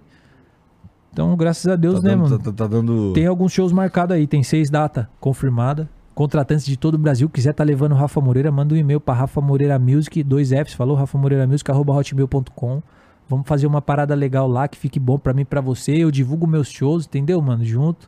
Então, 1.12 1.36
graças 1.38 1.68
a 1.68 1.76
Deus, 1.76 2.02
tá, 2.02 2.08
né, 2.08 2.16
dando, 2.16 2.24
mano? 2.24 2.40
tá, 2.40 2.52
tá- 2.52 2.68
dando. 2.68 3.14
Tem 3.14 3.28
alguns 3.28 3.52
shows 3.54 3.72
marcados 3.72 4.16
aí, 4.16 4.26
tem 4.26 4.42
seis 4.42 4.70
datas 4.70 5.06
confirmadas. 5.20 5.88
Contratantes 6.16 6.66
de 6.66 6.78
todo 6.78 6.96
o 6.96 6.98
Brasil, 6.98 7.28
quiser 7.30 7.54
tá 7.54 7.64
levando 7.64 7.94
o 7.94 7.96
Rafa 7.96 8.20
Moreira, 8.22 8.52
manda 8.52 8.74
um 8.76 8.78
e-mail 8.78 9.00
para 9.00 9.16
Rafa 9.16 9.42
Moreira 9.42 9.80
Music, 9.80 10.22
dois 10.24 10.50
Fs, 10.50 10.74
falou 10.74 10.96
Rafa 10.96 11.18
Moreira 11.18 11.48
Music, 11.48 11.70
arroba 11.72 11.94
hotmail.com. 11.94 12.82
Vamos 13.28 13.48
fazer 13.48 13.66
uma 13.66 13.82
parada 13.82 14.14
legal 14.14 14.48
lá 14.48 14.68
que 14.68 14.78
fique 14.78 15.00
bom 15.00 15.18
pra 15.18 15.34
mim 15.34 15.42
e 15.42 15.46
pra 15.46 15.62
você. 15.62 15.92
Eu 15.94 16.12
divulgo 16.12 16.46
meus 16.46 16.68
shows, 16.70 17.06
entendeu, 17.06 17.42
mano? 17.42 17.64
Junto. 17.64 18.08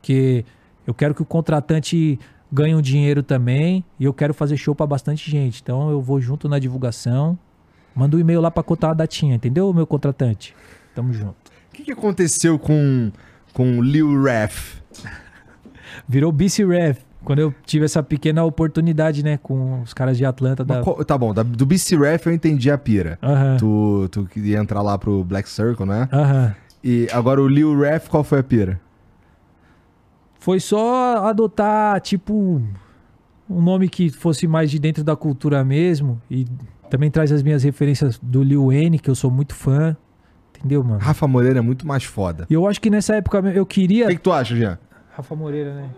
Porque 0.00 0.44
eu 0.86 0.94
quero 0.94 1.14
que 1.14 1.20
o 1.22 1.24
contratante 1.26 2.18
ganhe 2.50 2.74
um 2.74 2.80
dinheiro 2.80 3.22
também 3.22 3.84
e 3.98 4.04
eu 4.04 4.14
quero 4.14 4.32
fazer 4.34 4.56
show 4.56 4.74
pra 4.74 4.86
bastante 4.86 5.30
gente. 5.30 5.60
Então 5.62 5.90
eu 5.90 6.00
vou 6.00 6.20
junto 6.20 6.48
na 6.48 6.58
divulgação. 6.58 7.38
Manda 7.94 8.16
um 8.16 8.20
e-mail 8.20 8.40
lá 8.40 8.50
pra 8.50 8.62
contar 8.62 8.90
a 8.90 8.94
datinha, 8.94 9.34
entendeu, 9.34 9.72
meu 9.74 9.86
contratante? 9.86 10.54
Tamo 10.94 11.12
junto. 11.12 11.34
O 11.68 11.72
que, 11.74 11.84
que 11.84 11.92
aconteceu 11.92 12.58
com, 12.58 13.12
com 13.52 13.78
o 13.78 13.82
Lil 13.82 14.22
Ref? 14.22 14.80
Virou 16.08 16.32
BC 16.32 16.64
Ref. 16.66 16.98
Quando 17.22 17.40
eu 17.40 17.54
tive 17.66 17.84
essa 17.84 18.02
pequena 18.02 18.42
oportunidade, 18.44 19.22
né, 19.22 19.38
com 19.42 19.82
os 19.82 19.92
caras 19.92 20.16
de 20.16 20.24
Atlanta 20.24 20.64
da. 20.64 20.80
Qual- 20.82 21.04
Tá 21.04 21.18
bom, 21.18 21.34
da- 21.34 21.42
do 21.42 21.66
BC 21.66 21.96
Ref 21.96 22.26
eu 22.26 22.32
entendi 22.32 22.70
a 22.70 22.78
pira. 22.78 23.18
Tu, 23.58 24.08
tu 24.10 24.24
queria 24.24 24.58
entrar 24.58 24.80
lá 24.80 24.96
pro 24.96 25.22
Black 25.22 25.48
Circle, 25.48 25.84
né? 25.84 26.08
Aham. 26.10 26.54
E 26.82 27.06
agora 27.12 27.42
o 27.42 27.46
Lil 27.46 27.78
Ref, 27.78 28.08
qual 28.08 28.24
foi 28.24 28.38
a 28.38 28.42
pira? 28.42 28.80
Foi 30.40 30.58
só 30.58 31.26
adotar, 31.28 32.00
tipo, 32.00 32.60
um 33.48 33.62
nome 33.62 33.88
que 33.88 34.10
fosse 34.10 34.46
mais 34.48 34.70
de 34.70 34.78
dentro 34.78 35.04
da 35.04 35.14
cultura 35.14 35.62
mesmo. 35.62 36.20
E 36.30 36.46
também 36.88 37.10
traz 37.10 37.30
as 37.30 37.42
minhas 37.42 37.62
referências 37.62 38.18
do 38.22 38.42
Lil 38.42 38.66
Wayne, 38.66 38.98
que 38.98 39.08
eu 39.10 39.14
sou 39.14 39.30
muito 39.30 39.54
fã. 39.54 39.96
Entendeu, 40.56 40.82
mano? 40.82 40.98
Rafa 40.98 41.28
Moreira 41.28 41.58
é 41.58 41.62
muito 41.62 41.86
mais 41.86 42.04
foda. 42.04 42.46
E 42.50 42.54
eu 42.54 42.66
acho 42.66 42.80
que 42.80 42.90
nessa 42.90 43.14
época 43.16 43.38
eu 43.54 43.62
O 43.62 43.66
queria. 43.66 44.06
que, 44.08 44.14
que 44.16 44.20
tu 44.20 44.32
acha, 44.32 44.56
Jean? 44.56 44.78
Rafa 45.14 45.34
Moreira, 45.36 45.74
né? 45.74 45.90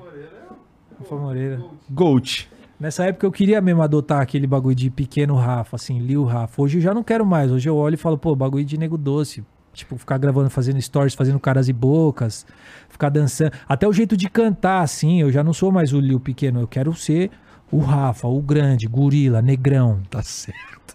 Rafa 0.98 1.16
Moreira. 1.16 1.60
Gold. 1.90 2.48
Nessa 2.78 3.04
época 3.04 3.24
eu 3.24 3.30
queria 3.30 3.60
mesmo 3.60 3.80
adotar 3.80 4.20
aquele 4.20 4.46
bagulho 4.46 4.74
de 4.74 4.90
pequeno 4.90 5.36
Rafa, 5.36 5.76
assim, 5.76 6.00
Lil 6.00 6.24
Rafa. 6.24 6.60
Hoje 6.60 6.78
eu 6.78 6.82
já 6.82 6.92
não 6.92 7.04
quero 7.04 7.24
mais. 7.24 7.50
Hoje 7.52 7.68
eu 7.68 7.76
olho 7.76 7.94
e 7.94 7.96
falo, 7.96 8.18
pô, 8.18 8.34
bagulho 8.34 8.64
de 8.64 8.76
nego 8.76 8.98
doce. 8.98 9.44
Tipo, 9.72 9.96
ficar 9.96 10.18
gravando, 10.18 10.50
fazendo 10.50 10.80
stories, 10.80 11.14
fazendo 11.14 11.40
caras 11.40 11.68
e 11.68 11.72
bocas, 11.72 12.44
ficar 12.90 13.08
dançando. 13.08 13.52
Até 13.68 13.88
o 13.88 13.92
jeito 13.92 14.16
de 14.16 14.28
cantar, 14.28 14.82
assim, 14.82 15.20
eu 15.22 15.32
já 15.32 15.42
não 15.42 15.52
sou 15.54 15.72
mais 15.72 15.92
o 15.92 16.00
Lil 16.00 16.20
pequeno. 16.20 16.60
Eu 16.60 16.68
quero 16.68 16.94
ser 16.94 17.30
o 17.70 17.78
Rafa, 17.78 18.28
o 18.28 18.40
grande, 18.42 18.86
gorila, 18.86 19.40
negrão, 19.40 20.00
Tá 20.10 20.22
certo. 20.22 20.94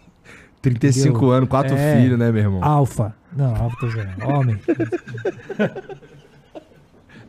35 0.61 1.09
Entendeu? 1.09 1.31
anos, 1.31 1.49
quatro 1.49 1.75
É. 1.75 2.01
filhos, 2.01 2.19
né, 2.19 2.31
meu 2.31 2.41
irmão? 2.43 2.63
alfa. 2.63 3.15
Não, 3.35 3.55
alfa 3.55 3.77
tô 3.79 3.87
dizendo, 3.87 4.11
homem. 4.27 4.59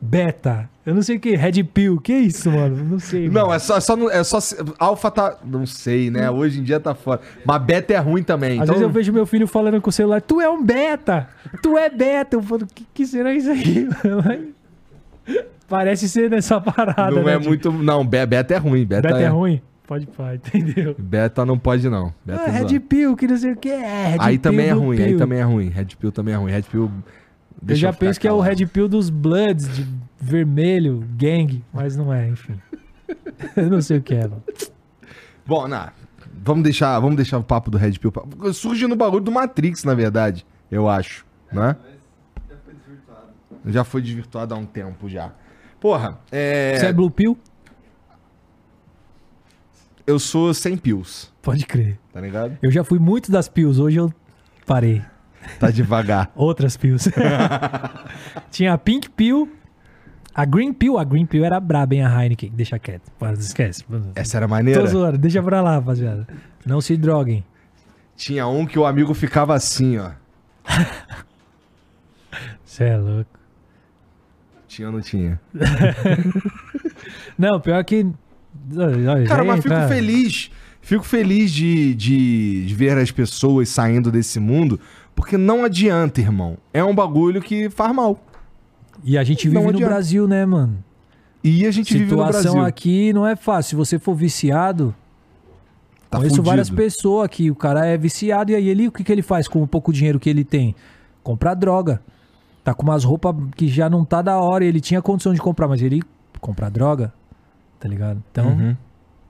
Beta. 0.01 0.69
Eu 0.87 0.95
não 0.95 1.03
sei 1.03 1.17
o 1.17 1.21
que, 1.21 1.35
Red 1.37 1.63
Pill. 1.65 2.01
Que 2.01 2.15
isso, 2.15 2.51
mano? 2.51 2.83
Não 2.85 2.99
sei. 2.99 3.29
Não, 3.29 3.43
mano. 3.43 3.53
é 3.55 3.59
só, 3.59 3.77
é 3.77 3.81
só, 3.81 4.11
é 4.11 4.25
só. 4.25 4.39
Alfa 4.79 5.11
tá. 5.11 5.37
Não 5.45 5.67
sei, 5.67 6.11
né? 6.11 6.31
Hoje 6.31 6.61
em 6.61 6.63
dia 6.63 6.81
tá 6.81 6.95
fora. 6.95 7.21
Mas 7.45 7.63
beta 7.63 7.93
é 7.93 7.99
ruim 7.99 8.23
também. 8.23 8.53
Às 8.59 8.65
então, 8.65 8.67
vezes 8.75 8.83
eu 8.83 8.89
vejo 8.91 9.13
meu 9.13 9.27
filho 9.27 9.47
falando 9.47 9.81
com 9.81 9.91
o 9.91 9.93
celular, 9.93 10.23
tu 10.23 10.41
é 10.41 10.49
um 10.49 10.63
beta, 10.63 11.29
tu 11.63 11.77
é 11.77 11.91
beta. 11.91 12.37
Eu 12.37 12.43
falo, 12.43 12.67
que, 12.75 12.87
que 12.95 13.07
será 13.07 13.35
isso 13.35 13.51
aí? 13.51 13.89
mano?" 14.05 14.49
Parece 15.69 16.09
ser 16.09 16.31
nessa 16.31 16.59
parada, 16.61 17.11
não 17.11 17.25
né? 17.25 17.35
é 17.35 17.39
de- 17.39 17.47
muito. 17.47 17.71
Não, 17.71 18.03
be- 18.07 18.25
beta 18.25 18.55
é 18.55 18.57
ruim. 18.57 18.87
Beta, 18.87 19.09
Beta 19.09 19.21
é 19.21 19.25
é, 19.25 19.29
ruim? 19.29 19.61
Pode 19.87 20.07
pá, 20.07 20.35
entendeu? 20.35 20.95
Beta 20.99 21.45
não 21.45 21.59
pode, 21.59 21.89
não. 21.91 22.13
Beta 22.25 22.45
Ah. 22.47 22.51
Red 22.51 22.81
Pill, 22.81 23.15
que 23.17 23.27
não 23.27 23.37
sei 23.37 23.53
o 23.53 23.57
que 23.57 23.69
é. 23.69 24.07
Red 24.09 24.17
aí 24.21 24.39
Pill, 24.39 24.43
também 24.43 24.67
é 24.69 24.73
ruim, 24.73 24.99
aí 24.99 25.09
Pill. 25.09 25.19
também 25.19 25.39
é 25.39 25.43
ruim. 25.43 25.69
Red 25.69 25.87
Pill 25.99 26.13
também 26.13 26.35
é 26.35 26.37
ruim. 26.39 26.51
Red 26.53 26.63
Pill. 26.63 26.91
Eu 27.61 27.67
deixa 27.67 27.81
já 27.83 27.93
ficar 27.93 28.07
penso 28.07 28.21
que 28.21 28.29
é 28.29 28.33
o. 28.33 28.41
Red 28.41 28.67
Pill 28.67 28.89
dos 28.89 29.11
Bloods, 29.11 29.69
de 29.75 29.87
vermelho, 30.21 31.05
gang, 31.17 31.65
mas 31.73 31.97
não 31.97 32.13
é, 32.13 32.29
enfim. 32.29 32.61
Eu 33.57 33.71
não 33.71 33.81
sei 33.81 33.99
o 33.99 34.03
que 34.03 34.15
é, 34.15 34.23
mano. 34.29 34.43
Bom, 35.47 35.67
na, 35.67 35.93
vamos 36.45 36.63
deixar, 36.63 36.99
vamos 37.01 37.17
deixar 37.17 37.39
o 37.39 37.43
papo 37.43 37.71
do 37.71 37.79
Red 37.79 37.93
Pill. 37.93 38.13
Surge 38.53 38.87
no 38.87 38.95
bagulho 38.97 39.25
do 39.25 39.33
Matrix, 39.33 39.83
na 39.85 39.95
verdade, 39.95 40.45
eu 40.71 40.89
acho, 40.89 41.25
né? 41.53 41.77
Já 42.49 42.57
foi 42.65 42.75
desvirtuado. 42.75 43.27
Já 43.67 43.85
foi 43.85 44.03
desvirtuado 44.03 44.55
há 44.55 44.57
um 44.59 44.67
tempo 44.67 45.09
já. 45.09 45.33
Porra, 45.81 46.19
é, 46.31 46.77
Você 46.77 46.87
é 46.87 46.93
Blue 46.93 47.11
Pill? 47.11 47.39
eu 50.07 50.19
sou 50.19 50.53
sem 50.55 50.77
pills, 50.77 51.31
Pode 51.43 51.67
crer. 51.67 51.99
tá 52.13 52.21
ligado? 52.21 52.57
Eu 52.63 52.71
já 52.71 52.83
fui 52.83 52.99
muito 52.99 53.31
das 53.31 53.49
pills, 53.49 53.81
hoje 53.81 53.99
eu 53.99 54.13
parei. 54.67 55.03
Tá 55.59 55.71
devagar. 55.71 56.31
Outras 56.37 56.77
pills. 56.77 57.11
Tinha 58.51 58.73
a 58.75 58.79
Pink 58.79 59.09
Pill, 59.11 59.51
a 60.35 60.45
Green 60.45 60.73
Pill. 60.73 60.99
A 60.99 61.05
Green 61.05 61.27
Pill 61.27 61.45
era 61.45 61.59
braba, 61.61 61.95
hein? 61.95 62.03
A 62.05 62.23
Heineken. 62.23 62.51
Deixa 62.55 62.79
quieto. 62.79 63.11
Esquece. 63.39 63.85
Essa 64.15 64.37
era 64.39 64.47
Tô 64.47 64.51
maneira. 64.51 64.87
zoando. 64.87 65.19
Deixa 65.19 65.43
pra 65.43 65.61
lá, 65.61 65.73
rapaziada. 65.73 66.27
Não 66.67 66.81
se 66.81 66.97
droguem. 66.97 67.45
Tinha 68.17 68.47
um 68.47 68.67
que 68.67 68.79
o 68.79 68.85
amigo 68.85 69.15
ficava 69.15 69.55
assim, 69.55 69.97
ó. 69.99 70.11
Você 72.65 72.85
é 72.85 72.97
louco. 72.97 73.31
Tinha 74.67 74.89
ou 74.89 74.95
não 74.95 75.01
tinha? 75.01 75.41
Não, 77.39 77.59
pior 77.61 77.83
que... 77.85 78.07
Olha, 78.77 79.27
Cara, 79.27 79.45
mas 79.45 79.63
fico 79.63 79.73
entra- 79.75 79.89
feliz. 79.89 80.51
Fico 80.81 81.05
feliz 81.05 81.51
de, 81.53 81.95
de, 81.95 82.67
de 82.67 82.75
ver 82.75 82.97
as 82.99 83.11
pessoas 83.11 83.69
saindo 83.69 84.11
desse 84.11 84.39
mundo, 84.41 84.81
porque 85.19 85.37
não 85.37 85.65
adianta, 85.65 86.21
irmão. 86.21 86.57
É 86.73 86.83
um 86.85 86.95
bagulho 86.95 87.43
que 87.43 87.69
faz 87.69 87.93
mal. 87.93 88.19
E 89.03 89.19
a 89.19 89.25
gente 89.25 89.49
Não 89.49 89.63
vive 89.63 89.65
no 89.73 89.79
adianta. 89.79 89.93
Brasil, 89.95 90.29
né, 90.29 90.47
mano? 90.47 90.79
E 91.43 91.67
a 91.67 91.71
gente 91.73 91.93
vive 91.93 92.05
no 92.05 92.11
Situação 92.23 92.53
Brasil. 92.55 92.69
aqui 92.69 93.13
não 93.13 93.27
é 93.27 93.35
fácil. 93.35 93.71
Se 93.71 93.75
você 93.77 93.99
for 93.99 94.15
viciado, 94.15 94.95
Tá 96.09 96.19
conheço 96.19 96.37
fudido. 96.37 96.49
várias 96.49 96.71
pessoas 96.71 97.25
aqui. 97.25 97.51
O 97.51 97.55
cara 97.57 97.85
é 97.85 97.97
viciado 97.99 98.53
e 98.53 98.55
aí 98.55 98.69
ele, 98.69 98.87
o 98.89 98.93
que, 98.93 99.03
que 99.03 99.11
ele 99.13 99.23
faz 99.23 99.49
com 99.49 99.61
o 99.63 99.67
pouco 99.67 99.93
dinheiro 99.93 100.21
que 100.21 100.31
ele 100.31 100.45
tem? 100.45 100.75
Comprar 101.23 101.55
droga. 101.55 102.01
Tá 102.65 102.73
com 102.75 102.83
umas 102.85 103.03
roupas 103.05 103.35
que 103.57 103.67
já 103.69 103.91
não 103.91 104.05
tá 104.05 104.23
da 104.23 104.39
hora. 104.39 104.65
Ele 104.65 104.81
tinha 104.81 105.03
condição 105.03 105.35
de 105.35 105.41
comprar, 105.41 105.67
mas 105.69 105.83
ele 105.83 106.01
comprar 106.41 106.69
droga. 106.71 107.13
Tá 107.81 107.89
ligado? 107.89 108.23
Então, 108.31 108.49
Uhum. 108.49 108.77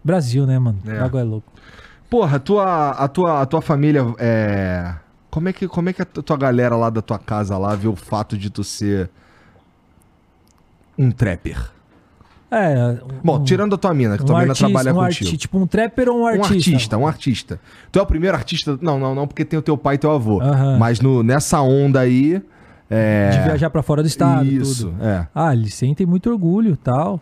Brasil, 0.05 0.47
né, 0.47 0.59
mano? 0.59 0.79
É. 0.87 0.95
Droga 0.99 1.21
é 1.21 1.23
louco. 1.25 1.51
Porra, 2.09 2.37
a 2.37 2.41
tua, 2.41 2.91
a 2.91 3.09
tua, 3.09 3.43
a 3.43 3.47
tua 3.47 3.61
família 3.61 4.05
é. 4.19 4.95
Como 5.31 5.49
é, 5.49 5.53
que, 5.53 5.69
como 5.69 5.89
é 5.89 5.93
que 5.93 6.03
a 6.03 6.05
tua 6.05 6.37
galera 6.37 6.75
lá 6.77 6.89
da 6.91 7.03
tua 7.03 7.19
casa 7.19 7.57
lá 7.59 7.75
vê 7.75 7.87
o 7.89 7.95
fato 7.97 8.37
de 8.37 8.49
tu 8.51 8.65
ser 8.65 9.11
um 10.99 11.11
trapper? 11.11 11.71
É. 12.51 12.99
Bom, 13.23 13.37
um- 13.39 13.45
tirando 13.45 13.75
a 13.75 13.79
tua 13.79 13.93
mina, 13.93 14.17
que 14.17 14.25
tua 14.25 14.39
mina 14.41 14.53
artista- 14.53 14.67
trabalha 14.67 14.93
um 14.93 15.05
contigo. 15.05 15.29
arti- 15.29 15.37
tipo 15.37 15.59
um 15.59 15.67
trapper 15.67 16.09
ou 16.09 16.19
um 16.19 16.23
Um 16.23 16.27
artista? 16.27 16.55
artista, 16.71 16.97
um 16.99 17.07
artista. 17.07 17.61
Tu 17.93 17.99
é 17.99 18.03
o 18.03 18.07
primeiro 18.07 18.37
artista. 18.37 18.79
Não, 18.81 18.99
não, 18.99 19.15
não, 19.15 19.27
porque 19.27 19.45
tem 19.45 19.59
o 19.59 19.63
teu 19.63 19.77
pai 19.77 19.97
e 19.97 19.99
teu 19.99 20.11
avô. 20.11 20.41
Mas 20.79 21.01
no, 21.01 21.23
nessa 21.23 21.61
onda 21.61 22.01
aí. 22.01 22.43
É... 22.91 23.29
De 23.31 23.39
viajar 23.43 23.69
pra 23.69 23.83
fora 23.83 24.03
do 24.03 24.07
estado. 24.09 24.47
Isso, 24.47 24.87
tudo. 24.89 25.05
é. 25.05 25.27
Ah, 25.35 25.53
eles 25.55 25.75
sentem 25.75 26.07
muito 26.07 26.31
orgulho 26.31 26.75
tal. 26.75 27.21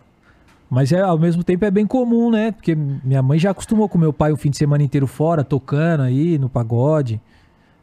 Mas 0.69 0.93
é, 0.93 1.01
ao 1.01 1.17
mesmo 1.19 1.43
tempo 1.43 1.65
é 1.65 1.71
bem 1.71 1.85
comum, 1.85 2.31
né? 2.31 2.53
Porque 2.53 2.73
minha 2.75 3.21
mãe 3.21 3.37
já 3.37 3.51
acostumou 3.51 3.89
com 3.89 3.97
meu 3.97 4.13
pai 4.13 4.31
o 4.31 4.37
fim 4.37 4.49
de 4.49 4.55
semana 4.57 4.81
inteiro 4.83 5.07
fora, 5.07 5.43
tocando 5.43 6.03
aí 6.03 6.37
no 6.37 6.47
pagode. 6.47 7.19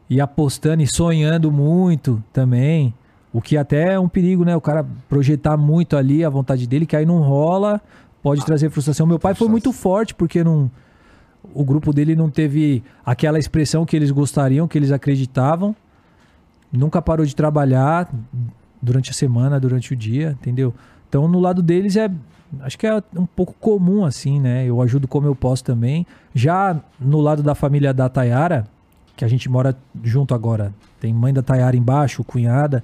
E 0.09 0.21
apostando 0.21 0.83
e 0.83 0.87
sonhando 0.87 1.51
muito 1.51 2.23
também. 2.31 2.93
O 3.33 3.41
que 3.41 3.57
até 3.57 3.93
é 3.93 3.99
um 3.99 4.07
perigo, 4.07 4.45
né? 4.45 4.55
O 4.55 4.61
cara 4.61 4.85
projetar 5.09 5.57
muito 5.57 5.97
ali 5.97 6.23
a 6.23 6.29
vontade 6.29 6.67
dele, 6.67 6.85
que 6.85 6.95
aí 6.95 7.05
não 7.05 7.19
rola, 7.19 7.81
pode 8.21 8.45
trazer 8.45 8.69
frustração. 8.69 9.05
Meu 9.05 9.19
pai 9.19 9.33
foi 9.35 9.47
muito 9.47 9.73
forte, 9.73 10.15
porque 10.15 10.43
não, 10.43 10.71
o 11.53 11.63
grupo 11.63 11.91
dele 11.91 12.15
não 12.15 12.29
teve 12.29 12.83
aquela 13.05 13.37
expressão 13.37 13.85
que 13.85 13.95
eles 13.95 14.11
gostariam, 14.11 14.67
que 14.67 14.77
eles 14.77 14.91
acreditavam. 14.91 15.75
Nunca 16.71 17.01
parou 17.01 17.25
de 17.25 17.35
trabalhar 17.35 18.09
durante 18.81 19.11
a 19.11 19.13
semana, 19.13 19.59
durante 19.59 19.93
o 19.93 19.95
dia, 19.95 20.37
entendeu? 20.39 20.73
Então, 21.09 21.27
no 21.27 21.39
lado 21.39 21.61
deles 21.61 21.95
é. 21.95 22.09
Acho 22.61 22.77
que 22.77 22.87
é 22.87 23.03
um 23.15 23.25
pouco 23.25 23.53
comum, 23.59 24.05
assim, 24.05 24.39
né? 24.39 24.65
Eu 24.65 24.81
ajudo 24.81 25.07
como 25.07 25.27
eu 25.27 25.35
posso 25.35 25.63
também. 25.63 26.05
Já 26.33 26.79
no 26.99 27.19
lado 27.19 27.43
da 27.43 27.53
família 27.53 27.93
da 27.93 28.07
Tayara, 28.07 28.65
que 29.15 29.23
a 29.23 29.27
gente 29.27 29.49
mora 29.49 29.75
junto 30.03 30.33
agora, 30.33 30.73
tem 30.99 31.13
mãe 31.13 31.33
da 31.33 31.41
Tayara 31.41 31.75
embaixo, 31.75 32.23
cunhada. 32.23 32.83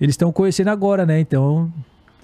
Eles 0.00 0.14
estão 0.14 0.32
conhecendo 0.32 0.68
agora, 0.70 1.04
né? 1.06 1.20
Então, 1.20 1.72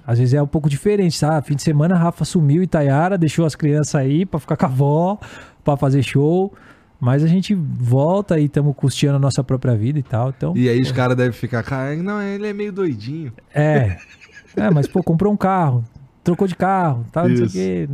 às 0.05 0.19
vezes 0.19 0.33
é 0.33 0.41
um 0.41 0.47
pouco 0.47 0.69
diferente, 0.69 1.15
sabe? 1.17 1.47
Fim 1.47 1.55
de 1.55 1.61
semana, 1.61 1.95
Rafa 1.95 2.25
sumiu 2.25 2.63
e 2.63 2.67
Tayara 2.67 3.17
deixou 3.17 3.45
as 3.45 3.55
crianças 3.55 3.95
aí 3.95 4.25
pra 4.25 4.39
ficar 4.39 4.57
com 4.57 4.65
a 4.65 4.69
avó, 4.69 5.19
pra 5.63 5.77
fazer 5.77 6.01
show. 6.03 6.53
Mas 6.99 7.23
a 7.23 7.27
gente 7.27 7.53
volta 7.53 8.39
e 8.39 8.45
estamos 8.45 8.75
custeando 8.75 9.17
a 9.17 9.19
nossa 9.19 9.43
própria 9.43 9.75
vida 9.75 9.99
e 9.99 10.03
tal. 10.03 10.29
Então, 10.29 10.57
E 10.57 10.67
aí 10.67 10.81
os 10.81 10.91
caras 10.91 11.15
devem 11.15 11.31
ficar, 11.31 11.61
cara, 11.61 11.95
não, 11.95 12.19
ele 12.21 12.47
é 12.47 12.53
meio 12.53 12.71
doidinho. 12.71 13.31
é. 13.53 13.97
É, 14.55 14.71
mas, 14.71 14.87
pô, 14.87 15.03
comprou 15.03 15.31
um 15.31 15.37
carro, 15.37 15.83
trocou 16.23 16.47
de 16.47 16.55
carro, 16.55 17.05
tal, 17.11 17.29
não 17.29 17.35
sei 17.35 17.45
o 17.45 17.49
quê. 17.51 17.89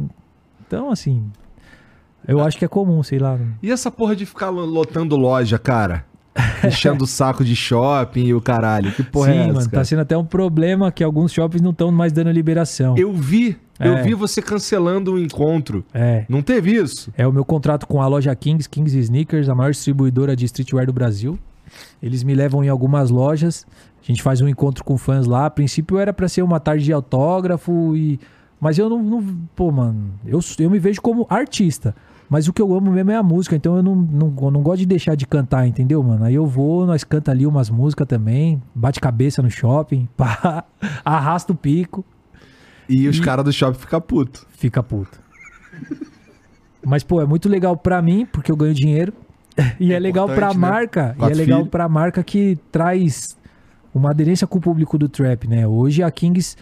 Então, 0.65 0.89
assim, 0.89 1.29
eu 2.27 2.39
acho 2.41 2.57
que 2.57 2.65
é 2.65 2.67
comum, 2.67 3.01
sei 3.03 3.19
lá. 3.19 3.37
E 3.61 3.71
essa 3.71 3.89
porra 3.91 4.15
de 4.15 4.25
ficar 4.25 4.49
lo- 4.49 4.65
lotando 4.65 5.15
loja, 5.15 5.57
cara? 5.59 6.05
Enchendo 6.65 7.03
o 7.03 7.07
saco 7.07 7.43
de 7.45 7.55
shopping 7.55 8.25
e 8.25 8.33
o 8.33 8.41
caralho. 8.41 8.91
Que 8.91 9.03
porra 9.03 9.31
Sim, 9.31 9.37
é 9.37 9.41
essa, 9.43 9.47
mano, 9.53 9.59
cara? 9.69 9.71
tá 9.71 9.85
sendo 9.85 9.99
até 10.01 10.17
um 10.17 10.25
problema 10.25 10.91
que 10.91 11.03
alguns 11.03 11.31
shoppings 11.31 11.61
não 11.61 11.69
estão 11.71 11.91
mais 11.91 12.11
dando 12.11 12.31
liberação. 12.31 12.97
Eu 12.97 13.13
vi, 13.13 13.55
eu 13.79 13.93
É. 13.97 14.01
vi 14.01 14.13
você 14.15 14.41
cancelando 14.41 15.13
o 15.13 15.19
encontro. 15.19 15.85
É. 15.93 16.25
Não 16.27 16.41
teve 16.41 16.71
isso? 16.71 17.11
É 17.15 17.27
o 17.27 17.31
meu 17.31 17.45
contrato 17.45 17.85
com 17.85 18.01
a 18.01 18.07
loja 18.07 18.33
Kings, 18.35 18.67
Kings 18.67 18.97
Sneakers, 18.97 19.47
a 19.47 19.53
maior 19.53 19.71
distribuidora 19.71 20.35
de 20.35 20.45
streetwear 20.45 20.87
do 20.87 20.93
Brasil. 20.93 21.37
Eles 22.01 22.23
me 22.23 22.33
levam 22.33 22.63
em 22.63 22.69
algumas 22.69 23.09
lojas, 23.11 23.65
a 24.01 24.05
gente 24.05 24.23
faz 24.23 24.41
um 24.41 24.47
encontro 24.47 24.83
com 24.83 24.97
fãs 24.97 25.27
lá. 25.27 25.45
A 25.45 25.49
princípio 25.51 25.99
era 25.99 26.11
pra 26.11 26.27
ser 26.27 26.41
uma 26.41 26.59
tarde 26.59 26.83
de 26.85 26.93
autógrafo 26.93 27.95
e 27.95 28.19
mas 28.59 28.77
eu 28.79 28.89
não, 28.89 29.03
não- 29.03 29.37
pô, 29.55 29.71
mano, 29.71 30.11
eu, 30.25 30.39
eu 30.57 30.69
me 30.69 30.79
vejo 30.79 31.01
como 31.01 31.27
artista. 31.29 31.93
Mas 32.29 32.47
o 32.47 32.53
que 32.53 32.61
eu 32.61 32.73
amo 32.73 32.91
mesmo 32.91 33.11
é 33.11 33.15
a 33.15 33.23
música, 33.23 33.55
então 33.55 33.75
eu 33.75 33.83
não, 33.83 33.95
não, 33.95 34.33
eu 34.41 34.51
não 34.51 34.61
gosto 34.61 34.79
de 34.79 34.85
deixar 34.85 35.15
de 35.15 35.27
cantar, 35.27 35.67
entendeu, 35.67 36.01
mano? 36.01 36.23
Aí 36.25 36.33
eu 36.33 36.45
vou, 36.45 36.85
nós 36.85 37.03
canta 37.03 37.31
ali 37.31 37.45
umas 37.45 37.69
músicas 37.69 38.07
também, 38.07 38.61
bate 38.73 38.99
cabeça 38.99 39.41
no 39.41 39.51
shopping, 39.51 40.07
pá, 40.17 40.63
arrasta 41.03 41.53
o 41.53 41.55
pico. 41.55 42.03
E 42.89 43.07
os 43.07 43.19
caras 43.19 43.45
do 43.45 43.53
shopping 43.53 43.79
ficam 43.79 44.01
puto. 44.01 44.45
fica 44.51 44.83
puto. 44.83 45.19
Mas, 46.85 47.03
pô, 47.03 47.21
é 47.21 47.25
muito 47.25 47.47
legal 47.47 47.77
pra 47.77 48.01
mim, 48.01 48.25
porque 48.25 48.51
eu 48.51 48.57
ganho 48.57 48.73
dinheiro. 48.73 49.13
E 49.79 49.93
é, 49.93 49.99
legal 49.99 50.27
pra 50.27 50.49
né? 50.49 50.59
marca. 50.59 51.13
E 51.15 51.19
Quatro 51.19 51.35
é 51.35 51.37
legal 51.37 51.59
filhos. 51.59 51.71
pra 51.71 51.87
marca 51.87 52.23
que 52.23 52.57
traz 52.71 53.37
uma 53.93 54.09
aderência 54.09 54.47
com 54.47 54.57
o 54.57 54.61
público 54.61 54.97
do 54.97 55.07
trap, 55.07 55.47
né? 55.47 55.67
Hoje 55.67 56.03
a 56.03 56.11
Kings 56.11 56.57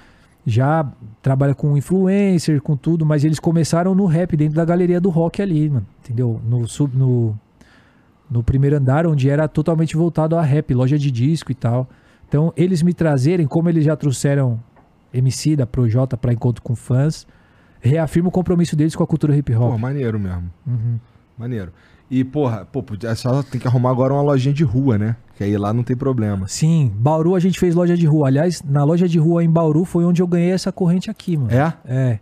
já 0.45 0.89
trabalha 1.21 1.53
com 1.53 1.77
influencer, 1.77 2.61
com 2.61 2.75
tudo, 2.75 3.05
mas 3.05 3.23
eles 3.23 3.39
começaram 3.39 3.93
no 3.93 4.05
rap, 4.05 4.35
dentro 4.35 4.55
da 4.55 4.65
galeria 4.65 4.99
do 4.99 5.09
rock 5.09 5.41
ali, 5.41 5.69
mano. 5.69 5.85
Entendeu? 6.03 6.41
No, 6.47 6.67
sub, 6.67 6.95
no, 6.97 7.37
no 8.29 8.43
primeiro 8.43 8.77
andar, 8.77 9.05
onde 9.05 9.29
era 9.29 9.47
totalmente 9.47 9.95
voltado 9.95 10.35
a 10.35 10.41
rap, 10.41 10.73
loja 10.73 10.97
de 10.97 11.11
disco 11.11 11.51
e 11.51 11.55
tal. 11.55 11.87
Então, 12.27 12.53
eles 12.55 12.81
me 12.81 12.93
trazerem, 12.93 13.45
como 13.45 13.69
eles 13.69 13.85
já 13.85 13.95
trouxeram 13.95 14.59
MC 15.13 15.55
da 15.55 15.67
Projota 15.67 16.15
pra 16.15 16.31
encontro 16.31 16.61
com 16.61 16.75
fãs, 16.75 17.27
reafirma 17.79 18.29
o 18.29 18.31
compromisso 18.31 18.75
deles 18.75 18.95
com 18.95 19.03
a 19.03 19.07
cultura 19.07 19.35
hip 19.35 19.53
hop. 19.53 19.71
Pô, 19.71 19.77
maneiro 19.77 20.19
mesmo. 20.19 20.49
Uhum. 20.65 20.99
Maneiro. 21.37 21.71
E, 22.11 22.25
porra, 22.25 22.67
pô, 22.69 22.83
é 23.03 23.15
só 23.15 23.41
tem 23.41 23.59
que 23.59 23.65
arrumar 23.65 23.89
agora 23.89 24.13
uma 24.13 24.21
lojinha 24.21 24.53
de 24.53 24.65
rua, 24.65 24.97
né? 24.97 25.15
Que 25.37 25.45
aí 25.45 25.57
lá 25.57 25.71
não 25.71 25.81
tem 25.81 25.95
problema. 25.95 26.45
Sim, 26.45 26.91
Bauru 26.93 27.35
a 27.35 27.39
gente 27.39 27.57
fez 27.57 27.73
loja 27.73 27.95
de 27.95 28.05
rua. 28.05 28.27
Aliás, 28.27 28.61
na 28.61 28.83
loja 28.83 29.07
de 29.07 29.17
rua 29.17 29.41
em 29.45 29.49
Bauru 29.49 29.85
foi 29.85 30.03
onde 30.03 30.21
eu 30.21 30.27
ganhei 30.27 30.51
essa 30.51 30.73
corrente 30.73 31.09
aqui, 31.09 31.37
mano. 31.37 31.51
É? 31.53 31.73
É. 31.85 32.19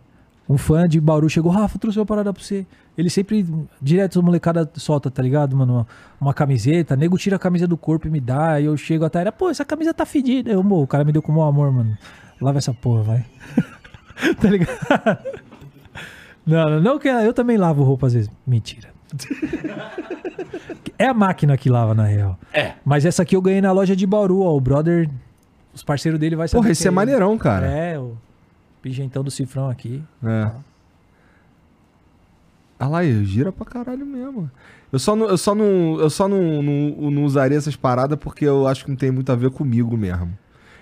Um 0.48 0.56
fã 0.56 0.88
de 0.88 1.00
Bauru 1.00 1.28
chegou, 1.28 1.50
Rafa, 1.50 1.76
trouxe 1.76 1.98
uma 1.98 2.06
parada 2.06 2.32
pra 2.32 2.40
você. 2.40 2.64
Ele 2.96 3.10
sempre, 3.10 3.44
direto, 3.82 4.20
a 4.20 4.22
molecada 4.22 4.70
solta, 4.74 5.10
tá 5.10 5.20
ligado, 5.22 5.56
mano? 5.56 5.74
Uma, 5.74 5.86
uma 6.20 6.34
camiseta, 6.34 6.94
nego 6.94 7.18
tira 7.18 7.34
a 7.34 7.38
camisa 7.38 7.66
do 7.66 7.76
corpo 7.76 8.06
e 8.06 8.10
me 8.10 8.20
dá. 8.20 8.52
Aí 8.52 8.66
eu 8.66 8.76
chego 8.76 9.04
até, 9.04 9.20
era, 9.20 9.32
pô, 9.32 9.50
essa 9.50 9.64
camisa 9.64 9.92
tá 9.92 10.06
fedida. 10.06 10.52
Eu, 10.52 10.62
"Mo, 10.62 10.82
o 10.82 10.86
cara 10.86 11.02
me 11.04 11.10
deu 11.10 11.20
com 11.20 11.32
o 11.32 11.42
amor, 11.42 11.72
mano. 11.72 11.98
Lava 12.40 12.58
essa 12.58 12.72
porra, 12.72 13.02
vai. 13.02 13.26
tá 14.40 14.48
ligado? 14.48 14.70
Não, 16.46 16.68
não, 16.70 16.80
não 16.80 16.98
que 16.98 17.06
eu 17.06 17.32
também 17.34 17.56
lavo 17.56 17.82
roupa 17.84 18.06
às 18.06 18.14
vezes. 18.14 18.30
Mentira. 18.46 18.88
É 20.98 21.06
a 21.06 21.14
máquina 21.14 21.56
que 21.56 21.70
lava, 21.70 21.94
na 21.94 22.04
real. 22.04 22.38
É. 22.52 22.74
Mas 22.84 23.04
essa 23.04 23.22
aqui 23.22 23.34
eu 23.34 23.42
ganhei 23.42 23.60
na 23.60 23.72
loja 23.72 23.96
de 23.96 24.06
Bauru, 24.06 24.40
ó. 24.40 24.54
O 24.54 24.60
brother, 24.60 25.08
os 25.72 25.82
parceiros 25.82 26.20
dele 26.20 26.36
vai 26.36 26.46
saber. 26.46 26.60
Porra, 26.60 26.72
esse 26.72 26.86
é 26.86 26.90
maneirão, 26.90 27.36
cara. 27.38 27.66
É, 27.66 27.98
o 27.98 28.16
pigentão 28.82 29.24
do 29.24 29.30
cifrão 29.30 29.70
aqui. 29.70 30.02
É. 30.22 30.50
Ah 32.78 32.88
lá, 32.88 33.04
ele 33.04 33.24
gira 33.24 33.52
pra 33.52 33.66
caralho 33.66 34.06
mesmo. 34.06 34.50
Eu 34.92 34.98
só 34.98 35.14
não, 35.14 35.26
eu 35.26 35.38
só 35.38 35.54
não, 35.54 36.00
eu 36.00 36.10
só 36.10 36.26
não, 36.26 36.62
não, 36.62 37.10
não 37.10 37.24
usaria 37.24 37.56
essas 37.56 37.76
paradas 37.76 38.18
porque 38.18 38.44
eu 38.44 38.66
acho 38.66 38.84
que 38.84 38.90
não 38.90 38.96
tem 38.96 39.10
muito 39.10 39.30
a 39.30 39.36
ver 39.36 39.50
comigo 39.50 39.96
mesmo. 39.96 40.36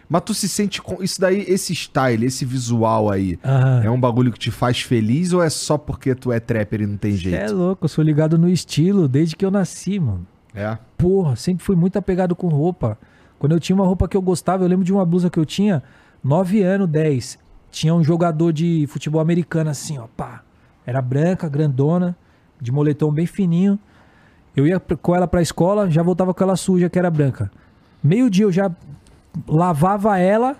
Mas 0.08 0.22
tu 0.22 0.32
se 0.32 0.48
sente 0.48 0.80
com 0.80 1.02
isso 1.02 1.20
daí, 1.20 1.44
esse 1.46 1.74
style, 1.74 2.24
esse 2.24 2.44
visual 2.44 3.10
aí, 3.10 3.38
Aham. 3.44 3.82
é 3.84 3.90
um 3.90 4.00
bagulho 4.00 4.32
que 4.32 4.38
te 4.38 4.50
faz 4.50 4.80
feliz 4.80 5.32
ou 5.34 5.42
é 5.42 5.50
só 5.50 5.76
porque 5.76 6.14
tu 6.14 6.32
é 6.32 6.40
trapper 6.40 6.80
e 6.80 6.86
não 6.86 6.96
tem 6.96 7.12
É 7.12 7.16
jeito? 7.16 7.54
louco, 7.54 7.84
eu 7.84 7.88
sou 7.88 8.02
ligado 8.02 8.38
no 8.38 8.48
estilo 8.48 9.06
desde 9.06 9.36
que 9.36 9.44
eu 9.44 9.50
nasci, 9.50 10.00
mano. 10.00 10.26
É. 10.54 10.78
Porra, 10.96 11.36
sempre 11.36 11.62
fui 11.62 11.76
muito 11.76 11.98
apegado 11.98 12.34
com 12.34 12.48
roupa. 12.48 12.98
Quando 13.38 13.52
eu 13.52 13.60
tinha 13.60 13.76
uma 13.76 13.84
roupa 13.84 14.08
que 14.08 14.16
eu 14.16 14.22
gostava, 14.22 14.64
eu 14.64 14.68
lembro 14.68 14.84
de 14.84 14.92
uma 14.92 15.04
blusa 15.04 15.28
que 15.28 15.38
eu 15.38 15.44
tinha, 15.44 15.82
9 16.24 16.62
anos, 16.62 16.88
10. 16.88 17.38
Tinha 17.70 17.94
um 17.94 18.02
jogador 18.02 18.50
de 18.52 18.86
futebol 18.88 19.20
americano 19.20 19.68
assim, 19.68 19.98
ó, 19.98 20.06
pá. 20.16 20.42
Era 20.86 21.02
branca, 21.02 21.46
grandona, 21.50 22.16
de 22.58 22.72
moletom 22.72 23.12
bem 23.12 23.26
fininho. 23.26 23.78
Eu 24.56 24.66
ia 24.66 24.80
com 24.80 25.14
ela 25.14 25.28
pra 25.28 25.42
escola, 25.42 25.88
já 25.90 26.02
voltava 26.02 26.32
com 26.32 26.42
ela 26.42 26.56
suja, 26.56 26.88
que 26.88 26.98
era 26.98 27.10
branca. 27.10 27.50
Meio 28.02 28.30
dia 28.30 28.44
eu 28.46 28.50
já 28.50 28.70
lavava 29.46 30.18
ela, 30.18 30.56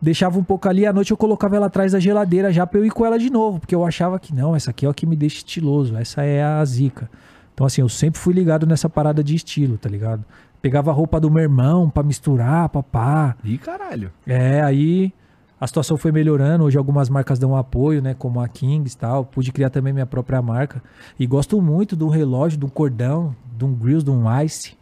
deixava 0.00 0.38
um 0.38 0.44
pouco 0.44 0.68
ali, 0.68 0.86
à 0.86 0.92
noite 0.92 1.10
eu 1.10 1.16
colocava 1.16 1.56
ela 1.56 1.66
atrás 1.66 1.92
da 1.92 2.00
geladeira 2.00 2.52
já 2.52 2.66
pra 2.66 2.78
eu 2.78 2.84
ir 2.84 2.90
com 2.90 3.04
ela 3.04 3.18
de 3.18 3.30
novo, 3.30 3.60
porque 3.60 3.74
eu 3.74 3.84
achava 3.84 4.18
que 4.18 4.34
não, 4.34 4.54
essa 4.54 4.70
aqui 4.70 4.86
é 4.86 4.88
o 4.88 4.94
que 4.94 5.06
me 5.06 5.16
deixa 5.16 5.38
estiloso, 5.38 5.96
essa 5.96 6.22
é 6.22 6.42
a 6.42 6.64
zica. 6.64 7.10
Então 7.54 7.66
assim, 7.66 7.80
eu 7.80 7.88
sempre 7.88 8.20
fui 8.20 8.34
ligado 8.34 8.66
nessa 8.66 8.88
parada 8.88 9.24
de 9.24 9.34
estilo, 9.34 9.78
tá 9.78 9.88
ligado? 9.88 10.24
Pegava 10.60 10.90
a 10.90 10.94
roupa 10.94 11.20
do 11.20 11.30
meu 11.30 11.42
irmão 11.42 11.88
pra 11.88 12.02
misturar, 12.02 12.68
papá. 12.68 13.36
Ih, 13.44 13.58
caralho. 13.58 14.10
É, 14.26 14.60
aí 14.62 15.12
a 15.60 15.66
situação 15.66 15.96
foi 15.96 16.12
melhorando. 16.12 16.64
Hoje 16.64 16.76
algumas 16.76 17.08
marcas 17.08 17.38
dão 17.38 17.56
apoio, 17.56 18.02
né? 18.02 18.14
Como 18.14 18.40
a 18.40 18.48
Kings 18.48 18.94
e 18.94 18.98
tal. 18.98 19.24
Pude 19.24 19.52
criar 19.52 19.70
também 19.70 19.92
minha 19.92 20.06
própria 20.06 20.42
marca. 20.42 20.82
E 21.18 21.26
gosto 21.26 21.60
muito 21.62 22.02
um 22.04 22.08
relógio, 22.08 22.58
de 22.58 22.66
um 22.66 22.68
cordão, 22.68 23.34
de 23.56 23.64
um 23.64 23.72
grills, 23.72 24.04
de 24.04 24.10
um 24.10 24.24
ice. 24.42 24.76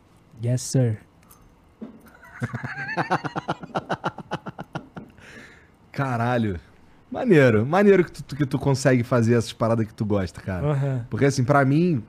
Yes, 0.45 0.63
sir. 0.63 0.99
Caralho. 5.93 6.59
Maneiro. 7.11 7.65
Maneiro 7.65 8.05
que 8.05 8.23
tu, 8.23 8.37
que 8.37 8.47
tu 8.47 8.59
consegue 8.59 9.03
fazer 9.03 9.35
essas 9.35 9.53
paradas 9.53 9.87
que 9.87 9.95
tu 9.95 10.05
gosta, 10.05 10.41
cara. 10.41 11.07
Porque 11.09 11.25
assim, 11.27 11.45
pra 11.45 11.65
mim, 11.65 12.03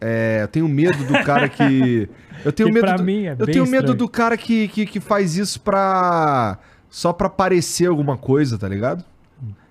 é, 0.00 0.40
eu 0.42 0.48
tenho 0.48 0.68
medo 0.68 1.04
do 1.04 1.12
cara 1.24 1.48
que. 1.48 2.08
Eu 2.44 2.50
tenho 2.52 2.70
Que 2.70 2.74
medo. 2.74 2.96
do, 2.96 3.04
mim 3.04 3.26
é 3.26 3.36
eu 3.38 3.46
tenho 3.46 3.64
medo 3.64 3.92
estranho. 3.92 3.94
do 3.98 4.08
cara 4.08 4.36
que, 4.36 4.66
que, 4.66 4.84
que 4.84 4.98
faz 4.98 5.36
isso 5.36 5.60
pra. 5.60 6.58
Só 6.90 7.12
pra 7.12 7.30
parecer 7.30 7.86
alguma 7.86 8.18
coisa, 8.18 8.58
tá 8.58 8.68
ligado? 8.68 9.04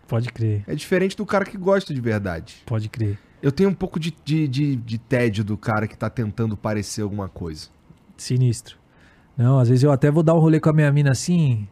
Pode 0.08 0.32
crer, 0.32 0.64
É 0.66 0.74
diferente 0.74 1.18
do 1.18 1.26
cara 1.26 1.44
que 1.44 1.58
gosta 1.58 1.94
de 1.94 2.00
verdade. 2.00 2.64
pode 2.66 2.88
crer. 2.88 3.20
Eu 3.42 3.52
tenho 3.52 3.70
um 3.70 3.74
pouco 3.74 4.00
de, 4.00 4.16
de, 4.24 4.48
de, 4.48 4.76
de 4.78 4.98
tédio 4.98 5.44
do 5.44 5.58
cara 5.58 5.86
que 5.86 5.98
tá 5.98 6.10
tentando 6.10 6.56
parecer 6.56 7.02
alguma 7.02 7.28
coisa. 7.28 7.68
Sinistro. 8.16 8.78
Não, 9.42 9.60
às 9.60 9.70
vezes 9.70 9.84
eu 9.84 9.92
até 9.92 10.12
vou 10.12 10.22
dar 10.24 10.34
um 10.36 10.40
rolê 10.40 10.60
com 10.60 10.70
a 10.70 10.74
minha 10.74 10.92
mina 10.92 11.12
assim, 11.12 11.68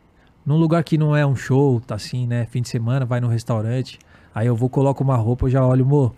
num 0.45 0.57
lugar 0.57 0.83
que 0.83 0.97
não 0.97 1.15
é 1.15 1.25
um 1.25 1.35
show, 1.35 1.79
tá 1.79 1.95
assim, 1.95 2.25
né? 2.25 2.45
Fim 2.49 2.61
de 2.61 2.69
semana, 2.69 3.05
vai 3.05 3.19
no 3.21 3.27
restaurante. 3.27 3.99
Aí 4.33 4.47
eu 4.47 4.55
vou, 4.55 4.69
coloco 4.69 5.03
uma 5.03 5.15
roupa, 5.15 5.45
eu 5.45 5.49
já 5.49 5.65
olho, 5.65 5.83
amor, 5.85 6.13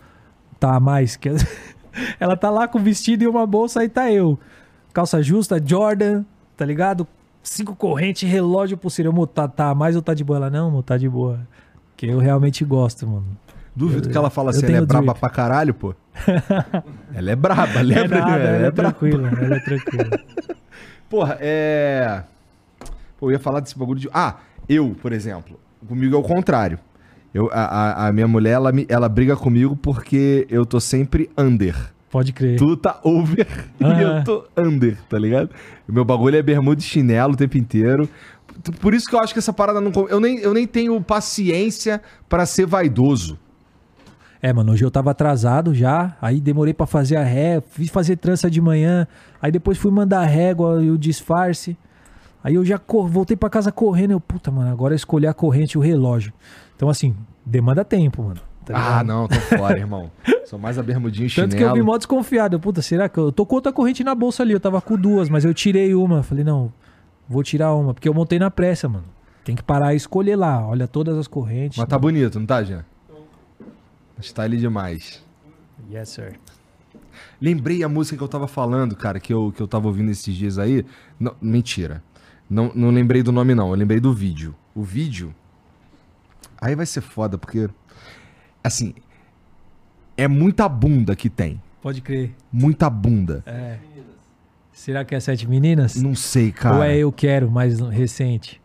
tá 0.58 0.74
a 0.74 0.80
mais. 0.80 1.16
Que... 1.16 1.30
Ela 2.18 2.36
tá 2.36 2.48
lá 2.50 2.66
com 2.66 2.78
vestido 2.78 3.22
e 3.22 3.26
uma 3.26 3.46
bolsa, 3.46 3.80
aí 3.80 3.88
tá 3.88 4.10
eu. 4.10 4.38
Calça 4.92 5.22
justa, 5.22 5.60
Jordan, 5.64 6.24
tá 6.56 6.64
ligado? 6.64 7.06
Cinco 7.42 7.74
correntes, 7.74 8.28
relógio, 8.30 8.76
pulseira. 8.78 9.10
Amor, 9.10 9.26
tá, 9.26 9.48
tá 9.48 9.68
a 9.70 9.74
mais 9.74 9.96
ou 9.96 10.02
tá 10.02 10.14
de 10.14 10.22
boa? 10.24 10.36
Ela, 10.38 10.50
não, 10.50 10.68
amor, 10.68 10.82
tá 10.82 10.96
de 10.96 11.08
boa. 11.08 11.40
Que 11.96 12.06
eu 12.06 12.18
realmente 12.18 12.64
gosto, 12.64 13.06
mano. 13.06 13.26
Duvido 13.74 14.08
Eu- 14.08 14.12
que 14.12 14.16
ela 14.18 14.30
fala 14.30 14.48
eu 14.48 14.50
assim, 14.50 14.60
ela 14.60 14.66
tenho 14.74 14.82
é 14.82 14.86
braba 14.86 15.06
drip. 15.06 15.20
pra 15.20 15.28
caralho, 15.30 15.74
pô. 15.74 15.94
ela 17.14 17.30
é 17.30 17.36
braba, 17.36 17.80
É 17.80 17.82
lembra? 17.82 18.20
nada, 18.20 18.38
ela 18.38 18.66
é 18.66 18.70
braba. 18.70 18.92
tranquila, 18.92 19.28
ela 19.28 19.56
é 19.56 19.60
tranquila. 19.60 20.10
Porra, 21.12 21.36
é. 21.42 22.22
Pô, 23.20 23.26
eu 23.28 23.32
ia 23.32 23.38
falar 23.38 23.60
desse 23.60 23.78
bagulho 23.78 24.00
de. 24.00 24.08
Ah, 24.14 24.36
eu, 24.66 24.96
por 25.02 25.12
exemplo. 25.12 25.60
Comigo 25.86 26.16
é 26.16 26.18
o 26.18 26.22
contrário. 26.22 26.78
Eu, 27.34 27.50
a, 27.52 28.06
a- 28.08 28.12
minha 28.12 28.26
mulher, 28.26 28.52
ela, 28.52 28.72
me- 28.72 28.86
ela 28.88 29.10
briga 29.10 29.36
comigo 29.36 29.76
porque 29.76 30.46
eu 30.48 30.64
tô 30.64 30.80
sempre 30.80 31.28
under. 31.36 31.76
Pode 32.10 32.32
crer. 32.32 32.56
Tu 32.58 32.76
tá 32.78 32.98
over 33.04 33.46
e 33.78 33.84
Ah. 33.84 34.00
eu 34.00 34.24
tô 34.24 34.44
under, 34.56 34.96
tá 35.06 35.18
ligado? 35.18 35.50
O 35.86 35.92
meu 35.92 36.04
bagulho 36.04 36.36
é 36.36 36.42
bermuda 36.42 36.80
e 36.80 36.84
chinelo 36.84 37.34
o 37.34 37.36
tempo 37.36 37.58
inteiro. 37.58 38.08
Por 38.80 38.94
isso 38.94 39.06
que 39.06 39.14
eu 39.14 39.20
acho 39.20 39.34
que 39.34 39.38
essa 39.38 39.52
parada 39.52 39.82
não. 39.82 39.92
Eu 40.08 40.18
nem, 40.18 40.38
eu 40.38 40.54
nem 40.54 40.66
tenho 40.66 40.98
paciência 41.02 42.00
pra 42.26 42.46
ser 42.46 42.64
vaidoso. 42.66 43.38
É, 44.44 44.52
mano, 44.52 44.72
hoje 44.72 44.84
eu 44.84 44.90
tava 44.90 45.12
atrasado 45.12 45.72
já, 45.72 46.16
aí 46.20 46.40
demorei 46.40 46.74
pra 46.74 46.84
fazer 46.84 47.14
a 47.16 47.22
ré, 47.22 47.60
fiz 47.70 47.88
fazer 47.90 48.16
trança 48.16 48.50
de 48.50 48.60
manhã, 48.60 49.06
aí 49.40 49.52
depois 49.52 49.78
fui 49.78 49.92
mandar 49.92 50.20
a 50.22 50.26
régua 50.26 50.82
e 50.82 50.90
o 50.90 50.98
disfarce. 50.98 51.76
Aí 52.42 52.56
eu 52.56 52.64
já 52.64 52.76
cor- 52.76 53.06
voltei 53.08 53.36
pra 53.36 53.48
casa 53.48 53.70
correndo, 53.70 54.10
eu, 54.10 54.20
puta, 54.20 54.50
mano, 54.50 54.68
agora 54.72 54.94
eu 54.94 54.96
escolhi 54.96 55.28
a 55.28 55.32
corrente 55.32 55.72
e 55.74 55.78
o 55.78 55.80
relógio. 55.80 56.32
Então, 56.74 56.88
assim, 56.88 57.14
demanda 57.46 57.84
tempo, 57.84 58.20
mano. 58.24 58.40
tá 58.66 58.98
Ah, 58.98 59.04
não, 59.04 59.28
tô 59.28 59.36
fora, 59.56 59.78
irmão. 59.78 60.10
Sou 60.44 60.58
mais 60.58 60.76
a 60.76 60.82
bermudinha 60.82 61.26
e 61.26 61.30
chinelo. 61.30 61.50
Tanto 61.52 61.58
que 61.58 61.64
eu 61.64 61.72
vim 61.74 61.82
mó 61.82 61.96
desconfiado. 61.96 62.56
Eu, 62.56 62.60
puta, 62.60 62.82
será 62.82 63.08
que 63.08 63.16
eu, 63.18 63.26
eu 63.26 63.32
tô 63.32 63.46
com 63.46 63.54
outra 63.54 63.72
corrente 63.72 64.02
na 64.02 64.12
bolsa 64.14 64.42
ali? 64.42 64.52
Eu 64.52 64.58
tava 64.60 64.80
com 64.80 64.96
duas, 64.98 65.28
mas 65.28 65.44
eu 65.44 65.54
tirei 65.54 65.94
uma. 65.94 66.24
Falei, 66.24 66.42
não, 66.42 66.72
vou 67.28 67.44
tirar 67.44 67.72
uma, 67.74 67.94
porque 67.94 68.08
eu 68.08 68.12
montei 68.14 68.40
na 68.40 68.50
pressa, 68.50 68.88
mano. 68.88 69.04
Tem 69.44 69.54
que 69.54 69.62
parar 69.62 69.94
e 69.94 69.96
escolher 69.96 70.34
lá. 70.34 70.66
Olha 70.66 70.88
todas 70.88 71.16
as 71.16 71.28
correntes. 71.28 71.78
Mas 71.78 71.86
tá 71.86 71.96
bonito, 71.96 72.40
não 72.40 72.46
tá, 72.46 72.60
Jean? 72.64 72.84
Style 74.22 74.56
demais. 74.56 75.22
Yes, 75.90 76.10
sir. 76.10 76.38
Lembrei 77.40 77.82
a 77.82 77.88
música 77.88 78.16
que 78.16 78.22
eu 78.22 78.28
tava 78.28 78.46
falando, 78.46 78.94
cara, 78.96 79.18
que 79.18 79.32
eu, 79.32 79.52
que 79.54 79.60
eu 79.60 79.68
tava 79.68 79.88
ouvindo 79.88 80.10
esses 80.10 80.34
dias 80.34 80.58
aí. 80.58 80.84
Não, 81.18 81.34
mentira. 81.40 82.02
Não, 82.48 82.72
não 82.74 82.90
lembrei 82.90 83.22
do 83.22 83.32
nome, 83.32 83.54
não. 83.54 83.70
Eu 83.70 83.74
lembrei 83.74 84.00
do 84.00 84.12
vídeo. 84.12 84.54
O 84.74 84.82
vídeo. 84.82 85.34
Aí 86.60 86.74
vai 86.74 86.86
ser 86.86 87.00
foda, 87.00 87.36
porque. 87.36 87.68
Assim. 88.62 88.94
É 90.16 90.28
muita 90.28 90.68
bunda 90.68 91.16
que 91.16 91.28
tem. 91.30 91.60
Pode 91.80 92.00
crer. 92.00 92.34
Muita 92.52 92.88
bunda. 92.88 93.42
É. 93.46 93.78
Será 94.72 95.04
que 95.04 95.14
é 95.14 95.20
Sete 95.20 95.48
Meninas? 95.48 95.96
Não 95.96 96.14
sei, 96.14 96.52
cara. 96.52 96.76
Ou 96.76 96.82
é 96.82 96.96
Eu 96.96 97.12
Quero, 97.12 97.50
mais 97.50 97.80
recente? 97.80 98.60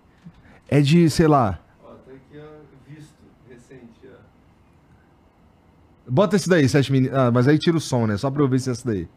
É 0.67 0.81
de, 0.81 1.09
sei 1.09 1.27
lá. 1.27 1.59
Ó, 1.83 1.89
tá 1.89 2.11
aqui, 2.11 2.39
ó, 2.39 2.91
visto, 2.91 3.13
recente, 3.49 4.01
ó. 4.05 4.17
Bota 6.09 6.35
esse 6.35 6.47
daí, 6.49 6.67
sete 6.69 6.91
meninas. 6.91 7.17
Ah, 7.17 7.31
mas 7.31 7.47
aí 7.47 7.57
tira 7.59 7.77
o 7.77 7.81
som, 7.81 8.05
né? 8.07 8.17
Só 8.17 8.31
pra 8.31 8.41
eu 8.41 8.47
ver 8.47 8.59
se 8.59 8.69
é 8.69 8.73
esse 8.73 8.85
daí. 8.85 9.07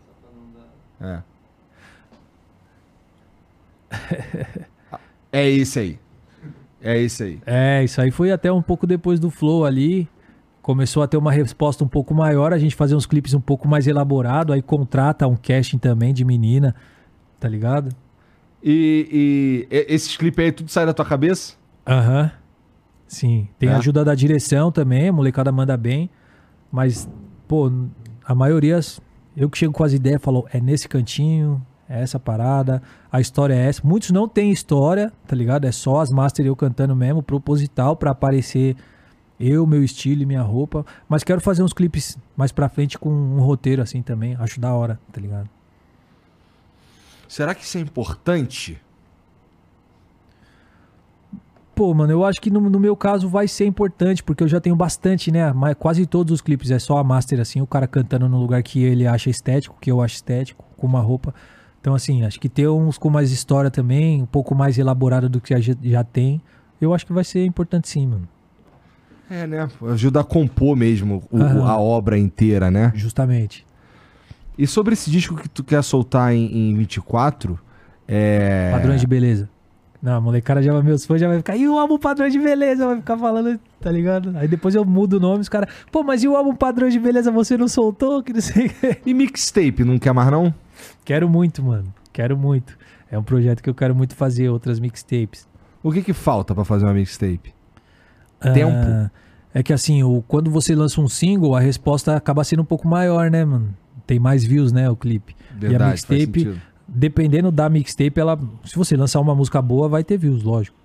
É. 1.00 1.20
é 5.32 5.48
esse 5.50 5.78
aí. 5.78 5.98
É 6.82 6.98
esse 6.98 7.22
aí. 7.22 7.40
É, 7.46 7.84
isso 7.84 8.00
aí 8.00 8.10
foi 8.10 8.32
até 8.32 8.50
um 8.50 8.62
pouco 8.62 8.86
depois 8.86 9.20
do 9.20 9.30
Flow 9.30 9.64
ali. 9.64 10.08
Começou 10.62 11.02
a 11.02 11.06
ter 11.06 11.16
uma 11.16 11.32
resposta 11.32 11.82
um 11.84 11.88
pouco 11.88 12.14
maior, 12.14 12.52
a 12.52 12.58
gente 12.58 12.74
fazer 12.76 12.94
uns 12.94 13.06
clipes 13.06 13.32
um 13.34 13.40
pouco 13.40 13.66
mais 13.66 13.86
elaborado, 13.86 14.52
aí 14.52 14.60
contrata 14.60 15.26
um 15.26 15.34
casting 15.36 15.78
também 15.78 16.12
de 16.12 16.22
menina, 16.24 16.74
tá 17.38 17.48
ligado? 17.48 17.94
E, 18.62 19.66
e- 19.70 19.84
esses 19.88 20.16
clipes 20.18 20.44
aí, 20.44 20.52
tudo 20.52 20.70
sai 20.70 20.84
da 20.84 20.92
tua 20.92 21.04
cabeça? 21.04 21.54
Aham. 21.86 22.30
Sim. 23.08 23.48
Tem 23.58 23.70
É? 23.70 23.72
ajuda 23.74 24.04
da 24.04 24.14
direção 24.14 24.70
também, 24.70 25.08
a 25.08 25.12
molecada 25.12 25.50
manda 25.50 25.76
bem. 25.76 26.10
Mas, 26.70 27.09
pô, 27.48 27.70
a 28.24 28.34
maioria, 28.34 28.78
eu 29.36 29.51
que 29.51 29.59
chego 29.59 29.72
com 29.72 29.84
as 29.84 29.92
ideias, 29.92 30.22
falo, 30.22 30.47
é 30.52 30.60
nesse 30.60 30.88
cantinho, 30.88 31.64
é 31.88 32.01
essa 32.01 32.20
parada, 32.20 32.80
a 33.10 33.20
história 33.20 33.55
é 33.55 33.66
essa. 33.66 33.82
Muitos 33.84 34.10
não 34.12 34.28
têm 34.28 34.52
história, 34.52 35.12
tá 35.26 35.34
ligado? 35.34 35.66
É 35.66 35.72
só 35.72 36.01
as 36.01 36.10
master 36.10 36.47
eu 36.47 36.55
cantando 36.55 36.94
mesmo, 36.94 37.22
proposital, 37.22 37.97
pra 37.97 38.12
aparecer 38.12 38.76
eu, 39.40 39.66
meu 39.66 39.82
estilo 39.82 40.22
e 40.22 40.26
minha 40.26 40.42
roupa. 40.42 40.86
Mas 41.09 41.24
quero 41.24 41.40
fazer 41.40 41.62
uns 41.62 41.72
clipes 41.72 42.16
mais 42.36 42.52
pra 42.52 42.68
frente 42.68 42.98
com 42.98 43.10
um 43.10 43.40
roteiro 43.40 43.82
assim 43.82 44.02
também. 44.02 44.36
Acho 44.38 44.60
da 44.60 44.72
hora, 44.72 45.01
tá 45.10 45.20
ligado? 45.20 45.48
Será 47.26 47.55
que 47.55 47.64
isso 47.64 47.78
é 47.78 47.80
importante? 47.80 48.80
Pô, 51.81 51.94
mano, 51.94 52.12
eu 52.12 52.27
acho 52.27 52.43
que 52.43 52.51
no, 52.51 52.61
no 52.69 52.78
meu 52.78 52.94
caso 52.94 53.27
vai 53.27 53.48
ser 53.48 53.65
importante, 53.65 54.23
porque 54.23 54.44
eu 54.44 54.48
já 54.48 54.61
tenho 54.61 54.77
bastante, 54.77 55.32
né? 55.32 55.51
Mas 55.51 55.74
quase 55.78 56.05
todos 56.05 56.31
os 56.35 56.43
clipes 56.43 56.70
é 56.70 56.78
só 56.78 56.98
a 56.98 57.02
master, 57.02 57.40
assim, 57.40 57.62
o 57.62 57.66
cara 57.66 57.86
cantando 57.86 58.28
no 58.28 58.39
lugar 58.39 58.62
que 58.62 58.82
ele 58.82 59.07
acha 59.07 59.31
estético, 59.31 59.78
que 59.81 59.90
eu 59.90 60.02
acho 60.02 60.16
estético, 60.16 60.62
com 60.77 60.86
uma 60.86 61.01
roupa. 61.01 61.35
Então, 61.81 61.94
assim, 61.94 62.23
acho 62.23 62.39
que 62.39 62.51
ter 62.51 62.69
uns 62.69 62.98
com 62.98 63.09
mais 63.09 63.32
história 63.32 63.70
também, 63.70 64.20
um 64.20 64.27
pouco 64.27 64.55
mais 64.55 64.77
elaborado 64.77 65.27
do 65.27 65.40
que 65.40 65.55
a 65.55 65.59
gente 65.59 65.89
já 65.89 66.05
tem, 66.05 66.43
eu 66.78 66.93
acho 66.93 67.07
que 67.07 67.15
vai 67.15 67.24
ser 67.24 67.47
importante 67.47 67.89
sim, 67.89 68.07
mano. 68.07 68.28
É, 69.31 69.47
né? 69.47 69.66
Ajuda 69.90 70.20
a 70.20 70.24
compor 70.24 70.77
mesmo 70.77 71.23
o- 71.31 71.65
a 71.65 71.78
obra 71.78 72.19
inteira, 72.19 72.70
né? 72.70 72.93
Justamente. 72.94 73.66
E 74.59 74.66
sobre 74.66 74.93
esse 74.93 75.11
disco 75.11 75.35
que 75.35 75.48
tu 75.48 75.65
quer 75.65 75.82
soltar 75.82 76.35
em, 76.35 76.73
em 76.73 76.74
24, 76.77 77.59
é. 78.07 78.69
Padrões 78.70 79.01
de 79.01 79.07
beleza. 79.07 79.48
Não, 80.02 80.14
a 80.14 80.20
molecada 80.20 80.62
já 80.62 80.72
vai, 80.72 80.82
meus 80.82 81.05
fãs 81.05 81.20
já 81.20 81.28
vai 81.28 81.36
ficar, 81.36 81.56
e 81.56 81.68
o 81.68 81.78
álbum 81.78 81.98
Padrões 81.98 82.32
de 82.32 82.39
Beleza? 82.39 82.86
Vai 82.86 82.97
ficar 82.97 83.18
falando, 83.18 83.60
tá 83.78 83.90
ligado? 83.90 84.32
Aí 84.36 84.48
depois 84.48 84.74
eu 84.74 84.82
mudo 84.85 85.18
o 85.18 85.20
nome, 85.20 85.40
os 85.40 85.48
caras, 85.48 85.68
pô, 85.93 86.02
mas 86.02 86.24
e 86.24 86.28
o 86.28 86.35
álbum 86.35 86.55
Padrões 86.55 86.94
de 86.94 86.98
Beleza 86.98 87.31
você 87.31 87.56
não 87.56 87.68
soltou? 87.68 88.22
Que 88.22 88.32
não 88.32 88.40
sei. 88.40 88.70
E 89.05 89.12
mixtape, 89.12 89.85
não 89.85 89.98
quer 89.98 90.14
mais 90.14 90.31
não? 90.31 90.55
Quero 91.05 91.28
muito, 91.28 91.62
mano. 91.62 91.93
Quero 92.12 92.36
muito. 92.36 92.78
É 93.10 93.18
um 93.18 93.22
projeto 93.22 93.62
que 93.62 93.68
eu 93.68 93.74
quero 93.74 93.94
muito 93.94 94.14
fazer, 94.14 94.48
outras 94.48 94.81
mixtapes. 94.81 95.47
O 95.82 95.93
que 95.93 96.02
que 96.02 96.12
falta 96.12 96.55
pra 96.55 96.64
fazer 96.64 96.86
uma 96.86 96.94
mixtape? 96.94 97.52
Ah, 98.40 98.52
Tempo? 98.52 99.10
é 99.52 99.62
que 99.62 99.72
assim, 99.72 100.02
o, 100.02 100.22
quando 100.27 100.51
você 100.51 100.74
lança 100.74 101.01
um 101.01 101.09
single, 101.09 101.55
a 101.55 101.60
resposta 101.60 102.16
acaba 102.16 102.43
sendo 102.43 102.62
um 102.62 102.64
pouco 102.64 102.89
maior, 102.89 103.31
né, 103.31 103.44
mano? 103.44 103.74
Tem 104.06 104.18
mais 104.18 104.44
views, 104.44 104.72
né, 104.72 104.89
o 104.89 104.97
clipe. 104.97 105.36
e 105.60 105.74
a 105.74 105.89
mixtape. 105.89 106.59
Dependendo 106.92 107.50
da 107.50 107.68
mixtape, 107.68 108.18
ela, 108.18 108.38
se 108.64 108.76
você 108.76 108.96
lançar 108.96 109.20
uma 109.20 109.34
música 109.34 109.62
boa, 109.62 109.88
vai 109.88 110.04
ter 110.04 110.18
views, 110.18 110.42
lógico. 110.42 110.76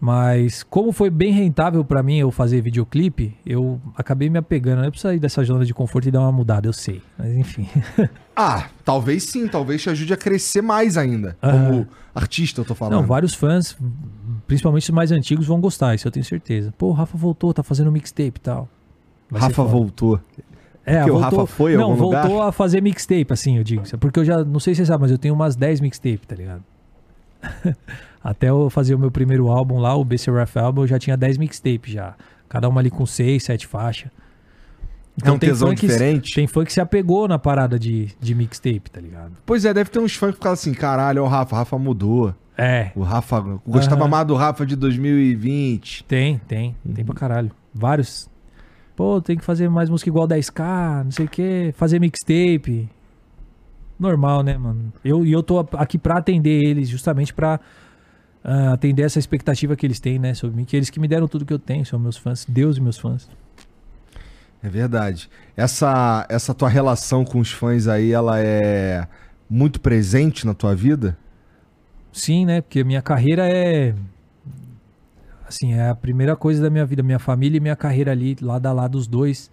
Mas 0.00 0.64
como 0.64 0.90
foi 0.90 1.08
bem 1.10 1.32
rentável 1.32 1.84
pra 1.84 2.02
mim 2.02 2.18
eu 2.18 2.32
fazer 2.32 2.60
videoclipe, 2.60 3.36
eu 3.46 3.80
acabei 3.96 4.28
me 4.28 4.36
apegando. 4.36 4.82
Eu 4.82 4.90
preciso 4.90 5.10
sair 5.10 5.20
dessa 5.20 5.44
zona 5.44 5.64
de 5.64 5.72
conforto 5.72 6.08
e 6.08 6.10
dar 6.10 6.22
uma 6.22 6.32
mudada, 6.32 6.66
eu 6.66 6.72
sei. 6.72 7.00
Mas 7.16 7.36
enfim. 7.36 7.68
Ah, 8.34 8.70
talvez 8.82 9.24
sim, 9.24 9.46
talvez 9.46 9.82
te 9.82 9.90
ajude 9.90 10.14
a 10.14 10.16
crescer 10.16 10.62
mais 10.62 10.96
ainda. 10.96 11.36
Como 11.38 11.86
artista, 12.14 12.62
eu 12.62 12.64
tô 12.64 12.74
falando. 12.74 12.94
Não, 12.94 13.06
vários 13.06 13.34
fãs, 13.34 13.76
principalmente 14.46 14.84
os 14.84 14.90
mais 14.90 15.12
antigos, 15.12 15.46
vão 15.46 15.60
gostar, 15.60 15.94
isso 15.94 16.08
eu 16.08 16.10
tenho 16.10 16.24
certeza. 16.24 16.72
Pô, 16.78 16.86
o 16.86 16.92
Rafa 16.92 17.14
voltou, 17.14 17.52
tá 17.52 17.62
fazendo 17.62 17.92
mixtape 17.92 18.32
e 18.38 18.40
tal. 18.40 18.70
Vai 19.30 19.38
Rafa 19.38 19.62
voltou. 19.64 20.18
É, 20.84 20.96
Porque 20.98 21.10
o 21.10 21.14
voltou, 21.20 21.38
Rafa 21.40 21.46
foi 21.46 21.76
Não, 21.76 21.94
voltou 21.94 22.32
lugar? 22.32 22.48
a 22.48 22.52
fazer 22.52 22.80
mixtape, 22.82 23.26
assim, 23.30 23.56
eu 23.58 23.64
digo. 23.64 23.82
Porque 23.98 24.18
eu 24.18 24.24
já, 24.24 24.44
não 24.44 24.58
sei 24.58 24.74
se 24.74 24.80
você 24.82 24.86
sabe, 24.86 25.02
mas 25.02 25.10
eu 25.12 25.18
tenho 25.18 25.32
umas 25.34 25.54
10 25.54 25.80
mixtape, 25.80 26.26
tá 26.26 26.34
ligado? 26.34 26.62
Até 28.22 28.50
eu 28.50 28.70
fazer 28.70 28.94
o 28.94 28.98
meu 28.98 29.10
primeiro 29.10 29.48
álbum 29.48 29.78
lá, 29.78 29.94
o 29.96 30.04
BC 30.04 30.30
Rap 30.30 30.56
Album, 30.58 30.82
eu 30.82 30.86
já 30.86 30.98
tinha 30.98 31.16
10 31.16 31.38
mixtape 31.38 31.90
já. 31.92 32.14
Cada 32.48 32.68
uma 32.68 32.80
ali 32.80 32.90
com 32.90 33.04
6, 33.06 33.42
7 33.42 33.66
faixas. 33.66 34.10
é 35.22 35.30
um 35.30 35.38
tem 35.38 35.48
tesão 35.50 35.74
diferente. 35.74 36.34
Tem 36.34 36.46
fã 36.46 36.64
que 36.64 36.72
se 36.72 36.80
apegou 36.80 37.26
na 37.26 37.38
parada 37.38 37.78
de, 37.78 38.08
de 38.20 38.34
mixtape, 38.34 38.90
tá 38.90 39.00
ligado? 39.00 39.32
Pois 39.46 39.64
é, 39.64 39.72
deve 39.74 39.90
ter 39.90 39.98
uns 39.98 40.14
fãs 40.14 40.30
que 40.30 40.36
ficam 40.36 40.52
assim, 40.52 40.72
caralho, 40.72 41.22
ó, 41.22 41.26
o 41.26 41.28
Rafa, 41.28 41.54
o 41.54 41.58
Rafa 41.58 41.78
mudou. 41.78 42.34
É, 42.56 42.90
O 42.94 43.02
Rafa, 43.02 43.40
gostava 43.66 44.02
Aham. 44.02 44.10
mais 44.10 44.26
do 44.26 44.34
Rafa 44.34 44.66
de 44.66 44.76
2020. 44.76 46.04
tem, 46.04 46.38
tem. 46.46 46.76
Tem 46.94 47.04
pra 47.04 47.14
caralho. 47.14 47.50
Vários. 47.74 48.28
Pô, 49.02 49.20
tem 49.20 49.36
que 49.36 49.44
fazer 49.44 49.68
mais 49.68 49.90
música 49.90 50.08
igual 50.08 50.28
10k, 50.28 51.02
não 51.02 51.10
sei 51.10 51.26
o 51.26 51.28
que, 51.28 51.74
fazer 51.76 51.98
mixtape. 51.98 52.88
Normal, 53.98 54.44
né, 54.44 54.56
mano? 54.56 54.92
Eu, 55.04 55.26
e 55.26 55.32
eu 55.32 55.42
tô 55.42 55.58
aqui 55.72 55.98
pra 55.98 56.18
atender 56.18 56.62
eles, 56.62 56.88
justamente 56.88 57.34
pra 57.34 57.58
ah, 58.44 58.74
atender 58.74 59.02
essa 59.02 59.18
expectativa 59.18 59.74
que 59.74 59.84
eles 59.84 59.98
têm, 59.98 60.20
né, 60.20 60.34
sobre 60.34 60.56
mim. 60.56 60.64
Que 60.64 60.76
eles 60.76 60.88
que 60.88 61.00
me 61.00 61.08
deram 61.08 61.26
tudo 61.26 61.44
que 61.44 61.52
eu 61.52 61.58
tenho, 61.58 61.84
são 61.84 61.98
meus 61.98 62.16
fãs. 62.16 62.46
Deus 62.48 62.76
e 62.76 62.80
meus 62.80 62.96
fãs. 62.96 63.28
É 64.62 64.68
verdade. 64.68 65.28
Essa, 65.56 66.24
essa 66.28 66.54
tua 66.54 66.68
relação 66.68 67.24
com 67.24 67.40
os 67.40 67.50
fãs 67.50 67.88
aí, 67.88 68.12
ela 68.12 68.38
é 68.38 69.08
muito 69.50 69.80
presente 69.80 70.46
na 70.46 70.54
tua 70.54 70.76
vida? 70.76 71.18
Sim, 72.12 72.46
né? 72.46 72.60
Porque 72.60 72.84
minha 72.84 73.02
carreira 73.02 73.48
é. 73.48 73.96
Assim, 75.52 75.74
é 75.74 75.90
a 75.90 75.94
primeira 75.94 76.34
coisa 76.34 76.62
da 76.62 76.70
minha 76.70 76.86
vida. 76.86 77.02
Minha 77.02 77.18
família 77.18 77.58
e 77.58 77.60
minha 77.60 77.76
carreira 77.76 78.10
ali, 78.10 78.36
lado 78.40 78.66
a 78.66 78.72
lado, 78.72 78.96
os 78.96 79.06
dois. 79.06 79.50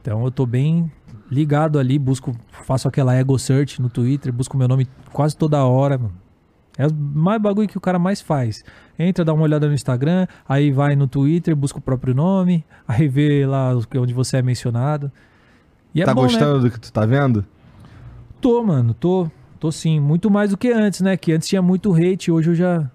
Então 0.00 0.24
eu 0.24 0.30
tô 0.30 0.46
bem 0.46 0.90
ligado 1.30 1.78
ali, 1.78 1.98
busco, 1.98 2.34
faço 2.64 2.88
aquela 2.88 3.14
ego 3.14 3.38
search 3.38 3.82
no 3.82 3.90
Twitter, 3.90 4.32
busco 4.32 4.56
meu 4.56 4.68
nome 4.68 4.86
quase 5.12 5.36
toda 5.36 5.62
hora, 5.64 5.98
mano. 5.98 6.14
É 6.78 6.86
o 6.86 6.94
mais 6.94 7.42
bagulho 7.42 7.68
que 7.68 7.76
o 7.76 7.80
cara 7.80 7.98
mais 7.98 8.20
faz. 8.20 8.62
Entra, 8.96 9.24
dá 9.24 9.34
uma 9.34 9.42
olhada 9.42 9.66
no 9.66 9.74
Instagram, 9.74 10.28
aí 10.48 10.70
vai 10.70 10.94
no 10.94 11.08
Twitter, 11.08 11.56
busca 11.56 11.78
o 11.78 11.82
próprio 11.82 12.14
nome, 12.14 12.64
aí 12.86 13.08
vê 13.08 13.44
lá 13.44 13.72
onde 13.96 14.14
você 14.14 14.36
é 14.36 14.42
mencionado. 14.42 15.10
E 15.92 16.00
é 16.00 16.04
tá 16.04 16.14
bom, 16.14 16.22
né? 16.22 16.28
gostando 16.28 16.60
do 16.60 16.70
que 16.70 16.78
tu 16.78 16.92
tá 16.92 17.04
vendo? 17.04 17.44
Tô, 18.40 18.62
mano, 18.62 18.94
tô. 18.94 19.28
Tô 19.58 19.72
sim. 19.72 19.98
Muito 19.98 20.30
mais 20.30 20.50
do 20.50 20.56
que 20.56 20.70
antes, 20.70 21.00
né? 21.00 21.16
Que 21.16 21.32
antes 21.32 21.48
tinha 21.48 21.60
muito 21.60 21.92
hate, 21.92 22.30
hoje 22.30 22.50
eu 22.50 22.54
já. 22.54 22.88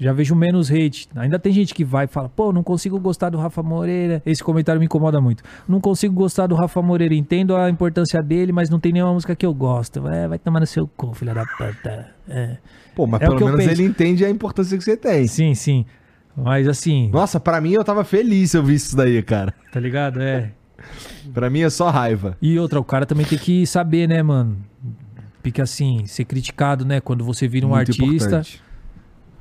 Já 0.00 0.12
vejo 0.12 0.34
menos 0.36 0.70
hate. 0.70 1.08
Ainda 1.16 1.38
tem 1.40 1.52
gente 1.52 1.74
que 1.74 1.84
vai 1.84 2.04
e 2.04 2.08
fala, 2.08 2.28
pô, 2.28 2.52
não 2.52 2.62
consigo 2.62 3.00
gostar 3.00 3.30
do 3.30 3.38
Rafa 3.38 3.62
Moreira. 3.64 4.22
Esse 4.24 4.44
comentário 4.44 4.78
me 4.78 4.84
incomoda 4.86 5.20
muito. 5.20 5.42
Não 5.68 5.80
consigo 5.80 6.14
gostar 6.14 6.46
do 6.46 6.54
Rafa 6.54 6.80
Moreira. 6.80 7.14
Entendo 7.14 7.56
a 7.56 7.68
importância 7.68 8.22
dele, 8.22 8.52
mas 8.52 8.70
não 8.70 8.78
tem 8.78 8.92
nenhuma 8.92 9.12
música 9.12 9.34
que 9.34 9.44
eu 9.44 9.52
gosto. 9.52 10.06
É, 10.08 10.28
vai 10.28 10.38
tomar 10.38 10.60
no 10.60 10.66
seu 10.66 10.86
cu, 10.86 11.12
filha 11.14 11.34
da 11.34 11.44
puta. 11.44 12.10
É. 12.28 12.58
Pô, 12.94 13.06
mas 13.08 13.20
É 13.22 13.26
pelo 13.26 13.40
menos 13.40 13.56
penso. 13.56 13.70
ele 13.70 13.82
entende 13.88 14.24
a 14.24 14.30
importância 14.30 14.78
que 14.78 14.84
você 14.84 14.96
tem. 14.96 15.26
Sim, 15.26 15.54
sim. 15.54 15.84
Mas 16.36 16.68
assim, 16.68 17.10
Nossa, 17.12 17.40
pra 17.40 17.60
mim 17.60 17.72
eu 17.72 17.82
tava 17.82 18.04
feliz 18.04 18.52
se 18.52 18.56
eu 18.56 18.62
visse 18.62 18.86
isso 18.86 18.96
daí, 18.96 19.20
cara. 19.24 19.52
tá 19.72 19.80
ligado? 19.80 20.20
É. 20.22 20.52
Pra 21.34 21.50
mim 21.50 21.62
é 21.62 21.70
só 21.70 21.90
raiva. 21.90 22.36
E 22.40 22.56
outra, 22.56 22.78
o 22.78 22.84
cara 22.84 23.04
também 23.04 23.26
tem 23.26 23.36
que 23.36 23.66
saber, 23.66 24.08
né, 24.08 24.22
mano? 24.22 24.56
Porque 25.42 25.60
assim, 25.60 26.06
ser 26.06 26.24
criticado, 26.24 26.84
né? 26.84 27.00
Quando 27.00 27.24
você 27.24 27.48
vira 27.48 27.66
um 27.66 27.70
Muito 27.70 27.80
artista. 27.90 28.04
importante. 28.04 28.62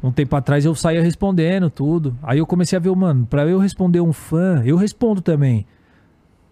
Um 0.03 0.11
tempo 0.11 0.35
atrás 0.35 0.63
eu 0.63 0.75
saía 0.75 1.01
respondendo 1.01 1.69
tudo. 1.69 2.15
Aí 2.21 2.37
eu 2.37 2.45
comecei 2.45 2.77
a 2.77 2.79
ver, 2.79 2.95
mano, 2.95 3.25
pra 3.25 3.45
eu 3.47 3.57
responder 3.59 3.99
um 4.01 4.13
fã, 4.13 4.61
eu 4.63 4.77
respondo 4.77 5.21
também. 5.21 5.65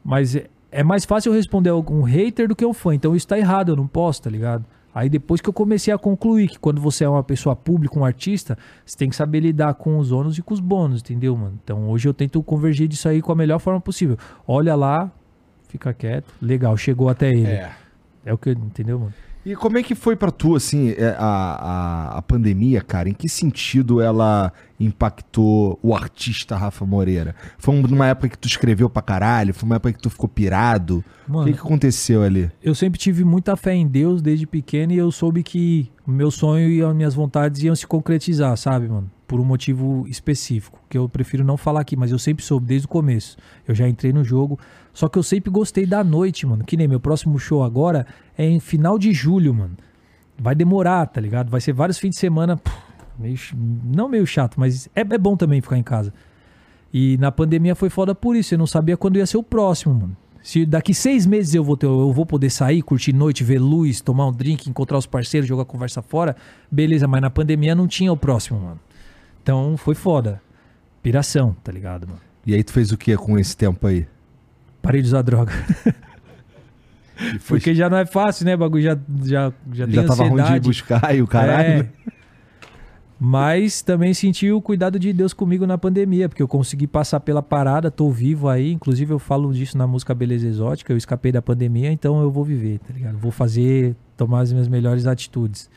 Mas 0.04 0.36
é, 0.36 0.48
é 0.72 0.84
mais 0.84 1.06
fácil 1.06 1.32
eu 1.32 1.36
responder 1.36 1.72
um 1.72 2.02
hater 2.02 2.48
do 2.48 2.56
que 2.56 2.66
um 2.66 2.74
fã. 2.74 2.94
Então 2.96 3.16
isso 3.16 3.28
tá 3.28 3.38
errado, 3.38 3.70
eu 3.70 3.76
não 3.76 3.88
posso, 3.88 4.22
tá 4.24 4.30
ligado? 4.30 4.66
Aí 4.94 5.10
depois 5.10 5.42
que 5.42 5.50
eu 5.50 5.54
comecei 5.54 5.94
a 5.94 5.98
concluir 5.98 6.48
que 6.48 6.58
quando 6.58 6.80
você 6.80 7.04
é 7.04 7.10
uma 7.10 7.24
pessoa 7.24 7.54
pública, 7.56 8.00
um 8.00 8.06
artista, 8.06 8.58
você 8.86 8.98
tem 8.98 9.10
que 9.10 9.16
saber 9.16 9.42
lidar 9.42 9.74
com 9.74 9.98
os 9.98 10.12
ônus 10.12 10.38
e 10.38 10.42
com 10.42 10.54
os 10.54 10.60
bônus, 10.62 11.02
entendeu, 11.02 11.36
mano? 11.36 11.60
Então 11.64 11.90
hoje 11.90 12.08
eu 12.08 12.14
tento 12.14 12.42
convergir 12.42 12.88
disso 12.88 13.10
aí 13.10 13.22
com 13.22 13.32
a 13.32 13.36
melhor 13.36 13.60
forma 13.60 13.82
possível. 13.82 14.18
Olha 14.48 14.74
lá, 14.74 15.12
fica 15.68 15.94
quieto, 15.94 16.34
legal, 16.42 16.78
chegou 16.78 17.10
até 17.10 17.30
ele. 17.30 17.46
É, 17.46 17.72
É. 18.26 18.34
o 18.34 18.38
que, 18.38 18.52
entendeu, 18.52 18.98
mano? 19.00 19.14
E 19.46 19.56
como 19.56 19.78
é 19.78 19.84
que 19.84 19.94
foi 19.94 20.16
pra 20.16 20.32
tu, 20.32 20.56
assim, 20.56 20.90
é, 20.98 21.16
a, 21.20 21.26
a, 22.16 22.18
a 22.18 22.22
pandemia, 22.24 22.82
cara? 22.82 23.08
Em 23.10 23.14
que 23.14 23.30
sentido 23.30 24.02
ela 24.02 24.52
impactou 24.80 25.78
o 25.84 25.94
artista 25.96 26.56
Rafa 26.58 26.86
Moreira? 26.86 27.36
Foi 27.58 27.76
um- 27.76 27.82
numa 27.82 28.08
época 28.08 28.30
que 28.30 28.38
tu 28.38 28.48
escreveu 28.48 28.90
pra 28.90 29.02
caralho? 29.02 29.54
Foi 29.54 29.68
uma 29.68 29.76
época 29.76 29.94
que 29.94 30.00
tu 30.02 30.10
ficou 30.10 30.28
pirado? 30.28 31.04
O 31.28 31.32
Mano, 31.34 31.46
que, 31.48 31.54
que 31.54 31.60
aconteceu 31.60 32.24
ali? 32.24 32.50
eu 32.64 32.74
sempre 32.74 33.00
tive 33.00 33.24
muita 33.24 33.56
fé 33.56 33.74
em 33.76 33.88
Deus 33.88 34.22
desde 34.22 34.48
pequeno 34.48 34.94
e 34.94 34.98
eu 34.98 35.12
soube 35.12 35.44
que 35.44 35.92
o 36.08 36.12
meu 36.12 36.32
sonho 36.32 36.70
e 36.70 36.82
as 36.82 36.96
minhas 36.96 37.14
vontades 37.14 37.62
iam 37.64 37.76
se 37.76 37.86
concretizar, 37.86 38.56
sabe, 38.58 38.88
mano? 38.88 39.12
Por 39.28 39.40
um 39.40 39.46
motivo 39.46 40.06
específico, 40.08 40.80
que 40.88 40.96
eu 40.98 41.10
prefiro 41.10 41.44
não 41.44 41.58
falar 41.58 41.82
aqui, 41.82 41.96
mas 41.96 42.12
eu 42.12 42.20
sempre 42.20 42.44
soube 42.46 42.68
desde 42.68 42.86
o 42.86 42.90
começo. 42.90 43.38
Eu 43.68 43.74
já 43.74 43.88
entrei 43.90 44.14
no 44.14 44.24
jogo, 44.24 44.60
só 44.94 45.08
que 45.10 45.18
eu 45.18 45.24
sempre 45.24 45.50
gostei 45.50 45.84
da 45.86 46.04
noite, 46.04 46.46
mano. 46.46 46.64
Que 46.64 46.78
nem 46.78 46.88
meu 46.88 47.00
próximo 47.00 47.40
show 47.40 47.64
agora 47.64 48.06
é 48.38 48.46
em 48.46 48.60
final 48.60 48.98
de 48.98 49.14
julho, 49.14 49.54
mano. 49.54 49.78
Vai 50.38 50.54
demorar, 50.54 51.06
tá 51.08 51.22
ligado? 51.22 51.50
Vai 51.50 51.62
ser 51.62 51.74
vários 51.74 51.98
fins 51.98 52.12
de 52.12 52.18
semana, 52.18 52.58
pff, 52.58 52.76
meio, 53.18 53.38
não 53.84 54.10
meio 54.10 54.26
chato, 54.28 54.60
mas 54.60 54.88
é, 54.96 55.02
é 55.02 55.18
bom 55.18 55.38
também 55.38 55.62
ficar 55.62 55.78
em 55.78 55.84
casa. 55.84 56.14
E 56.94 57.18
na 57.18 57.32
pandemia 57.32 57.76
foi 57.76 57.90
foda 57.90 58.14
por 58.14 58.36
isso, 58.36 58.54
eu 58.54 58.58
não 58.58 58.68
sabia 58.68 58.98
quando 58.98 59.18
ia 59.18 59.26
ser 59.26 59.38
o 59.38 59.44
próximo, 59.44 59.94
mano. 59.94 60.18
Se 60.42 60.64
daqui 60.64 60.94
seis 60.94 61.26
meses 61.26 61.56
eu 61.56 61.64
vou, 61.64 61.76
ter, 61.76 61.88
eu 61.88 62.14
vou 62.14 62.26
poder 62.26 62.52
sair, 62.52 62.84
curtir 62.84 63.12
noite, 63.12 63.44
ver 63.44 63.58
luz, 63.58 64.00
tomar 64.00 64.28
um 64.28 64.32
drink, 64.32 64.70
encontrar 64.70 64.98
os 64.98 65.08
parceiros, 65.08 65.50
jogar 65.50 65.66
conversa 65.66 66.04
fora, 66.04 66.36
beleza, 66.70 67.08
mas 67.08 67.20
na 67.20 67.32
pandemia 67.32 67.74
não 67.74 67.88
tinha 67.88 68.14
o 68.14 68.18
próximo, 68.18 68.60
mano. 68.60 68.80
Então 69.42 69.76
foi 69.76 69.96
foda. 69.96 70.40
Piração, 71.02 71.56
tá 71.64 71.72
ligado, 71.72 72.08
mano? 72.08 72.22
E 72.46 72.54
aí 72.54 72.64
tu 72.64 72.74
fez 72.74 72.92
o 72.92 72.98
que 72.98 73.18
com 73.18 73.40
esse 73.40 73.58
tempo 73.58 73.88
aí? 73.88 74.08
Parei 74.82 75.02
de 75.02 75.08
usar 75.08 75.24
droga. 75.24 75.52
Porque 77.48 77.74
já 77.74 77.90
não 77.90 77.98
é 77.98 78.06
fácil, 78.06 78.46
né, 78.46 78.56
bagulho? 78.58 78.84
Já, 78.84 78.98
já, 79.24 79.54
já, 79.74 79.86
tem 79.86 79.96
já 79.96 80.04
tava 80.04 80.24
ruim 80.24 80.36
de 80.36 80.42
ansiedade. 80.42 80.68
buscar 80.68 81.16
e 81.16 81.22
o 81.22 81.28
caralho, 81.28 81.68
É. 81.70 81.78
né? 81.84 81.90
Mas 83.18 83.82
também 83.82 84.14
senti 84.14 84.52
o 84.52 84.62
cuidado 84.62 85.00
de 85.00 85.14
Deus 85.14 85.34
comigo 85.34 85.66
na 85.66 85.78
pandemia, 85.78 86.28
porque 86.28 86.44
eu 86.44 86.48
consegui 86.50 86.86
passar 86.86 87.22
pela 87.22 87.42
parada, 87.42 87.90
tô 87.90 88.10
vivo 88.12 88.50
aí. 88.50 88.74
Inclusive, 88.74 89.14
eu 89.14 89.20
falo 89.20 89.54
disso 89.54 89.78
na 89.78 89.88
música 89.88 90.14
Beleza 90.14 90.46
Exótica. 90.46 90.92
Eu 90.92 90.98
escapei 90.98 91.32
da 91.32 91.42
pandemia, 91.42 91.90
então 91.92 92.22
eu 92.22 92.30
vou 92.30 92.44
viver, 92.44 92.80
tá 92.80 92.94
ligado? 92.94 93.18
Vou 93.18 93.32
fazer, 93.32 93.96
tomar 94.18 94.42
as 94.42 94.52
minhas 94.52 94.68
melhores 94.68 95.08
atitudes. 95.08 95.70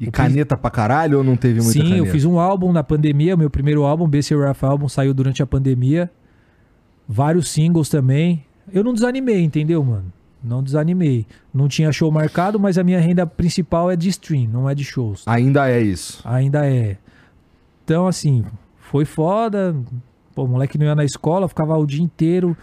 E 0.00 0.06
Eu 0.06 0.12
caneta 0.12 0.56
pra 0.56 0.68
caralho 0.68 1.18
ou 1.18 1.24
não 1.24 1.36
teve 1.36 1.60
muita 1.60 1.72
Sim, 1.72 1.78
caneta? 1.84 1.98
eu 1.98 2.06
fiz 2.06 2.24
um 2.24 2.38
álbum 2.38 2.72
na 2.72 2.82
pandemia, 2.82 3.36
meu 3.36 3.48
primeiro 3.48 3.84
álbum, 3.84 4.08
BC 4.08 4.34
Raf 4.36 4.64
álbum, 4.64 4.88
saiu 4.88 5.14
durante 5.14 5.42
a 5.42 5.46
pandemia. 5.46 6.10
Vários 7.08 7.48
singles 7.48 7.88
também. 7.88 8.44
Eu 8.72 8.82
não 8.82 8.92
desanimei, 8.92 9.40
entendeu, 9.44 9.84
mano? 9.84 10.12
Não 10.42 10.62
desanimei. 10.62 11.26
Não 11.52 11.68
tinha 11.68 11.90
show 11.90 12.10
marcado, 12.10 12.58
mas 12.58 12.78
a 12.78 12.84
minha 12.84 13.00
renda 13.00 13.26
principal 13.26 13.90
é 13.90 13.96
de 13.96 14.08
stream, 14.08 14.48
não 14.48 14.68
é 14.68 14.74
de 14.74 14.84
shows. 14.84 15.24
Ainda 15.26 15.68
é 15.68 15.80
isso. 15.80 16.20
Ainda 16.24 16.66
é. 16.66 16.98
Então, 17.84 18.06
assim, 18.06 18.44
foi 18.78 19.04
foda. 19.04 19.74
Pô, 20.34 20.44
o 20.44 20.48
moleque 20.48 20.78
não 20.78 20.86
ia 20.86 20.94
na 20.94 21.04
escola, 21.04 21.48
ficava 21.48 21.76
o 21.76 21.86
dia 21.86 22.02
inteiro 22.02 22.56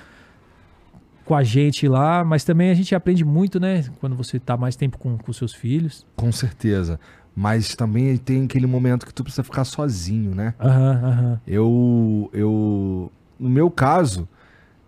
com 1.26 1.36
a 1.36 1.44
gente 1.44 1.88
lá. 1.88 2.24
Mas 2.24 2.44
também 2.44 2.70
a 2.70 2.74
gente 2.74 2.94
aprende 2.94 3.26
muito, 3.26 3.60
né? 3.60 3.86
Quando 4.00 4.16
você 4.16 4.40
tá 4.40 4.56
mais 4.56 4.76
tempo 4.76 4.98
com, 4.98 5.18
com 5.18 5.34
seus 5.34 5.54
filhos. 5.54 6.06
Com 6.16 6.32
certeza. 6.32 7.00
Mas 7.36 7.76
também 7.76 8.16
tem 8.18 8.44
aquele 8.44 8.68
momento 8.68 9.06
que 9.06 9.14
tu 9.14 9.24
precisa 9.24 9.44
ficar 9.44 9.64
sozinho, 9.64 10.36
né? 10.36 10.54
Aham, 10.60 11.02
aham. 11.04 11.42
Eu, 11.48 12.30
eu, 12.32 13.12
no 13.40 13.50
meu 13.50 13.72
caso, 13.72 14.28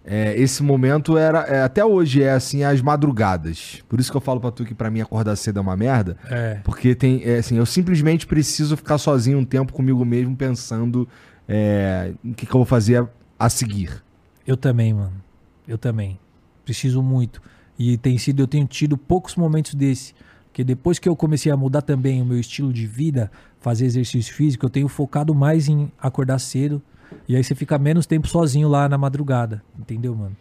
é, 0.07 0.40
esse 0.40 0.61
momento 0.61 1.18
era, 1.18 1.40
é, 1.41 1.64
até 1.64 1.84
hoje 1.84 2.22
é 2.22 2.32
assim, 2.32 2.64
as 2.64 2.80
madrugadas. 2.82 3.84
Por 3.90 3.99
isso 3.99 4.11
que 4.11 4.18
eu 4.18 4.22
falo 4.22 4.40
pra 4.40 4.52
tu 4.52 4.64
que 4.64 4.76
pra 4.76 4.91
mim 4.91 5.02
acordar 5.02 5.36
cedo 5.36 5.57
é 5.57 5.61
uma 5.61 5.76
merda. 5.76 6.15
É. 6.30 6.60
Porque 6.64 6.94
tem, 6.94 7.23
é, 7.23 7.38
assim, 7.40 7.57
eu 7.57 7.65
simplesmente 7.65 8.27
preciso 8.27 8.77
ficar 8.77 8.99
sozinho 8.99 9.40
um 9.40 9.45
tempo 9.45 9.73
comigo 9.73 10.06
mesmo 10.06 10.36
pensando 10.36 11.07
é, 11.48 12.14
em 12.23 12.34
que, 12.34 12.45
que 12.45 12.53
eu 12.53 12.60
vou 12.60 12.65
fazer 12.65 13.02
a, 13.02 13.07
a 13.40 13.49
seguir. 13.49 14.03
Eu 14.45 14.56
também, 14.56 14.94
mano. 14.94 15.14
Eu 15.68 15.77
também. 15.77 16.19
Preciso 16.64 17.02
muito. 17.02 17.41
E 17.77 17.98
tem 17.98 18.18
sido, 18.18 18.44
eu 18.44 18.48
tenho 18.48 18.68
tido 18.68 18.98
poucos 18.98 19.36
momentos 19.36 19.73
desse. 19.73 20.14
Porque 20.48 20.64
depois 20.64 20.99
que 20.99 21.10
eu 21.10 21.15
comecei 21.15 21.52
a 21.52 21.57
mudar 21.57 21.82
também 21.82 22.22
o 22.22 22.26
meu 22.26 22.40
estilo 22.40 22.72
de 22.72 22.86
vida, 22.86 23.32
fazer 23.60 23.86
exercício 23.86 24.34
físico, 24.34 24.65
eu 24.65 24.69
tenho 24.69 24.88
focado 24.88 25.34
mais 25.34 25.68
em 25.68 25.91
acordar 25.99 26.40
cedo. 26.40 26.82
E 27.28 27.36
aí 27.36 27.44
você 27.44 27.56
fica 27.56 27.78
menos 27.78 28.06
tempo 28.06 28.28
sozinho 28.28 28.68
lá 28.68 28.88
na 28.90 28.98
madrugada. 28.98 29.62
Entendeu, 29.80 30.16
mano? 30.16 30.36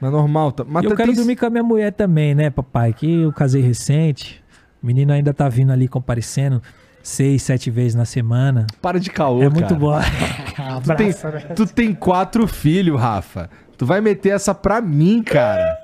Mas 0.00 0.12
normal, 0.12 0.52
tá? 0.52 0.64
Mas 0.66 0.84
eu 0.84 0.94
quero 0.94 1.12
dormir 1.12 1.36
com 1.36 1.46
a 1.46 1.50
minha 1.50 1.62
mulher 1.64 1.92
também, 1.92 2.34
né, 2.34 2.50
papai? 2.50 2.92
Que 2.92 3.22
eu 3.22 3.32
casei 3.32 3.60
recente. 3.62 4.42
O 4.82 4.86
menino 4.86 5.12
ainda 5.12 5.34
tá 5.34 5.48
vindo 5.48 5.72
ali 5.72 5.88
comparecendo 5.88 6.62
seis, 7.02 7.42
sete 7.42 7.68
vezes 7.70 7.94
na 7.96 8.04
semana. 8.04 8.66
Para 8.80 9.00
de 9.00 9.10
caô, 9.10 9.42
é 9.42 9.48
muito 9.48 9.74
cara. 9.74 9.74
bom. 9.74 9.98
Tu 10.84 10.94
tem, 10.96 11.12
tu 11.54 11.66
tem 11.66 11.94
quatro 11.94 12.46
filhos, 12.46 13.00
Rafa. 13.00 13.48
Tu 13.76 13.86
vai 13.86 14.00
meter 14.00 14.30
essa 14.30 14.54
pra 14.54 14.80
mim, 14.80 15.22
cara. 15.22 15.76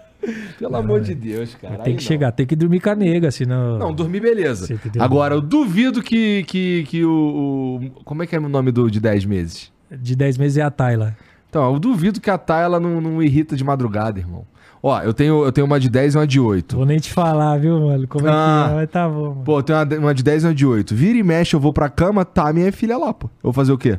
Pelo 0.59 0.77
amor 0.77 1.01
de 1.01 1.15
Deus, 1.15 1.55
cara. 1.55 1.79
tem 1.79 1.97
que 1.97 2.03
não. 2.03 2.09
chegar, 2.09 2.33
tem 2.33 2.47
que 2.47 2.57
dormir 2.57 2.81
com 2.81 2.91
a 2.91 2.95
nega, 2.95 3.31
senão. 3.31 3.79
Não, 3.79 3.93
dormir 3.95 4.21
beleza. 4.21 4.79
Agora, 4.99 5.35
eu 5.35 5.41
duvido 5.41 6.03
que, 6.03 6.45
que, 6.45 6.85
que 6.85 7.05
o, 7.05 7.81
o- 7.83 7.91
Como 8.05 8.23
é 8.23 8.27
que 8.27 8.35
é 8.35 8.39
o 8.39 8.49
nome 8.49 8.71
do 8.73 8.91
de 8.91 9.01
10 9.01 9.25
meses? 9.25 9.73
De 10.01 10.15
10 10.17 10.39
meses 10.39 10.59
é 10.59 10.63
a 10.63 10.71
Tayla. 10.71 11.17
Então, 11.49 11.73
eu 11.73 11.79
duvido 11.79 12.21
que 12.21 12.29
a 12.31 12.37
Thay, 12.37 12.69
não, 12.81 13.01
não 13.01 13.23
irrita 13.23 13.55
de 13.57 13.63
madrugada, 13.63 14.19
irmão. 14.19 14.45
Ó, 14.83 15.01
eu 15.01 15.15
tenho, 15.15 15.45
eu 15.45 15.53
tenho 15.53 15.67
uma 15.67 15.79
de 15.79 15.89
10 15.89 16.15
e 16.15 16.19
uma 16.19 16.27
de 16.27 16.39
8. 16.41 16.77
Vou 16.77 16.85
nem 16.85 16.99
te 16.99 17.13
falar, 17.13 17.57
viu, 17.59 17.79
mano? 17.81 18.07
Como 18.09 18.27
Ah. 18.29 18.31
é 18.31 18.67
que 18.69 18.73
é? 18.73 18.77
Mas 18.77 18.91
tá 18.91 19.09
bom, 19.09 19.31
mano. 19.31 19.43
Pô, 19.45 19.59
eu 19.59 19.63
tenho 19.63 19.79
uma, 19.79 19.85
de- 19.87 19.97
uma 19.99 20.15
de 20.15 20.23
10 20.23 20.43
e 20.43 20.47
uma 20.49 20.55
de 20.55 20.67
8. 20.67 20.95
Vira 20.95 21.17
e 21.17 21.23
mexe, 21.23 21.55
eu 21.57 21.61
vou 21.61 21.73
pra 21.73 21.89
cama, 21.89 22.25
tá 22.25 22.53
minha 22.53 22.71
filha 22.73 22.99
lá, 22.99 23.15
pô. 23.15 23.29
Eu 23.37 23.45
vou 23.45 23.53
fazer 23.53 23.73
o 23.73 23.79
quê? 23.79 23.99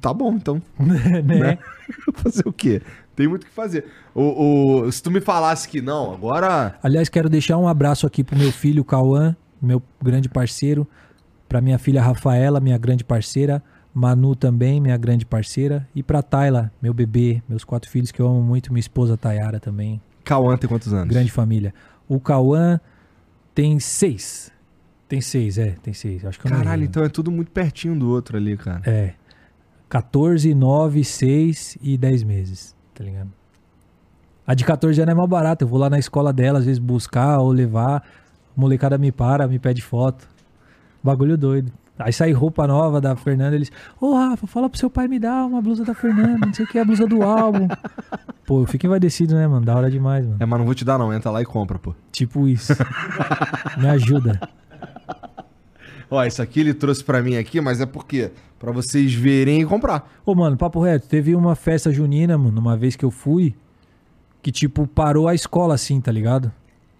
Tá 0.00 0.14
bom, 0.14 0.34
então. 0.34 0.62
né? 0.78 1.20
né? 1.22 1.58
Vou 2.06 2.14
fazer 2.22 2.42
o 2.46 2.52
quê? 2.52 2.80
Tem 3.16 3.26
muito 3.28 3.42
o 3.42 3.46
que 3.46 3.52
fazer. 3.52 3.84
O, 4.14 4.82
o- 4.84 4.92
se 4.92 5.02
tu 5.02 5.10
me 5.10 5.20
falasse 5.20 5.68
que 5.68 5.82
não, 5.82 6.14
agora. 6.14 6.76
Aliás, 6.82 7.08
quero 7.08 7.28
deixar 7.28 7.58
um 7.58 7.66
abraço 7.68 8.06
aqui 8.06 8.22
pro 8.24 8.38
meu 8.38 8.52
filho, 8.52 8.84
Cauã, 8.84 9.34
meu 9.60 9.82
grande 10.02 10.28
parceiro. 10.28 10.86
Pra 11.48 11.60
minha 11.60 11.78
filha 11.78 12.00
Rafaela, 12.00 12.60
minha 12.60 12.78
grande 12.78 13.04
parceira. 13.04 13.62
Manu 13.94 14.34
também, 14.34 14.80
minha 14.80 14.96
grande 14.96 15.26
parceira. 15.26 15.86
E 15.94 16.02
pra 16.02 16.22
Tayla, 16.22 16.72
meu 16.80 16.94
bebê, 16.94 17.42
meus 17.48 17.64
quatro 17.64 17.90
filhos 17.90 18.10
que 18.10 18.20
eu 18.20 18.26
amo 18.26 18.42
muito, 18.42 18.72
minha 18.72 18.80
esposa 18.80 19.16
Tayara 19.16 19.60
também. 19.60 20.00
Cauã 20.24 20.56
tem 20.56 20.68
quantos 20.68 20.92
anos? 20.92 21.08
Grande 21.08 21.30
família. 21.30 21.74
O 22.08 22.20
Cauã 22.20 22.80
tem 23.54 23.78
seis. 23.80 24.50
Tem 25.08 25.20
seis, 25.20 25.58
é, 25.58 25.76
tem 25.82 25.92
seis. 25.92 26.24
Acho 26.24 26.40
que 26.40 26.48
Caralho, 26.48 26.84
então 26.84 27.04
é 27.04 27.08
tudo 27.08 27.30
muito 27.30 27.50
pertinho 27.50 27.98
do 27.98 28.08
outro 28.08 28.36
ali, 28.36 28.56
cara. 28.56 28.82
É. 28.86 29.14
14, 29.88 30.54
9, 30.54 31.04
6 31.04 31.76
e 31.82 31.98
10 31.98 32.22
meses, 32.22 32.74
tá 32.94 33.04
ligado? 33.04 33.30
A 34.46 34.54
de 34.54 34.64
14 34.64 35.02
anos 35.02 35.12
é 35.12 35.14
mais 35.14 35.28
barata. 35.28 35.64
Eu 35.64 35.68
vou 35.68 35.78
lá 35.78 35.90
na 35.90 35.98
escola 35.98 36.32
dela, 36.32 36.58
às 36.58 36.64
vezes 36.64 36.78
buscar 36.78 37.38
ou 37.40 37.52
levar. 37.52 38.02
A 38.56 38.60
molecada 38.60 38.96
me 38.96 39.12
para, 39.12 39.46
me 39.46 39.58
pede 39.58 39.82
foto. 39.82 40.26
Bagulho 41.02 41.36
doido. 41.36 41.70
Aí 42.04 42.12
sai 42.12 42.32
roupa 42.32 42.66
nova 42.66 43.00
da 43.00 43.14
Fernanda, 43.16 43.54
eles. 43.54 43.70
Ô 44.00 44.14
Rafa, 44.14 44.46
fala 44.46 44.68
pro 44.68 44.78
seu 44.78 44.90
pai 44.90 45.08
me 45.08 45.18
dar 45.18 45.46
uma 45.46 45.60
blusa 45.60 45.84
da 45.84 45.94
Fernanda, 45.94 46.46
não 46.46 46.54
sei 46.54 46.64
o 46.64 46.68
que, 46.68 46.78
a 46.78 46.84
blusa 46.84 47.06
do 47.06 47.22
álbum. 47.22 47.68
Pô, 48.46 48.62
eu 48.62 48.66
fico 48.66 48.86
envaidecido, 48.86 49.34
né, 49.34 49.46
mano? 49.46 49.64
Da 49.64 49.76
hora 49.76 49.90
demais, 49.90 50.26
mano. 50.26 50.38
É, 50.40 50.46
mas 50.46 50.58
não 50.58 50.66
vou 50.66 50.74
te 50.74 50.84
dar 50.84 50.98
não, 50.98 51.12
entra 51.12 51.30
lá 51.30 51.40
e 51.40 51.44
compra, 51.44 51.78
pô. 51.78 51.94
Tipo 52.10 52.48
isso. 52.48 52.74
me 53.78 53.88
ajuda. 53.88 54.40
Ó, 56.10 56.22
isso 56.24 56.42
aqui 56.42 56.60
ele 56.60 56.74
trouxe 56.74 57.04
pra 57.04 57.22
mim 57.22 57.36
aqui, 57.36 57.60
mas 57.60 57.80
é 57.80 57.86
porque 57.86 58.32
Pra 58.62 58.70
vocês 58.70 59.12
verem 59.12 59.60
e 59.60 59.66
comprar. 59.66 60.08
Ô, 60.24 60.36
mano, 60.36 60.56
papo 60.56 60.80
reto, 60.80 61.08
teve 61.08 61.34
uma 61.34 61.56
festa 61.56 61.90
junina, 61.90 62.38
mano, 62.38 62.60
uma 62.60 62.76
vez 62.76 62.94
que 62.94 63.04
eu 63.04 63.10
fui, 63.10 63.56
que, 64.40 64.52
tipo, 64.52 64.86
parou 64.86 65.26
a 65.26 65.34
escola 65.34 65.74
assim, 65.74 66.00
tá 66.00 66.12
ligado? 66.12 66.52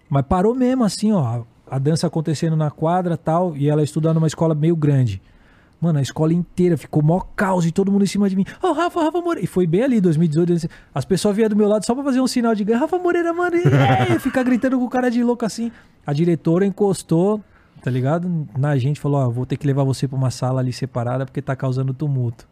Mas 0.09 0.25
parou 0.25 0.53
mesmo 0.53 0.83
assim, 0.83 1.13
ó. 1.13 1.43
A 1.73 1.79
dança 1.79 2.05
acontecendo 2.05 2.55
na 2.55 2.69
quadra 2.69 3.17
tal, 3.17 3.57
e 3.57 3.67
ela 3.67 3.81
estudando 3.81 4.17
numa 4.17 4.27
escola 4.27 4.53
meio 4.53 4.75
grande. 4.75 5.19
Mano, 5.81 5.97
a 5.97 6.03
escola 6.03 6.31
inteira 6.31 6.77
ficou 6.77 7.01
mó 7.01 7.19
caos 7.35 7.65
e 7.65 7.71
todo 7.71 7.91
mundo 7.91 8.03
em 8.03 8.07
cima 8.07 8.29
de 8.29 8.35
mim. 8.35 8.45
Ô, 8.61 8.67
oh, 8.67 8.73
Rafa, 8.73 9.01
Rafa 9.01 9.19
Moreira. 9.19 9.43
E 9.43 9.47
foi 9.47 9.65
bem 9.65 9.81
ali, 9.81 9.99
2018. 9.99 10.69
As 10.93 11.03
pessoas 11.03 11.35
vinham 11.35 11.49
do 11.49 11.55
meu 11.55 11.67
lado 11.67 11.83
só 11.83 11.95
pra 11.95 12.03
fazer 12.03 12.21
um 12.21 12.27
sinal 12.27 12.53
de 12.53 12.63
ganho. 12.63 12.79
Rafa 12.79 12.99
Moreira, 12.99 13.33
mano. 13.33 13.55
E 13.57 14.19
ficar 14.21 14.43
gritando 14.43 14.77
com 14.77 14.85
o 14.85 14.89
cara 14.89 15.09
de 15.09 15.23
louco 15.23 15.45
assim. 15.47 15.71
A 16.05 16.13
diretora 16.13 16.63
encostou, 16.63 17.41
tá 17.81 17.89
ligado? 17.89 18.47
Na 18.55 18.77
gente 18.77 18.99
falou: 18.99 19.25
Ó, 19.25 19.29
vou 19.31 19.43
ter 19.47 19.57
que 19.57 19.65
levar 19.65 19.83
você 19.83 20.07
pra 20.07 20.15
uma 20.15 20.29
sala 20.29 20.61
ali 20.61 20.71
separada 20.71 21.25
porque 21.25 21.41
tá 21.41 21.55
causando 21.55 21.91
tumulto. 21.91 22.47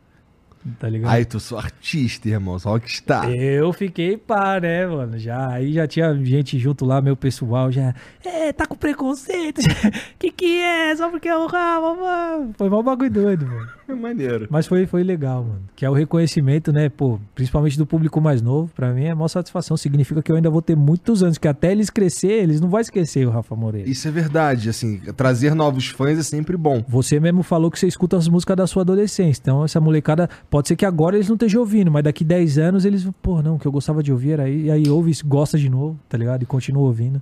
Tá 0.79 0.87
ligado? 0.87 1.11
Aí 1.11 1.25
tu 1.25 1.39
sou 1.39 1.57
artista, 1.57 2.29
irmão, 2.29 2.57
só 2.59 2.77
que 2.77 2.89
está. 2.89 3.29
Eu 3.29 3.73
fiquei 3.73 4.17
pá, 4.17 4.59
né, 4.59 4.85
mano? 4.85 5.17
Já, 5.17 5.49
aí 5.49 5.73
já 5.73 5.87
tinha 5.87 6.13
gente 6.23 6.59
junto 6.59 6.85
lá, 6.85 7.01
meu 7.01 7.15
pessoal 7.15 7.71
já. 7.71 7.93
É, 8.23 8.53
tá 8.53 8.65
com 8.65 8.75
preconceito? 8.75 9.61
que 10.19 10.31
que 10.31 10.61
é? 10.61 10.95
Só 10.95 11.09
porque 11.09 11.27
é 11.27 11.35
o 11.35 11.47
Rafa, 11.47 11.95
mano. 11.95 12.53
Foi 12.57 12.69
mal 12.69 12.83
bagulho 12.83 13.11
doido, 13.11 13.45
mano. 13.47 13.69
É 13.91 13.93
maneiro. 13.93 14.47
Mas 14.49 14.67
foi, 14.67 14.85
foi 14.85 15.03
legal, 15.03 15.43
mano. 15.43 15.63
Que 15.75 15.85
é 15.85 15.89
o 15.89 15.93
reconhecimento, 15.93 16.71
né, 16.71 16.87
pô, 16.87 17.19
principalmente 17.35 17.77
do 17.77 17.85
público 17.85 18.21
mais 18.21 18.41
novo, 18.41 18.71
pra 18.73 18.93
mim 18.93 19.03
é 19.03 19.13
maior 19.13 19.27
satisfação. 19.27 19.75
Significa 19.75 20.21
que 20.21 20.31
eu 20.31 20.35
ainda 20.37 20.49
vou 20.49 20.61
ter 20.61 20.77
muitos 20.77 21.21
anos, 21.21 21.37
que 21.37 21.47
até 21.47 21.73
eles 21.73 21.89
crescer, 21.89 22.43
eles 22.43 22.61
não 22.61 22.69
vão 22.69 22.79
esquecer 22.79 23.27
o 23.27 23.29
Rafa 23.29 23.53
Moreira. 23.53 23.89
Isso 23.89 24.07
é 24.07 24.11
verdade, 24.11 24.69
assim, 24.69 24.99
trazer 25.17 25.53
novos 25.53 25.89
fãs 25.89 26.17
é 26.17 26.23
sempre 26.23 26.55
bom. 26.55 26.83
Você 26.87 27.19
mesmo 27.19 27.43
falou 27.43 27.69
que 27.69 27.77
você 27.77 27.87
escuta 27.87 28.15
as 28.15 28.29
músicas 28.29 28.55
da 28.55 28.65
sua 28.65 28.83
adolescência. 28.83 29.41
Então, 29.41 29.65
essa 29.65 29.81
molecada, 29.81 30.29
pode 30.51 30.67
ser 30.67 30.75
que 30.75 30.85
agora 30.85 31.15
eles 31.15 31.29
não 31.29 31.35
estejam 31.35 31.61
ouvindo, 31.61 31.89
mas 31.89 32.03
daqui 32.03 32.25
10 32.25 32.57
anos 32.57 32.83
eles, 32.83 33.09
pô, 33.21 33.41
não, 33.41 33.55
o 33.55 33.59
que 33.59 33.65
eu 33.65 33.71
gostava 33.71 34.03
de 34.03 34.11
ouvir 34.11 34.31
era 34.31 34.43
aí, 34.43 34.65
e 34.65 34.71
aí 34.71 34.89
ouve, 34.89 35.11
gosta 35.25 35.57
de 35.57 35.69
novo, 35.69 35.97
tá 36.09 36.17
ligado? 36.17 36.43
E 36.43 36.45
continua 36.45 36.83
ouvindo. 36.83 37.21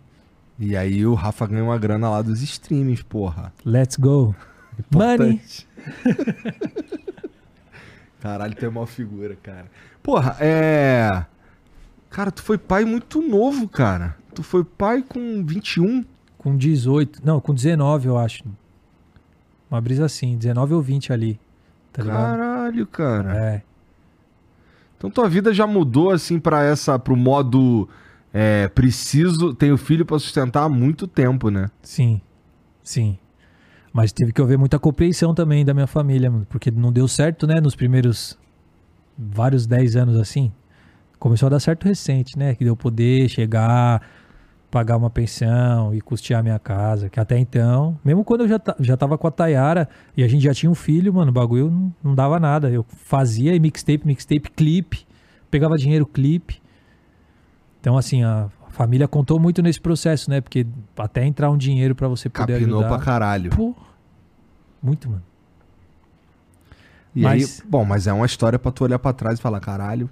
E 0.58 0.76
aí 0.76 1.06
o 1.06 1.14
Rafa 1.14 1.46
ganha 1.46 1.64
uma 1.64 1.78
grana 1.78 2.10
lá 2.10 2.24
dos 2.24 2.42
streamings, 2.42 3.04
porra. 3.04 3.54
Let's 3.64 3.98
go. 3.98 4.36
Money. 4.92 5.40
Importante. 5.40 5.68
Caralho, 8.20 8.56
tem 8.56 8.68
uma 8.68 8.88
figura, 8.88 9.38
cara. 9.42 9.68
Porra, 10.02 10.36
é. 10.40 11.24
Cara, 12.10 12.32
tu 12.32 12.42
foi 12.42 12.58
pai 12.58 12.84
muito 12.84 13.22
novo, 13.22 13.70
cara. 13.70 14.18
Tu 14.34 14.42
foi 14.42 14.64
pai 14.64 15.04
com 15.08 15.46
21. 15.46 16.04
Com 16.38 16.58
18, 16.58 17.22
não, 17.24 17.40
com 17.40 17.54
19, 17.54 18.08
eu 18.08 18.18
acho. 18.18 18.44
Uma 19.70 19.80
brisa 19.80 20.06
assim, 20.06 20.36
19 20.36 20.74
ou 20.74 20.82
20 20.82 21.14
ali. 21.14 21.40
Tá? 21.92 22.04
Caralho, 22.04 22.88
cara. 22.88 23.36
É. 23.38 23.62
Então 24.98 25.10
tua 25.10 25.30
vida 25.30 25.54
já 25.54 25.66
mudou 25.66 26.12
assim 26.12 26.40
pra 26.40 26.64
essa 26.64 27.00
pro 27.00 27.16
modo 27.16 27.88
é, 28.34 28.68
preciso, 28.68 29.54
tenho 29.54 29.78
filho 29.78 30.06
pra 30.06 30.20
sustentar 30.20 30.64
há 30.64 30.70
muito 30.70 31.08
tempo, 31.08 31.50
né? 31.50 31.70
Sim. 31.82 32.22
Sim. 32.84 33.18
Mas 33.92 34.12
teve 34.12 34.32
que 34.32 34.42
haver 34.42 34.58
muita 34.58 34.78
compreensão 34.78 35.34
também 35.34 35.66
da 35.66 35.74
minha 35.74 35.88
família, 35.88 36.32
porque 36.50 36.70
não 36.70 36.92
deu 36.92 37.08
certo, 37.08 37.48
né, 37.48 37.60
nos 37.60 37.76
primeiros 37.76 38.38
vários 39.18 39.66
10 39.66 39.96
anos 39.96 40.20
assim. 40.20 40.52
Começou 41.18 41.48
a 41.48 41.50
dar 41.50 41.60
certo 41.60 41.86
recente, 41.86 42.38
né, 42.38 42.54
que 42.56 42.64
deu 42.64 42.76
poder 42.76 43.28
chegar, 43.30 44.02
pagar 44.72 44.98
uma 44.98 45.10
pensão 45.10 45.94
e 45.96 46.00
custear 46.02 46.44
minha 46.44 46.60
casa, 46.60 47.10
que 47.10 47.20
até 47.20 47.38
então, 47.40 47.98
mesmo 48.06 48.24
quando 48.24 48.42
eu 48.42 48.48
já, 48.48 48.60
já 48.80 48.96
tava 48.96 49.18
com 49.18 49.28
a 49.28 49.32
Tayara 49.32 49.90
e 50.16 50.24
a 50.24 50.28
gente 50.28 50.44
já 50.44 50.54
tinha 50.54 50.70
um 50.72 50.76
filho, 50.76 51.14
mano, 51.14 51.32
o 51.32 51.34
bagulho 51.34 51.72
não, 51.72 51.94
não 52.04 52.16
dava 52.16 52.40
nada. 52.40 52.70
Eu 52.70 52.86
fazia 52.90 53.60
mixtape, 53.60 54.06
mixtape, 54.06 54.52
clipe, 54.52 55.08
pegava 55.50 55.76
dinheiro, 55.78 56.06
clipe. 56.06 56.62
Então, 57.82 57.98
assim, 57.98 58.24
a 58.24 58.48
família 58.70 59.08
contou 59.08 59.40
muito 59.40 59.62
nesse 59.64 59.82
processo, 59.82 60.30
né? 60.30 60.40
Porque 60.42 60.68
até 60.98 61.26
entrar 61.26 61.50
um 61.50 61.58
dinheiro 61.58 61.96
pra 61.96 62.08
você 62.08 62.30
poder 62.30 62.54
Capinou 62.60 62.80
ajudar. 62.82 62.96
pra 62.96 63.04
caralho. 63.06 63.50
Pô, 63.52 63.74
muito, 64.84 65.10
mano. 65.10 65.24
E 67.16 67.22
Mas- 67.24 67.60
aí, 67.62 67.68
bom, 67.68 67.84
mas 67.84 68.06
é 68.06 68.14
uma 68.14 68.26
história 68.26 68.60
pra 68.60 68.72
tu 68.72 68.84
olhar 68.84 69.00
pra 69.00 69.12
trás 69.14 69.40
e 69.40 69.42
falar, 69.42 69.60
caralho, 69.60 70.08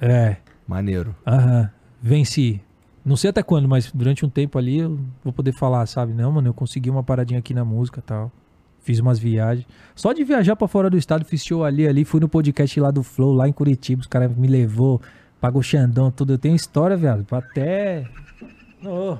É, 0.00 0.36
maneiro. 0.66 1.14
aham, 1.26 1.70
venci. 2.00 2.60
Não 3.04 3.16
sei 3.16 3.30
até 3.30 3.42
quando, 3.42 3.68
mas 3.68 3.90
durante 3.92 4.24
um 4.24 4.28
tempo 4.28 4.58
ali 4.58 4.78
eu 4.80 4.98
vou 5.24 5.32
poder 5.32 5.52
falar, 5.52 5.86
sabe? 5.86 6.12
Não, 6.12 6.32
mano, 6.32 6.48
eu 6.48 6.54
consegui 6.54 6.90
uma 6.90 7.02
paradinha 7.02 7.38
aqui 7.38 7.54
na 7.54 7.64
música 7.64 8.00
e 8.00 8.02
tal. 8.02 8.30
Fiz 8.80 8.98
umas 9.00 9.18
viagens. 9.18 9.66
Só 9.94 10.12
de 10.12 10.24
viajar 10.24 10.56
pra 10.56 10.68
fora 10.68 10.88
do 10.88 10.96
estado, 10.96 11.24
fiz 11.24 11.44
show 11.44 11.64
ali, 11.64 11.86
ali. 11.86 12.04
Fui 12.04 12.20
no 12.20 12.28
podcast 12.28 12.80
lá 12.80 12.90
do 12.90 13.02
Flow, 13.02 13.32
lá 13.32 13.48
em 13.48 13.52
Curitiba. 13.52 14.00
Os 14.00 14.06
caras 14.06 14.34
me 14.36 14.46
levou, 14.46 15.00
pagou 15.40 15.62
Xandão, 15.62 16.10
tudo. 16.10 16.32
Eu 16.32 16.38
tenho 16.38 16.54
história, 16.54 16.96
viado. 16.96 17.24
pra 17.24 17.38
Até. 17.38 18.06
Ô, 18.84 19.16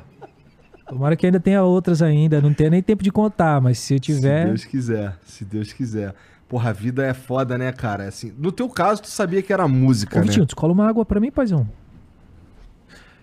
Tomara 0.89 1.17
que 1.17 1.27
ainda 1.27 1.39
tenha 1.39 1.63
outras 1.63 2.01
ainda. 2.01 2.41
Não 2.41 2.55
tenho 2.55 2.71
nem 2.71 2.83
tempo 2.83 3.03
de 3.03 3.13
contar, 3.13 3.61
mas 3.61 3.79
se 3.79 3.95
eu 3.95 4.01
tiver. 4.01 4.43
Se 4.43 4.49
Deus 4.49 4.65
quiser, 4.65 5.19
se 5.25 5.45
Deus 5.45 5.73
quiser. 5.73 6.15
Porra, 6.49 6.71
a 6.71 6.73
vida 6.73 7.05
é 7.05 7.13
foda, 7.13 7.59
né, 7.59 7.71
cara? 7.73 8.09
Assim, 8.09 8.33
no 8.39 8.51
teu 8.51 8.71
caso, 8.71 9.03
tu 9.03 9.09
sabia 9.09 9.43
que 9.43 9.53
era 9.53 9.69
música, 9.69 10.17
Ô, 10.17 10.21
né? 10.21 10.27
Vitinho, 10.27 10.47
descola 10.47 10.73
uma 10.73 10.89
água 10.89 11.05
pra 11.05 11.21
mim, 11.21 11.31
paizão. 11.31 11.69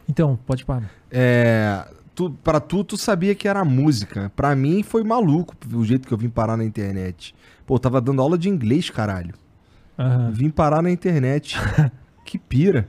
Então, 0.09 0.37
pode 0.45 0.63
parar. 0.65 0.89
É, 1.11 1.83
tu, 2.13 2.29
pra 2.43 2.59
tu, 2.59 2.83
tu 2.83 2.97
sabia 2.97 3.33
que 3.35 3.47
era 3.47 3.63
música. 3.65 4.31
Pra 4.35 4.55
mim, 4.55 4.83
foi 4.83 5.03
maluco 5.03 5.55
o 5.73 5.83
jeito 5.83 6.07
que 6.07 6.13
eu 6.13 6.17
vim 6.17 6.29
parar 6.29 6.55
na 6.57 6.63
internet. 6.63 7.33
Pô, 7.65 7.75
eu 7.75 7.79
tava 7.79 7.99
dando 7.99 8.21
aula 8.21 8.37
de 8.37 8.49
inglês, 8.49 8.89
caralho. 8.89 9.33
Aham. 9.97 10.31
Vim 10.31 10.49
parar 10.49 10.81
na 10.81 10.91
internet. 10.91 11.57
que 12.25 12.37
pira. 12.37 12.87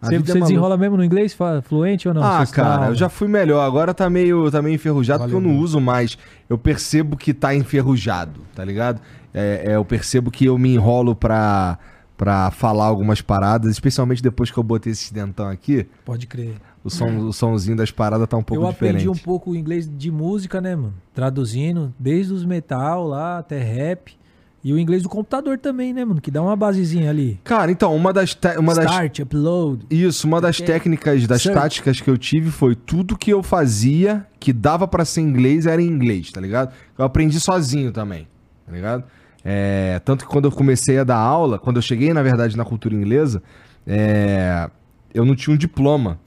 A 0.00 0.06
Você, 0.06 0.16
é 0.16 0.18
você 0.18 0.32
maluca. 0.34 0.46
desenrola 0.46 0.76
mesmo 0.76 0.96
no 0.98 1.04
inglês? 1.04 1.32
Fala 1.32 1.62
Fluente 1.62 2.06
ou 2.06 2.12
não? 2.14 2.22
Ah, 2.22 2.46
cara, 2.46 2.88
eu 2.88 2.94
já 2.94 3.08
fui 3.08 3.26
melhor. 3.26 3.60
Agora 3.64 3.94
tá 3.94 4.08
meio, 4.10 4.50
tá 4.50 4.60
meio 4.60 4.74
enferrujado 4.74 5.20
Valeu, 5.20 5.34
porque 5.34 5.44
eu 5.44 5.48
não 5.48 5.54
mano. 5.54 5.64
uso 5.64 5.80
mais. 5.80 6.18
Eu 6.48 6.58
percebo 6.58 7.16
que 7.16 7.32
tá 7.32 7.54
enferrujado, 7.54 8.40
tá 8.54 8.64
ligado? 8.64 9.00
É, 9.32 9.62
é, 9.72 9.76
eu 9.76 9.84
percebo 9.84 10.30
que 10.30 10.44
eu 10.44 10.56
me 10.58 10.74
enrolo 10.74 11.16
pra, 11.16 11.78
pra 12.16 12.50
falar 12.50 12.84
algumas 12.86 13.20
paradas, 13.20 13.70
especialmente 13.70 14.22
depois 14.22 14.50
que 14.50 14.58
eu 14.58 14.62
botei 14.62 14.92
esse 14.92 15.12
dentão 15.12 15.48
aqui. 15.48 15.86
Pode 16.04 16.26
crer. 16.26 16.54
O, 16.84 16.90
som, 16.90 17.16
o 17.18 17.32
somzinho 17.32 17.76
das 17.76 17.90
paradas 17.90 18.28
tá 18.28 18.36
um 18.36 18.42
pouco 18.42 18.62
eu 18.62 18.68
aprendi 18.68 18.98
diferente. 18.98 19.20
um 19.20 19.24
pouco 19.24 19.52
o 19.52 19.56
inglês 19.56 19.90
de 19.90 20.10
música, 20.10 20.60
né, 20.60 20.76
mano? 20.76 20.94
Traduzindo, 21.14 21.92
desde 21.98 22.32
os 22.32 22.44
metal 22.44 23.06
lá 23.06 23.38
até 23.38 23.58
rap. 23.58 24.14
E 24.62 24.72
o 24.72 24.78
inglês 24.78 25.02
do 25.02 25.10
computador 25.10 25.58
também, 25.58 25.92
né, 25.92 26.06
mano? 26.06 26.22
Que 26.22 26.30
dá 26.30 26.40
uma 26.40 26.56
basezinha 26.56 27.10
ali. 27.10 27.38
Cara, 27.44 27.70
então, 27.70 27.94
uma 27.94 28.14
das. 28.14 28.34
Uma 28.58 28.74
das 28.74 28.86
Start, 28.86 29.18
upload. 29.18 29.84
Isso, 29.90 30.26
uma 30.26 30.40
das 30.40 30.58
técnicas, 30.58 31.26
das 31.26 31.42
Search. 31.42 31.60
táticas 31.60 32.00
que 32.00 32.08
eu 32.08 32.16
tive 32.16 32.50
foi 32.50 32.74
tudo 32.74 33.16
que 33.16 33.30
eu 33.30 33.42
fazia 33.42 34.26
que 34.40 34.54
dava 34.54 34.88
pra 34.88 35.04
ser 35.04 35.20
inglês 35.20 35.66
era 35.66 35.82
em 35.82 35.86
inglês, 35.86 36.30
tá 36.30 36.40
ligado? 36.40 36.72
Eu 36.96 37.04
aprendi 37.04 37.38
sozinho 37.38 37.92
também, 37.92 38.26
tá 38.66 38.72
ligado? 38.72 39.04
É, 39.44 40.00
tanto 40.04 40.24
que 40.24 40.30
quando 40.30 40.46
eu 40.46 40.52
comecei 40.52 40.98
a 40.98 41.04
dar 41.04 41.18
aula, 41.18 41.58
quando 41.58 41.76
eu 41.76 41.82
cheguei, 41.82 42.12
na 42.14 42.22
verdade, 42.22 42.56
na 42.56 42.64
cultura 42.64 42.94
inglesa, 42.94 43.42
é, 43.86 44.70
eu 45.12 45.24
não 45.24 45.34
tinha 45.36 45.52
um 45.54 45.56
diploma. 45.58 46.18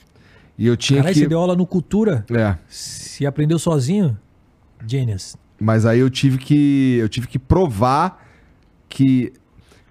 E 0.58 0.66
eu 0.68 0.78
tinha 0.78 1.00
Caralho, 1.00 1.14
que. 1.14 1.20
você 1.22 1.28
deu 1.28 1.40
aula 1.40 1.56
no 1.56 1.66
Cultura? 1.68 2.26
É, 2.32 2.56
Se 2.68 3.26
aprendeu 3.26 3.60
sozinho? 3.60 4.18
Genius. 4.88 5.36
mas 5.60 5.86
aí 5.86 6.00
eu 6.00 6.10
tive 6.10 6.38
que. 6.38 6.98
Eu 7.00 7.10
tive 7.10 7.28
que 7.28 7.38
provar 7.40 8.24
que. 8.90 9.34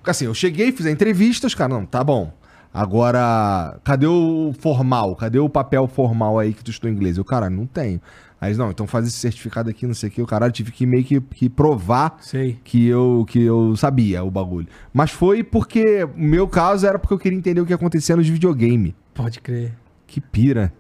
Assim, 0.05 0.25
eu 0.27 0.35
cheguei, 0.35 0.71
fiz 0.73 0.87
a 0.87 0.91
entrevista, 0.91 1.47
os 1.49 1.55
caras, 1.55 1.77
não, 1.77 1.85
tá 1.85 2.03
bom. 2.05 2.33
Agora, 2.73 3.79
cadê 3.83 4.07
o 4.07 4.53
formal? 4.61 5.17
Cadê 5.17 5.39
o 5.39 5.49
papel 5.49 5.89
formal 5.89 6.39
aí 6.39 6.53
que 6.53 6.63
tu 6.63 6.71
estudou 6.71 6.91
inglês? 6.93 7.17
Eu, 7.17 7.25
cara, 7.25 7.49
não 7.49 7.67
tenho. 7.67 8.01
Aí, 8.41 8.55
não, 8.55 8.71
então 8.71 8.87
faz 8.87 9.07
esse 9.09 9.17
certificado 9.17 9.71
aqui, 9.71 9.87
não 9.87 9.95
sei 9.95 10.11
o 10.11 10.13
que. 10.13 10.21
O 10.23 10.27
caralho 10.27 10.53
tive 10.53 10.71
que 10.71 10.85
meio 10.85 11.03
que, 11.05 11.21
que 11.21 11.49
provar 11.49 12.19
Sei. 12.21 12.61
que 12.63 12.87
eu, 12.87 13.25
que 13.27 13.43
eu 13.43 13.75
sabia 13.77 14.23
o 14.23 14.31
bagulho. 14.31 14.69
Mas 14.93 15.11
foi 15.11 15.43
porque, 15.43 16.05
o 16.05 16.11
meu 16.19 16.47
caso 16.47 16.87
era 16.87 16.99
porque 16.99 17.15
eu 17.15 17.19
queria 17.19 17.39
entender 17.39 17.61
o 17.63 17.67
que 17.67 17.73
acontecia 17.73 18.15
nos 18.15 18.29
videogame. 18.29 18.95
Pode 19.15 19.41
crer. 19.41 19.75
Que 20.07 20.21
pira. 20.21 20.71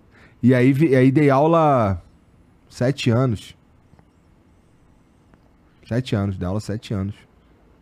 E 0.43 0.55
aí, 0.55 0.71
vi- 0.73 0.95
aí 0.95 1.11
dei 1.11 1.31
aula 1.31 2.03
sete 2.69 3.09
anos. 3.11 3.57
Sete 5.87 6.15
anos, 6.15 6.37
dei 6.37 6.47
aula 6.47 6.61
sete 6.61 6.93
anos. 6.93 7.15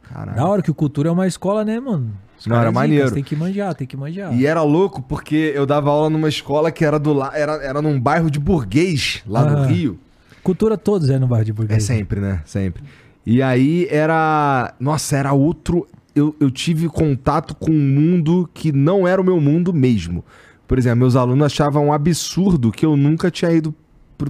Caralho. 0.03 0.37
Da 0.37 0.47
hora 0.47 0.63
que 0.63 0.71
o 0.71 0.75
Cultura 0.75 1.09
é 1.09 1.13
uma 1.13 1.27
escola, 1.27 1.65
né, 1.65 1.81
mano? 1.81 2.13
Os 2.45 2.49
Não, 2.49 2.57
era 2.57 2.65
dicas, 2.69 2.75
maneiro. 2.75 3.11
Tem 3.11 3.25
que 3.25 3.35
manjar, 3.35 3.75
tem 3.75 3.87
que 3.87 3.97
manjar. 3.97 4.35
E 4.35 4.45
era 4.45 4.63
louco 4.63 5.01
porque 5.03 5.53
eu 5.55 5.65
dava 5.65 5.89
aula 5.91 6.11
numa 6.11 6.29
escola 6.29 6.71
que 6.71 6.85
era 6.85 6.99
do 6.99 7.15
lá, 7.15 7.31
era, 7.35 7.53
era 7.65 7.81
num 7.81 7.99
bairro 7.99 8.31
de 8.31 8.39
burguês, 8.39 9.23
lá 9.27 9.45
no 9.51 9.59
Ah. 9.59 9.67
Rio. 9.67 9.99
Cultura 10.43 10.77
todos 10.77 11.09
é 11.09 11.19
no 11.19 11.27
bairro 11.27 11.47
de 11.47 11.51
É 11.53 11.55
Burguês. 11.55 11.83
sempre, 11.85 12.21
né? 12.21 12.43
Sempre. 12.45 12.83
E 13.25 13.41
aí 13.41 13.89
era. 13.91 14.75
Nossa, 14.79 15.17
era 15.17 15.33
outro. 15.33 15.87
Eu, 16.15 16.37
eu 16.39 16.51
tive 16.51 16.87
contato 16.87 17.55
com 17.55 17.71
um 17.71 17.75
mundo 17.75 18.49
que 18.53 18.71
não 18.71 19.09
era 19.09 19.19
o 19.21 19.25
meu 19.25 19.41
mundo 19.41 19.73
mesmo. 19.73 20.23
Por 20.69 20.79
exemplo, 20.79 20.99
meus 20.99 21.17
alunos 21.17 21.47
achavam 21.47 21.87
um 21.87 21.93
absurdo 21.95 22.71
que 22.71 22.85
eu 22.85 22.95
nunca 22.95 23.31
tinha 23.31 23.51
ido 23.53 23.75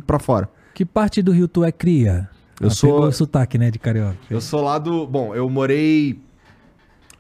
pra 0.07 0.21
fora. 0.21 0.49
Que 0.73 0.85
parte 0.85 1.21
do 1.21 1.33
Rio 1.33 1.49
tu 1.49 1.65
é 1.65 1.73
cria? 1.73 2.29
Eu 2.61 2.69
Ah, 2.69 2.71
sou- 2.71 2.91
Pegou 2.95 3.09
o 3.09 3.13
sotaque, 3.13 3.59
né, 3.59 3.71
de 3.73 3.79
carioca. 3.81 4.17
Eu 4.31 4.41
sou 4.41 4.63
lá 4.63 4.79
do. 4.79 5.05
Bom, 5.09 5.35
eu 5.35 5.51
morei. 5.51 6.21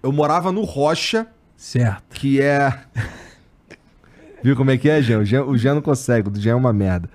Eu 0.04 0.12
morava 0.12 0.52
no 0.52 0.62
Rocha, 0.64 1.26
Certo. 1.56 2.02
que 2.20 2.40
é. 2.40 2.72
Viu 4.44 4.54
como 4.54 4.70
é 4.70 4.76
que 4.76 4.88
é, 4.88 5.00
Jean? 5.00 5.20
O 5.20 5.24
Jean, 5.24 5.44
o 5.44 5.56
Jean 5.56 5.74
não 5.76 5.80
consegue, 5.82 6.28
o 6.28 6.36
Jean 6.38 6.52
é 6.52 6.54
uma 6.54 6.72
merda. 6.72 7.08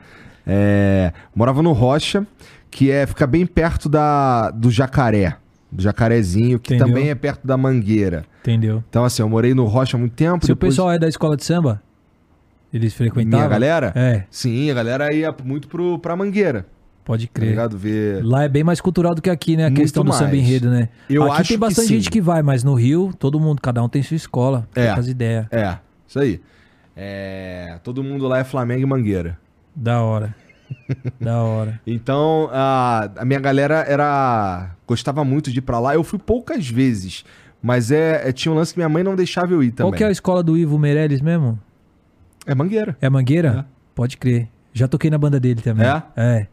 É, 0.48 1.14
morava 1.36 1.62
no 1.62 1.72
Rocha, 1.72 2.26
que 2.72 2.90
é 2.90 3.06
fica 3.06 3.28
bem 3.28 3.46
perto 3.46 3.88
da, 3.88 4.50
do 4.50 4.72
Jacaré. 4.72 5.38
Do 5.72 5.84
Jacarezinho, 5.84 6.60
que 6.60 6.74
Entendeu. 6.74 6.88
também 6.96 7.10
é 7.12 7.16
perto 7.16 7.46
da 7.46 7.56
Mangueira. 7.56 8.26
Entendeu? 8.42 8.84
Então, 8.90 9.06
assim, 9.06 9.22
eu 9.22 9.30
morei 9.30 9.54
no 9.54 9.66
Rocha 9.66 9.96
há 9.96 10.00
muito 10.00 10.14
tempo. 10.16 10.44
Se 10.44 10.52
o 10.52 10.56
depois- 10.56 10.72
pessoal 10.74 10.92
é 10.92 10.98
da 10.98 11.08
escola 11.08 11.38
de 11.38 11.44
samba, 11.46 11.80
eles 12.74 12.96
frequentavam? 12.96 13.38
Minha 13.46 13.48
galera? 13.48 13.94
É, 13.96 14.24
Sim, 14.32 14.72
a 14.72 14.74
galera 14.74 15.14
ia 15.14 15.32
muito 15.44 15.68
pro, 15.68 16.00
pra 16.00 16.16
Mangueira. 16.16 16.66
Pode 17.10 17.26
Tá 17.26 17.34
crer. 17.34 17.50
ligado? 17.50 17.76
Ver. 17.76 18.24
Lá 18.24 18.44
é 18.44 18.48
bem 18.48 18.64
mais 18.64 18.80
cultural 18.80 19.16
do 19.16 19.22
que 19.22 19.32
aqui, 19.32 19.58
né? 19.58 19.64
A 19.66 19.70
Muito 19.70 19.82
questão 19.82 20.04
do 20.06 20.12
samba 20.14 20.26
mais. 20.28 20.40
enredo, 20.40 20.70
né? 20.70 20.90
Eu 21.10 21.24
aqui 21.24 21.32
acho 21.42 21.48
tem 21.50 21.58
que 21.58 21.62
bastante 21.62 21.88
sim. 21.88 21.96
gente 21.96 22.12
que 22.12 22.22
vai, 22.22 22.44
mas 22.44 22.64
no 22.64 22.76
Rio, 22.76 23.12
todo 23.18 23.40
mundo, 23.40 23.60
cada 23.60 23.82
um 23.84 23.90
tem 23.90 24.04
sua 24.04 24.16
escola. 24.16 24.68
É. 24.76 24.90
As 24.92 25.08
ideias. 25.08 25.48
É, 25.50 25.78
isso 26.08 26.20
aí. 26.20 26.40
É, 26.96 27.80
todo 27.84 28.04
mundo 28.04 28.28
lá 28.28 28.38
é 28.38 28.44
Flamengo 28.44 28.84
e 28.84 28.86
Mangueira. 28.86 29.40
Da 29.76 30.02
hora. 30.04 30.36
da 31.20 31.42
hora. 31.42 31.80
Então, 31.88 32.48
a, 32.52 33.10
a 33.18 33.26
minha 33.26 33.40
galera 33.40 33.84
era. 33.88 34.70
gostava 34.86 35.24
muito 35.26 35.52
de 35.52 35.58
ir 35.58 35.62
pra 35.62 35.80
lá. 35.80 35.96
Eu 35.96 36.04
fui 36.04 36.20
poucas 36.20 36.70
vezes. 36.70 37.24
Mas 37.62 37.90
é, 37.92 38.30
é- 38.30 38.32
tinha 38.32 38.52
um 38.52 38.56
lance 38.56 38.72
que 38.74 38.80
minha 38.80 38.88
mãe 38.88 39.04
não 39.04 39.16
deixava 39.16 39.52
eu 39.52 39.64
ir 39.64 39.72
também. 39.72 39.92
Qual 39.92 39.98
que 39.98 40.04
é 40.04 40.08
a 40.08 40.12
escola 40.12 40.44
do 40.44 40.56
Ivo 40.56 40.78
Meirelles 40.78 41.22
mesmo? 41.22 41.60
É 42.46 42.54
Mangueira. 42.54 42.96
É 43.02 43.10
Mangueira? 43.10 43.66
Pode 43.96 44.16
crer. 44.16 44.48
Já 44.72 44.88
toquei 44.88 45.10
na 45.10 45.18
banda 45.18 45.40
dele 45.40 45.62
também. 45.62 45.88
É? 45.88 46.04
É. 46.16 46.48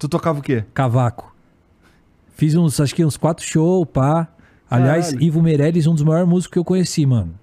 Tu 0.00 0.08
tocava 0.08 0.38
o 0.38 0.42
quê? 0.42 0.64
Cavaco. 0.72 1.36
Fiz 2.34 2.54
uns, 2.54 2.80
acho 2.80 2.94
que 2.94 3.04
uns 3.04 3.18
quatro 3.18 3.44
shows, 3.44 3.86
pá. 3.92 4.28
Aliás, 4.68 5.08
Caralho. 5.08 5.22
Ivo 5.22 5.42
Meirelles, 5.42 5.86
um 5.86 5.92
dos 5.94 6.02
maiores 6.02 6.26
músicos 6.26 6.54
que 6.54 6.58
eu 6.58 6.64
conheci, 6.64 7.04
mano. 7.04 7.34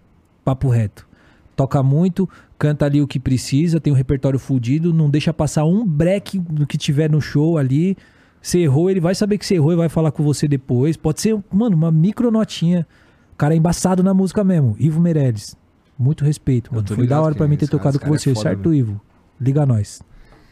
Papo 0.44 0.68
reto. 0.68 1.08
Toca 1.56 1.84
muito, 1.84 2.28
canta 2.58 2.86
ali 2.86 3.00
o 3.00 3.08
que 3.08 3.20
precisa, 3.20 3.80
tem 3.80 3.94
um 3.94 3.96
repertório 3.96 4.40
fudido, 4.40 4.92
não 4.92 5.08
deixa 5.08 5.32
passar 5.32 5.66
um 5.66 5.86
break 5.86 6.40
do 6.40 6.66
que 6.66 6.80
tiver 6.80 7.12
no 7.12 7.22
show 7.22 7.60
ali. 7.60 7.96
Você 8.42 8.60
errou, 8.60 8.90
ele 8.90 9.00
vai 9.00 9.14
saber 9.14 9.38
que 9.38 9.46
você 9.46 9.56
errou 9.56 9.74
e 9.74 9.76
vai 9.76 9.90
falar 9.90 10.12
com 10.12 10.24
você 10.24 10.48
depois. 10.48 10.98
Pode 10.98 11.22
ser, 11.22 11.38
mano, 11.52 11.76
uma 11.76 11.92
micronotinha. 11.92 12.88
O 13.34 13.38
cara 13.38 13.54
é 13.54 13.58
embaçado 13.58 14.02
na 14.02 14.16
música 14.16 14.44
mesmo. 14.44 14.76
Ivo 14.80 15.00
Meirelles. 15.00 15.56
Muito 15.98 16.26
respeito, 16.26 16.74
mano. 16.74 16.88
Foi 16.88 17.06
da 17.06 17.22
hora 17.22 17.36
pra 17.36 17.46
é 17.46 17.48
mim 17.48 17.58
ter 17.58 17.68
tocado 17.68 18.00
com 18.00 18.08
é 18.08 18.18
você, 18.18 18.34
foda 18.34 18.50
certo, 18.50 18.70
mesmo. 18.70 18.94
Ivo? 18.94 19.02
Liga 19.40 19.64
nós. 19.64 20.02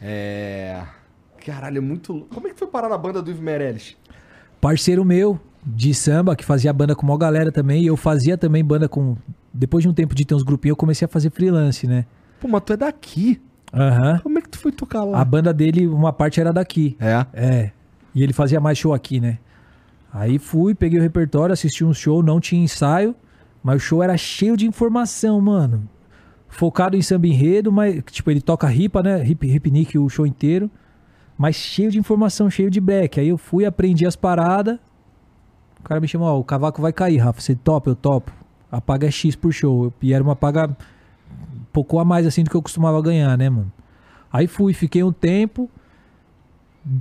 É. 0.00 0.84
Caralho, 1.46 1.78
é 1.78 1.80
muito. 1.80 2.26
Como 2.34 2.48
é 2.48 2.50
que 2.50 2.58
foi 2.58 2.66
parar 2.66 2.88
na 2.88 2.98
banda 2.98 3.22
do 3.22 3.30
Ivo 3.30 3.40
Meirelles? 3.40 3.96
parceiro 4.60 5.04
meu 5.04 5.38
de 5.64 5.94
samba, 5.94 6.34
que 6.34 6.44
fazia 6.44 6.72
banda 6.72 6.96
com 6.96 7.06
uma 7.06 7.16
galera 7.16 7.52
também, 7.52 7.84
e 7.84 7.86
eu 7.86 7.96
fazia 7.96 8.36
também 8.36 8.64
banda 8.64 8.88
com. 8.88 9.16
Depois 9.54 9.82
de 9.82 9.88
um 9.88 9.94
tempo 9.94 10.12
de 10.12 10.24
ter 10.24 10.34
uns 10.34 10.42
grupinhos, 10.42 10.72
eu 10.72 10.76
comecei 10.76 11.06
a 11.06 11.08
fazer 11.08 11.30
freelance, 11.30 11.86
né? 11.86 12.04
Pô, 12.40 12.48
mas 12.48 12.62
tu 12.66 12.72
é 12.72 12.76
daqui. 12.76 13.40
Aham. 13.72 14.18
Como 14.24 14.38
é 14.38 14.42
que 14.42 14.48
tu 14.48 14.58
foi 14.58 14.72
tocar 14.72 15.04
lá? 15.04 15.20
A 15.20 15.24
banda 15.24 15.54
dele, 15.54 15.86
uma 15.86 16.12
parte 16.12 16.40
era 16.40 16.52
daqui. 16.52 16.96
É. 16.98 17.26
É. 17.32 17.70
E 18.12 18.24
ele 18.24 18.32
fazia 18.32 18.58
mais 18.58 18.76
show 18.76 18.92
aqui, 18.92 19.20
né? 19.20 19.38
Aí 20.12 20.40
fui, 20.40 20.74
peguei 20.74 20.98
o 20.98 21.02
repertório, 21.02 21.52
assisti 21.52 21.84
um 21.84 21.94
show, 21.94 22.24
não 22.24 22.40
tinha 22.40 22.62
ensaio, 22.62 23.14
mas 23.62 23.76
o 23.76 23.78
show 23.78 24.02
era 24.02 24.16
cheio 24.16 24.56
de 24.56 24.66
informação, 24.66 25.40
mano. 25.40 25.88
Focado 26.48 26.96
em 26.96 27.02
samba 27.02 27.28
enredo, 27.28 27.70
mas, 27.70 28.02
tipo, 28.10 28.30
ele 28.32 28.40
toca 28.40 28.66
ripa, 28.66 29.00
né? 29.00 29.24
Hip, 29.24 29.46
hip 29.46 29.70
nick 29.70 29.96
o 29.96 30.08
show 30.08 30.26
inteiro. 30.26 30.68
Mas 31.36 31.56
cheio 31.56 31.90
de 31.90 31.98
informação, 31.98 32.48
cheio 32.48 32.70
de 32.70 32.80
break. 32.80 33.20
Aí 33.20 33.28
eu 33.28 33.36
fui, 33.36 33.64
aprendi 33.64 34.06
as 34.06 34.16
paradas. 34.16 34.78
O 35.80 35.82
cara 35.82 36.00
me 36.00 36.08
chamou, 36.08 36.28
ó, 36.28 36.38
o 36.38 36.44
cavaco 36.44 36.80
vai 36.80 36.92
cair, 36.92 37.18
Rafa. 37.18 37.40
Você 37.40 37.54
topa? 37.54 37.90
Eu 37.90 37.96
topo. 37.96 38.32
A 38.70 38.80
paga 38.80 39.06
é 39.06 39.10
X 39.10 39.36
por 39.36 39.52
show. 39.52 39.92
E 40.00 40.12
era 40.12 40.22
uma 40.24 40.34
paga 40.34 40.68
um 40.68 41.64
pouco 41.72 41.98
a 41.98 42.04
mais 42.04 42.26
assim 42.26 42.42
do 42.42 42.50
que 42.50 42.56
eu 42.56 42.62
costumava 42.62 43.00
ganhar, 43.02 43.36
né, 43.36 43.50
mano? 43.50 43.70
Aí 44.32 44.46
fui, 44.46 44.72
fiquei 44.72 45.02
um 45.02 45.12
tempo. 45.12 45.70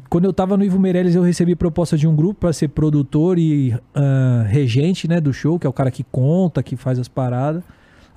Quando 0.09 0.25
eu 0.25 0.33
tava 0.33 0.57
no 0.57 0.63
Ivo 0.63 0.79
Meirelles, 0.79 1.15
eu 1.15 1.21
recebi 1.21 1.55
proposta 1.55 1.97
de 1.97 2.07
um 2.07 2.15
grupo 2.15 2.41
pra 2.41 2.53
ser 2.53 2.69
produtor 2.69 3.37
e 3.37 3.77
ah, 3.93 4.43
regente, 4.47 5.07
né, 5.07 5.21
do 5.21 5.31
show, 5.31 5.59
que 5.59 5.65
é 5.65 5.69
o 5.69 5.73
cara 5.73 5.91
que 5.91 6.03
conta, 6.03 6.63
que 6.63 6.75
faz 6.75 6.99
as 6.99 7.07
paradas. 7.07 7.63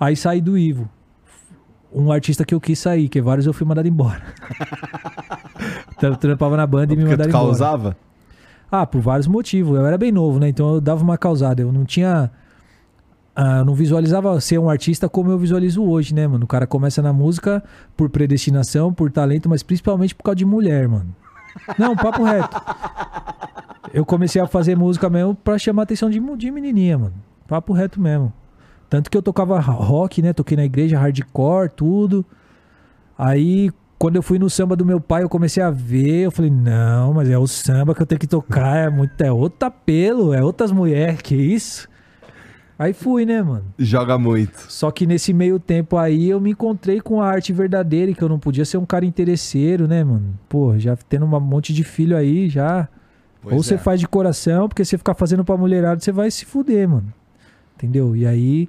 Aí 0.00 0.16
saí 0.16 0.40
do 0.40 0.56
Ivo. 0.56 0.88
Um 1.92 2.12
artista 2.12 2.44
que 2.44 2.54
eu 2.54 2.60
quis 2.60 2.78
sair, 2.78 3.08
que 3.08 3.20
vários 3.20 3.46
eu 3.46 3.52
fui 3.52 3.66
mandado 3.66 3.88
embora. 3.88 4.22
Então, 5.96 6.10
eu 6.10 6.16
trampava 6.16 6.56
na 6.56 6.64
banda 6.64 6.92
e 6.94 6.96
me 6.96 7.02
mandaram 7.02 7.28
embora. 7.30 7.44
causava? 7.46 7.96
Ah, 8.70 8.86
por 8.86 9.00
vários 9.00 9.26
motivos. 9.26 9.76
Eu 9.76 9.84
era 9.84 9.98
bem 9.98 10.12
novo, 10.12 10.38
né? 10.38 10.48
Então 10.48 10.74
eu 10.74 10.80
dava 10.80 11.02
uma 11.02 11.18
causada. 11.18 11.60
Eu 11.60 11.72
não 11.72 11.84
tinha. 11.84 12.30
ah, 13.34 13.58
eu 13.58 13.64
não 13.64 13.74
visualizava 13.74 14.40
ser 14.40 14.58
um 14.58 14.70
artista 14.70 15.08
como 15.08 15.30
eu 15.32 15.38
visualizo 15.38 15.82
hoje, 15.82 16.14
né, 16.14 16.26
mano? 16.28 16.44
O 16.44 16.46
cara 16.46 16.68
começa 16.68 17.02
na 17.02 17.12
música 17.12 17.62
por 17.96 18.08
predestinação, 18.08 18.92
por 18.92 19.10
talento, 19.10 19.48
mas 19.48 19.64
principalmente 19.64 20.14
por 20.14 20.22
causa 20.22 20.36
de 20.36 20.44
mulher, 20.44 20.86
mano. 20.86 21.14
Não, 21.76 21.96
papo 21.96 22.22
reto. 22.22 22.56
Eu 23.92 24.04
comecei 24.04 24.40
a 24.40 24.46
fazer 24.46 24.76
música 24.76 25.10
mesmo 25.10 25.34
pra 25.34 25.58
chamar 25.58 25.82
a 25.82 25.84
atenção 25.84 26.08
de, 26.08 26.20
de 26.36 26.50
menininha, 26.52 26.96
mano. 26.96 27.14
Papo 27.48 27.72
reto 27.72 28.00
mesmo. 28.00 28.32
Tanto 28.88 29.10
que 29.10 29.16
eu 29.16 29.22
tocava 29.22 29.58
rock, 29.60 30.22
né? 30.22 30.32
Toquei 30.32 30.56
na 30.56 30.64
igreja, 30.64 30.98
hardcore, 30.98 31.70
tudo. 31.70 32.24
Aí, 33.16 33.70
quando 33.98 34.16
eu 34.16 34.22
fui 34.22 34.38
no 34.38 34.48
samba 34.48 34.74
do 34.74 34.84
meu 34.84 35.00
pai, 35.00 35.22
eu 35.22 35.28
comecei 35.28 35.62
a 35.62 35.70
ver. 35.70 36.26
Eu 36.26 36.30
falei, 36.30 36.50
não, 36.50 37.12
mas 37.12 37.28
é 37.28 37.36
o 37.36 37.46
samba 37.46 37.94
que 37.94 38.00
eu 38.00 38.06
tenho 38.06 38.18
que 38.18 38.26
tocar. 38.26 38.76
É 38.76 38.88
muito, 38.88 39.20
é 39.20 39.30
outro 39.30 39.66
apelo, 39.66 40.32
é 40.32 40.42
outras 40.42 40.72
mulheres, 40.72 41.20
que 41.20 41.34
isso? 41.34 41.88
Aí 42.78 42.92
fui, 42.92 43.26
né, 43.26 43.42
mano? 43.42 43.64
Joga 43.76 44.16
muito. 44.16 44.56
Só 44.70 44.92
que 44.92 45.04
nesse 45.04 45.32
meio 45.32 45.58
tempo 45.58 45.96
aí 45.96 46.30
eu 46.30 46.40
me 46.40 46.52
encontrei 46.52 47.00
com 47.00 47.20
a 47.20 47.26
arte 47.26 47.52
verdadeira 47.52 48.14
que 48.14 48.22
eu 48.22 48.28
não 48.28 48.38
podia 48.38 48.64
ser 48.64 48.78
um 48.78 48.86
cara 48.86 49.04
interesseiro, 49.04 49.88
né, 49.88 50.04
mano? 50.04 50.38
Pô, 50.48 50.78
já 50.78 50.96
tendo 50.96 51.26
um 51.26 51.40
monte 51.40 51.74
de 51.74 51.82
filho 51.82 52.16
aí, 52.16 52.48
já. 52.48 52.88
Pois 53.42 53.56
Ou 53.56 53.62
você 53.62 53.74
é. 53.74 53.78
faz 53.78 53.98
de 53.98 54.06
coração, 54.06 54.68
porque 54.68 54.84
você 54.84 54.96
ficar 54.96 55.14
fazendo 55.14 55.44
pra 55.44 55.56
mulherada, 55.56 56.00
você 56.00 56.12
vai 56.12 56.30
se 56.30 56.44
fuder, 56.44 56.88
mano. 56.88 57.12
Entendeu? 57.78 58.16
E 58.16 58.26
aí 58.26 58.68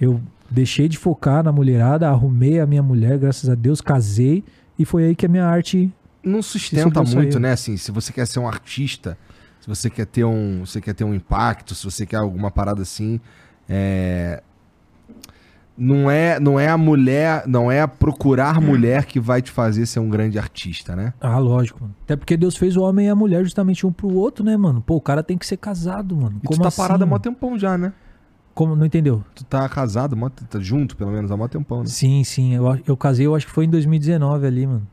eu 0.00 0.18
deixei 0.50 0.88
de 0.88 0.96
focar 0.96 1.44
na 1.44 1.52
mulherada, 1.52 2.08
arrumei 2.08 2.58
a 2.58 2.66
minha 2.66 2.82
mulher, 2.82 3.18
graças 3.18 3.50
a 3.50 3.54
Deus, 3.54 3.82
casei. 3.82 4.42
E 4.78 4.84
foi 4.86 5.04
aí 5.04 5.14
que 5.14 5.26
a 5.26 5.28
minha 5.28 5.44
arte. 5.44 5.92
não 6.24 6.42
sustenta 6.42 7.02
muito, 7.02 7.38
né? 7.38 7.52
Assim, 7.52 7.76
se 7.76 7.92
você 7.92 8.12
quer 8.12 8.26
ser 8.26 8.40
um 8.40 8.48
artista, 8.48 9.16
se 9.60 9.68
você 9.68 9.90
quer 9.90 10.06
ter 10.06 10.24
um, 10.24 10.64
você 10.64 10.80
quer 10.80 10.94
ter 10.94 11.04
um 11.04 11.14
impacto, 11.14 11.74
se 11.74 11.84
você 11.84 12.06
quer 12.06 12.16
alguma 12.16 12.50
parada 12.50 12.80
assim, 12.80 13.20
é... 13.68 14.42
não 15.76 16.10
é, 16.10 16.40
não 16.40 16.58
é 16.58 16.68
a 16.68 16.78
mulher, 16.78 17.46
não 17.46 17.70
é 17.70 17.86
procurar 17.86 18.58
mulher 18.58 19.04
que 19.04 19.20
vai 19.20 19.42
te 19.42 19.50
fazer 19.50 19.84
ser 19.84 20.00
um 20.00 20.08
grande 20.08 20.38
artista, 20.38 20.96
né? 20.96 21.12
Ah, 21.20 21.38
lógico, 21.38 21.82
mano. 21.82 21.94
Até 22.04 22.16
porque 22.16 22.38
Deus 22.38 22.56
fez 22.56 22.74
o 22.74 22.82
homem 22.82 23.06
e 23.06 23.10
a 23.10 23.14
mulher 23.14 23.44
justamente 23.44 23.86
um 23.86 23.92
pro 23.92 24.08
outro, 24.14 24.42
né, 24.42 24.56
mano? 24.56 24.80
Pô, 24.80 24.96
o 24.96 25.00
cara 25.00 25.22
tem 25.22 25.36
que 25.36 25.46
ser 25.46 25.58
casado, 25.58 26.16
mano. 26.16 26.40
E 26.42 26.46
Como 26.46 26.58
tu 26.58 26.62
tá 26.62 26.68
assim, 26.68 26.80
parado 26.80 27.04
há 27.04 27.06
mó 27.06 27.18
tempão 27.18 27.58
já, 27.58 27.76
né? 27.76 27.92
Como, 28.60 28.76
não 28.76 28.84
entendeu? 28.84 29.24
Tu 29.34 29.42
tá 29.42 29.66
casado, 29.70 30.14
tá 30.50 30.60
junto, 30.60 30.94
pelo 30.94 31.10
menos, 31.10 31.30
há 31.30 31.36
mó 31.38 31.48
tempão, 31.48 31.80
né? 31.80 31.86
Sim, 31.86 32.22
sim. 32.22 32.54
Eu, 32.54 32.78
eu 32.86 32.94
casei, 32.94 33.24
eu 33.24 33.34
acho 33.34 33.46
que 33.46 33.52
foi 33.52 33.64
em 33.64 33.70
2019 33.70 34.46
ali, 34.46 34.66
mano. 34.66 34.86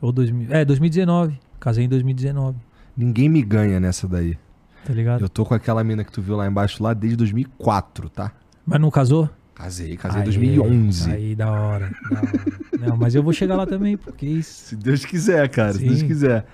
Ou 0.00 0.10
2000. 0.10 0.48
É, 0.52 0.64
2019. 0.64 1.38
Casei 1.60 1.84
em 1.84 1.88
2019. 1.88 2.58
Ninguém 2.96 3.28
me 3.28 3.40
ganha 3.40 3.78
nessa 3.78 4.08
daí. 4.08 4.36
Tá 4.84 4.92
ligado? 4.92 5.20
Eu 5.20 5.28
tô 5.28 5.44
com 5.44 5.54
aquela 5.54 5.84
mina 5.84 6.02
que 6.02 6.10
tu 6.10 6.20
viu 6.20 6.34
lá 6.34 6.48
embaixo 6.48 6.82
lá 6.82 6.92
desde 6.92 7.16
2004, 7.18 8.08
tá? 8.08 8.32
Mas 8.66 8.80
não 8.80 8.90
casou? 8.90 9.30
Casei, 9.54 9.96
casei 9.96 10.18
em 10.18 10.22
Aê, 10.22 10.24
2011. 10.24 11.12
Aí, 11.12 11.34
da 11.36 11.52
hora, 11.52 11.92
da 12.10 12.18
hora. 12.18 12.88
Não, 12.88 12.96
mas 12.96 13.14
eu 13.14 13.22
vou 13.22 13.32
chegar 13.32 13.54
lá 13.54 13.66
também, 13.66 13.96
porque 13.96 14.26
isso. 14.26 14.70
Se 14.70 14.74
Deus 14.74 15.04
quiser, 15.04 15.48
cara, 15.48 15.74
se 15.74 15.78
Sim. 15.78 15.86
Deus 15.86 16.02
quiser. 16.02 16.44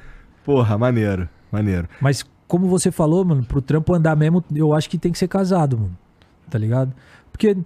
Porra, 0.44 0.76
maneiro, 0.76 1.30
maneiro. 1.50 1.88
Mas 1.98 2.22
como 2.46 2.68
você 2.68 2.92
falou, 2.92 3.24
mano, 3.24 3.42
pro 3.42 3.62
trampo 3.62 3.94
andar 3.94 4.14
mesmo, 4.14 4.44
eu 4.54 4.74
acho 4.74 4.90
que 4.90 4.98
tem 4.98 5.10
que 5.10 5.18
ser 5.18 5.28
casado, 5.28 5.78
mano. 5.78 5.96
Tá 6.50 6.58
ligado? 6.58 6.94
Porque 7.30 7.56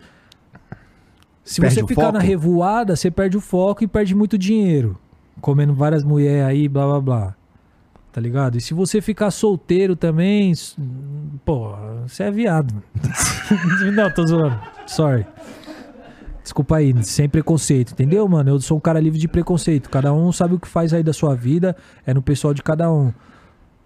se 1.45 1.61
Perde 1.61 1.75
você 1.75 1.87
ficar 1.87 2.13
na 2.13 2.21
revoada, 2.21 2.95
você 2.95 3.11
perde 3.11 3.37
o 3.37 3.41
foco 3.41 3.83
e 3.83 3.89
perde 3.89 4.15
muito 4.15 4.39
dinheiro. 4.39 4.99
Comendo 5.41 5.75
várias 5.75 6.05
mulheres 6.05 6.45
aí, 6.45 6.69
blá 6.69 6.87
blá 6.87 7.01
blá. 7.01 7.35
Tá 8.13 8.21
ligado? 8.21 8.59
E 8.59 8.61
se 8.61 8.75
você 8.75 9.01
ficar 9.01 9.31
solteiro 9.31 9.97
também, 9.97 10.53
pô, 11.45 11.75
você 12.07 12.25
é 12.25 12.31
viado. 12.31 12.83
Não, 13.93 14.11
tô 14.11 14.27
zoando. 14.27 14.61
Sorry. 14.87 15.27
Desculpa 16.43 16.77
aí, 16.77 16.93
sem 17.05 17.29
preconceito, 17.29 17.93
entendeu, 17.93 18.27
mano? 18.29 18.51
Eu 18.51 18.61
sou 18.61 18.77
um 18.77 18.81
cara 18.81 19.01
livre 19.01 19.19
de 19.19 19.29
preconceito. 19.29 19.89
Cada 19.89 20.13
um 20.13 20.31
sabe 20.33 20.55
o 20.55 20.61
que 20.61 20.69
faz 20.69 20.93
aí 20.93 21.03
da 21.03 21.13
sua 21.13 21.35
vida, 21.35 21.77
é 22.05 22.13
no 22.13 22.21
pessoal 22.21 22.53
de 22.53 22.63
cada 22.63 22.93
um. 22.93 23.13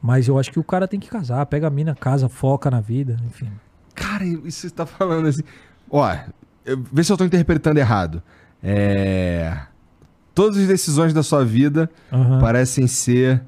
Mas 0.01 0.27
eu 0.27 0.39
acho 0.39 0.51
que 0.51 0.59
o 0.59 0.65
cara 0.65 0.89
tem 0.89 0.99
que 0.99 1.09
casar, 1.09 1.45
pega 1.47 1.67
a 1.67 1.71
mina, 1.71 1.95
casa, 1.95 2.29
foca 2.29 2.71
na 2.71 2.81
vida, 2.81 3.17
enfim. 3.27 3.51
Cara, 3.97 4.25
isso 4.25 4.61
você 4.61 4.71
tá 4.71 4.87
falando 4.87 5.27
assim. 5.27 5.43
Ó, 5.91 6.15
vê 6.93 7.03
se 7.03 7.11
eu 7.11 7.17
tô 7.17 7.25
interpretando 7.25 7.79
errado. 7.79 8.23
É. 8.63 9.59
Todas 10.35 10.59
as 10.59 10.69
decisões 10.69 11.15
da 11.15 11.23
sua 11.23 11.45
vida 11.45 11.91
Aham. 12.13 12.39
parecem 12.39 12.87
ser 12.87 13.43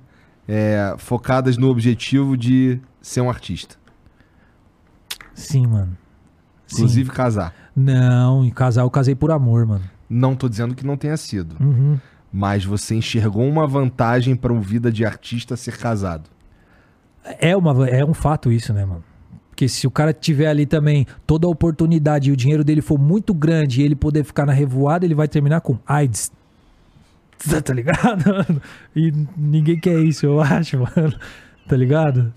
é, 0.49 0.95
focadas 0.97 1.59
no 1.59 1.69
objetivo 1.69 2.35
de 2.37 2.81
ser 3.01 3.21
um 3.21 3.29
artista. 3.29 3.77
Sim, 5.35 5.67
mano. 5.67 5.97
Sim. 6.67 6.77
Inclusive 6.77 7.11
casar. 7.11 7.55
Não, 7.77 8.45
em 8.45 8.51
casar 8.51 8.83
eu 8.83 8.91
casei 8.91 9.15
por 9.15 9.31
amor, 9.31 9.67
mano. 9.67 9.85
Não 10.09 10.35
tô 10.35 10.49
dizendo 10.49 10.75
que 10.75 10.85
não 10.87 10.97
tenha 10.97 11.17
sido. 11.17 11.57
Uhum. 11.61 11.99
Mas 12.33 12.65
você 12.65 12.95
enxergou 12.95 13.47
uma 13.47 13.67
vantagem 13.67 14.35
para 14.35 14.53
uma 14.53 14.63
vida 14.63 14.91
de 14.91 15.05
artista 15.05 15.57
ser 15.57 15.77
casado. 15.77 16.31
É, 17.23 17.55
uma, 17.55 17.89
é 17.89 18.05
um 18.05 18.15
fato 18.15 18.51
isso, 18.51 18.73
né, 18.73 18.85
mano? 18.85 19.05
Porque 19.59 19.69
se 19.69 19.89
o 19.89 19.91
cara 19.91 20.13
tiver 20.13 20.47
ali 20.47 20.67
também 20.67 21.05
toda 21.27 21.45
a 21.45 21.51
oportunidade 21.51 22.29
e 22.29 22.33
o 22.33 22.37
dinheiro 22.37 22.63
dele 22.63 22.81
for 22.81 22.97
muito 22.97 23.35
grande 23.35 23.81
e 23.81 23.85
ele 23.85 23.97
poder 23.97 24.23
ficar 24.23 24.47
na 24.47 24.53
revoada, 24.53 25.05
ele 25.05 25.17
vai 25.17 25.27
terminar 25.27 25.63
com 25.63 25.77
AIDS. 25.85 26.31
Tá 27.65 27.75
ligado? 27.75 28.63
E 28.95 29.13
ninguém 29.37 29.79
quer 29.81 29.99
isso, 29.99 30.27
eu 30.27 30.41
acho, 30.41 30.79
mano. 30.79 31.13
Tá 31.69 31.77
ligado? 31.77 32.33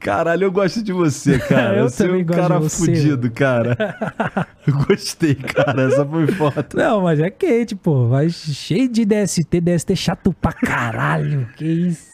Caralho, 0.00 0.44
eu 0.44 0.52
gosto 0.52 0.82
de 0.82 0.92
você, 0.92 1.38
cara. 1.38 1.78
Eu 1.78 1.88
você 1.88 2.04
é 2.04 2.06
também 2.06 2.22
um 2.22 2.26
gosto 2.26 2.40
cara 2.40 2.54
de 2.56 2.62
você, 2.62 2.86
fudido, 2.86 3.30
cara. 3.30 3.76
Eu 4.66 4.74
gostei, 4.84 5.34
cara. 5.36 5.82
Essa 5.82 6.04
foi 6.04 6.26
foto. 6.28 6.76
Não, 6.76 7.02
mas 7.02 7.20
é 7.20 7.30
quente, 7.30 7.76
pô. 7.76 8.08
Vai 8.08 8.30
cheio 8.30 8.88
de 8.88 9.04
DST, 9.04 9.60
DST 9.60 9.96
chato 9.96 10.32
pra 10.32 10.52
caralho. 10.52 11.48
Que 11.56 11.64
isso? 11.64 12.07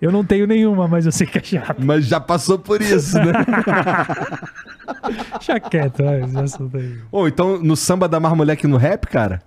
Eu 0.00 0.10
não 0.10 0.24
tenho 0.24 0.46
nenhuma, 0.46 0.88
mas 0.88 1.04
eu 1.04 1.12
sei 1.12 1.26
que 1.26 1.38
é 1.38 1.42
chato. 1.42 1.76
Mas 1.78 2.06
já 2.06 2.18
passou 2.18 2.58
por 2.58 2.80
isso, 2.80 3.18
né? 3.18 3.32
Deixa 5.36 5.60
quieto, 5.60 6.02
vai, 6.02 6.22
esse 6.22 6.38
assunto 6.38 6.76
aí. 6.76 6.98
Ou 7.12 7.28
então 7.28 7.62
no 7.62 7.76
samba 7.76 8.08
dá 8.08 8.18
mais 8.18 8.34
mulher 8.34 8.56
que 8.56 8.66
no 8.66 8.78
rap, 8.78 9.06
cara? 9.06 9.42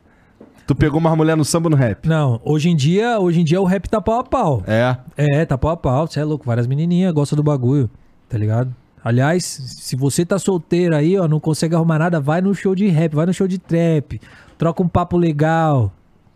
Tu 0.65 0.75
pegou 0.75 1.01
mais 1.01 1.17
mulher 1.17 1.35
no 1.35 1.43
samba 1.43 1.67
ou 1.67 1.71
no 1.71 1.75
rap? 1.75 2.07
Não, 2.07 2.39
hoje 2.43 2.69
em 2.69 2.75
dia, 2.75 3.19
hoje 3.19 3.41
em 3.41 3.43
dia 3.43 3.59
o 3.59 3.65
rap 3.65 3.89
tá 3.89 3.99
pau 3.99 4.19
a 4.19 4.23
pau. 4.23 4.63
É. 4.65 4.95
É, 5.17 5.45
tá 5.45 5.57
pau 5.57 5.71
a 5.71 5.77
pau, 5.77 6.07
você 6.07 6.19
é 6.19 6.23
louco. 6.23 6.45
Várias 6.45 6.67
menininhas 6.67 7.11
gostam 7.11 7.35
do 7.35 7.43
bagulho, 7.43 7.89
tá 8.29 8.37
ligado? 8.37 8.73
Aliás, 9.03 9.43
se 9.43 9.95
você 9.97 10.25
tá 10.25 10.39
solteiro 10.39 10.95
aí, 10.95 11.17
ó, 11.17 11.27
não 11.27 11.39
consegue 11.39 11.75
arrumar 11.75 11.99
nada, 11.99 12.21
vai 12.21 12.39
no 12.39 12.55
show 12.55 12.73
de 12.73 12.87
rap, 12.87 13.13
vai 13.13 13.25
no 13.25 13.33
show 13.33 13.47
de 13.47 13.57
trap, 13.57 14.21
troca 14.57 14.81
um 14.81 14.87
papo 14.87 15.17
legal, 15.17 15.91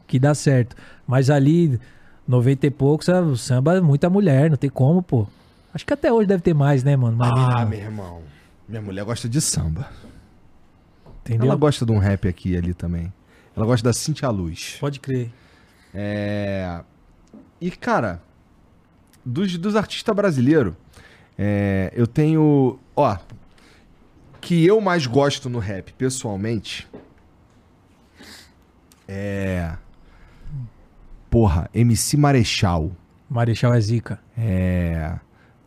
que 0.05 0.19
dá 0.19 0.35
certo. 0.35 0.75
Mas 1.07 1.29
ali, 1.29 1.79
90 2.27 2.67
e 2.67 2.69
poucos, 2.69 3.07
o 3.07 3.37
samba 3.37 3.77
é 3.77 3.81
muita 3.81 4.09
mulher, 4.09 4.49
não 4.49 4.57
tem 4.57 4.69
como, 4.69 5.01
pô. 5.01 5.27
Acho 5.73 5.85
que 5.85 5.93
até 5.93 6.11
hoje 6.11 6.27
deve 6.27 6.41
ter 6.41 6.53
mais, 6.53 6.83
né, 6.83 6.95
mano? 6.95 7.15
Mas 7.17 7.31
Ah, 7.31 7.65
meu 7.65 7.79
irmão. 7.79 8.21
Minha 8.67 8.81
mulher 8.81 9.05
gosta 9.05 9.29
de 9.29 9.39
samba. 9.39 9.89
entendeu? 11.21 11.47
Ela 11.47 11.55
gosta 11.55 11.85
de 11.85 11.91
um 11.91 11.97
rap 11.99 12.27
aqui 12.27 12.51
e 12.51 12.57
ali 12.57 12.73
também. 12.73 13.13
Ela 13.55 13.65
gosta 13.65 13.87
da 13.87 13.93
Cintia 13.93 14.29
Luz. 14.29 14.77
Pode 14.79 14.99
crer. 14.99 15.31
É... 15.93 16.81
E, 17.61 17.71
cara, 17.71 18.21
dos, 19.25 19.57
dos 19.57 19.75
artistas 19.75 20.15
brasileiros, 20.15 20.73
é, 21.37 21.91
eu 21.95 22.05
tenho. 22.05 22.79
Ó, 22.95 23.17
que 24.41 24.65
eu 24.65 24.79
mais 24.79 25.05
gosto 25.07 25.49
no 25.49 25.59
rap, 25.59 25.91
pessoalmente. 25.93 26.87
É. 29.07 29.75
Porra, 31.29 31.69
MC 31.73 32.17
Marechal. 32.17 32.91
Marechal 33.29 33.73
é 33.73 33.81
zica. 33.81 34.19
É. 34.37 35.13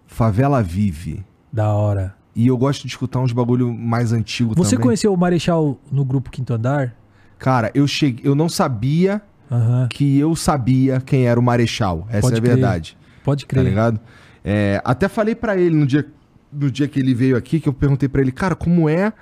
Favela 0.06 0.62
Vive. 0.62 1.24
Da 1.52 1.72
hora. 1.72 2.14
E 2.34 2.46
eu 2.46 2.56
gosto 2.56 2.82
de 2.82 2.88
escutar 2.88 3.20
uns 3.20 3.32
bagulho 3.32 3.72
mais 3.72 4.12
antigo 4.12 4.54
Você 4.56 4.70
também. 4.76 4.84
conheceu 4.86 5.12
o 5.12 5.16
Marechal 5.16 5.78
no 5.90 6.04
grupo 6.04 6.30
Quinto 6.30 6.54
Andar? 6.54 6.94
Cara, 7.38 7.70
eu 7.74 7.86
cheguei. 7.86 8.22
Eu 8.28 8.34
não 8.34 8.48
sabia 8.48 9.20
Aham. 9.50 9.88
que 9.90 10.18
eu 10.18 10.34
sabia 10.36 11.00
quem 11.00 11.26
era 11.26 11.38
o 11.38 11.42
Marechal. 11.42 12.06
Essa 12.08 12.22
Pode 12.22 12.34
é 12.34 12.38
a 12.38 12.40
crer. 12.42 12.54
verdade. 12.54 12.96
Pode 13.24 13.44
Tá 13.44 13.48
crer. 13.48 13.64
ligado? 13.64 14.00
É, 14.44 14.80
até 14.84 15.08
falei 15.08 15.34
pra 15.34 15.56
ele 15.56 15.74
no 15.76 15.86
dia, 15.86 16.06
no 16.52 16.70
dia 16.70 16.88
que 16.88 16.98
ele 16.98 17.12
veio 17.14 17.36
aqui, 17.36 17.60
que 17.60 17.68
eu 17.68 17.72
perguntei 17.74 18.08
pra 18.08 18.22
ele, 18.22 18.32
cara, 18.32 18.54
como 18.54 18.88
é 18.88 19.12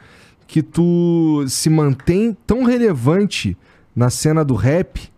que 0.46 0.62
tu 0.62 1.44
se 1.48 1.68
mantém 1.68 2.36
tão 2.46 2.62
relevante 2.62 3.56
na 3.96 4.10
cena 4.10 4.44
do 4.44 4.54
rap, 4.54 5.10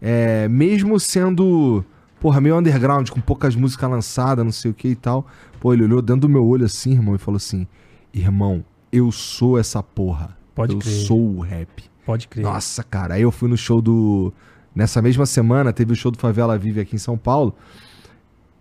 é, 0.00 0.48
mesmo 0.48 0.98
sendo, 0.98 1.84
porra, 2.18 2.40
meio 2.40 2.56
underground, 2.56 3.08
com 3.10 3.20
poucas 3.20 3.54
músicas 3.54 3.90
lançadas, 3.90 4.44
não 4.44 4.52
sei 4.52 4.70
o 4.70 4.74
que 4.74 4.88
e 4.88 4.96
tal. 4.96 5.26
Pô, 5.60 5.74
ele 5.74 5.84
olhou 5.84 6.00
dentro 6.00 6.22
do 6.22 6.28
meu 6.28 6.44
olho 6.46 6.64
assim, 6.64 6.92
irmão, 6.92 7.14
e 7.14 7.18
falou 7.18 7.36
assim: 7.36 7.66
Irmão, 8.12 8.64
eu 8.90 9.12
sou 9.12 9.58
essa 9.58 9.82
porra. 9.82 10.36
Pode 10.54 10.74
eu 10.74 10.78
crer. 10.78 11.06
sou 11.06 11.36
o 11.36 11.40
rap. 11.40 11.84
Pode 12.04 12.28
crer. 12.28 12.42
Nossa, 12.42 12.82
cara, 12.82 13.14
aí 13.14 13.22
eu 13.22 13.30
fui 13.30 13.48
no 13.48 13.56
show 13.56 13.80
do. 13.80 14.32
Nessa 14.74 15.02
mesma 15.02 15.26
semana, 15.26 15.72
teve 15.72 15.92
o 15.92 15.96
show 15.96 16.10
do 16.10 16.18
Favela 16.18 16.56
Vive 16.56 16.80
aqui 16.80 16.96
em 16.96 16.98
São 16.98 17.18
Paulo. 17.18 17.54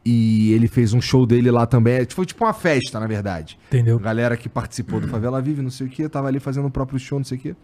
E 0.04 0.54
ele 0.54 0.68
fez 0.68 0.94
um 0.94 1.02
show 1.02 1.26
dele 1.26 1.52
lá 1.52 1.66
também. 1.66 2.06
Foi 2.10 2.26
tipo 2.26 2.44
uma 2.44 2.54
festa, 2.54 3.00
na 3.00 3.06
verdade. 3.06 3.60
Entendeu? 3.68 3.98
A 3.98 4.00
galera 4.00 4.36
que 4.36 4.50
participou 4.50 5.00
do 5.00 5.08
Favela 5.08 5.42
Vive, 5.42 5.62
não 5.62 5.70
sei 5.70 5.88
o 5.88 5.90
que, 5.90 6.08
tava 6.10 6.28
ali 6.28 6.40
fazendo 6.40 6.68
o 6.68 6.72
próprio 6.72 6.98
show, 6.98 7.20
não 7.20 7.26
sei 7.26 7.38
o 7.38 7.42
que. 7.42 7.56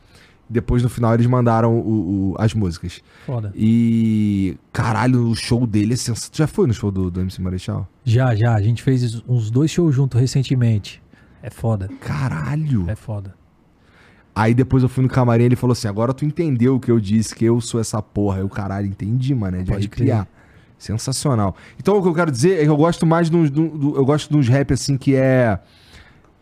Depois, 0.49 0.83
no 0.83 0.89
final, 0.89 1.13
eles 1.15 1.25
mandaram 1.25 1.75
o- 1.79 2.31
o- 2.31 2.35
as 2.37 2.53
músicas. 2.53 3.01
Foda. 3.25 3.51
E. 3.55 4.57
Caralho, 4.71 5.29
o 5.29 5.35
show 5.35 5.65
dele 5.65 5.93
é 5.93 5.97
sensacional. 5.97 6.31
Já 6.33 6.47
foi 6.47 6.67
no 6.67 6.73
show 6.73 6.91
do, 6.91 7.09
do 7.09 7.19
MC 7.21 7.41
Marechal? 7.41 7.87
Já, 8.03 8.35
já. 8.35 8.53
A 8.53 8.61
gente 8.61 8.83
fez 8.83 9.21
uns 9.27 9.49
dois 9.49 9.71
shows 9.71 9.95
juntos 9.95 10.19
recentemente. 10.21 11.01
É 11.41 11.49
foda. 11.49 11.89
Caralho! 11.99 12.85
É 12.89 12.95
foda. 12.95 13.33
Aí 14.35 14.53
depois 14.53 14.83
eu 14.83 14.89
fui 14.89 15.01
no 15.03 15.09
camarim 15.09 15.43
e 15.43 15.45
ele 15.47 15.55
falou 15.55 15.71
assim: 15.71 15.87
agora 15.87 16.13
tu 16.13 16.25
entendeu 16.25 16.75
o 16.75 16.79
que 16.79 16.91
eu 16.91 16.99
disse, 16.99 17.33
que 17.33 17.45
eu 17.45 17.59
sou 17.61 17.79
essa 17.79 18.01
porra. 18.01 18.39
Eu, 18.39 18.49
caralho, 18.49 18.85
entendi, 18.87 19.33
mano. 19.33 19.57
É 19.57 19.63
de 19.63 19.71
Pode 19.71 19.87
arrepiar. 19.87 20.27
Sensacional. 20.77 21.55
Então 21.79 21.97
o 21.97 22.01
que 22.03 22.07
eu 22.09 22.13
quero 22.13 22.29
dizer 22.31 22.59
é 22.59 22.63
que 22.63 22.69
eu 22.69 22.75
gosto 22.77 23.05
mais 23.05 23.29
de 23.29 23.35
uns, 23.37 23.49
eu 23.55 24.05
gosto 24.05 24.29
de 24.29 24.37
uns 24.37 24.47
rap 24.47 24.73
assim 24.73 24.97
que 24.97 25.15
é. 25.15 25.57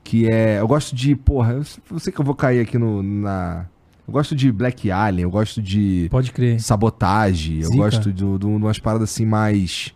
Que 0.04 0.28
é. 0.28 0.60
Eu 0.60 0.68
gosto 0.68 0.96
de. 0.96 1.16
Porra, 1.16 1.54
eu, 1.54 1.64
eu 1.92 2.00
sei 2.00 2.12
que 2.12 2.20
eu 2.20 2.26
vou 2.26 2.34
cair 2.36 2.60
aqui 2.62 2.78
no, 2.78 3.02
na. 3.04 3.68
Eu 4.08 4.12
gosto 4.14 4.36
de 4.36 4.52
Black 4.52 4.92
Alien, 4.92 5.24
eu 5.24 5.32
gosto 5.32 5.62
de 5.62 6.08
Pode 6.12 6.32
crer. 6.32 6.60
sabotagem, 6.60 7.62
eu 7.62 7.72
gosto 7.72 8.12
de, 8.12 8.26
de, 8.26 8.38
de 8.40 8.46
umas 8.46 8.80
paradas 8.80 9.10
assim 9.10 9.26
mais. 9.26 9.94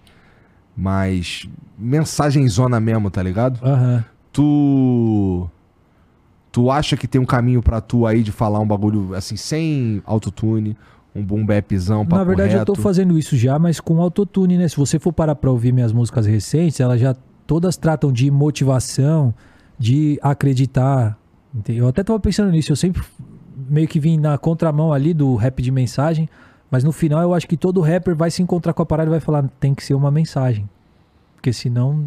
Mais. 0.75 1.47
Mensagem 1.77 2.47
zona 2.47 2.79
mesmo, 2.79 3.09
tá 3.11 3.21
ligado? 3.21 3.59
Aham. 3.63 4.03
tu 4.31 5.49
tu 6.51 6.71
acha 6.71 6.97
que 6.97 7.07
tem 7.07 7.21
um 7.21 7.25
caminho 7.25 7.61
pra 7.61 7.79
tu 7.81 8.07
aí 8.07 8.23
de 8.23 8.31
falar 8.31 8.59
um 8.59 8.67
bagulho 8.67 9.13
assim 9.13 9.35
sem 9.35 10.01
autotune, 10.05 10.75
um 11.13 11.23
boom 11.23 11.45
bapzão, 11.45 12.03
papo 12.03 12.15
Na 12.15 12.23
verdade, 12.23 12.53
eu 12.53 12.59
reto? 12.59 12.73
tô 12.73 12.81
fazendo 12.81 13.17
isso 13.17 13.35
já, 13.37 13.59
mas 13.59 13.79
com 13.79 14.01
autotune, 14.01 14.57
né? 14.57 14.67
Se 14.67 14.75
você 14.77 14.97
for 14.97 15.13
parar 15.13 15.35
pra 15.35 15.51
ouvir 15.51 15.71
minhas 15.71 15.91
músicas 15.93 16.25
recentes, 16.25 16.79
elas 16.79 16.99
já 16.99 17.15
todas 17.45 17.77
tratam 17.77 18.11
de 18.11 18.31
motivação, 18.31 19.33
de 19.77 20.17
acreditar. 20.21 21.17
Eu 21.67 21.87
até 21.87 22.03
tava 22.03 22.19
pensando 22.19 22.51
nisso, 22.51 22.71
eu 22.71 22.75
sempre 22.75 23.03
meio 23.69 23.87
que 23.87 23.99
vim 23.99 24.17
na 24.17 24.37
contramão 24.37 24.93
ali 24.93 25.13
do 25.13 25.35
rap 25.35 25.61
de 25.61 25.71
mensagem, 25.71 26.29
mas 26.69 26.83
no 26.83 26.91
final 26.91 27.21
eu 27.21 27.33
acho 27.33 27.47
que 27.47 27.57
todo 27.57 27.81
rapper 27.81 28.15
vai 28.15 28.29
se 28.29 28.41
encontrar 28.41 28.73
com 28.73 28.81
a 28.81 28.85
parada 28.85 29.09
e 29.09 29.11
vai 29.11 29.19
falar, 29.19 29.47
tem 29.59 29.73
que 29.73 29.83
ser 29.83 29.93
uma 29.93 30.11
mensagem. 30.11 30.69
Porque 31.35 31.53
senão 31.53 32.05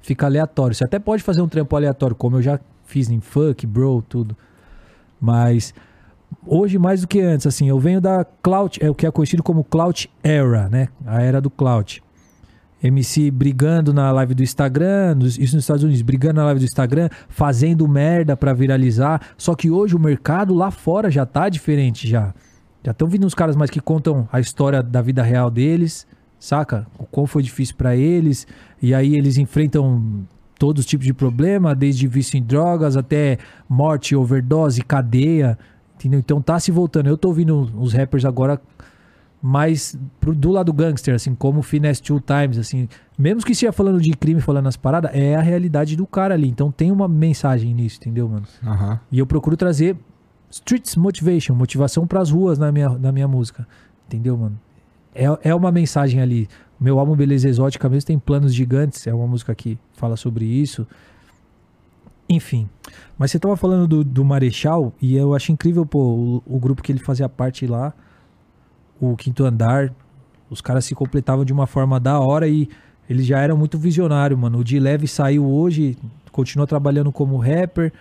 fica 0.00 0.26
aleatório. 0.26 0.74
Você 0.74 0.84
até 0.84 0.98
pode 0.98 1.22
fazer 1.22 1.40
um 1.40 1.48
trampo 1.48 1.74
aleatório, 1.74 2.14
como 2.14 2.36
eu 2.36 2.42
já 2.42 2.60
fiz 2.84 3.10
em 3.10 3.20
funk, 3.20 3.66
bro, 3.66 4.02
tudo. 4.02 4.36
Mas 5.20 5.74
hoje 6.46 6.78
mais 6.78 7.00
do 7.00 7.08
que 7.08 7.20
antes, 7.20 7.46
assim, 7.46 7.68
eu 7.68 7.78
venho 7.78 8.00
da 8.00 8.24
Cloud, 8.42 8.78
é 8.82 8.90
o 8.90 8.94
que 8.94 9.06
é 9.06 9.10
conhecido 9.10 9.42
como 9.42 9.64
Cloud 9.64 10.10
Era, 10.22 10.68
né? 10.68 10.88
A 11.04 11.22
era 11.22 11.40
do 11.40 11.50
Cloud. 11.50 12.02
MC 12.82 13.30
brigando 13.30 13.92
na 13.92 14.12
live 14.12 14.34
do 14.34 14.42
Instagram, 14.42 15.18
isso 15.20 15.56
nos 15.56 15.64
Estados 15.64 15.82
Unidos, 15.82 16.02
brigando 16.02 16.34
na 16.34 16.44
live 16.46 16.60
do 16.60 16.66
Instagram, 16.66 17.08
fazendo 17.28 17.88
merda 17.88 18.36
pra 18.36 18.52
viralizar. 18.52 19.20
Só 19.36 19.54
que 19.54 19.70
hoje 19.70 19.96
o 19.96 19.98
mercado 19.98 20.54
lá 20.54 20.70
fora 20.70 21.10
já 21.10 21.24
tá 21.24 21.48
diferente 21.48 22.08
já. 22.08 22.34
Já 22.84 22.92
estão 22.92 23.08
vindo 23.08 23.26
uns 23.26 23.34
caras 23.34 23.56
mais 23.56 23.70
que 23.70 23.80
contam 23.80 24.28
a 24.30 24.38
história 24.38 24.82
da 24.82 25.02
vida 25.02 25.22
real 25.22 25.50
deles, 25.50 26.06
saca? 26.38 26.86
O 26.98 27.04
quão 27.04 27.26
foi 27.26 27.42
difícil 27.42 27.74
pra 27.76 27.96
eles. 27.96 28.46
E 28.80 28.94
aí 28.94 29.16
eles 29.16 29.38
enfrentam 29.38 30.24
todos 30.58 30.80
os 30.80 30.86
tipos 30.86 31.04
de 31.04 31.12
problema, 31.12 31.74
desde 31.74 32.06
vício 32.06 32.38
em 32.38 32.42
drogas 32.42 32.96
até 32.96 33.38
morte, 33.68 34.14
overdose, 34.14 34.82
cadeia. 34.82 35.58
Entendeu? 35.96 36.20
Então 36.20 36.40
tá 36.40 36.60
se 36.60 36.70
voltando. 36.70 37.08
Eu 37.08 37.16
tô 37.16 37.28
ouvindo 37.28 37.72
os 37.76 37.92
rappers 37.92 38.24
agora 38.24 38.60
mais 39.46 39.96
pro- 40.18 40.34
do 40.34 40.50
lado 40.50 40.72
gangster, 40.72 41.14
assim, 41.14 41.34
como 41.34 41.62
Finesse 41.62 42.02
Two 42.02 42.20
Times, 42.20 42.58
assim. 42.58 42.88
Mesmo 43.16 43.42
que 43.44 43.52
esteja 43.52 43.70
falando 43.72 44.00
de 44.00 44.10
crime, 44.12 44.40
falando 44.40 44.66
as 44.66 44.76
paradas, 44.76 45.10
é 45.14 45.36
a 45.36 45.40
realidade 45.40 45.94
do 45.94 46.04
cara 46.06 46.34
ali. 46.34 46.48
Então 46.48 46.72
tem 46.72 46.90
uma 46.90 47.06
mensagem 47.06 47.72
nisso, 47.72 47.98
entendeu, 48.00 48.28
mano? 48.28 48.44
E 49.12 49.18
eu 49.20 49.26
procuro 49.26 49.56
trazer 49.56 49.96
streets 50.50 50.96
motivation, 50.96 51.54
motivação 51.54 52.06
pras 52.08 52.30
ruas 52.30 52.58
na 52.58 52.72
minha, 52.72 52.88
na 52.90 53.12
minha 53.12 53.28
música. 53.28 53.66
Entendeu, 54.08 54.36
mano? 54.36 54.58
É, 55.14 55.50
é 55.50 55.54
uma 55.54 55.70
mensagem 55.70 56.20
ali. 56.20 56.48
Meu 56.78 56.98
álbum 56.98 57.14
Beleza 57.14 57.48
Exótica 57.48 57.88
mesmo 57.88 58.06
tem 58.08 58.18
planos 58.18 58.52
gigantes. 58.52 59.06
É 59.06 59.14
uma 59.14 59.26
música 59.28 59.54
que 59.54 59.78
fala 59.94 60.16
sobre 60.16 60.44
isso. 60.44 60.86
Enfim. 62.28 62.68
Mas 63.16 63.30
você 63.30 63.38
tava 63.38 63.56
falando 63.56 63.86
do, 63.86 64.02
do 64.04 64.24
Marechal 64.24 64.92
e 65.00 65.14
eu 65.16 65.34
acho 65.34 65.52
incrível, 65.52 65.86
pô, 65.86 66.00
o, 66.00 66.42
o 66.44 66.58
grupo 66.58 66.82
que 66.82 66.90
ele 66.90 66.98
fazia 66.98 67.28
parte 67.28 67.66
lá, 67.66 67.94
o 69.00 69.16
Quinto 69.16 69.44
Andar, 69.44 69.92
os 70.50 70.60
caras 70.60 70.84
se 70.84 70.94
completavam 70.94 71.44
de 71.44 71.52
uma 71.52 71.66
forma 71.66 71.98
da 71.98 72.18
hora 72.18 72.48
e 72.48 72.68
eles 73.08 73.26
já 73.26 73.40
eram 73.40 73.56
muito 73.56 73.78
visionários, 73.78 74.38
mano. 74.38 74.58
O 74.58 74.64
de 74.64 74.78
Leve 74.78 75.06
saiu 75.06 75.44
hoje, 75.44 75.96
continua 76.32 76.66
trabalhando 76.66 77.10
como 77.12 77.36
rapper, 77.36 77.92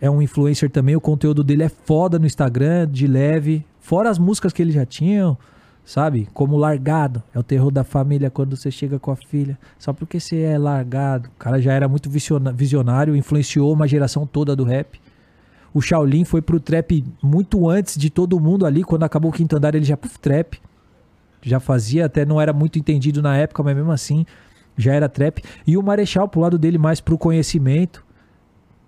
é 0.00 0.10
um 0.10 0.20
influencer 0.20 0.68
também, 0.68 0.96
o 0.96 1.00
conteúdo 1.00 1.44
dele 1.44 1.62
é 1.62 1.68
foda 1.68 2.18
no 2.18 2.26
Instagram, 2.26 2.88
de 2.90 3.06
leve, 3.06 3.64
fora 3.78 4.10
as 4.10 4.18
músicas 4.18 4.52
que 4.52 4.60
ele 4.60 4.72
já 4.72 4.84
tinham, 4.84 5.38
sabe? 5.84 6.28
Como 6.34 6.56
Largado, 6.56 7.22
é 7.32 7.38
o 7.38 7.42
terror 7.42 7.70
da 7.70 7.84
família 7.84 8.28
quando 8.28 8.56
você 8.56 8.68
chega 8.68 8.98
com 8.98 9.12
a 9.12 9.16
filha, 9.16 9.56
só 9.78 9.92
porque 9.92 10.18
você 10.18 10.40
é 10.40 10.58
largado. 10.58 11.28
O 11.28 11.38
cara 11.38 11.60
já 11.60 11.72
era 11.72 11.86
muito 11.86 12.10
visionário, 12.10 13.14
influenciou 13.14 13.72
uma 13.72 13.86
geração 13.86 14.26
toda 14.26 14.56
do 14.56 14.64
rap. 14.64 15.00
O 15.74 15.80
Shaolin 15.80 16.24
foi 16.24 16.42
pro 16.42 16.60
trap 16.60 17.04
muito 17.22 17.68
antes 17.68 17.96
de 17.96 18.10
todo 18.10 18.38
mundo 18.38 18.66
ali, 18.66 18.84
quando 18.84 19.04
acabou 19.04 19.30
o 19.30 19.34
quinto 19.34 19.56
andar 19.56 19.74
ele 19.74 19.84
já 19.84 19.96
puf, 19.96 20.18
trap. 20.18 20.60
Já 21.40 21.58
fazia, 21.58 22.06
até 22.06 22.24
não 22.24 22.40
era 22.40 22.52
muito 22.52 22.78
entendido 22.78 23.20
na 23.20 23.36
época, 23.36 23.62
mas 23.62 23.74
mesmo 23.74 23.90
assim 23.90 24.24
já 24.76 24.94
era 24.94 25.08
trap. 25.08 25.42
E 25.66 25.76
o 25.76 25.82
Marechal 25.82 26.28
pro 26.28 26.40
lado 26.40 26.58
dele 26.58 26.78
mais 26.78 27.00
pro 27.00 27.18
conhecimento. 27.18 28.04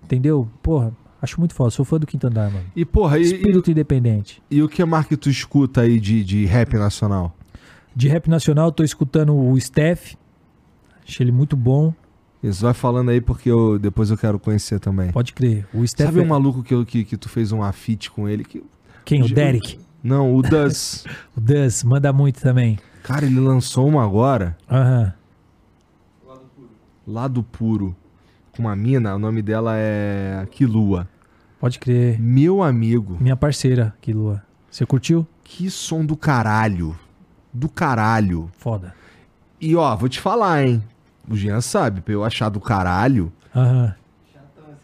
Entendeu? 0.03 0.49
Porra, 0.63 0.93
acho 1.21 1.39
muito 1.39 1.55
foda. 1.55 1.71
Sou 1.71 1.85
fã 1.85 1.99
do 1.99 2.07
Quinto 2.07 2.27
Andar, 2.27 2.51
mano. 2.51 2.65
E, 2.77 2.85
porra, 2.85 3.19
e, 3.19 3.23
e, 3.23 3.25
Espírito 3.25 3.71
independente. 3.71 4.43
e 4.51 4.63
o 4.63 4.69
que 4.69 4.85
mais 4.85 5.07
que 5.07 5.17
tu 5.17 5.31
escuta 5.31 5.83
aí 5.83 5.99
de, 5.99 6.23
de 6.23 6.45
rap 6.45 6.75
nacional? 6.75 7.35
De 7.97 8.09
rap 8.09 8.29
nacional, 8.29 8.71
tô 8.73 8.83
escutando 8.83 9.35
o 9.35 9.59
Steph. 9.59 10.15
Achei 11.07 11.25
ele 11.25 11.33
muito 11.33 11.57
bom. 11.57 11.95
Isso, 12.47 12.63
vai 12.63 12.75
falando 12.75 13.09
aí 13.11 13.21
porque 13.23 13.51
eu, 13.51 13.79
depois 13.79 14.11
eu 14.11 14.19
quero 14.19 14.39
conhecer 14.39 14.79
também. 14.79 15.11
Pode 15.11 15.33
crer. 15.33 15.67
O 15.73 15.87
Steph. 15.87 16.07
Sabe 16.09 16.21
é- 16.21 16.23
um 16.23 16.27
maluco 16.27 16.63
que, 16.63 16.75
eu- 16.75 16.85
que, 16.85 17.03
que 17.05 17.17
tu 17.17 17.29
fez 17.29 17.53
um 17.53 17.63
afite 17.63 18.11
com 18.11 18.29
ele? 18.29 18.45
Que, 18.45 18.63
Quem? 19.05 19.23
O 19.23 19.29
Derek. 19.33 19.79
não, 20.03 20.35
o 20.35 20.43
Das. 20.43 21.05
O 21.35 21.41
Duz, 21.41 21.83
manda 21.83 22.13
muito 22.13 22.41
também. 22.43 22.79
Cara, 23.03 23.25
ele 23.25 23.41
lançou 23.41 23.87
uma 23.89 24.05
agora, 24.05 24.57
Aham. 24.71 25.13
Lado 27.07 27.43
Puro, 27.43 27.95
com 28.53 28.63
uma 28.63 28.75
mina, 28.75 29.15
o 29.15 29.19
nome 29.19 29.43
dela 29.43 29.75
é 29.77 30.47
Kilua. 30.51 31.07
Pode 31.61 31.79
crer. 31.79 32.19
Meu 32.21 32.63
amigo, 32.63 33.17
Minha 33.21 33.37
parceira, 33.37 33.95
que 34.01 34.13
Lua. 34.13 34.43
Você 34.71 34.85
curtiu? 34.87 35.27
que 35.43 35.71
som 35.71 36.05
do 36.05 36.17
caralho. 36.17 36.99
Do 37.53 37.69
caralho. 37.69 38.51
Foda. 38.59 38.95
E 39.61 39.77
ó, 39.77 39.95
vou 39.95 40.09
te 40.09 40.19
falar, 40.21 40.65
hein. 40.67 40.83
O 41.29 41.37
Jean 41.37 41.61
sabe, 41.61 42.01
pra 42.01 42.13
eu 42.13 42.23
achar 42.25 42.49
do 42.49 42.61
caralho, 42.61 43.33
Aham. 43.55 43.95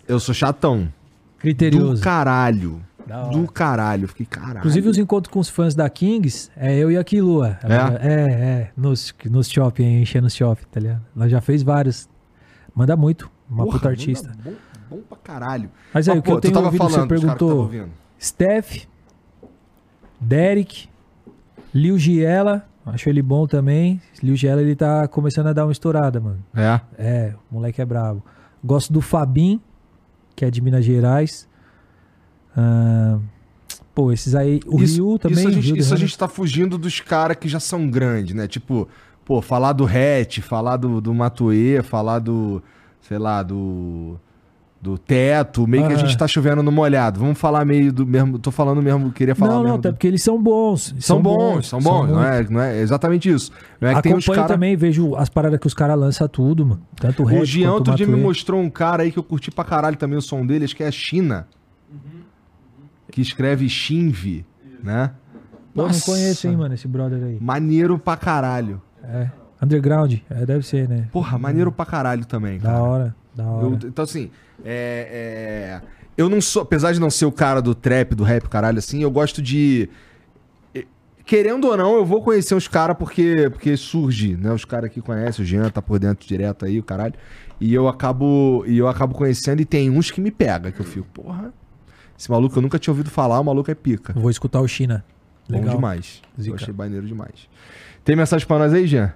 eu 0.08 0.18
sou 0.20 0.34
chatão. 0.34 0.84
Do 0.84 0.92
Criterioso. 1.40 2.02
caralho. 2.02 2.82
Da 3.06 3.24
hora. 3.24 3.30
Do 3.36 3.50
caralho. 3.50 4.06
Fiquei 4.08 4.26
caralho. 4.26 4.58
Inclusive, 4.58 4.88
os 4.88 4.98
encontros 4.98 5.32
com 5.32 5.40
os 5.40 5.48
fãs 5.48 5.74
da 5.74 5.88
Kings, 5.90 6.50
é 6.56 6.76
eu 6.76 6.90
e 6.90 6.96
a 6.96 7.02
Kilua. 7.04 7.58
Ela- 7.62 7.98
É, 8.00 8.12
é. 8.30 8.70
Nos, 8.76 9.12
nos 9.28 9.48
shopping, 9.50 10.00
enchendo 10.02 10.26
os 10.28 10.34
shopping, 10.34 10.64
tá 10.70 10.78
ligado? 10.80 11.02
Ela 11.16 11.28
já 11.28 11.40
fez 11.40 11.62
vários. 11.62 12.08
Manda 12.74 12.96
muito. 12.96 13.28
Uma 13.48 13.64
Porra, 13.64 13.78
puta 13.78 13.88
artista. 13.88 14.30
Bom, 14.44 14.52
bom 14.88 14.98
pra 15.08 15.18
caralho. 15.18 15.70
Mas 15.92 16.08
aí, 16.08 16.16
Ah, 16.16 16.18
o 16.20 16.22
que 16.22 16.30
pô, 16.30 16.36
eu 16.36 16.40
tenho 16.40 16.56
ouvido, 16.58 16.78
falando, 16.78 17.00
você 17.00 17.06
perguntou. 17.08 17.70
Steph, 18.22 18.84
Derek, 20.20 20.88
Lil 21.74 21.98
Giela, 21.98 22.68
acho 22.92 23.08
ele 23.08 23.22
bom 23.22 23.46
também. 23.46 24.00
Lil 24.22 24.36
Giela, 24.36 24.62
ele 24.62 24.76
tá 24.76 25.08
começando 25.08 25.48
a 25.48 25.52
dar 25.52 25.66
uma 25.66 25.72
estourada, 25.72 26.20
mano. 26.20 26.44
É. 26.54 26.80
É, 26.98 27.34
o 27.50 27.54
moleque 27.54 27.80
é 27.80 27.84
brabo. 27.84 28.22
Gosto 28.62 28.92
do 28.92 29.00
Fabim, 29.00 29.60
que 30.36 30.44
é 30.44 30.50
de 30.50 30.60
Minas 30.60 30.84
Gerais. 30.84 31.48
Ah, 32.56 33.18
pô, 33.94 34.12
esses 34.12 34.34
aí. 34.34 34.60
O 34.66 34.82
isso, 34.82 34.96
Rio 34.96 35.18
também. 35.18 35.38
Isso 35.38 35.48
a, 35.48 35.50
gente, 35.50 35.78
isso 35.78 35.94
a 35.94 35.96
gente 35.96 36.18
tá 36.18 36.28
fugindo 36.28 36.76
dos 36.78 37.00
caras 37.00 37.36
que 37.36 37.48
já 37.48 37.60
são 37.60 37.88
grandes, 37.88 38.34
né? 38.34 38.46
Tipo, 38.46 38.88
pô, 39.24 39.40
falar 39.40 39.72
do 39.72 39.84
Hatch, 39.84 40.40
falar 40.40 40.76
do, 40.76 41.00
do 41.00 41.14
Matuê, 41.14 41.82
falar 41.82 42.18
do, 42.18 42.62
sei 43.00 43.18
lá, 43.18 43.42
do. 43.42 44.18
Do 44.82 44.96
teto, 44.96 45.66
meio 45.66 45.86
que 45.86 45.92
a 45.92 45.96
Ah. 45.96 45.98
gente 45.98 46.16
tá 46.16 46.26
chovendo 46.26 46.62
no 46.62 46.72
molhado. 46.72 47.20
Vamos 47.20 47.38
falar 47.38 47.66
meio 47.66 47.92
do 47.92 48.06
mesmo. 48.06 48.38
Tô 48.38 48.50
falando 48.50 48.80
mesmo, 48.82 49.12
queria 49.12 49.34
falar 49.34 49.50
Não, 49.50 49.56
não, 49.58 49.64
mesmo. 49.64 49.78
até 49.78 49.90
do- 49.90 49.92
porque 49.92 50.06
eles 50.06 50.22
são 50.22 50.42
bons. 50.42 50.94
São 50.98 51.20
bons, 51.20 51.68
são 51.68 51.80
bons, 51.80 52.08
não 52.08 52.14
muito. 52.14 52.26
é, 52.26 52.46
não 52.48 52.60
é 52.62 52.78
exatamente 52.80 53.28
isso. 53.28 53.52
Não 53.78 53.90
é 53.90 53.92
Acompanho 53.94 54.22
cara... 54.24 54.48
também, 54.48 54.74
vejo 54.76 55.14
as 55.16 55.28
paradas 55.28 55.60
que 55.60 55.66
os 55.66 55.74
caras 55.74 55.98
lançam 55.98 56.26
tudo, 56.26 56.64
mano. 56.64 56.80
Tanto 56.96 57.22
o 57.22 57.26
O 57.26 57.44
Jean 57.44 57.72
outro 57.72 57.94
dia 57.94 58.06
me 58.06 58.16
mostrou 58.16 58.58
um 58.58 58.70
cara 58.70 59.02
aí 59.02 59.12
que 59.12 59.18
eu 59.18 59.22
curti 59.22 59.50
pra 59.50 59.64
caralho 59.64 59.96
também 59.98 60.16
o 60.16 60.22
som 60.22 60.46
dele, 60.46 60.64
acho 60.64 60.74
que 60.74 60.82
é 60.82 60.88
a 60.88 60.90
China. 60.92 61.46
Que 63.10 63.20
escreve 63.20 63.68
Shinvi, 63.68 64.46
né? 64.82 65.10
Pô, 65.74 65.82
não 65.82 65.88
Nossa, 65.88 66.06
conheço, 66.10 66.46
hein, 66.48 66.56
mano, 66.56 66.74
esse 66.74 66.88
brother 66.88 67.22
aí. 67.22 67.38
Maneiro 67.40 67.98
pra 67.98 68.16
caralho. 68.16 68.80
É. 69.04 69.28
Underground, 69.62 70.14
é, 70.30 70.46
deve 70.46 70.64
ser, 70.66 70.88
né? 70.88 71.06
Porra, 71.12 71.36
maneiro 71.38 71.70
pra 71.70 71.84
caralho 71.84 72.24
também, 72.24 72.58
Da 72.58 72.64
cara. 72.70 72.78
da 72.78 72.82
hora. 72.82 73.16
Eu- 73.42 73.78
então, 73.88 74.02
assim, 74.04 74.30
é, 74.64 75.80
é, 75.82 75.88
eu 76.16 76.28
não 76.28 76.40
sou, 76.40 76.62
apesar 76.62 76.92
de 76.92 77.00
não 77.00 77.10
ser 77.10 77.24
o 77.26 77.32
cara 77.32 77.60
do 77.62 77.74
trap, 77.74 78.14
do 78.14 78.24
rap, 78.24 78.48
caralho, 78.48 78.78
assim, 78.78 79.02
eu 79.02 79.10
gosto 79.10 79.40
de. 79.42 79.88
Querendo 81.24 81.68
ou 81.68 81.76
não, 81.76 81.94
eu 81.94 82.04
vou 82.04 82.22
conhecer 82.22 82.56
os 82.56 82.66
caras 82.66 82.96
porque, 82.98 83.48
porque 83.50 83.76
surge, 83.76 84.36
né? 84.36 84.52
Os 84.52 84.64
caras 84.64 84.90
que 84.90 85.00
conhecem, 85.00 85.44
o 85.44 85.46
Jean 85.46 85.68
tá 85.70 85.80
por 85.80 85.96
dentro 85.98 86.26
direto 86.26 86.64
aí, 86.64 86.78
o 86.80 86.82
caralho. 86.82 87.14
E 87.60 87.72
eu 87.72 87.86
acabo, 87.86 88.64
e 88.66 88.76
eu 88.76 88.88
acabo 88.88 89.14
conhecendo 89.14 89.60
e 89.60 89.64
tem 89.64 89.88
uns 89.90 90.10
que 90.10 90.20
me 90.20 90.32
pega, 90.32 90.72
que 90.72 90.80
eu 90.80 90.84
fico, 90.84 91.06
porra, 91.14 91.52
esse 92.18 92.28
maluco 92.28 92.58
eu 92.58 92.62
nunca 92.62 92.80
tinha 92.80 92.90
ouvido 92.90 93.10
falar, 93.10 93.38
o 93.38 93.44
maluco 93.44 93.70
é 93.70 93.74
pica. 93.76 94.12
Eu 94.16 94.20
Vou 94.22 94.30
escutar 94.30 94.60
o 94.60 94.66
China. 94.66 95.04
Bom 95.48 95.58
Legal. 95.58 95.76
demais. 95.76 96.20
Eu 96.36 96.42
Zica. 96.42 96.56
achei 96.56 96.74
maneiro 96.74 97.06
demais. 97.06 97.48
Tem 98.04 98.16
mensagem 98.16 98.44
pra 98.46 98.58
nós 98.58 98.72
aí, 98.72 98.86
Jean? 98.88 99.12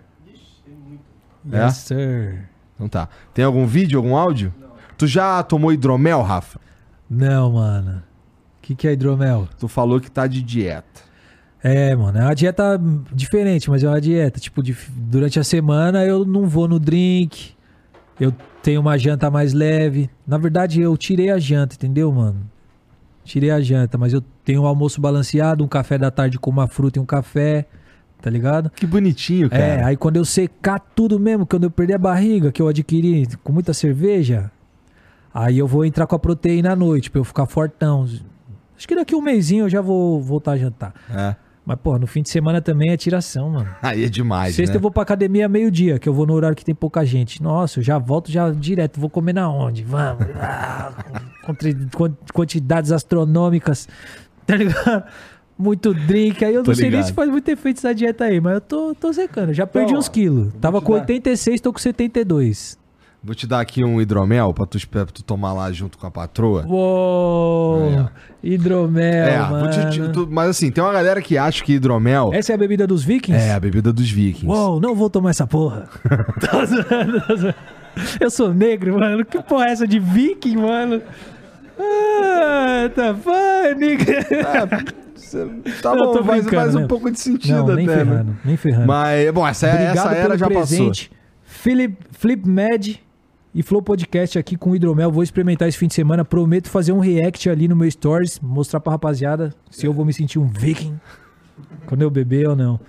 É? 1.51 1.65
Yes, 1.67 1.77
sir. 1.79 2.49
Então 2.75 2.89
tá. 2.89 3.09
Tem 3.33 3.45
algum 3.45 3.67
vídeo, 3.67 3.99
algum 3.99 4.17
áudio? 4.17 4.53
Tu 4.99 5.07
já 5.07 5.43
tomou 5.43 5.73
hidromel, 5.73 6.23
Rafa? 6.23 6.61
Não, 7.09 7.53
mano. 7.53 8.03
O 8.59 8.63
que, 8.63 8.75
que 8.75 8.89
é 8.89 8.93
hidromel? 8.93 9.49
Tu 9.59 9.69
falou 9.69 10.01
que 10.01 10.11
tá 10.11 10.27
de 10.27 10.43
dieta. 10.43 11.03
É, 11.63 11.95
mano, 11.97 12.19
é 12.19 12.23
uma 12.23 12.35
dieta 12.35 12.81
diferente, 13.13 13.71
mas 13.71 13.83
é 13.83 13.89
uma 13.89 14.01
dieta. 14.01 14.39
Tipo, 14.41 14.63
de- 14.63 14.77
durante 14.91 15.39
a 15.39 15.45
semana 15.45 16.05
eu 16.05 16.25
não 16.25 16.47
vou 16.47 16.69
no 16.69 16.79
drink, 16.79 17.53
eu 18.21 18.33
tenho 18.63 18.81
uma 18.81 18.99
janta 18.99 19.31
mais 19.31 19.53
leve. 19.53 20.11
Na 20.27 20.37
verdade, 20.39 20.81
eu 20.81 20.97
tirei 20.97 21.31
a 21.31 21.39
janta, 21.39 21.75
entendeu, 21.75 22.11
mano? 22.13 22.41
Tirei 23.25 23.51
a 23.51 23.61
janta, 23.61 23.97
mas 23.97 24.13
eu 24.13 24.23
tenho 24.45 24.63
um 24.63 24.67
almoço 24.67 25.01
balanceado, 25.01 25.65
um 25.65 25.69
café 25.69 25.97
da 25.97 26.11
tarde 26.11 26.39
com 26.39 26.51
uma 26.51 26.67
fruta 26.69 26.99
e 26.99 27.03
um 27.03 27.07
café, 27.07 27.67
tá 28.25 28.31
ligado? 28.31 28.71
Que 28.71 28.87
bonitinho, 28.87 29.51
cara. 29.51 29.63
É, 29.63 29.85
aí 29.85 29.99
quando 29.99 30.17
eu 30.17 30.25
secar 30.25 30.81
tudo 30.81 31.21
mesmo, 31.21 31.45
quando 31.45 31.65
eu 31.65 31.71
perder 31.71 31.97
a 31.97 31.99
barriga, 31.99 32.51
que 32.51 32.63
eu 32.63 32.69
adquiri 32.69 33.29
com 33.43 33.53
muita 33.53 33.75
cerveja, 33.75 34.51
aí 35.33 35.59
eu 35.59 35.67
vou 35.67 35.85
entrar 35.85 36.07
com 36.07 36.17
a 36.17 36.19
proteína 36.19 36.73
à 36.73 36.77
noite, 36.77 37.11
pra 37.11 37.21
eu 37.21 37.25
ficar 37.25 37.45
fortão. 37.45 38.09
Acho 38.75 38.89
que 38.89 38.95
daqui 38.95 39.15
um 39.15 39.21
mêsinho 39.21 39.67
eu 39.67 39.69
já 39.69 39.83
vou 39.83 40.23
voltar 40.23 40.53
a 40.53 40.57
jantar. 40.57 40.95
É. 41.15 41.37
Mas, 41.67 41.79
pô, 41.83 41.99
no 41.99 42.07
fim 42.07 42.23
de 42.23 42.31
semana 42.31 42.63
também 42.63 42.93
é 42.93 42.97
tiração, 42.97 43.51
mano. 43.51 43.69
Aí 43.83 44.05
é 44.05 44.09
demais, 44.09 44.55
Sexta 44.55 44.73
né? 44.73 44.79
eu 44.79 44.81
vou 44.81 44.91
pra 44.91 45.03
academia 45.03 45.47
meio-dia, 45.47 45.99
que 45.99 46.09
eu 46.09 46.15
vou 46.15 46.27
no 46.27 46.33
horário 46.33 46.57
que 46.57 46.65
tem 46.65 46.75
pouca 46.75 47.05
gente. 47.05 47.43
Nossa, 47.43 47.81
eu 47.81 47.85
já 47.85 47.99
volto 47.99 48.33
já 48.33 48.51
direto. 48.51 48.99
Vou 48.99 49.11
comer 49.11 49.35
na 49.35 49.51
onde? 49.51 49.83
Vamos. 49.83 50.27
Ah, 50.41 50.93
quantidades 52.33 52.91
astronômicas. 52.91 53.87
Tá 54.47 54.57
ligado? 54.57 55.05
Muito 55.59 55.93
drink. 55.95 56.45
Aí 56.45 56.55
eu 56.55 56.63
Tô 56.63 56.71
não 56.71 56.75
sei 56.77 56.91
nem 56.91 57.03
se 57.03 57.13
faz 57.13 57.31
muito 57.31 57.49
efeito 57.49 57.79
essa 57.79 57.95
dieta 57.95 58.25
aí, 58.25 58.41
mas 58.41 58.55
eu 58.55 58.61
tô, 58.61 58.95
tô 58.95 59.13
secando. 59.13 59.53
Já 59.53 59.67
perdi 59.67 59.89
Então, 59.91 59.99
uns 60.01 60.09
quilos. 60.09 60.53
Tava 60.61 60.81
com 60.83 60.93
dar- 60.95 61.01
86, 61.01 61.61
tô 61.61 61.73
com 61.73 61.79
72. 61.79 62.79
Vou 63.27 63.35
te 63.35 63.47
dar 63.47 63.61
aqui 63.61 63.83
um 63.83 64.03
hidromel 64.03 64.53
pra 64.53 64.67
tu, 64.67 64.79
pra 64.89 65.07
tu 65.07 65.23
tomar 65.25 65.55
lá 65.55 65.73
junto 65.73 65.97
com 65.97 66.07
a 66.07 66.11
patroa. 66.11 66.67
Uou! 66.69 68.07
Hidromel, 68.43 69.03
é, 69.27 69.39
mano. 69.49 69.71
te, 69.71 69.91
te- 69.99 70.09
tu- 70.13 70.29
mas 70.31 70.51
assim, 70.51 70.71
tem 70.71 70.85
uma 70.85 70.93
galera 70.93 71.23
que 71.23 71.39
acha 71.39 71.65
que 71.65 71.73
hidromel 71.73 72.29
Essa 72.35 72.53
é 72.53 72.55
a 72.55 72.59
bebida 72.59 72.87
dos 72.87 73.03
vikings? 73.03 73.43
é 73.43 73.55
a 73.55 73.59
bebida 73.61 73.91
dos 73.95 74.11
vikings. 74.11 74.47
Uou, 74.47 74.79
não 74.79 74.95
vou 74.95 75.09
tomar 75.09 75.31
essa 75.31 75.47
porra. 75.47 75.89
Tô 76.39 76.67
zoando, 76.67 77.21
tô 77.27 77.37
zoando. 77.37 77.55
Eu 78.21 78.31
sou 78.31 78.53
negro, 78.53 78.99
mano. 78.99 79.25
Que 79.25 79.43
porra 79.43 79.69
é 79.69 79.71
essa 79.71 79.87
de 79.89 79.99
viking, 79.99 80.57
mano? 80.59 81.01
Ah, 81.79 82.91
tá 82.95 83.15
funny. 83.15 83.97
Tá 84.43 84.69
Eu 84.95 85.04
tô 85.83 85.95
bom, 85.97 86.25
faz, 86.25 86.47
faz 86.49 86.75
um 86.75 86.81
né? 86.81 86.87
pouco 86.87 87.11
de 87.11 87.19
sentido 87.19 87.67
Não, 87.67 87.75
nem 87.75 87.87
até, 87.87 87.97
né? 87.97 88.05
ferrando, 88.05 88.37
nem 88.45 88.57
ferrando. 88.57 88.87
Mas, 88.87 89.31
bom, 89.33 89.47
essa, 89.47 89.69
Obrigado 89.69 89.97
essa 89.97 90.13
era 90.13 90.39
já 90.39 90.47
presente. 90.47 91.11
Flip, 91.45 91.97
Flip 92.13 92.49
Mad 92.49 92.97
e 93.55 93.63
Flow 93.63 93.81
Podcast 93.81 94.39
aqui 94.39 94.57
com 94.57 94.75
hidromel. 94.75 95.11
Vou 95.11 95.23
experimentar 95.23 95.69
esse 95.69 95.79
fim 95.79 95.87
de 95.87 95.95
semana. 95.95 96.25
Prometo 96.25 96.69
fazer 96.69 96.93
um 96.93 96.99
react 96.99 97.49
ali 97.49 97.69
no 97.69 97.77
meu 97.77 97.91
stories, 97.91 98.41
mostrar 98.41 98.81
pra 98.81 98.93
rapaziada 98.93 99.55
se 99.71 99.87
eu 99.87 99.93
vou 99.93 100.05
me 100.05 100.13
sentir 100.13 100.39
um 100.39 100.47
viking 100.47 100.99
quando 101.87 102.03
eu 102.03 102.11
beber 102.11 102.49
ou 102.49 102.57
não. 102.57 102.81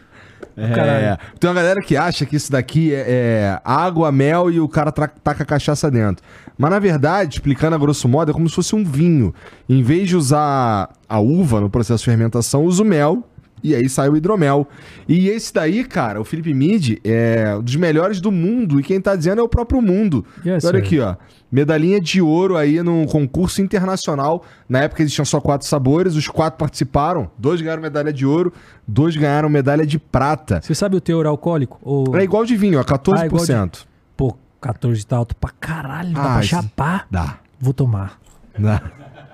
É, 0.57 1.17
tem 1.37 1.49
uma 1.49 1.55
galera 1.55 1.81
que 1.81 1.97
acha 1.97 2.25
que 2.25 2.35
isso 2.35 2.51
daqui 2.51 2.93
é, 2.93 3.05
é 3.07 3.61
água, 3.63 4.11
mel 4.11 4.49
e 4.49 4.59
o 4.59 4.69
cara 4.69 4.91
taca 4.91 5.43
a 5.43 5.45
cachaça 5.45 5.91
dentro. 5.91 6.23
Mas 6.57 6.71
na 6.71 6.79
verdade, 6.79 7.35
explicando 7.35 7.75
a 7.75 7.79
grosso 7.79 8.07
modo, 8.07 8.31
é 8.31 8.33
como 8.33 8.47
se 8.47 8.55
fosse 8.55 8.75
um 8.75 8.83
vinho. 8.83 9.33
Em 9.67 9.83
vez 9.83 10.07
de 10.07 10.15
usar 10.15 10.89
a 11.09 11.19
uva 11.19 11.59
no 11.59 11.69
processo 11.69 12.03
de 12.03 12.09
fermentação, 12.09 12.63
usa 12.63 12.81
o 12.81 12.85
mel. 12.85 13.23
E 13.65 13.73
aí 13.73 13.89
sai 13.89 14.07
o 14.09 14.15
hidromel. 14.15 14.67
E 15.07 15.27
esse 15.27 15.51
daí, 15.53 15.83
cara, 15.83 16.21
o 16.21 16.23
Felipe 16.23 16.53
Mid 16.53 16.97
é 17.03 17.55
um 17.57 17.63
dos 17.63 17.75
melhores 17.75 18.21
do 18.21 18.31
mundo. 18.31 18.79
E 18.79 18.83
quem 18.83 19.01
tá 19.01 19.15
dizendo 19.15 19.39
é 19.41 19.43
o 19.43 19.49
próprio 19.49 19.81
mundo. 19.81 20.23
Yes, 20.45 20.63
Olha 20.65 20.77
aqui, 20.79 20.99
ó. 20.99 21.15
Medalhinha 21.51 21.99
de 21.99 22.21
ouro 22.21 22.57
aí 22.57 22.83
num 22.83 23.05
concurso 23.05 23.61
internacional. 23.61 24.43
Na 24.69 24.79
época 24.81 25.01
existiam 25.01 25.25
só 25.25 25.39
quatro 25.41 25.67
sabores, 25.67 26.15
os 26.15 26.27
quatro 26.27 26.59
participaram. 26.59 27.31
Dois 27.37 27.59
ganharam 27.61 27.81
medalha 27.81 28.13
de 28.13 28.25
ouro, 28.25 28.53
dois 28.87 29.15
ganharam 29.15 29.49
medalha 29.49 29.85
de 29.85 29.97
prata. 29.97 30.59
Você 30.61 30.75
sabe 30.75 30.95
o 30.97 31.01
teor 31.01 31.25
alcoólico? 31.25 31.79
Ou... 31.81 32.15
É 32.17 32.23
igual 32.23 32.45
de 32.45 32.55
vinho, 32.55 32.79
ó, 32.79 32.83
14%. 32.83 33.13
Ah, 33.17 33.25
igual 33.25 33.45
de- 33.45 33.87
Pô, 34.15 34.37
14 34.61 35.05
tá 35.07 35.17
alto 35.17 35.35
pra 35.35 35.49
caralho. 35.59 36.13
Dá 36.13 36.21
Ah, 36.21 36.33
pra 36.33 36.41
chapar. 36.43 37.07
Dá. 37.09 37.37
Vou 37.59 37.73
tomar. 37.73 38.19
Dá, 38.59 38.81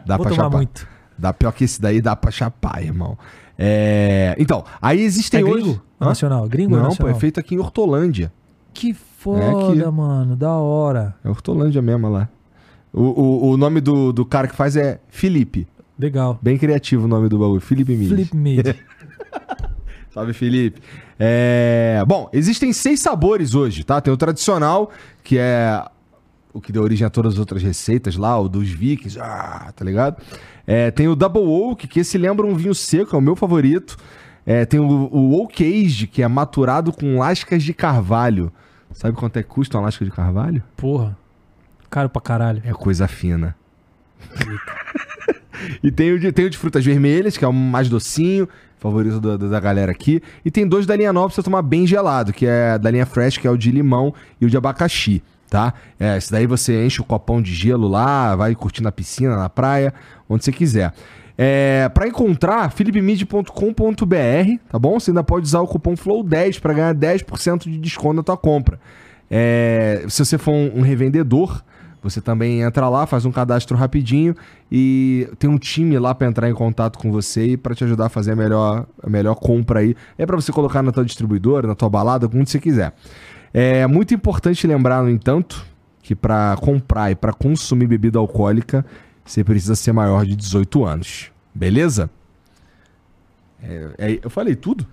dá 0.06 0.16
Vou 0.18 0.26
pra 0.26 0.30
tomar 0.32 0.44
chapar. 0.45 0.58
muito. 0.58 0.88
Dá 1.18 1.32
pior 1.34 1.52
que 1.52 1.64
esse 1.66 1.80
daí, 1.82 2.02
dá 2.02 2.16
pra 2.16 2.32
chapar, 2.32 2.82
irmão. 2.84 3.18
É... 3.64 4.36
Então, 4.40 4.64
aí 4.82 5.02
existem 5.02 5.42
É 5.42 5.44
hoje... 5.44 5.62
gringo? 5.64 5.82
Hã? 6.02 6.06
Nacional? 6.08 6.48
Gringo 6.50 6.72
Não, 6.76 6.82
pô, 6.82 6.88
nacional? 6.90 7.16
é 7.16 7.20
feito 7.20 7.40
aqui 7.40 7.54
em 7.54 7.60
Hortolândia. 7.60 8.34
Que 8.74 8.92
foda, 8.92 9.92
mano. 9.92 10.36
Da 10.36 10.54
hora. 10.54 11.14
É 11.24 11.30
Hortolândia 11.30 11.80
mesmo 11.80 12.10
lá. 12.10 12.28
O, 12.92 13.04
o, 13.04 13.52
o 13.52 13.58
nome 13.58 13.80
do, 13.80 14.12
do 14.12 14.26
cara 14.26 14.48
que 14.48 14.56
faz 14.56 14.76
é 14.76 15.00
Felipe. 15.10 15.68
Legal. 16.00 16.40
Bem 16.42 16.58
criativo 16.58 17.06
o 17.06 17.08
nome 17.08 17.30
do 17.30 17.38
bagulho. 17.38 17.62
Felipe 17.62 17.96
Mid. 17.96 18.10
Flip 18.10 18.36
Mid. 18.36 18.76
Salve, 20.10 20.34
Felipe. 20.34 20.82
É, 21.20 22.04
Bom, 22.08 22.28
existem 22.34 22.74
seis 22.74 23.00
sabores 23.00 23.54
hoje, 23.54 23.84
tá? 23.84 24.02
Tem 24.02 24.12
o 24.12 24.18
tradicional, 24.18 24.90
que 25.24 25.38
é 25.38 25.86
o 26.53 26.61
que 26.61 26.72
deu 26.72 26.84
origem 26.84 27.06
a 27.06 27.10
todas 27.10 27.34
as 27.34 27.40
outras 27.40 27.64
receitas 27.64 28.15
lá, 28.15 28.40
o 28.40 28.49
dos 28.49 28.69
vikings, 28.69 29.19
ah, 29.19 29.72
tá 29.76 29.84
ligado? 29.86 30.22
É, 30.65 30.91
tem 30.91 31.07
o 31.07 31.15
Double 31.15 31.41
Oak, 31.41 31.88
que 31.88 31.99
esse 31.99 32.18
lembra 32.18 32.45
um 32.45 32.56
vinho 32.56 32.76
seco, 32.76 33.15
é 33.15 33.19
o 33.19 33.22
meu 33.22 33.36
favorito. 33.36 33.98
É, 34.45 34.65
tem 34.65 34.80
o, 34.80 34.86
o 34.86 35.41
Oak 35.41 35.64
Age, 35.64 36.07
que 36.07 36.23
é 36.23 36.28
maturado 36.28 36.91
com 36.91 37.18
lascas 37.18 37.64
de 37.64 37.73
carvalho. 37.73 38.52
Sabe 38.94 39.15
quanto 39.15 39.38
é 39.38 39.44
que 39.44 39.49
custa 39.49 39.78
uma 39.78 39.86
lasca 39.86 40.03
de 40.03 40.11
carvalho? 40.11 40.64
Porra. 40.76 41.18
Caro 41.90 42.10
pra 42.10 42.22
caralho. 42.22 42.61
É 42.65 42.72
coisa 42.73 43.07
fina. 43.07 43.56
e 45.84 45.91
tem 45.91 46.14
o, 46.14 46.19
de, 46.19 46.32
tem 46.32 46.45
o 46.45 46.49
de 46.49 46.57
frutas 46.57 46.84
vermelhas, 46.84 47.38
que 47.38 47.45
é 47.45 47.48
o 47.48 47.53
mais 47.53 47.90
docinho, 47.90 48.48
favorito 48.78 49.19
da, 49.19 49.38
da 49.38 49.60
galera 49.60 49.91
aqui. 49.91 50.22
E 50.44 50.52
tem 50.52 50.68
dois 50.68 50.86
da 50.86 50.95
linha 50.95 51.14
nova 51.14 51.28
pra 51.28 51.36
você 51.36 51.44
tomar 51.44 51.61
bem 51.61 51.86
gelado, 51.86 52.34
que 52.34 52.45
é 52.45 52.78
da 52.78 52.90
linha 52.90 53.06
fresh, 53.06 53.38
que 53.38 53.48
é 53.48 53.52
o 53.52 53.57
de 53.57 53.72
limão 53.72 54.14
e 54.40 54.45
o 54.45 54.49
de 54.49 54.57
abacaxi, 54.57 55.22
tá? 55.52 55.73
É, 55.99 56.18
esse 56.18 56.32
daí 56.32 56.48
você 56.48 56.86
enche 56.86 57.02
o 57.02 57.03
copão 57.03 57.41
de 57.41 57.53
gelo 57.53 57.86
lá, 57.86 58.38
vai 58.38 58.56
curtir 58.56 58.82
na 58.82 58.91
piscina, 58.91 59.36
na 59.36 59.49
praia, 59.49 59.94
onde 60.30 60.45
você 60.45 60.52
quiser. 60.52 60.94
É, 61.38 61.90
para 61.90 62.07
encontrar, 62.07 62.72
philipmid.com.br, 62.72 63.45
tá 64.69 64.80
bom? 64.80 64.98
Você 64.98 65.11
ainda 65.11 65.23
pode 65.23 65.45
usar 65.45 65.60
o 65.60 65.68
cupom 65.68 65.94
FLOW10 65.94 66.61
para 66.61 66.73
ganhar 66.73 66.95
10% 66.95 67.64
de 67.64 67.78
desconto 67.78 68.15
na 68.15 68.23
tua 68.23 68.38
compra. 68.38 68.80
É, 69.30 70.06
se 70.07 70.23
você 70.23 70.38
for 70.38 70.53
um, 70.53 70.80
um 70.80 70.82
revendedor, 70.82 71.61
você 72.02 72.22
também 72.22 72.61
entra 72.61 72.88
lá, 72.88 73.06
faz 73.06 73.26
um 73.26 73.32
cadastro 73.32 73.76
rapidinho 73.76 74.34
e 74.72 75.30
tem 75.38 75.49
um 75.49 75.57
time 75.57 75.99
lá 75.99 76.15
para 76.15 76.28
entrar 76.28 76.49
em 76.49 76.53
contato 76.53 76.98
com 76.98 77.11
você 77.11 77.45
e 77.45 77.57
para 77.57 77.76
te 77.76 77.84
ajudar 77.84 78.06
a 78.06 78.10
fazer 78.10 78.32
a 78.32 78.36
melhor, 78.36 78.86
a 79.03 79.10
melhor 79.10 79.36
compra 79.36 79.82
aí. 79.82 79.95
É 80.18 80.26
para 80.26 80.36
você 80.38 80.52
colocar 80.52 80.82
na 80.82 80.94
tua 80.94 81.03
distribuidora, 81.03 81.68
na 81.68 81.76
tua 81.76 81.90
balada, 81.90 82.30
onde 82.34 82.49
você 82.49 82.60
quiser. 82.60 82.94
É 83.53 83.86
muito 83.88 84.14
importante 84.14 84.65
lembrar, 84.65 85.03
no 85.03 85.10
entanto, 85.10 85.65
que 86.02 86.15
para 86.15 86.56
comprar 86.61 87.11
e 87.11 87.15
para 87.15 87.34
consumir 87.34 87.88
bebida 87.88 88.18
alcoólica, 88.19 88.86
você 89.26 89.44
precisa 89.44 89.76
ser 89.76 89.91
maior 89.91 90.26
de 90.26 90.36
18 90.36 90.86
anos. 90.86 91.32
Beleza? 91.53 92.10
É, 93.61 93.90
é- 93.98 94.19
eu 94.23 94.30
falei 94.30 94.56
tudo? 94.56 94.86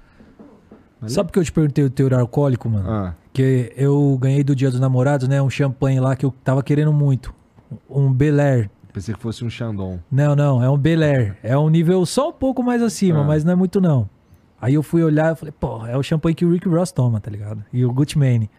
Sabe 1.07 1.29
por 1.29 1.35
que 1.35 1.39
eu 1.39 1.45
te 1.45 1.53
perguntei 1.53 1.85
o 1.85 1.91
teor 1.91 2.13
alcoólico, 2.15 2.69
mano? 2.69 2.91
Ah, 2.91 3.15
Que 3.33 3.73
eu 3.77 4.19
ganhei 4.21 4.43
do 4.43 4.55
Dia 4.57 4.69
dos 4.69 4.81
Namorados, 4.81 5.29
né? 5.29 5.41
Um 5.41 5.49
champanhe 5.49 6.01
lá 6.01 6.17
que 6.17 6.27
eu 6.27 6.35
tava 6.43 6.61
querendo 6.61 6.93
muito. 6.93 7.33
Um 7.89 8.13
Bel 8.13 8.41
Air. 8.41 8.71
pensei 8.93 9.15
que 9.15 9.21
fosse 9.21 9.45
um 9.45 9.51
Chandon. 9.51 10.01
Não, 10.11 10.35
não, 10.35 10.61
é 10.61 10.69
um 10.69 10.77
Bel 10.77 11.01
Air. 11.05 11.37
É 11.41 11.57
um 11.57 11.69
nível 11.69 12.05
só 12.05 12.31
um 12.31 12.33
pouco 12.33 12.65
mais 12.65 12.83
acima, 12.83 13.21
Ah. 13.21 13.25
mas 13.25 13.45
não 13.45 13.53
é 13.53 13.55
muito 13.55 13.81
não. 13.81 14.11
Aí 14.61 14.75
eu 14.75 14.83
fui 14.83 15.03
olhar 15.03 15.33
e 15.33 15.37
falei, 15.37 15.55
pô, 15.59 15.87
é 15.87 15.97
o 15.97 16.03
champanhe 16.03 16.35
que 16.35 16.45
o 16.45 16.53
Rick 16.53 16.69
Ross 16.69 16.91
toma, 16.91 17.21
tá 17.21 17.31
ligado? 17.31 17.65
E 17.73 17.85
o 17.85 17.93
Gucci 17.93 18.19
Mane. 18.19 18.51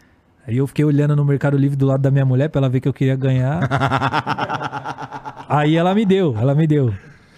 Aí 0.47 0.57
eu 0.57 0.65
fiquei 0.65 0.85
olhando 0.85 1.15
no 1.15 1.25
Mercado 1.25 1.57
Livre 1.57 1.75
do 1.75 1.85
lado 1.85 2.01
da 2.01 2.09
minha 2.09 2.25
mulher 2.25 2.49
pra 2.49 2.59
ela 2.59 2.69
ver 2.69 2.79
que 2.79 2.87
eu 2.87 2.93
queria 2.93 3.15
ganhar. 3.15 3.59
Aí 5.47 5.75
ela 5.75 5.93
me 5.93 6.05
deu, 6.05 6.35
ela 6.37 6.55
me 6.55 6.65
deu. 6.65 6.93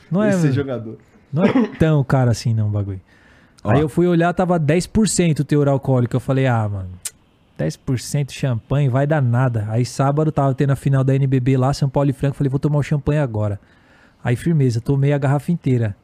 Não 0.10 0.22
é, 0.24 0.30
Esse 0.30 0.52
jogador. 0.52 0.98
não 1.32 1.44
é 1.44 1.52
tão 1.80 2.04
caro 2.04 2.30
assim 2.30 2.54
não 2.54 2.68
o 2.68 2.72
bagulho. 2.72 3.02
Ó. 3.64 3.72
Aí 3.72 3.80
eu 3.80 3.88
fui 3.90 4.08
olhar, 4.08 4.34
tava 4.34 4.60
10% 4.60 5.40
o 5.40 5.44
teor 5.44 5.68
alcoólico. 5.68 6.16
Eu 6.16 6.20
falei, 6.20 6.48
ah, 6.48 6.68
mano, 6.68 6.90
10% 7.58 8.32
champanhe 8.32 8.90
vai 8.90 9.08
dar 9.08 9.22
nada. 9.22 9.66
Aí 9.70 9.86
sábado 9.86 10.32
tava 10.32 10.54
tendo 10.54 10.72
a 10.72 10.76
final 10.76 11.04
da 11.04 11.16
NBB 11.16 11.58
lá, 11.58 11.74
São 11.74 11.90
Paulo 11.90 12.10
e 12.10 12.14
Franco. 12.14 12.36
Falei, 12.36 12.50
vou 12.50 12.60
tomar 12.60 12.80
o 12.80 12.84
champanhe 12.84 13.20
agora. 13.20 13.60
Aí 14.24 14.36
firmeza, 14.36 14.82
tomei 14.82 15.14
a 15.14 15.18
garrafa 15.18 15.52
inteira. 15.52 15.96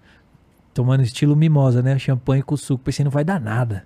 Tomando 0.78 1.02
estilo 1.02 1.36
mimosa, 1.36 1.82
né? 1.82 1.98
Champanhe 1.98 2.44
com 2.44 2.56
suco. 2.56 2.84
Pensei, 2.84 3.04
não 3.04 3.10
vai 3.10 3.24
dar 3.24 3.42
nada. 3.42 3.84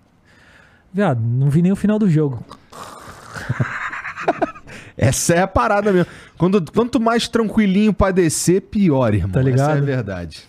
Viado, 0.93 1.21
não 1.21 1.49
vi 1.49 1.61
nem 1.61 1.71
o 1.71 1.75
final 1.77 1.97
do 1.97 2.09
jogo. 2.09 2.43
Essa 4.97 5.35
é 5.35 5.41
a 5.41 5.47
parada 5.47 5.93
mesmo. 5.93 6.11
Quando, 6.37 6.69
quanto 6.69 6.99
mais 6.99 7.29
tranquilinho 7.29 7.93
pra 7.93 8.11
descer, 8.11 8.63
pior, 8.63 9.13
irmão. 9.13 9.31
Tá 9.31 9.41
ligado? 9.41 9.69
Essa 9.69 9.79
é 9.79 9.81
a 9.81 9.85
verdade. 9.85 10.43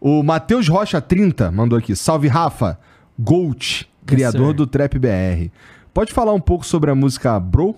O 0.00 0.20
Matheus 0.24 0.66
Rocha 0.66 1.00
30 1.00 1.52
mandou 1.52 1.78
aqui. 1.78 1.94
Salve, 1.94 2.26
Rafa. 2.26 2.76
Gold, 3.16 3.88
criador 4.04 4.48
sir. 4.48 4.54
do 4.56 4.66
Trap 4.66 4.98
BR. 4.98 5.48
Pode 5.94 6.12
falar 6.12 6.32
um 6.32 6.40
pouco 6.40 6.66
sobre 6.66 6.90
a 6.90 6.94
música 6.96 7.38
Bro? 7.38 7.76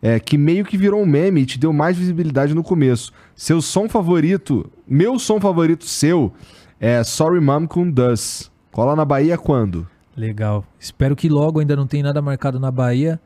É, 0.00 0.18
que 0.18 0.38
meio 0.38 0.64
que 0.64 0.78
virou 0.78 1.02
um 1.02 1.06
meme 1.06 1.42
e 1.42 1.46
te 1.46 1.58
deu 1.58 1.70
mais 1.70 1.98
visibilidade 1.98 2.54
no 2.54 2.62
começo. 2.62 3.12
Seu 3.36 3.60
som 3.60 3.90
favorito, 3.90 4.72
meu 4.88 5.18
som 5.18 5.38
favorito 5.38 5.84
seu, 5.84 6.32
é 6.80 7.04
Sorry 7.04 7.40
Mom 7.40 7.66
com 7.66 7.90
Dus. 7.90 8.50
Cola 8.72 8.96
na 8.96 9.04
Bahia 9.04 9.36
quando? 9.36 9.86
Legal. 10.16 10.64
Espero 10.78 11.14
que 11.14 11.28
logo 11.28 11.60
ainda 11.60 11.76
não 11.76 11.86
tenha 11.86 12.04
nada 12.04 12.22
marcado 12.22 12.58
na 12.58 12.70
Bahia. 12.70 13.20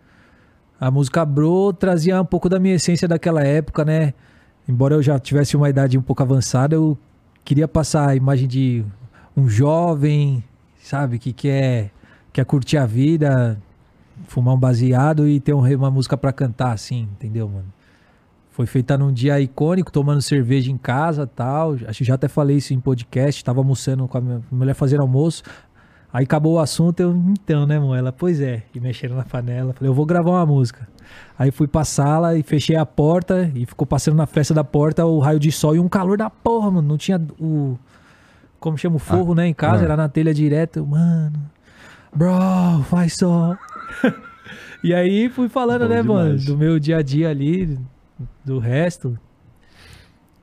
A 0.80 0.90
música 0.90 1.24
Bro 1.24 1.72
trazia 1.74 2.20
um 2.20 2.24
pouco 2.24 2.48
da 2.48 2.58
minha 2.58 2.74
essência 2.74 3.06
daquela 3.06 3.44
época, 3.44 3.84
né? 3.84 4.12
Embora 4.68 4.96
eu 4.96 5.02
já 5.02 5.20
tivesse 5.20 5.56
uma 5.56 5.70
idade 5.70 5.96
um 5.96 6.02
pouco 6.02 6.20
avançada, 6.20 6.74
eu 6.74 6.98
queria 7.44 7.68
passar 7.68 8.08
a 8.08 8.16
imagem 8.16 8.48
de 8.48 8.84
um 9.36 9.48
jovem, 9.48 10.42
sabe, 10.82 11.20
que 11.20 11.32
quer, 11.32 11.92
quer 12.32 12.44
curtir 12.44 12.78
a 12.78 12.86
vida, 12.86 13.56
fumar 14.26 14.54
um 14.54 14.58
baseado 14.58 15.28
e 15.28 15.38
ter 15.38 15.54
um 15.54 15.64
uma 15.76 15.90
música 15.92 16.16
pra 16.16 16.32
cantar, 16.32 16.72
assim, 16.72 17.08
entendeu, 17.12 17.48
mano? 17.48 17.73
Foi 18.54 18.66
feita 18.66 18.96
num 18.96 19.12
dia 19.12 19.40
icônico, 19.40 19.90
tomando 19.90 20.22
cerveja 20.22 20.70
em 20.70 20.78
casa 20.78 21.26
tal. 21.26 21.72
Acho 21.88 21.98
que 21.98 22.04
já 22.04 22.14
até 22.14 22.28
falei 22.28 22.58
isso 22.58 22.72
em 22.72 22.78
podcast. 22.78 23.42
Tava 23.42 23.58
almoçando 23.58 24.06
com 24.06 24.16
a 24.16 24.20
minha 24.20 24.40
mulher 24.48 24.74
fazendo 24.74 25.00
almoço. 25.00 25.42
Aí 26.12 26.22
acabou 26.22 26.54
o 26.54 26.58
assunto, 26.60 27.00
eu, 27.00 27.10
então, 27.30 27.66
né, 27.66 27.80
mãe? 27.80 27.98
Ela, 27.98 28.12
pois 28.12 28.40
é. 28.40 28.62
E 28.72 28.78
mexendo 28.78 29.16
na 29.16 29.24
panela. 29.24 29.72
Falei, 29.72 29.90
eu 29.90 29.94
vou 29.94 30.06
gravar 30.06 30.30
uma 30.30 30.46
música. 30.46 30.86
Aí 31.36 31.50
fui 31.50 31.66
pra 31.66 31.84
sala 31.84 32.38
e 32.38 32.44
fechei 32.44 32.76
a 32.76 32.86
porta 32.86 33.50
e 33.56 33.66
ficou 33.66 33.84
passando 33.84 34.14
na 34.14 34.24
fresta 34.24 34.54
da 34.54 34.62
porta 34.62 35.04
o 35.04 35.18
raio 35.18 35.40
de 35.40 35.50
sol 35.50 35.74
e 35.74 35.80
um 35.80 35.88
calor 35.88 36.16
da 36.16 36.30
porra, 36.30 36.70
mano. 36.70 36.86
Não 36.86 36.96
tinha 36.96 37.20
o. 37.40 37.76
como 38.60 38.78
chama 38.78 38.94
o 38.94 39.00
forro, 39.00 39.34
né, 39.34 39.48
em 39.48 39.52
casa, 39.52 39.82
ah. 39.82 39.84
era 39.86 39.96
na 39.96 40.08
telha 40.08 40.32
direto. 40.32 40.86
Mano, 40.86 41.42
bro, 42.14 42.84
faz 42.88 43.16
só. 43.16 43.58
e 44.80 44.94
aí 44.94 45.28
fui 45.28 45.48
falando, 45.48 45.88
Bom 45.88 45.88
né, 45.88 46.02
mano, 46.02 46.24
demais. 46.36 46.44
do 46.44 46.56
meu 46.56 46.78
dia 46.78 46.98
a 46.98 47.02
dia 47.02 47.30
ali, 47.30 47.76
do 48.44 48.58
resto. 48.58 49.18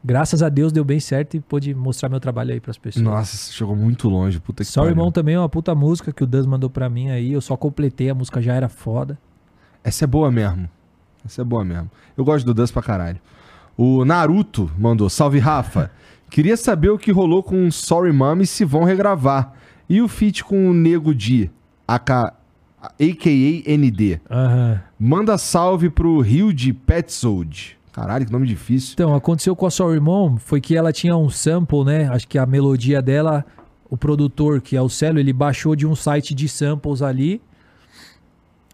Graças 0.04 0.42
a 0.42 0.50
Deus 0.50 0.72
deu 0.72 0.84
bem 0.84 1.00
certo 1.00 1.38
e 1.38 1.40
pude 1.40 1.76
mostrar 1.76 2.10
meu 2.10 2.20
trabalho 2.20 2.52
aí 2.52 2.60
pras 2.60 2.78
pessoas. 2.78 3.06
Nossa, 3.06 3.52
chegou 3.52 3.76
muito 3.76 4.10
longe, 4.10 4.40
puta 4.40 4.64
que 4.64 4.74
pariu. 4.74 4.90
irmão 4.90 5.12
também 5.12 5.36
é 5.36 5.40
uma 5.40 5.50
puta 5.50 5.76
música 5.76 6.12
que 6.12 6.24
o 6.24 6.28
Dan 6.28 6.48
mandou 6.48 6.70
pra 6.70 6.90
mim 6.90 7.12
aí. 7.12 7.32
Eu 7.32 7.42
só 7.42 7.56
completei, 7.56 8.10
a 8.10 8.16
música 8.16 8.42
já 8.42 8.54
era 8.56 8.68
foda. 8.68 9.20
Essa 9.84 10.06
é 10.06 10.08
boa 10.08 10.32
mesmo. 10.32 10.68
Essa 11.24 11.42
é 11.42 11.46
boa 11.46 11.64
mesmo. 11.64 11.90
Eu 12.18 12.26
gosto 12.26 12.46
do 12.46 12.54
Dance 12.54 12.74
pra 12.74 12.82
caralho. 12.82 13.20
O 13.78 14.04
Naruto 14.04 14.72
mandou, 14.78 15.08
salve 15.08 15.38
Rafa. 15.38 15.92
Queria 16.32 16.58
saber 16.58 16.90
o 16.90 16.98
que 16.98 17.12
rolou 17.12 17.44
com 17.44 17.70
Sorry 17.70 18.12
Mom 18.12 18.40
e 18.42 18.48
se 18.48 18.66
vão 18.66 18.84
regravar. 18.84 19.54
E 19.88 20.02
o 20.02 20.08
feat 20.08 20.44
com 20.44 20.70
o 20.70 20.74
Nego 20.74 21.14
Di, 21.14 21.52
aka, 21.88 22.34
a.k.a. 22.82 23.78
ND. 23.78 24.20
Aham. 24.30 24.82
Manda 25.00 25.38
salve 25.38 25.90
pro 25.90 26.20
Rio 26.20 26.54
de 26.54 26.74
Petzold. 26.74 27.78
Caralho, 27.92 28.26
que 28.26 28.32
nome 28.32 28.48
difícil. 28.48 28.94
Então, 28.94 29.14
aconteceu 29.14 29.56
com 29.56 29.66
a 29.66 29.72
Sorry 29.72 30.00
Mom 30.00 30.38
foi 30.38 30.62
que 30.62 30.76
ela 30.76 30.94
tinha 30.94 31.16
um 31.16 31.30
sample, 31.30 31.84
né? 31.84 32.08
Acho 32.08 32.28
que 32.28 32.38
a 32.38 32.46
melodia 32.46 33.02
dela, 33.02 33.46
o 33.90 33.98
produtor, 33.98 34.62
que 34.62 34.78
é 34.78 34.82
o 34.82 34.88
Celo, 34.88 35.20
ele 35.20 35.34
baixou 35.34 35.76
de 35.76 35.86
um 35.86 35.94
site 35.94 36.34
de 36.34 36.48
samples 36.48 37.02
ali. 37.02 37.42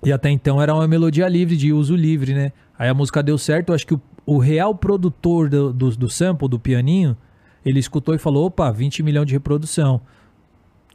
E 0.04 0.12
até 0.12 0.30
então 0.30 0.62
era 0.62 0.74
uma 0.74 0.88
melodia 0.88 1.28
livre, 1.28 1.58
de 1.58 1.74
uso 1.74 1.96
livre, 1.96 2.34
né? 2.34 2.52
Aí 2.78 2.88
a 2.88 2.94
música 2.94 3.24
deu 3.24 3.38
certo. 3.38 3.74
Acho 3.74 3.88
que 3.88 3.96
o, 3.96 4.02
o 4.26 4.38
real 4.38 4.76
produtor 4.76 5.50
do, 5.50 5.74
do, 5.74 5.90
do 5.90 6.10
sample, 6.10 6.48
do 6.48 6.60
pianinho, 6.60 7.18
ele 7.66 7.80
escutou 7.80 8.14
e 8.14 8.20
falou: 8.20 8.46
opa, 8.46 8.72
20 8.72 9.02
milhões 9.02 9.26
de 9.26 9.34
reprodução. 9.34 10.00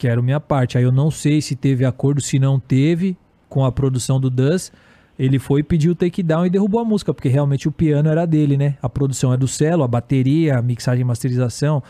Quero 0.02 0.20
minha 0.20 0.40
parte. 0.40 0.76
Aí 0.76 0.82
eu 0.82 0.90
não 0.90 1.12
sei 1.12 1.40
se 1.40 1.54
teve 1.54 1.84
acordo, 1.84 2.20
se 2.20 2.36
não 2.36 2.58
teve, 2.58 3.16
com 3.48 3.64
a 3.64 3.70
produção 3.70 4.18
do 4.18 4.28
Dus. 4.28 4.72
Ele 5.16 5.38
foi 5.38 5.60
e 5.60 5.62
pediu 5.62 5.92
o 5.92 5.94
takedown 5.94 6.44
e 6.44 6.50
derrubou 6.50 6.80
a 6.80 6.84
música, 6.84 7.14
porque 7.14 7.28
realmente 7.28 7.68
o 7.68 7.70
piano 7.70 8.08
era 8.08 8.26
dele, 8.26 8.56
né? 8.56 8.76
A 8.82 8.88
produção 8.88 9.32
é 9.32 9.36
do 9.36 9.46
Celo, 9.46 9.84
a 9.84 9.86
bateria, 9.86 10.58
a 10.58 10.62
mixagem 10.62 11.02
e 11.02 11.04
masterização. 11.04 11.84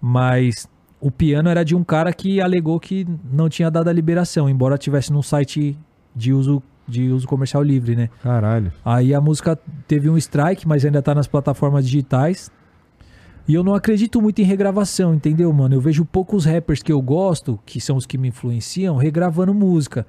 Mas 0.00 0.66
o 0.98 1.10
piano 1.10 1.50
era 1.50 1.62
de 1.62 1.76
um 1.76 1.84
cara 1.84 2.14
que 2.14 2.40
alegou 2.40 2.80
que 2.80 3.06
não 3.30 3.50
tinha 3.50 3.70
dado 3.70 3.88
a 3.88 3.92
liberação, 3.92 4.48
embora 4.48 4.78
tivesse 4.78 5.12
num 5.12 5.20
site 5.20 5.76
de 6.16 6.32
uso, 6.32 6.62
de 6.88 7.10
uso 7.10 7.28
comercial 7.28 7.62
livre, 7.62 7.94
né? 7.94 8.08
Caralho. 8.22 8.72
Aí 8.82 9.12
a 9.12 9.20
música 9.20 9.58
teve 9.86 10.08
um 10.08 10.16
strike, 10.16 10.66
mas 10.66 10.82
ainda 10.82 11.02
tá 11.02 11.14
nas 11.14 11.26
plataformas 11.26 11.84
digitais. 11.84 12.50
E 13.46 13.52
eu 13.52 13.62
não 13.62 13.74
acredito 13.74 14.22
muito 14.22 14.40
em 14.40 14.44
regravação, 14.44 15.14
entendeu, 15.14 15.52
mano? 15.52 15.74
Eu 15.74 15.80
vejo 15.80 16.04
poucos 16.04 16.46
rappers 16.46 16.82
que 16.82 16.90
eu 16.90 17.02
gosto, 17.02 17.60
que 17.66 17.78
são 17.78 17.96
os 17.96 18.06
que 18.06 18.16
me 18.16 18.28
influenciam, 18.28 18.96
regravando 18.96 19.52
música. 19.52 20.06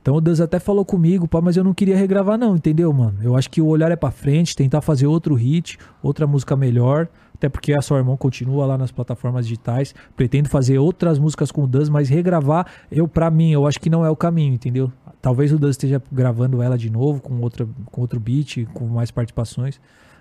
Então 0.00 0.16
o 0.16 0.22
Deus 0.22 0.40
até 0.40 0.58
falou 0.58 0.86
comigo, 0.86 1.28
pá, 1.28 1.38
mas 1.38 1.54
eu 1.58 1.62
não 1.62 1.74
queria 1.74 1.94
regravar 1.94 2.38
não, 2.38 2.56
entendeu, 2.56 2.90
mano? 2.90 3.18
Eu 3.22 3.36
acho 3.36 3.50
que 3.50 3.60
o 3.60 3.66
olhar 3.66 3.90
é 3.92 3.96
pra 3.96 4.10
frente, 4.10 4.56
tentar 4.56 4.80
fazer 4.80 5.06
outro 5.06 5.34
hit, 5.34 5.76
outra 6.02 6.26
música 6.26 6.56
melhor. 6.56 7.08
Até 7.34 7.48
porque 7.48 7.74
a 7.74 7.82
sua 7.82 7.98
irmã 7.98 8.16
continua 8.16 8.64
lá 8.64 8.78
nas 8.78 8.90
plataformas 8.90 9.46
digitais. 9.46 9.94
Pretendo 10.16 10.48
fazer 10.48 10.78
outras 10.78 11.18
músicas 11.18 11.52
com 11.52 11.64
o 11.64 11.66
Duz, 11.66 11.90
mas 11.90 12.08
regravar, 12.08 12.66
eu 12.90 13.06
para 13.06 13.30
mim, 13.30 13.52
eu 13.52 13.66
acho 13.66 13.78
que 13.78 13.90
não 13.90 14.02
é 14.02 14.08
o 14.08 14.16
caminho, 14.16 14.54
entendeu? 14.54 14.90
Talvez 15.20 15.52
o 15.52 15.58
Duz 15.58 15.72
esteja 15.72 16.02
gravando 16.10 16.62
ela 16.62 16.78
de 16.78 16.88
novo 16.88 17.20
com, 17.20 17.38
outra, 17.42 17.68
com 17.92 18.00
outro 18.00 18.18
beat, 18.18 18.64
com 18.72 18.86
mais 18.86 19.10
participações. 19.10 19.78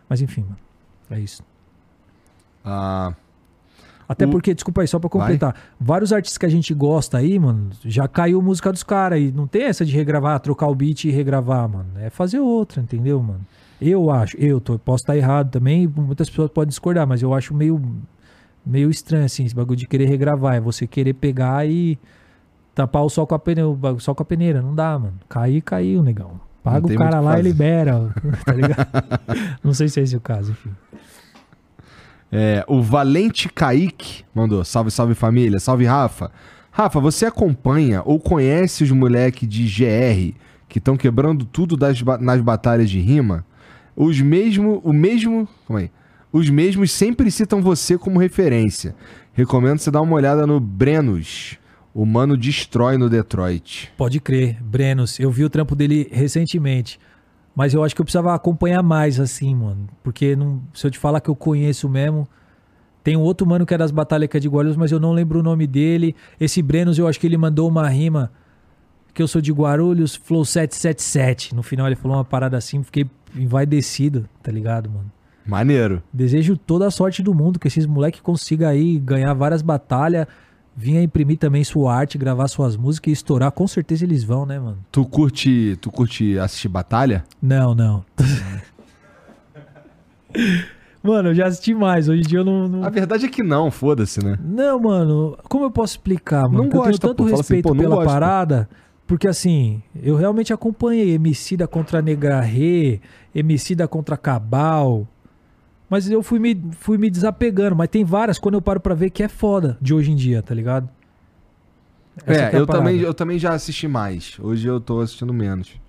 Mas 0.09 0.21
enfim, 0.21 0.41
mano. 0.41 0.57
É 1.09 1.17
isso. 1.17 1.41
Ah, 2.69 3.13
Até 4.09 4.25
O- 4.25 4.29
porque, 4.29 4.53
desculpa 4.53 4.81
aí, 4.81 4.87
só 4.87 4.99
pra 4.99 5.09
completar. 5.09 5.53
Vários 5.79 6.13
artistas 6.13 6.37
que 6.37 6.45
a 6.45 6.49
gente 6.49 6.73
gosta 6.73 7.17
aí, 7.17 7.37
mano, 7.37 7.69
já 7.83 8.07
caiu 8.07 8.41
música 8.41 8.71
dos 8.71 8.81
caras. 8.83 9.19
E 9.19 9.31
não 9.31 9.45
tem 9.47 9.63
essa 9.63 9.85
de 9.85 9.93
regravar, 9.93 10.39
trocar 10.39 10.67
o 10.67 10.75
beat 10.75 11.03
e 11.05 11.11
regravar, 11.11 11.67
mano. 11.67 11.89
É 11.97 12.09
fazer 12.09 12.39
outra, 12.39 12.81
entendeu, 12.81 13.21
mano? 13.21 13.41
Eu 13.81 14.09
acho, 14.09 14.35
eu 14.37 14.59
tô, 14.61 14.79
posso 14.79 15.03
estar 15.03 15.15
errado 15.17 15.51
também, 15.51 15.87
muitas 15.87 16.29
pessoas 16.29 16.49
podem 16.49 16.69
discordar, 16.69 17.05
mas 17.05 17.21
eu 17.21 17.33
acho 17.33 17.53
meio, 17.53 17.79
meio 18.65 18.89
estranho, 18.89 19.25
assim, 19.25 19.43
esse 19.45 19.53
bagulho 19.53 19.77
de 19.77 19.85
querer 19.85 20.05
regravar. 20.07 20.55
É 20.55 20.59
você 20.61 20.87
querer 20.87 21.13
pegar 21.13 21.67
e 21.67 21.97
tapar 22.73 23.03
o 23.03 23.09
sol 23.09 23.27
com 23.27 23.35
a 23.35 23.39
peneira, 23.39 23.69
o 23.69 23.99
sol 23.99 24.15
com 24.15 24.23
a 24.23 24.25
peneira. 24.25 24.61
Não 24.61 24.73
dá, 24.73 24.97
mano. 24.97 25.13
Cair, 25.29 25.61
caiu, 25.61 26.01
negão. 26.01 26.39
Paga 26.63 26.87
o 26.87 26.95
cara 26.95 27.19
lá 27.19 27.33
e 27.33 27.37
fazer. 27.37 27.49
libera, 27.49 28.13
tá 28.45 28.53
ligado? 28.53 28.87
não 29.63 29.73
sei 29.73 29.87
se 29.89 29.99
é 29.99 30.03
esse 30.03 30.15
o 30.17 30.21
caso, 30.21 30.51
enfim. 30.51 30.71
É, 32.31 32.63
o 32.67 32.81
Valente 32.81 33.49
Kaique 33.49 34.23
mandou: 34.33 34.63
Salve, 34.63 34.91
salve 34.91 35.13
família, 35.13 35.59
salve 35.59 35.85
Rafa. 35.85 36.31
Rafa, 36.71 36.99
você 36.99 37.25
acompanha 37.25 38.01
ou 38.05 38.19
conhece 38.19 38.83
os 38.83 38.91
moleques 38.91 39.47
de 39.47 39.63
GR 39.63 40.37
que 40.69 40.79
estão 40.79 40.97
quebrando 40.97 41.45
tudo 41.45 41.75
das 41.75 42.01
nas 42.19 42.41
batalhas 42.41 42.89
de 42.89 42.99
rima? 42.99 43.45
Os 43.95 44.21
mesmo, 44.21 44.79
o 44.83 44.93
mesmo, 44.93 45.47
aí. 45.69 45.89
Os 46.31 46.49
mesmos 46.49 46.91
sempre 46.91 47.31
citam 47.31 47.61
você 47.61 47.97
como 47.97 48.19
referência. 48.19 48.93
Recomendo 49.33 49.79
você 49.79 49.89
dar 49.89 50.01
uma 50.01 50.15
olhada 50.15 50.45
no 50.45 50.59
Brenos. 50.59 51.57
O 51.93 52.05
mano 52.05 52.37
destrói 52.37 52.97
no 52.97 53.09
Detroit. 53.09 53.91
Pode 53.97 54.19
crer, 54.19 54.61
Brenos. 54.61 55.19
Eu 55.19 55.31
vi 55.31 55.43
o 55.43 55.49
trampo 55.49 55.75
dele 55.75 56.07
recentemente. 56.11 56.99
Mas 57.57 57.73
eu 57.73 57.83
acho 57.83 57.95
que 57.95 58.01
eu 58.01 58.05
precisava 58.05 58.35
acompanhar 58.35 58.83
mais, 58.83 59.19
assim, 59.19 59.55
mano. 59.55 59.87
Porque 60.03 60.35
não, 60.35 60.61
se 60.75 60.85
eu 60.85 60.91
te 60.91 60.99
falar 60.99 61.19
que 61.19 61.27
eu 61.27 61.35
conheço 61.35 61.89
mesmo. 61.89 62.27
Tem 63.03 63.17
um 63.17 63.21
outro 63.21 63.47
mano 63.47 63.65
que 63.65 63.73
é 63.73 63.77
das 63.79 63.89
batalhas 63.89 64.29
que 64.29 64.37
é 64.37 64.39
de 64.39 64.47
Guarulhos, 64.47 64.77
mas 64.77 64.91
eu 64.91 64.99
não 64.99 65.11
lembro 65.11 65.39
o 65.39 65.43
nome 65.43 65.65
dele. 65.65 66.15
Esse 66.39 66.61
Brenos, 66.61 66.99
eu 66.99 67.07
acho 67.07 67.19
que 67.19 67.25
ele 67.25 67.35
mandou 67.35 67.67
uma 67.67 67.89
rima 67.89 68.31
que 69.11 69.23
eu 69.23 69.27
sou 69.27 69.41
de 69.41 69.51
Guarulhos, 69.51 70.15
Flow 70.15 70.45
777. 70.45 71.55
No 71.55 71.63
final 71.63 71.87
ele 71.87 71.95
falou 71.95 72.17
uma 72.17 72.23
parada 72.23 72.55
assim, 72.55 72.83
fiquei 72.83 73.09
envaidecido, 73.35 74.29
tá 74.43 74.51
ligado, 74.51 74.87
mano? 74.91 75.11
Maneiro. 75.43 76.03
Desejo 76.13 76.55
toda 76.55 76.85
a 76.85 76.91
sorte 76.91 77.23
do 77.23 77.33
mundo 77.33 77.57
que 77.57 77.67
esses 77.67 77.87
moleques 77.87 78.21
consigam 78.21 78.69
aí 78.69 78.99
ganhar 78.99 79.33
várias 79.33 79.63
batalhas, 79.63 80.27
vir 80.77 80.97
a 80.97 81.01
imprimir 81.01 81.39
também 81.39 81.63
sua 81.63 81.95
arte, 81.95 82.19
gravar 82.19 82.47
suas 82.47 82.77
músicas 82.77 83.09
e 83.09 83.13
estourar. 83.13 83.51
Com 83.51 83.65
certeza 83.65 84.05
eles 84.05 84.23
vão, 84.23 84.45
né, 84.45 84.59
mano? 84.59 84.77
Tu 84.91 85.03
curte, 85.05 85.75
tu 85.81 85.91
curte 85.91 86.37
assistir 86.37 86.67
batalha? 86.67 87.25
Não, 87.41 87.73
não. 87.73 88.05
mano, 91.01 91.29
eu 91.29 91.35
já 91.35 91.47
assisti 91.47 91.73
mais. 91.73 92.07
Hoje 92.07 92.21
em 92.21 92.27
dia 92.27 92.39
eu 92.39 92.45
não. 92.45 92.67
não... 92.67 92.83
A 92.83 92.91
verdade 92.91 93.25
é 93.25 93.29
que 93.29 93.41
não, 93.41 93.71
foda-se, 93.71 94.23
né? 94.23 94.37
Não, 94.39 94.79
mano, 94.79 95.35
como 95.49 95.65
eu 95.65 95.71
posso 95.71 95.93
explicar, 95.93 96.43
mano? 96.43 96.65
Não 96.65 96.69
Porque 96.69 96.77
eu 96.77 96.83
tenho 96.83 96.99
tanto 96.99 97.15
pô. 97.15 97.23
Assim, 97.23 97.37
respeito 97.37 97.63
pô, 97.63 97.73
não 97.73 97.81
pela 97.81 97.95
gosta. 97.95 98.11
parada, 98.11 98.69
porque 99.07 99.27
assim, 99.27 99.81
eu 99.99 100.15
realmente 100.15 100.53
acompanhei 100.53 101.15
Emicida 101.15 101.67
contra 101.67 102.03
Negra 102.03 102.39
Rê, 102.39 103.01
Emicida 103.33 103.87
contra 103.87 104.15
Cabal, 104.15 105.07
mas 105.89 106.09
eu 106.09 106.21
fui 106.23 106.39
me, 106.39 106.59
fui 106.79 106.97
me 106.97 107.09
desapegando, 107.09 107.75
mas 107.75 107.87
tem 107.89 108.03
várias 108.03 108.37
quando 108.39 108.55
eu 108.55 108.61
paro 108.61 108.79
pra 108.79 108.93
ver 108.93 109.09
que 109.09 109.23
é 109.23 109.27
foda 109.27 109.77
de 109.81 109.93
hoje 109.93 110.11
em 110.11 110.15
dia, 110.15 110.41
tá 110.41 110.53
ligado? 110.53 110.89
Essa 112.25 112.41
é, 112.41 112.45
a 112.47 112.59
eu 112.59 112.65
parada. 112.65 112.85
também, 112.85 113.01
eu 113.01 113.13
também 113.13 113.37
já 113.39 113.53
assisti 113.53 113.87
mais. 113.87 114.37
Hoje 114.39 114.67
eu 114.67 114.79
tô 114.79 114.99
assistindo 115.01 115.33
menos. 115.33 115.79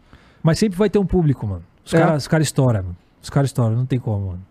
Mas 0.42 0.58
sempre 0.58 0.78
vai 0.78 0.90
ter 0.90 0.98
um 0.98 1.06
público, 1.06 1.46
mano. 1.46 1.62
Os 1.84 1.94
É. 1.94 1.98
caras 1.98 2.28
cara 2.28 2.42
estouram, 2.42 2.82
mano. 2.82 2.96
Os 3.22 3.30
caras 3.30 3.48
estouram, 3.48 3.76
não 3.76 3.86
tem 3.86 3.98
como, 3.98 4.26
mano. 4.28 4.42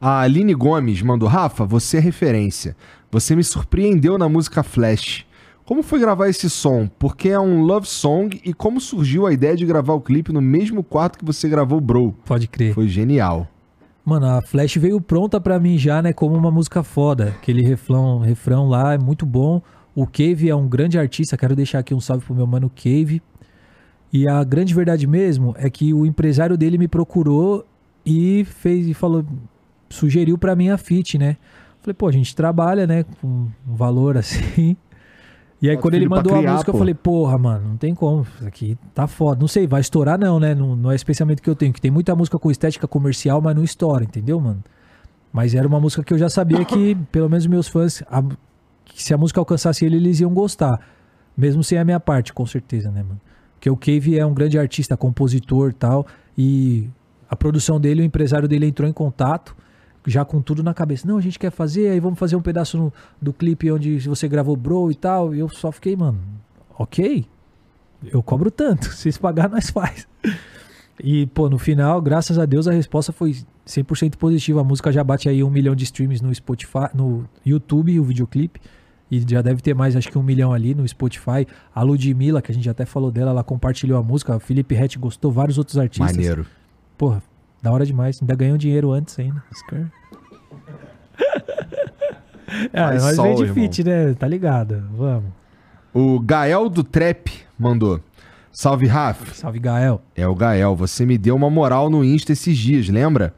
A 0.00 0.20
Aline 0.20 0.54
Gomes 0.54 1.02
mandou: 1.02 1.28
Rafa, 1.28 1.64
você 1.66 1.98
é 1.98 2.00
referência. 2.00 2.76
Você 3.10 3.36
me 3.36 3.44
surpreendeu 3.44 4.16
na 4.16 4.28
música 4.28 4.62
Flash. 4.62 5.26
Como 5.64 5.82
foi 5.82 5.98
gravar 6.00 6.28
esse 6.30 6.48
som? 6.48 6.88
Porque 6.98 7.28
é 7.28 7.38
um 7.38 7.60
love 7.62 7.86
song 7.86 8.40
e 8.42 8.54
como 8.54 8.80
surgiu 8.80 9.26
a 9.26 9.32
ideia 9.32 9.54
de 9.54 9.66
gravar 9.66 9.92
o 9.92 10.00
clipe 10.00 10.32
no 10.32 10.40
mesmo 10.40 10.82
quarto 10.82 11.18
que 11.18 11.24
você 11.24 11.46
gravou 11.46 11.78
Bro? 11.78 12.14
Pode 12.24 12.48
crer. 12.48 12.72
Foi 12.72 12.88
genial. 12.88 13.46
Mano, 14.08 14.24
a 14.26 14.40
Flash 14.40 14.76
veio 14.76 15.02
pronta 15.02 15.38
pra 15.38 15.60
mim 15.60 15.76
já, 15.76 16.00
né? 16.00 16.14
Como 16.14 16.34
uma 16.34 16.50
música 16.50 16.82
foda. 16.82 17.28
Aquele 17.28 17.60
refrão, 17.62 18.20
refrão 18.20 18.66
lá 18.66 18.94
é 18.94 18.98
muito 18.98 19.26
bom. 19.26 19.60
O 19.94 20.06
Cave 20.06 20.48
é 20.48 20.56
um 20.56 20.66
grande 20.66 20.98
artista. 20.98 21.36
Quero 21.36 21.54
deixar 21.54 21.80
aqui 21.80 21.92
um 21.92 22.00
salve 22.00 22.24
pro 22.24 22.34
meu 22.34 22.46
mano 22.46 22.72
Cave. 22.74 23.20
E 24.10 24.26
a 24.26 24.42
grande 24.44 24.74
verdade 24.74 25.06
mesmo 25.06 25.54
é 25.58 25.68
que 25.68 25.92
o 25.92 26.06
empresário 26.06 26.56
dele 26.56 26.78
me 26.78 26.88
procurou 26.88 27.66
e 28.06 28.46
fez 28.46 28.88
e 28.88 28.94
falou, 28.94 29.26
sugeriu 29.90 30.38
pra 30.38 30.56
mim 30.56 30.70
a 30.70 30.78
fit, 30.78 31.18
né? 31.18 31.36
Falei, 31.82 31.92
pô, 31.92 32.08
a 32.08 32.12
gente 32.12 32.34
trabalha, 32.34 32.86
né? 32.86 33.04
Com 33.20 33.26
um 33.26 33.50
valor 33.66 34.16
assim. 34.16 34.74
E 35.60 35.68
aí, 35.68 35.74
Bota 35.74 35.82
quando 35.82 35.94
ele 35.94 36.08
mandou 36.08 36.34
a 36.34 36.38
criar, 36.38 36.52
música, 36.52 36.70
pô. 36.72 36.76
eu 36.76 36.80
falei, 36.80 36.94
porra, 36.94 37.36
mano, 37.36 37.68
não 37.70 37.76
tem 37.76 37.94
como. 37.94 38.22
Isso 38.36 38.46
aqui 38.46 38.78
tá 38.94 39.06
foda. 39.08 39.40
Não 39.40 39.48
sei, 39.48 39.66
vai 39.66 39.80
estourar 39.80 40.16
não, 40.18 40.38
né? 40.38 40.54
Não, 40.54 40.76
não 40.76 40.92
é 40.92 40.94
esse 40.94 41.04
pensamento 41.04 41.42
que 41.42 41.50
eu 41.50 41.56
tenho. 41.56 41.72
Que 41.72 41.80
tem 41.80 41.90
muita 41.90 42.14
música 42.14 42.38
com 42.38 42.50
estética 42.50 42.86
comercial, 42.86 43.40
mas 43.40 43.56
não 43.56 43.64
estoura, 43.64 44.04
entendeu, 44.04 44.40
mano? 44.40 44.62
Mas 45.32 45.54
era 45.54 45.66
uma 45.66 45.80
música 45.80 46.02
que 46.04 46.14
eu 46.14 46.18
já 46.18 46.28
sabia 46.30 46.64
que, 46.64 46.94
pelo 47.10 47.28
menos 47.28 47.46
meus 47.46 47.66
fãs, 47.66 48.02
a- 48.10 48.22
se 48.94 49.12
a 49.12 49.18
música 49.18 49.40
alcançasse 49.40 49.84
ele, 49.84 49.96
eles 49.96 50.20
iam 50.20 50.32
gostar. 50.32 50.80
Mesmo 51.36 51.62
sem 51.64 51.76
a 51.78 51.84
minha 51.84 51.98
parte, 52.00 52.32
com 52.32 52.46
certeza, 52.46 52.90
né, 52.90 53.02
mano? 53.02 53.20
Porque 53.54 53.68
o 53.70 53.76
Cave 53.76 54.16
é 54.16 54.24
um 54.24 54.32
grande 54.34 54.56
artista, 54.58 54.96
compositor 54.96 55.70
e 55.70 55.72
tal. 55.72 56.06
E 56.36 56.88
a 57.28 57.34
produção 57.34 57.80
dele, 57.80 58.02
o 58.02 58.04
empresário 58.04 58.46
dele 58.48 58.66
entrou 58.66 58.88
em 58.88 58.92
contato. 58.92 59.56
Já 60.06 60.24
com 60.24 60.40
tudo 60.40 60.62
na 60.62 60.72
cabeça. 60.74 61.06
Não, 61.06 61.16
a 61.18 61.20
gente 61.20 61.38
quer 61.38 61.50
fazer, 61.50 61.88
aí 61.88 62.00
vamos 62.00 62.18
fazer 62.18 62.36
um 62.36 62.42
pedaço 62.42 62.76
no- 62.78 62.92
do 63.20 63.32
clipe 63.32 63.70
onde 63.70 63.98
você 64.00 64.26
gravou 64.28 64.56
Bro 64.56 64.90
e 64.90 64.94
tal. 64.94 65.34
E 65.34 65.38
eu 65.40 65.48
só 65.48 65.70
fiquei, 65.72 65.94
mano, 65.96 66.18
ok, 66.78 67.26
eu 68.12 68.22
cobro 68.22 68.50
tanto. 68.50 68.86
Se 68.94 69.02
vocês 69.02 69.18
pagar, 69.18 69.48
nós 69.48 69.70
faz. 69.70 70.06
E, 71.02 71.26
pô, 71.26 71.48
no 71.48 71.58
final, 71.58 72.00
graças 72.02 72.38
a 72.38 72.44
Deus, 72.46 72.66
a 72.66 72.72
resposta 72.72 73.12
foi 73.12 73.36
100% 73.66 74.16
positiva. 74.16 74.60
A 74.60 74.64
música 74.64 74.90
já 74.90 75.04
bate 75.04 75.28
aí 75.28 75.44
um 75.44 75.50
milhão 75.50 75.74
de 75.74 75.84
streams 75.84 76.22
no 76.22 76.34
Spotify, 76.34 76.88
no 76.94 77.24
YouTube, 77.46 77.98
o 78.00 78.04
videoclipe. 78.04 78.60
E 79.10 79.24
já 79.26 79.40
deve 79.40 79.62
ter 79.62 79.74
mais, 79.74 79.96
acho 79.96 80.10
que 80.10 80.18
um 80.18 80.22
milhão 80.22 80.52
ali 80.52 80.74
no 80.74 80.86
Spotify. 80.86 81.46
A 81.74 81.82
Ludmilla, 81.82 82.42
que 82.42 82.50
a 82.50 82.54
gente 82.54 82.68
até 82.68 82.84
falou 82.84 83.10
dela, 83.10 83.30
ela 83.30 83.44
compartilhou 83.44 83.98
a 83.98 84.02
música. 84.02 84.36
O 84.36 84.40
Felipe 84.40 84.74
Rett 84.74 84.98
gostou, 84.98 85.30
vários 85.32 85.56
outros 85.56 85.78
artistas. 85.78 86.14
Maneiro. 86.16 86.44
Porra, 86.98 87.22
da 87.62 87.72
hora 87.72 87.84
demais. 87.84 88.18
Ainda 88.20 88.34
ganhou 88.34 88.56
dinheiro 88.58 88.92
antes 88.92 89.18
ainda. 89.18 89.42
É, 92.72 92.80
Faz 92.80 93.02
nós 93.02 93.16
sol, 93.16 93.24
vem 93.26 93.34
de 93.36 93.42
irmão. 93.42 93.54
fit, 93.54 93.84
né? 93.84 94.14
Tá 94.14 94.26
ligado? 94.26 94.82
Vamos. 94.96 95.30
O 95.92 96.18
Gael 96.18 96.68
do 96.70 96.82
Trap 96.82 97.30
mandou. 97.58 98.00
Salve, 98.50 98.86
Raf. 98.86 99.34
Salve, 99.34 99.58
Gael. 99.58 100.00
É 100.16 100.26
o 100.26 100.34
Gael. 100.34 100.74
Você 100.74 101.04
me 101.04 101.18
deu 101.18 101.36
uma 101.36 101.50
moral 101.50 101.90
no 101.90 102.02
Insta 102.02 102.32
esses 102.32 102.56
dias, 102.56 102.88
lembra? 102.88 103.34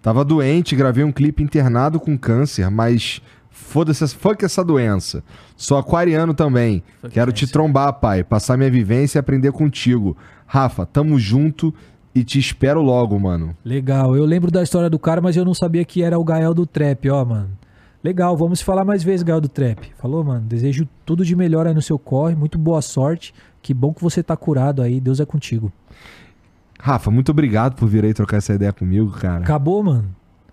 Tava 0.00 0.24
doente, 0.24 0.76
gravei 0.76 1.04
um 1.04 1.12
clipe 1.12 1.42
internado 1.42 1.98
com 1.98 2.16
câncer, 2.16 2.70
mas 2.70 3.20
foda-se, 3.50 4.06
fuck 4.14 4.44
essa 4.44 4.64
doença. 4.64 5.22
Sou 5.56 5.76
aquariano 5.76 6.32
também. 6.32 6.82
Fuck 7.00 7.12
Quero 7.14 7.32
te 7.32 7.46
trombar, 7.46 7.92
pai. 7.94 8.22
Passar 8.24 8.56
minha 8.56 8.70
vivência 8.70 9.18
e 9.18 9.20
aprender 9.20 9.52
contigo. 9.52 10.16
Rafa, 10.46 10.86
tamo 10.86 11.18
junto 11.18 11.74
e 12.14 12.22
te 12.24 12.38
espero 12.38 12.80
logo, 12.82 13.18
mano. 13.18 13.56
Legal. 13.64 14.14
Eu 14.16 14.24
lembro 14.24 14.50
da 14.50 14.62
história 14.62 14.90
do 14.90 14.98
cara, 14.98 15.20
mas 15.20 15.36
eu 15.36 15.44
não 15.44 15.54
sabia 15.54 15.84
que 15.84 16.02
era 16.02 16.18
o 16.18 16.24
Gael 16.24 16.52
do 16.54 16.66
Trap, 16.66 17.08
ó, 17.10 17.24
mano. 17.24 17.50
Legal, 18.04 18.36
vamos 18.36 18.60
falar 18.60 18.84
mais 18.84 19.02
vezes, 19.02 19.22
Gael 19.22 19.40
do 19.40 19.48
Trap. 19.48 19.92
Falou, 19.96 20.24
mano. 20.24 20.40
Desejo 20.46 20.88
tudo 21.06 21.24
de 21.24 21.36
melhor 21.36 21.66
aí 21.66 21.74
no 21.74 21.80
seu 21.82 21.98
corre. 21.98 22.34
Muito 22.34 22.58
boa 22.58 22.82
sorte. 22.82 23.32
Que 23.62 23.72
bom 23.72 23.94
que 23.94 24.02
você 24.02 24.22
tá 24.22 24.36
curado 24.36 24.82
aí. 24.82 25.00
Deus 25.00 25.20
é 25.20 25.24
contigo. 25.24 25.72
Rafa, 26.80 27.12
muito 27.12 27.30
obrigado 27.30 27.76
por 27.76 27.86
vir 27.88 28.04
aí 28.04 28.12
trocar 28.12 28.38
essa 28.38 28.52
ideia 28.54 28.72
comigo, 28.72 29.08
cara. 29.12 29.44
Acabou, 29.44 29.82
mano. 29.84 30.08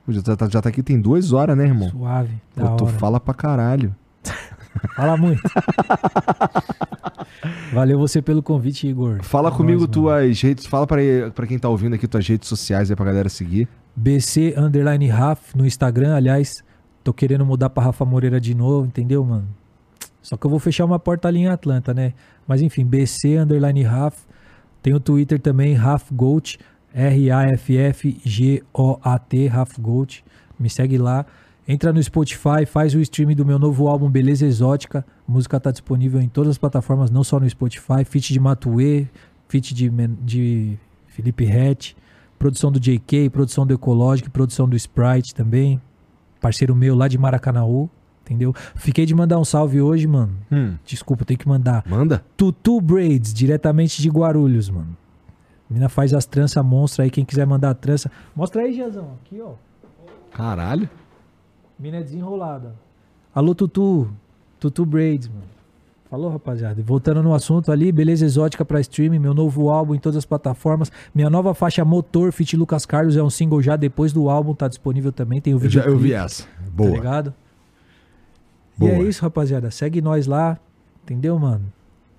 Já 0.08 0.22
tá, 0.36 0.48
já 0.48 0.62
tá 0.62 0.70
aqui 0.70 0.84
tem 0.84 1.00
duas 1.02 1.34
horas, 1.34 1.58
né, 1.58 1.66
irmão? 1.66 1.90
Suave. 1.90 2.36
Pô, 2.56 2.64
Da 2.64 2.76
tu 2.76 2.86
hora. 2.86 2.94
fala 2.94 3.20
pra 3.20 3.34
caralho. 3.34 3.96
Fala 4.96 5.18
muito. 5.18 5.42
Valeu 7.74 7.98
você 7.98 8.22
pelo 8.22 8.44
convite, 8.44 8.88
Igor. 8.88 9.24
Fala 9.24 9.50
É 9.50 9.52
comigo 9.52 9.80
nóis, 9.82 9.92
tuas 9.92 10.42
redes. 10.42 10.66
Fala 10.66 10.86
pra 10.88 11.48
quem 11.48 11.58
tá 11.60 11.70
ouvindo 11.70 11.96
aqui 11.96 12.08
tuas 12.08 12.28
redes 12.28 12.48
sociais 12.50 12.90
aí 12.90 12.96
pra 12.96 13.06
galera 13.06 13.30
seguir. 13.30 13.68
BC 13.96 14.56
Underline 14.58 15.08
Raf 15.08 15.56
no 15.56 15.66
Instagram, 15.66 16.16
aliás. 16.16 16.64
Tô 17.04 17.14
querendo 17.14 17.46
mudar 17.46 17.70
pra 17.70 17.84
Rafa 17.84 18.04
Moreira 18.06 18.40
de 18.42 18.54
novo, 18.54 18.86
entendeu, 18.86 19.24
mano? 19.24 19.48
Só 20.22 20.36
que 20.36 20.46
eu 20.46 20.50
vou 20.50 20.60
fechar 20.60 20.84
uma 20.86 21.00
porta 21.00 21.28
ali 21.28 21.40
em 21.40 21.48
Atlanta, 21.48 21.94
né? 21.94 22.14
Mas 22.48 22.62
enfim, 22.62 22.86
BC 22.86 23.38
Underline 23.38 23.84
Raf. 23.84 24.18
Tem 24.82 24.94
o 24.94 25.00
Twitter 25.00 25.40
também, 25.40 25.74
Raf 25.74 26.14
Gold. 26.14 26.60
R-A-F-F-G-O-A-T, 28.30 29.48
Raf 29.48 29.80
Gold. 29.80 30.24
Me 30.60 30.70
segue 30.70 30.98
lá. 30.98 31.26
Entra 31.68 31.94
no 31.94 32.02
Spotify, 32.02 32.66
faz 32.66 32.96
o 32.96 33.00
stream 33.00 33.34
do 33.34 33.46
meu 33.46 33.60
novo 33.60 33.88
álbum 33.88 34.10
Beleza 34.10 34.46
Exótica. 34.46 35.06
A 35.30 35.32
música 35.32 35.60
tá 35.60 35.70
disponível 35.70 36.20
em 36.20 36.28
todas 36.28 36.50
as 36.50 36.58
plataformas, 36.58 37.12
não 37.12 37.24
só 37.24 37.40
no 37.40 37.48
Spotify. 37.48 38.04
Feat 38.04 38.34
de 38.34 38.40
Matuê, 38.40 39.06
feat 39.48 39.76
de, 39.76 39.88
de 39.88 40.76
Felipe 41.06 41.46
Rett, 41.46 41.96
produção 42.40 42.72
do 42.72 42.80
JK, 42.80 43.30
produção 43.30 43.64
do 43.64 43.72
Ecologic, 43.76 44.28
produção 44.32 44.68
do 44.68 44.76
Sprite 44.76 45.36
também. 45.36 45.80
Parceiro 46.42 46.76
meu 46.76 46.96
lá 46.96 47.08
de 47.08 47.20
Maracanaú, 47.20 47.88
entendeu? 48.24 48.56
Fiquei 48.74 49.06
de 49.06 49.14
mandar 49.14 49.38
um 49.38 49.46
salve 49.46 49.80
hoje, 49.80 50.08
mano. 50.08 50.36
Hum, 50.52 50.76
Desculpa, 50.84 51.24
tem 51.24 51.38
que 51.38 51.48
mandar. 51.48 51.84
manda. 51.88 52.26
Tutu 52.36 52.82
Braids, 52.82 53.32
diretamente 53.32 54.02
de 54.02 54.10
Guarulhos, 54.10 54.68
mano. 54.68 54.98
A 55.70 55.74
mina 55.76 55.90
faz 55.90 56.12
as 56.12 56.26
tranças 56.26 56.66
monstras 56.66 57.04
aí, 57.06 57.12
quem 57.12 57.24
quiser 57.24 57.46
mandar 57.46 57.70
a 57.70 57.76
trança. 57.76 58.10
Mostra 58.36 58.64
aí, 58.64 58.74
Giazão, 58.74 59.12
aqui, 59.24 59.40
ó. 59.40 59.52
Caralho. 60.32 60.90
Mina 61.78 61.98
é 61.98 62.02
desenrolada. 62.02 62.74
Alô, 63.32 63.54
Tutu. 63.54 64.10
Tutu 64.60 64.86
Braids, 64.86 65.28
mano. 65.28 65.44
Falou, 66.10 66.32
rapaziada. 66.32 66.80
E 66.80 66.84
Voltando 66.84 67.22
no 67.22 67.36
assunto 67.36 67.72
ali, 67.72 67.92
beleza 67.92 68.26
exótica 68.26 68.66
pra 68.66 68.82
streaming, 68.82 69.20
meu 69.20 69.34
novo 69.34 69.70
álbum 69.70 69.94
em 69.94 70.00
todas 70.00 70.18
as 70.18 70.26
plataformas. 70.26 70.92
Minha 71.14 71.30
nova 71.30 71.54
faixa 71.54 71.86
Motor, 71.86 72.32
Fit 72.32 72.58
Lucas 72.58 72.84
Carlos, 72.86 73.16
é 73.16 73.22
um 73.22 73.30
single 73.30 73.62
já 73.62 73.76
depois 73.76 74.12
do 74.12 74.28
álbum, 74.28 74.56
tá 74.56 74.68
disponível 74.68 75.12
também. 75.12 75.40
Tem 75.40 75.54
o 75.54 75.58
Eu, 75.58 75.60
vídeo. 75.60 75.82
já, 75.82 75.88
eu 75.88 75.98
vi 75.98 76.14
essa. 76.14 76.44
Tá 76.44 76.50
Boa. 76.74 76.90
ligado? 76.90 77.34
Boa. 78.76 78.92
E 78.92 78.96
é 78.96 79.02
isso, 79.04 79.22
rapaziada. 79.22 79.70
Segue 79.70 80.02
nós 80.02 80.26
lá. 80.26 80.58
Entendeu, 81.04 81.38
mano? 81.38 81.66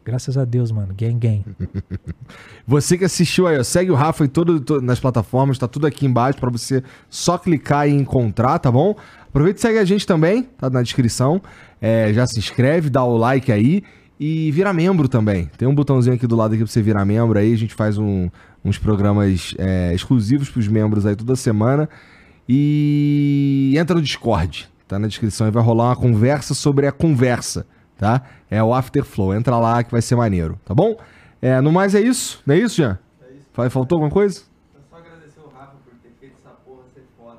Graças 0.05 0.37
a 0.39 0.45
Deus, 0.45 0.71
mano. 0.71 0.95
Gang, 0.97 1.15
gang. 1.19 1.45
Você 2.67 2.97
que 2.97 3.05
assistiu 3.05 3.47
aí, 3.47 3.59
ó, 3.59 3.63
segue 3.65 3.91
o 3.91 3.95
Rafa 3.95 4.25
em 4.25 4.29
todo, 4.29 4.61
to- 4.61 4.81
nas 4.81 5.01
plataformas, 5.01 5.59
tá 5.59 5.67
tudo 5.67 5.87
aqui 5.87 6.07
embaixo 6.07 6.39
pra 6.39 6.51
você 6.51 6.83
só 7.09 7.37
clicar 7.37 7.89
e 7.89 7.93
encontrar, 7.93 8.59
tá 8.59 8.71
bom? 8.71 8.95
Aproveita 9.29 9.59
e 9.59 9.63
segue 9.63 9.79
a 9.79 9.85
gente 9.85 10.07
também, 10.07 10.45
tá 10.45 10.71
na 10.71 10.83
descrição. 10.83 11.41
É, 11.81 12.13
já 12.13 12.27
se 12.27 12.39
inscreve, 12.39 12.91
dá 12.91 13.03
o 13.05 13.17
like 13.17 13.51
aí 13.51 13.83
e 14.19 14.51
vira 14.53 14.73
membro 14.73 15.09
também. 15.09 15.47
Tem 15.57 15.67
um 15.67 15.75
botãozinho 15.75 16.15
aqui 16.17 16.27
do 16.27 16.37
lado 16.37 16.53
aqui 16.55 16.63
pra 16.63 16.71
você 16.71 16.83
virar 16.83 17.05
membro 17.05 17.39
aí. 17.39 17.53
A 17.53 17.57
gente 17.57 17.73
faz 17.75 17.97
um- 17.97 18.29
uns 18.65 18.77
programas 18.79 19.55
é, 19.59 19.95
exclusivos 19.95 20.51
pros 20.51 20.69
membros 20.69 21.07
aí 21.07 21.17
toda 21.17 21.35
semana. 21.37 21.89
E 22.49 23.75
entra 23.79 23.95
no 23.97 24.03
Discord, 24.03 24.69
tá 24.87 24.99
na 24.99 25.07
descrição 25.07 25.47
e 25.47 25.51
vai 25.51 25.63
rolar 25.63 25.85
uma 25.91 25.97
conversa 25.97 26.53
sobre 26.53 26.87
a 26.87 26.93
conversa, 26.93 27.65
tá? 27.97 28.23
É 28.51 28.63
o 28.63 28.75
Afterflow. 28.75 29.33
Entra 29.35 29.57
lá 29.57 29.83
que 29.83 29.91
vai 29.91 30.03
ser 30.03 30.17
maneiro, 30.17 30.59
tá 30.65 30.75
bom? 30.75 30.97
É, 31.41 31.61
no 31.61 31.73
mais 31.73 31.95
é 31.95 32.01
isso, 32.01 32.43
não 32.45 32.55
é 32.55 32.59
isso, 32.59 32.77
Jean? 32.77 32.99
Fa- 33.53 33.71
Faltou 33.71 33.97
alguma 33.97 34.11
coisa? 34.13 34.43
Eu 34.75 34.81
só 34.91 34.97
agradecer 34.97 35.41
o 35.41 35.49
Rafa 35.49 35.77
por 35.85 35.95
ter 36.03 36.11
feito 36.21 36.35
essa 36.39 36.51
porra 36.67 36.83
ser 36.93 37.05
foda. 37.17 37.39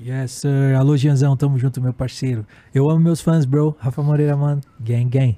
Yes, 0.00 0.30
sir. 0.30 0.76
Alô, 0.76 0.96
Gianzão. 0.96 1.36
Tamo 1.36 1.58
junto, 1.58 1.80
meu 1.80 1.92
parceiro. 1.92 2.46
Eu 2.72 2.88
amo 2.88 3.00
meus 3.00 3.20
fãs, 3.20 3.44
bro. 3.44 3.76
Rafa 3.80 4.00
Moreira, 4.00 4.36
mano. 4.36 4.60
Gang, 4.78 5.06
gang. 5.06 5.36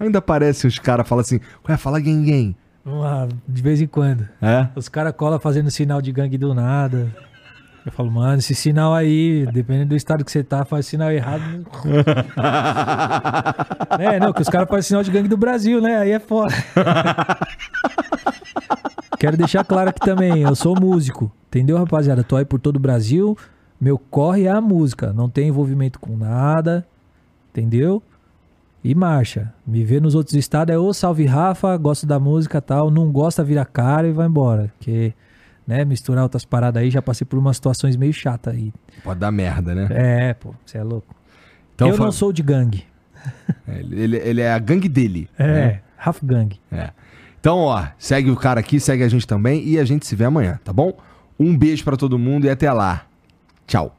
Ainda 0.00 0.22
parece 0.22 0.66
os 0.66 0.78
caras 0.78 1.06
falam 1.06 1.20
assim, 1.20 1.38
ué, 1.68 1.76
fala 1.76 2.00
gang 2.00 2.24
gang. 2.24 2.56
Vamos 2.84 3.04
lá, 3.04 3.28
de 3.46 3.62
vez 3.62 3.80
em 3.80 3.86
quando. 3.86 4.26
É? 4.40 4.68
Os 4.74 4.88
caras 4.88 5.12
colam 5.12 5.38
fazendo 5.38 5.70
sinal 5.70 6.00
de 6.00 6.10
gangue 6.12 6.38
do 6.38 6.54
nada. 6.54 7.14
Eu 7.84 7.92
falo, 7.92 8.10
mano, 8.10 8.38
esse 8.38 8.54
sinal 8.54 8.94
aí, 8.94 9.46
dependendo 9.52 9.90
do 9.90 9.96
estado 9.96 10.24
que 10.24 10.30
você 10.30 10.42
tá, 10.42 10.64
faz 10.64 10.86
sinal 10.86 11.12
errado. 11.12 11.42
é, 13.98 14.18
não, 14.18 14.32
que 14.32 14.42
os 14.42 14.48
caras 14.48 14.68
fazem 14.68 14.82
sinal 14.82 15.02
de 15.02 15.10
gangue 15.10 15.28
do 15.28 15.36
Brasil, 15.36 15.80
né? 15.80 15.98
Aí 15.98 16.12
é 16.12 16.18
foda. 16.18 16.54
Quero 19.26 19.36
deixar 19.36 19.64
claro 19.64 19.90
aqui 19.90 19.98
também, 19.98 20.42
eu 20.42 20.54
sou 20.54 20.80
músico, 20.80 21.32
entendeu, 21.48 21.76
rapaziada? 21.76 22.22
Tô 22.22 22.36
aí 22.36 22.44
por 22.44 22.60
todo 22.60 22.76
o 22.76 22.78
Brasil, 22.78 23.36
meu 23.80 23.98
corre 23.98 24.44
é 24.44 24.50
a 24.50 24.60
música, 24.60 25.12
não 25.12 25.28
tem 25.28 25.48
envolvimento 25.48 25.98
com 25.98 26.16
nada, 26.16 26.86
entendeu? 27.50 28.00
E 28.84 28.94
marcha. 28.94 29.52
Me 29.66 29.82
vê 29.82 29.98
nos 29.98 30.14
outros 30.14 30.36
estados 30.36 30.72
é 30.72 30.78
ô 30.78 30.94
salve 30.94 31.24
Rafa, 31.26 31.76
gosto 31.76 32.06
da 32.06 32.20
música 32.20 32.60
tal, 32.62 32.88
não 32.88 33.10
gosta, 33.10 33.42
vira 33.42 33.64
cara 33.64 34.06
e 34.06 34.12
vai 34.12 34.28
embora. 34.28 34.72
Porque, 34.78 35.12
né, 35.66 35.84
misturar 35.84 36.22
outras 36.22 36.44
paradas 36.44 36.80
aí, 36.80 36.88
já 36.88 37.02
passei 37.02 37.26
por 37.26 37.36
umas 37.36 37.56
situações 37.56 37.96
meio 37.96 38.12
chatas 38.12 38.54
aí. 38.54 38.72
Pode 39.02 39.18
dar 39.18 39.32
merda, 39.32 39.74
né? 39.74 39.88
É, 39.90 40.34
pô, 40.34 40.54
você 40.64 40.78
é 40.78 40.84
louco. 40.84 41.16
Então, 41.74 41.88
eu 41.88 41.98
não 41.98 42.12
sou 42.12 42.32
de 42.32 42.44
gangue. 42.44 42.84
É, 43.66 43.80
ele, 43.80 44.18
ele 44.18 44.40
é 44.40 44.52
a 44.52 44.58
gangue 44.60 44.88
dele. 44.88 45.28
É, 45.36 45.46
né? 45.46 45.80
Rafa 45.96 46.24
Gang. 46.24 46.56
É. 46.70 46.90
Então, 47.46 47.60
ó, 47.60 47.86
segue 47.96 48.28
o 48.28 48.34
cara 48.34 48.58
aqui, 48.58 48.80
segue 48.80 49.04
a 49.04 49.08
gente 49.08 49.24
também 49.24 49.64
e 49.64 49.78
a 49.78 49.84
gente 49.84 50.04
se 50.04 50.16
vê 50.16 50.24
amanhã, 50.24 50.58
tá 50.64 50.72
bom? 50.72 50.92
Um 51.38 51.56
beijo 51.56 51.84
pra 51.84 51.96
todo 51.96 52.18
mundo 52.18 52.44
e 52.44 52.50
até 52.50 52.72
lá. 52.72 53.06
Tchau. 53.68 53.96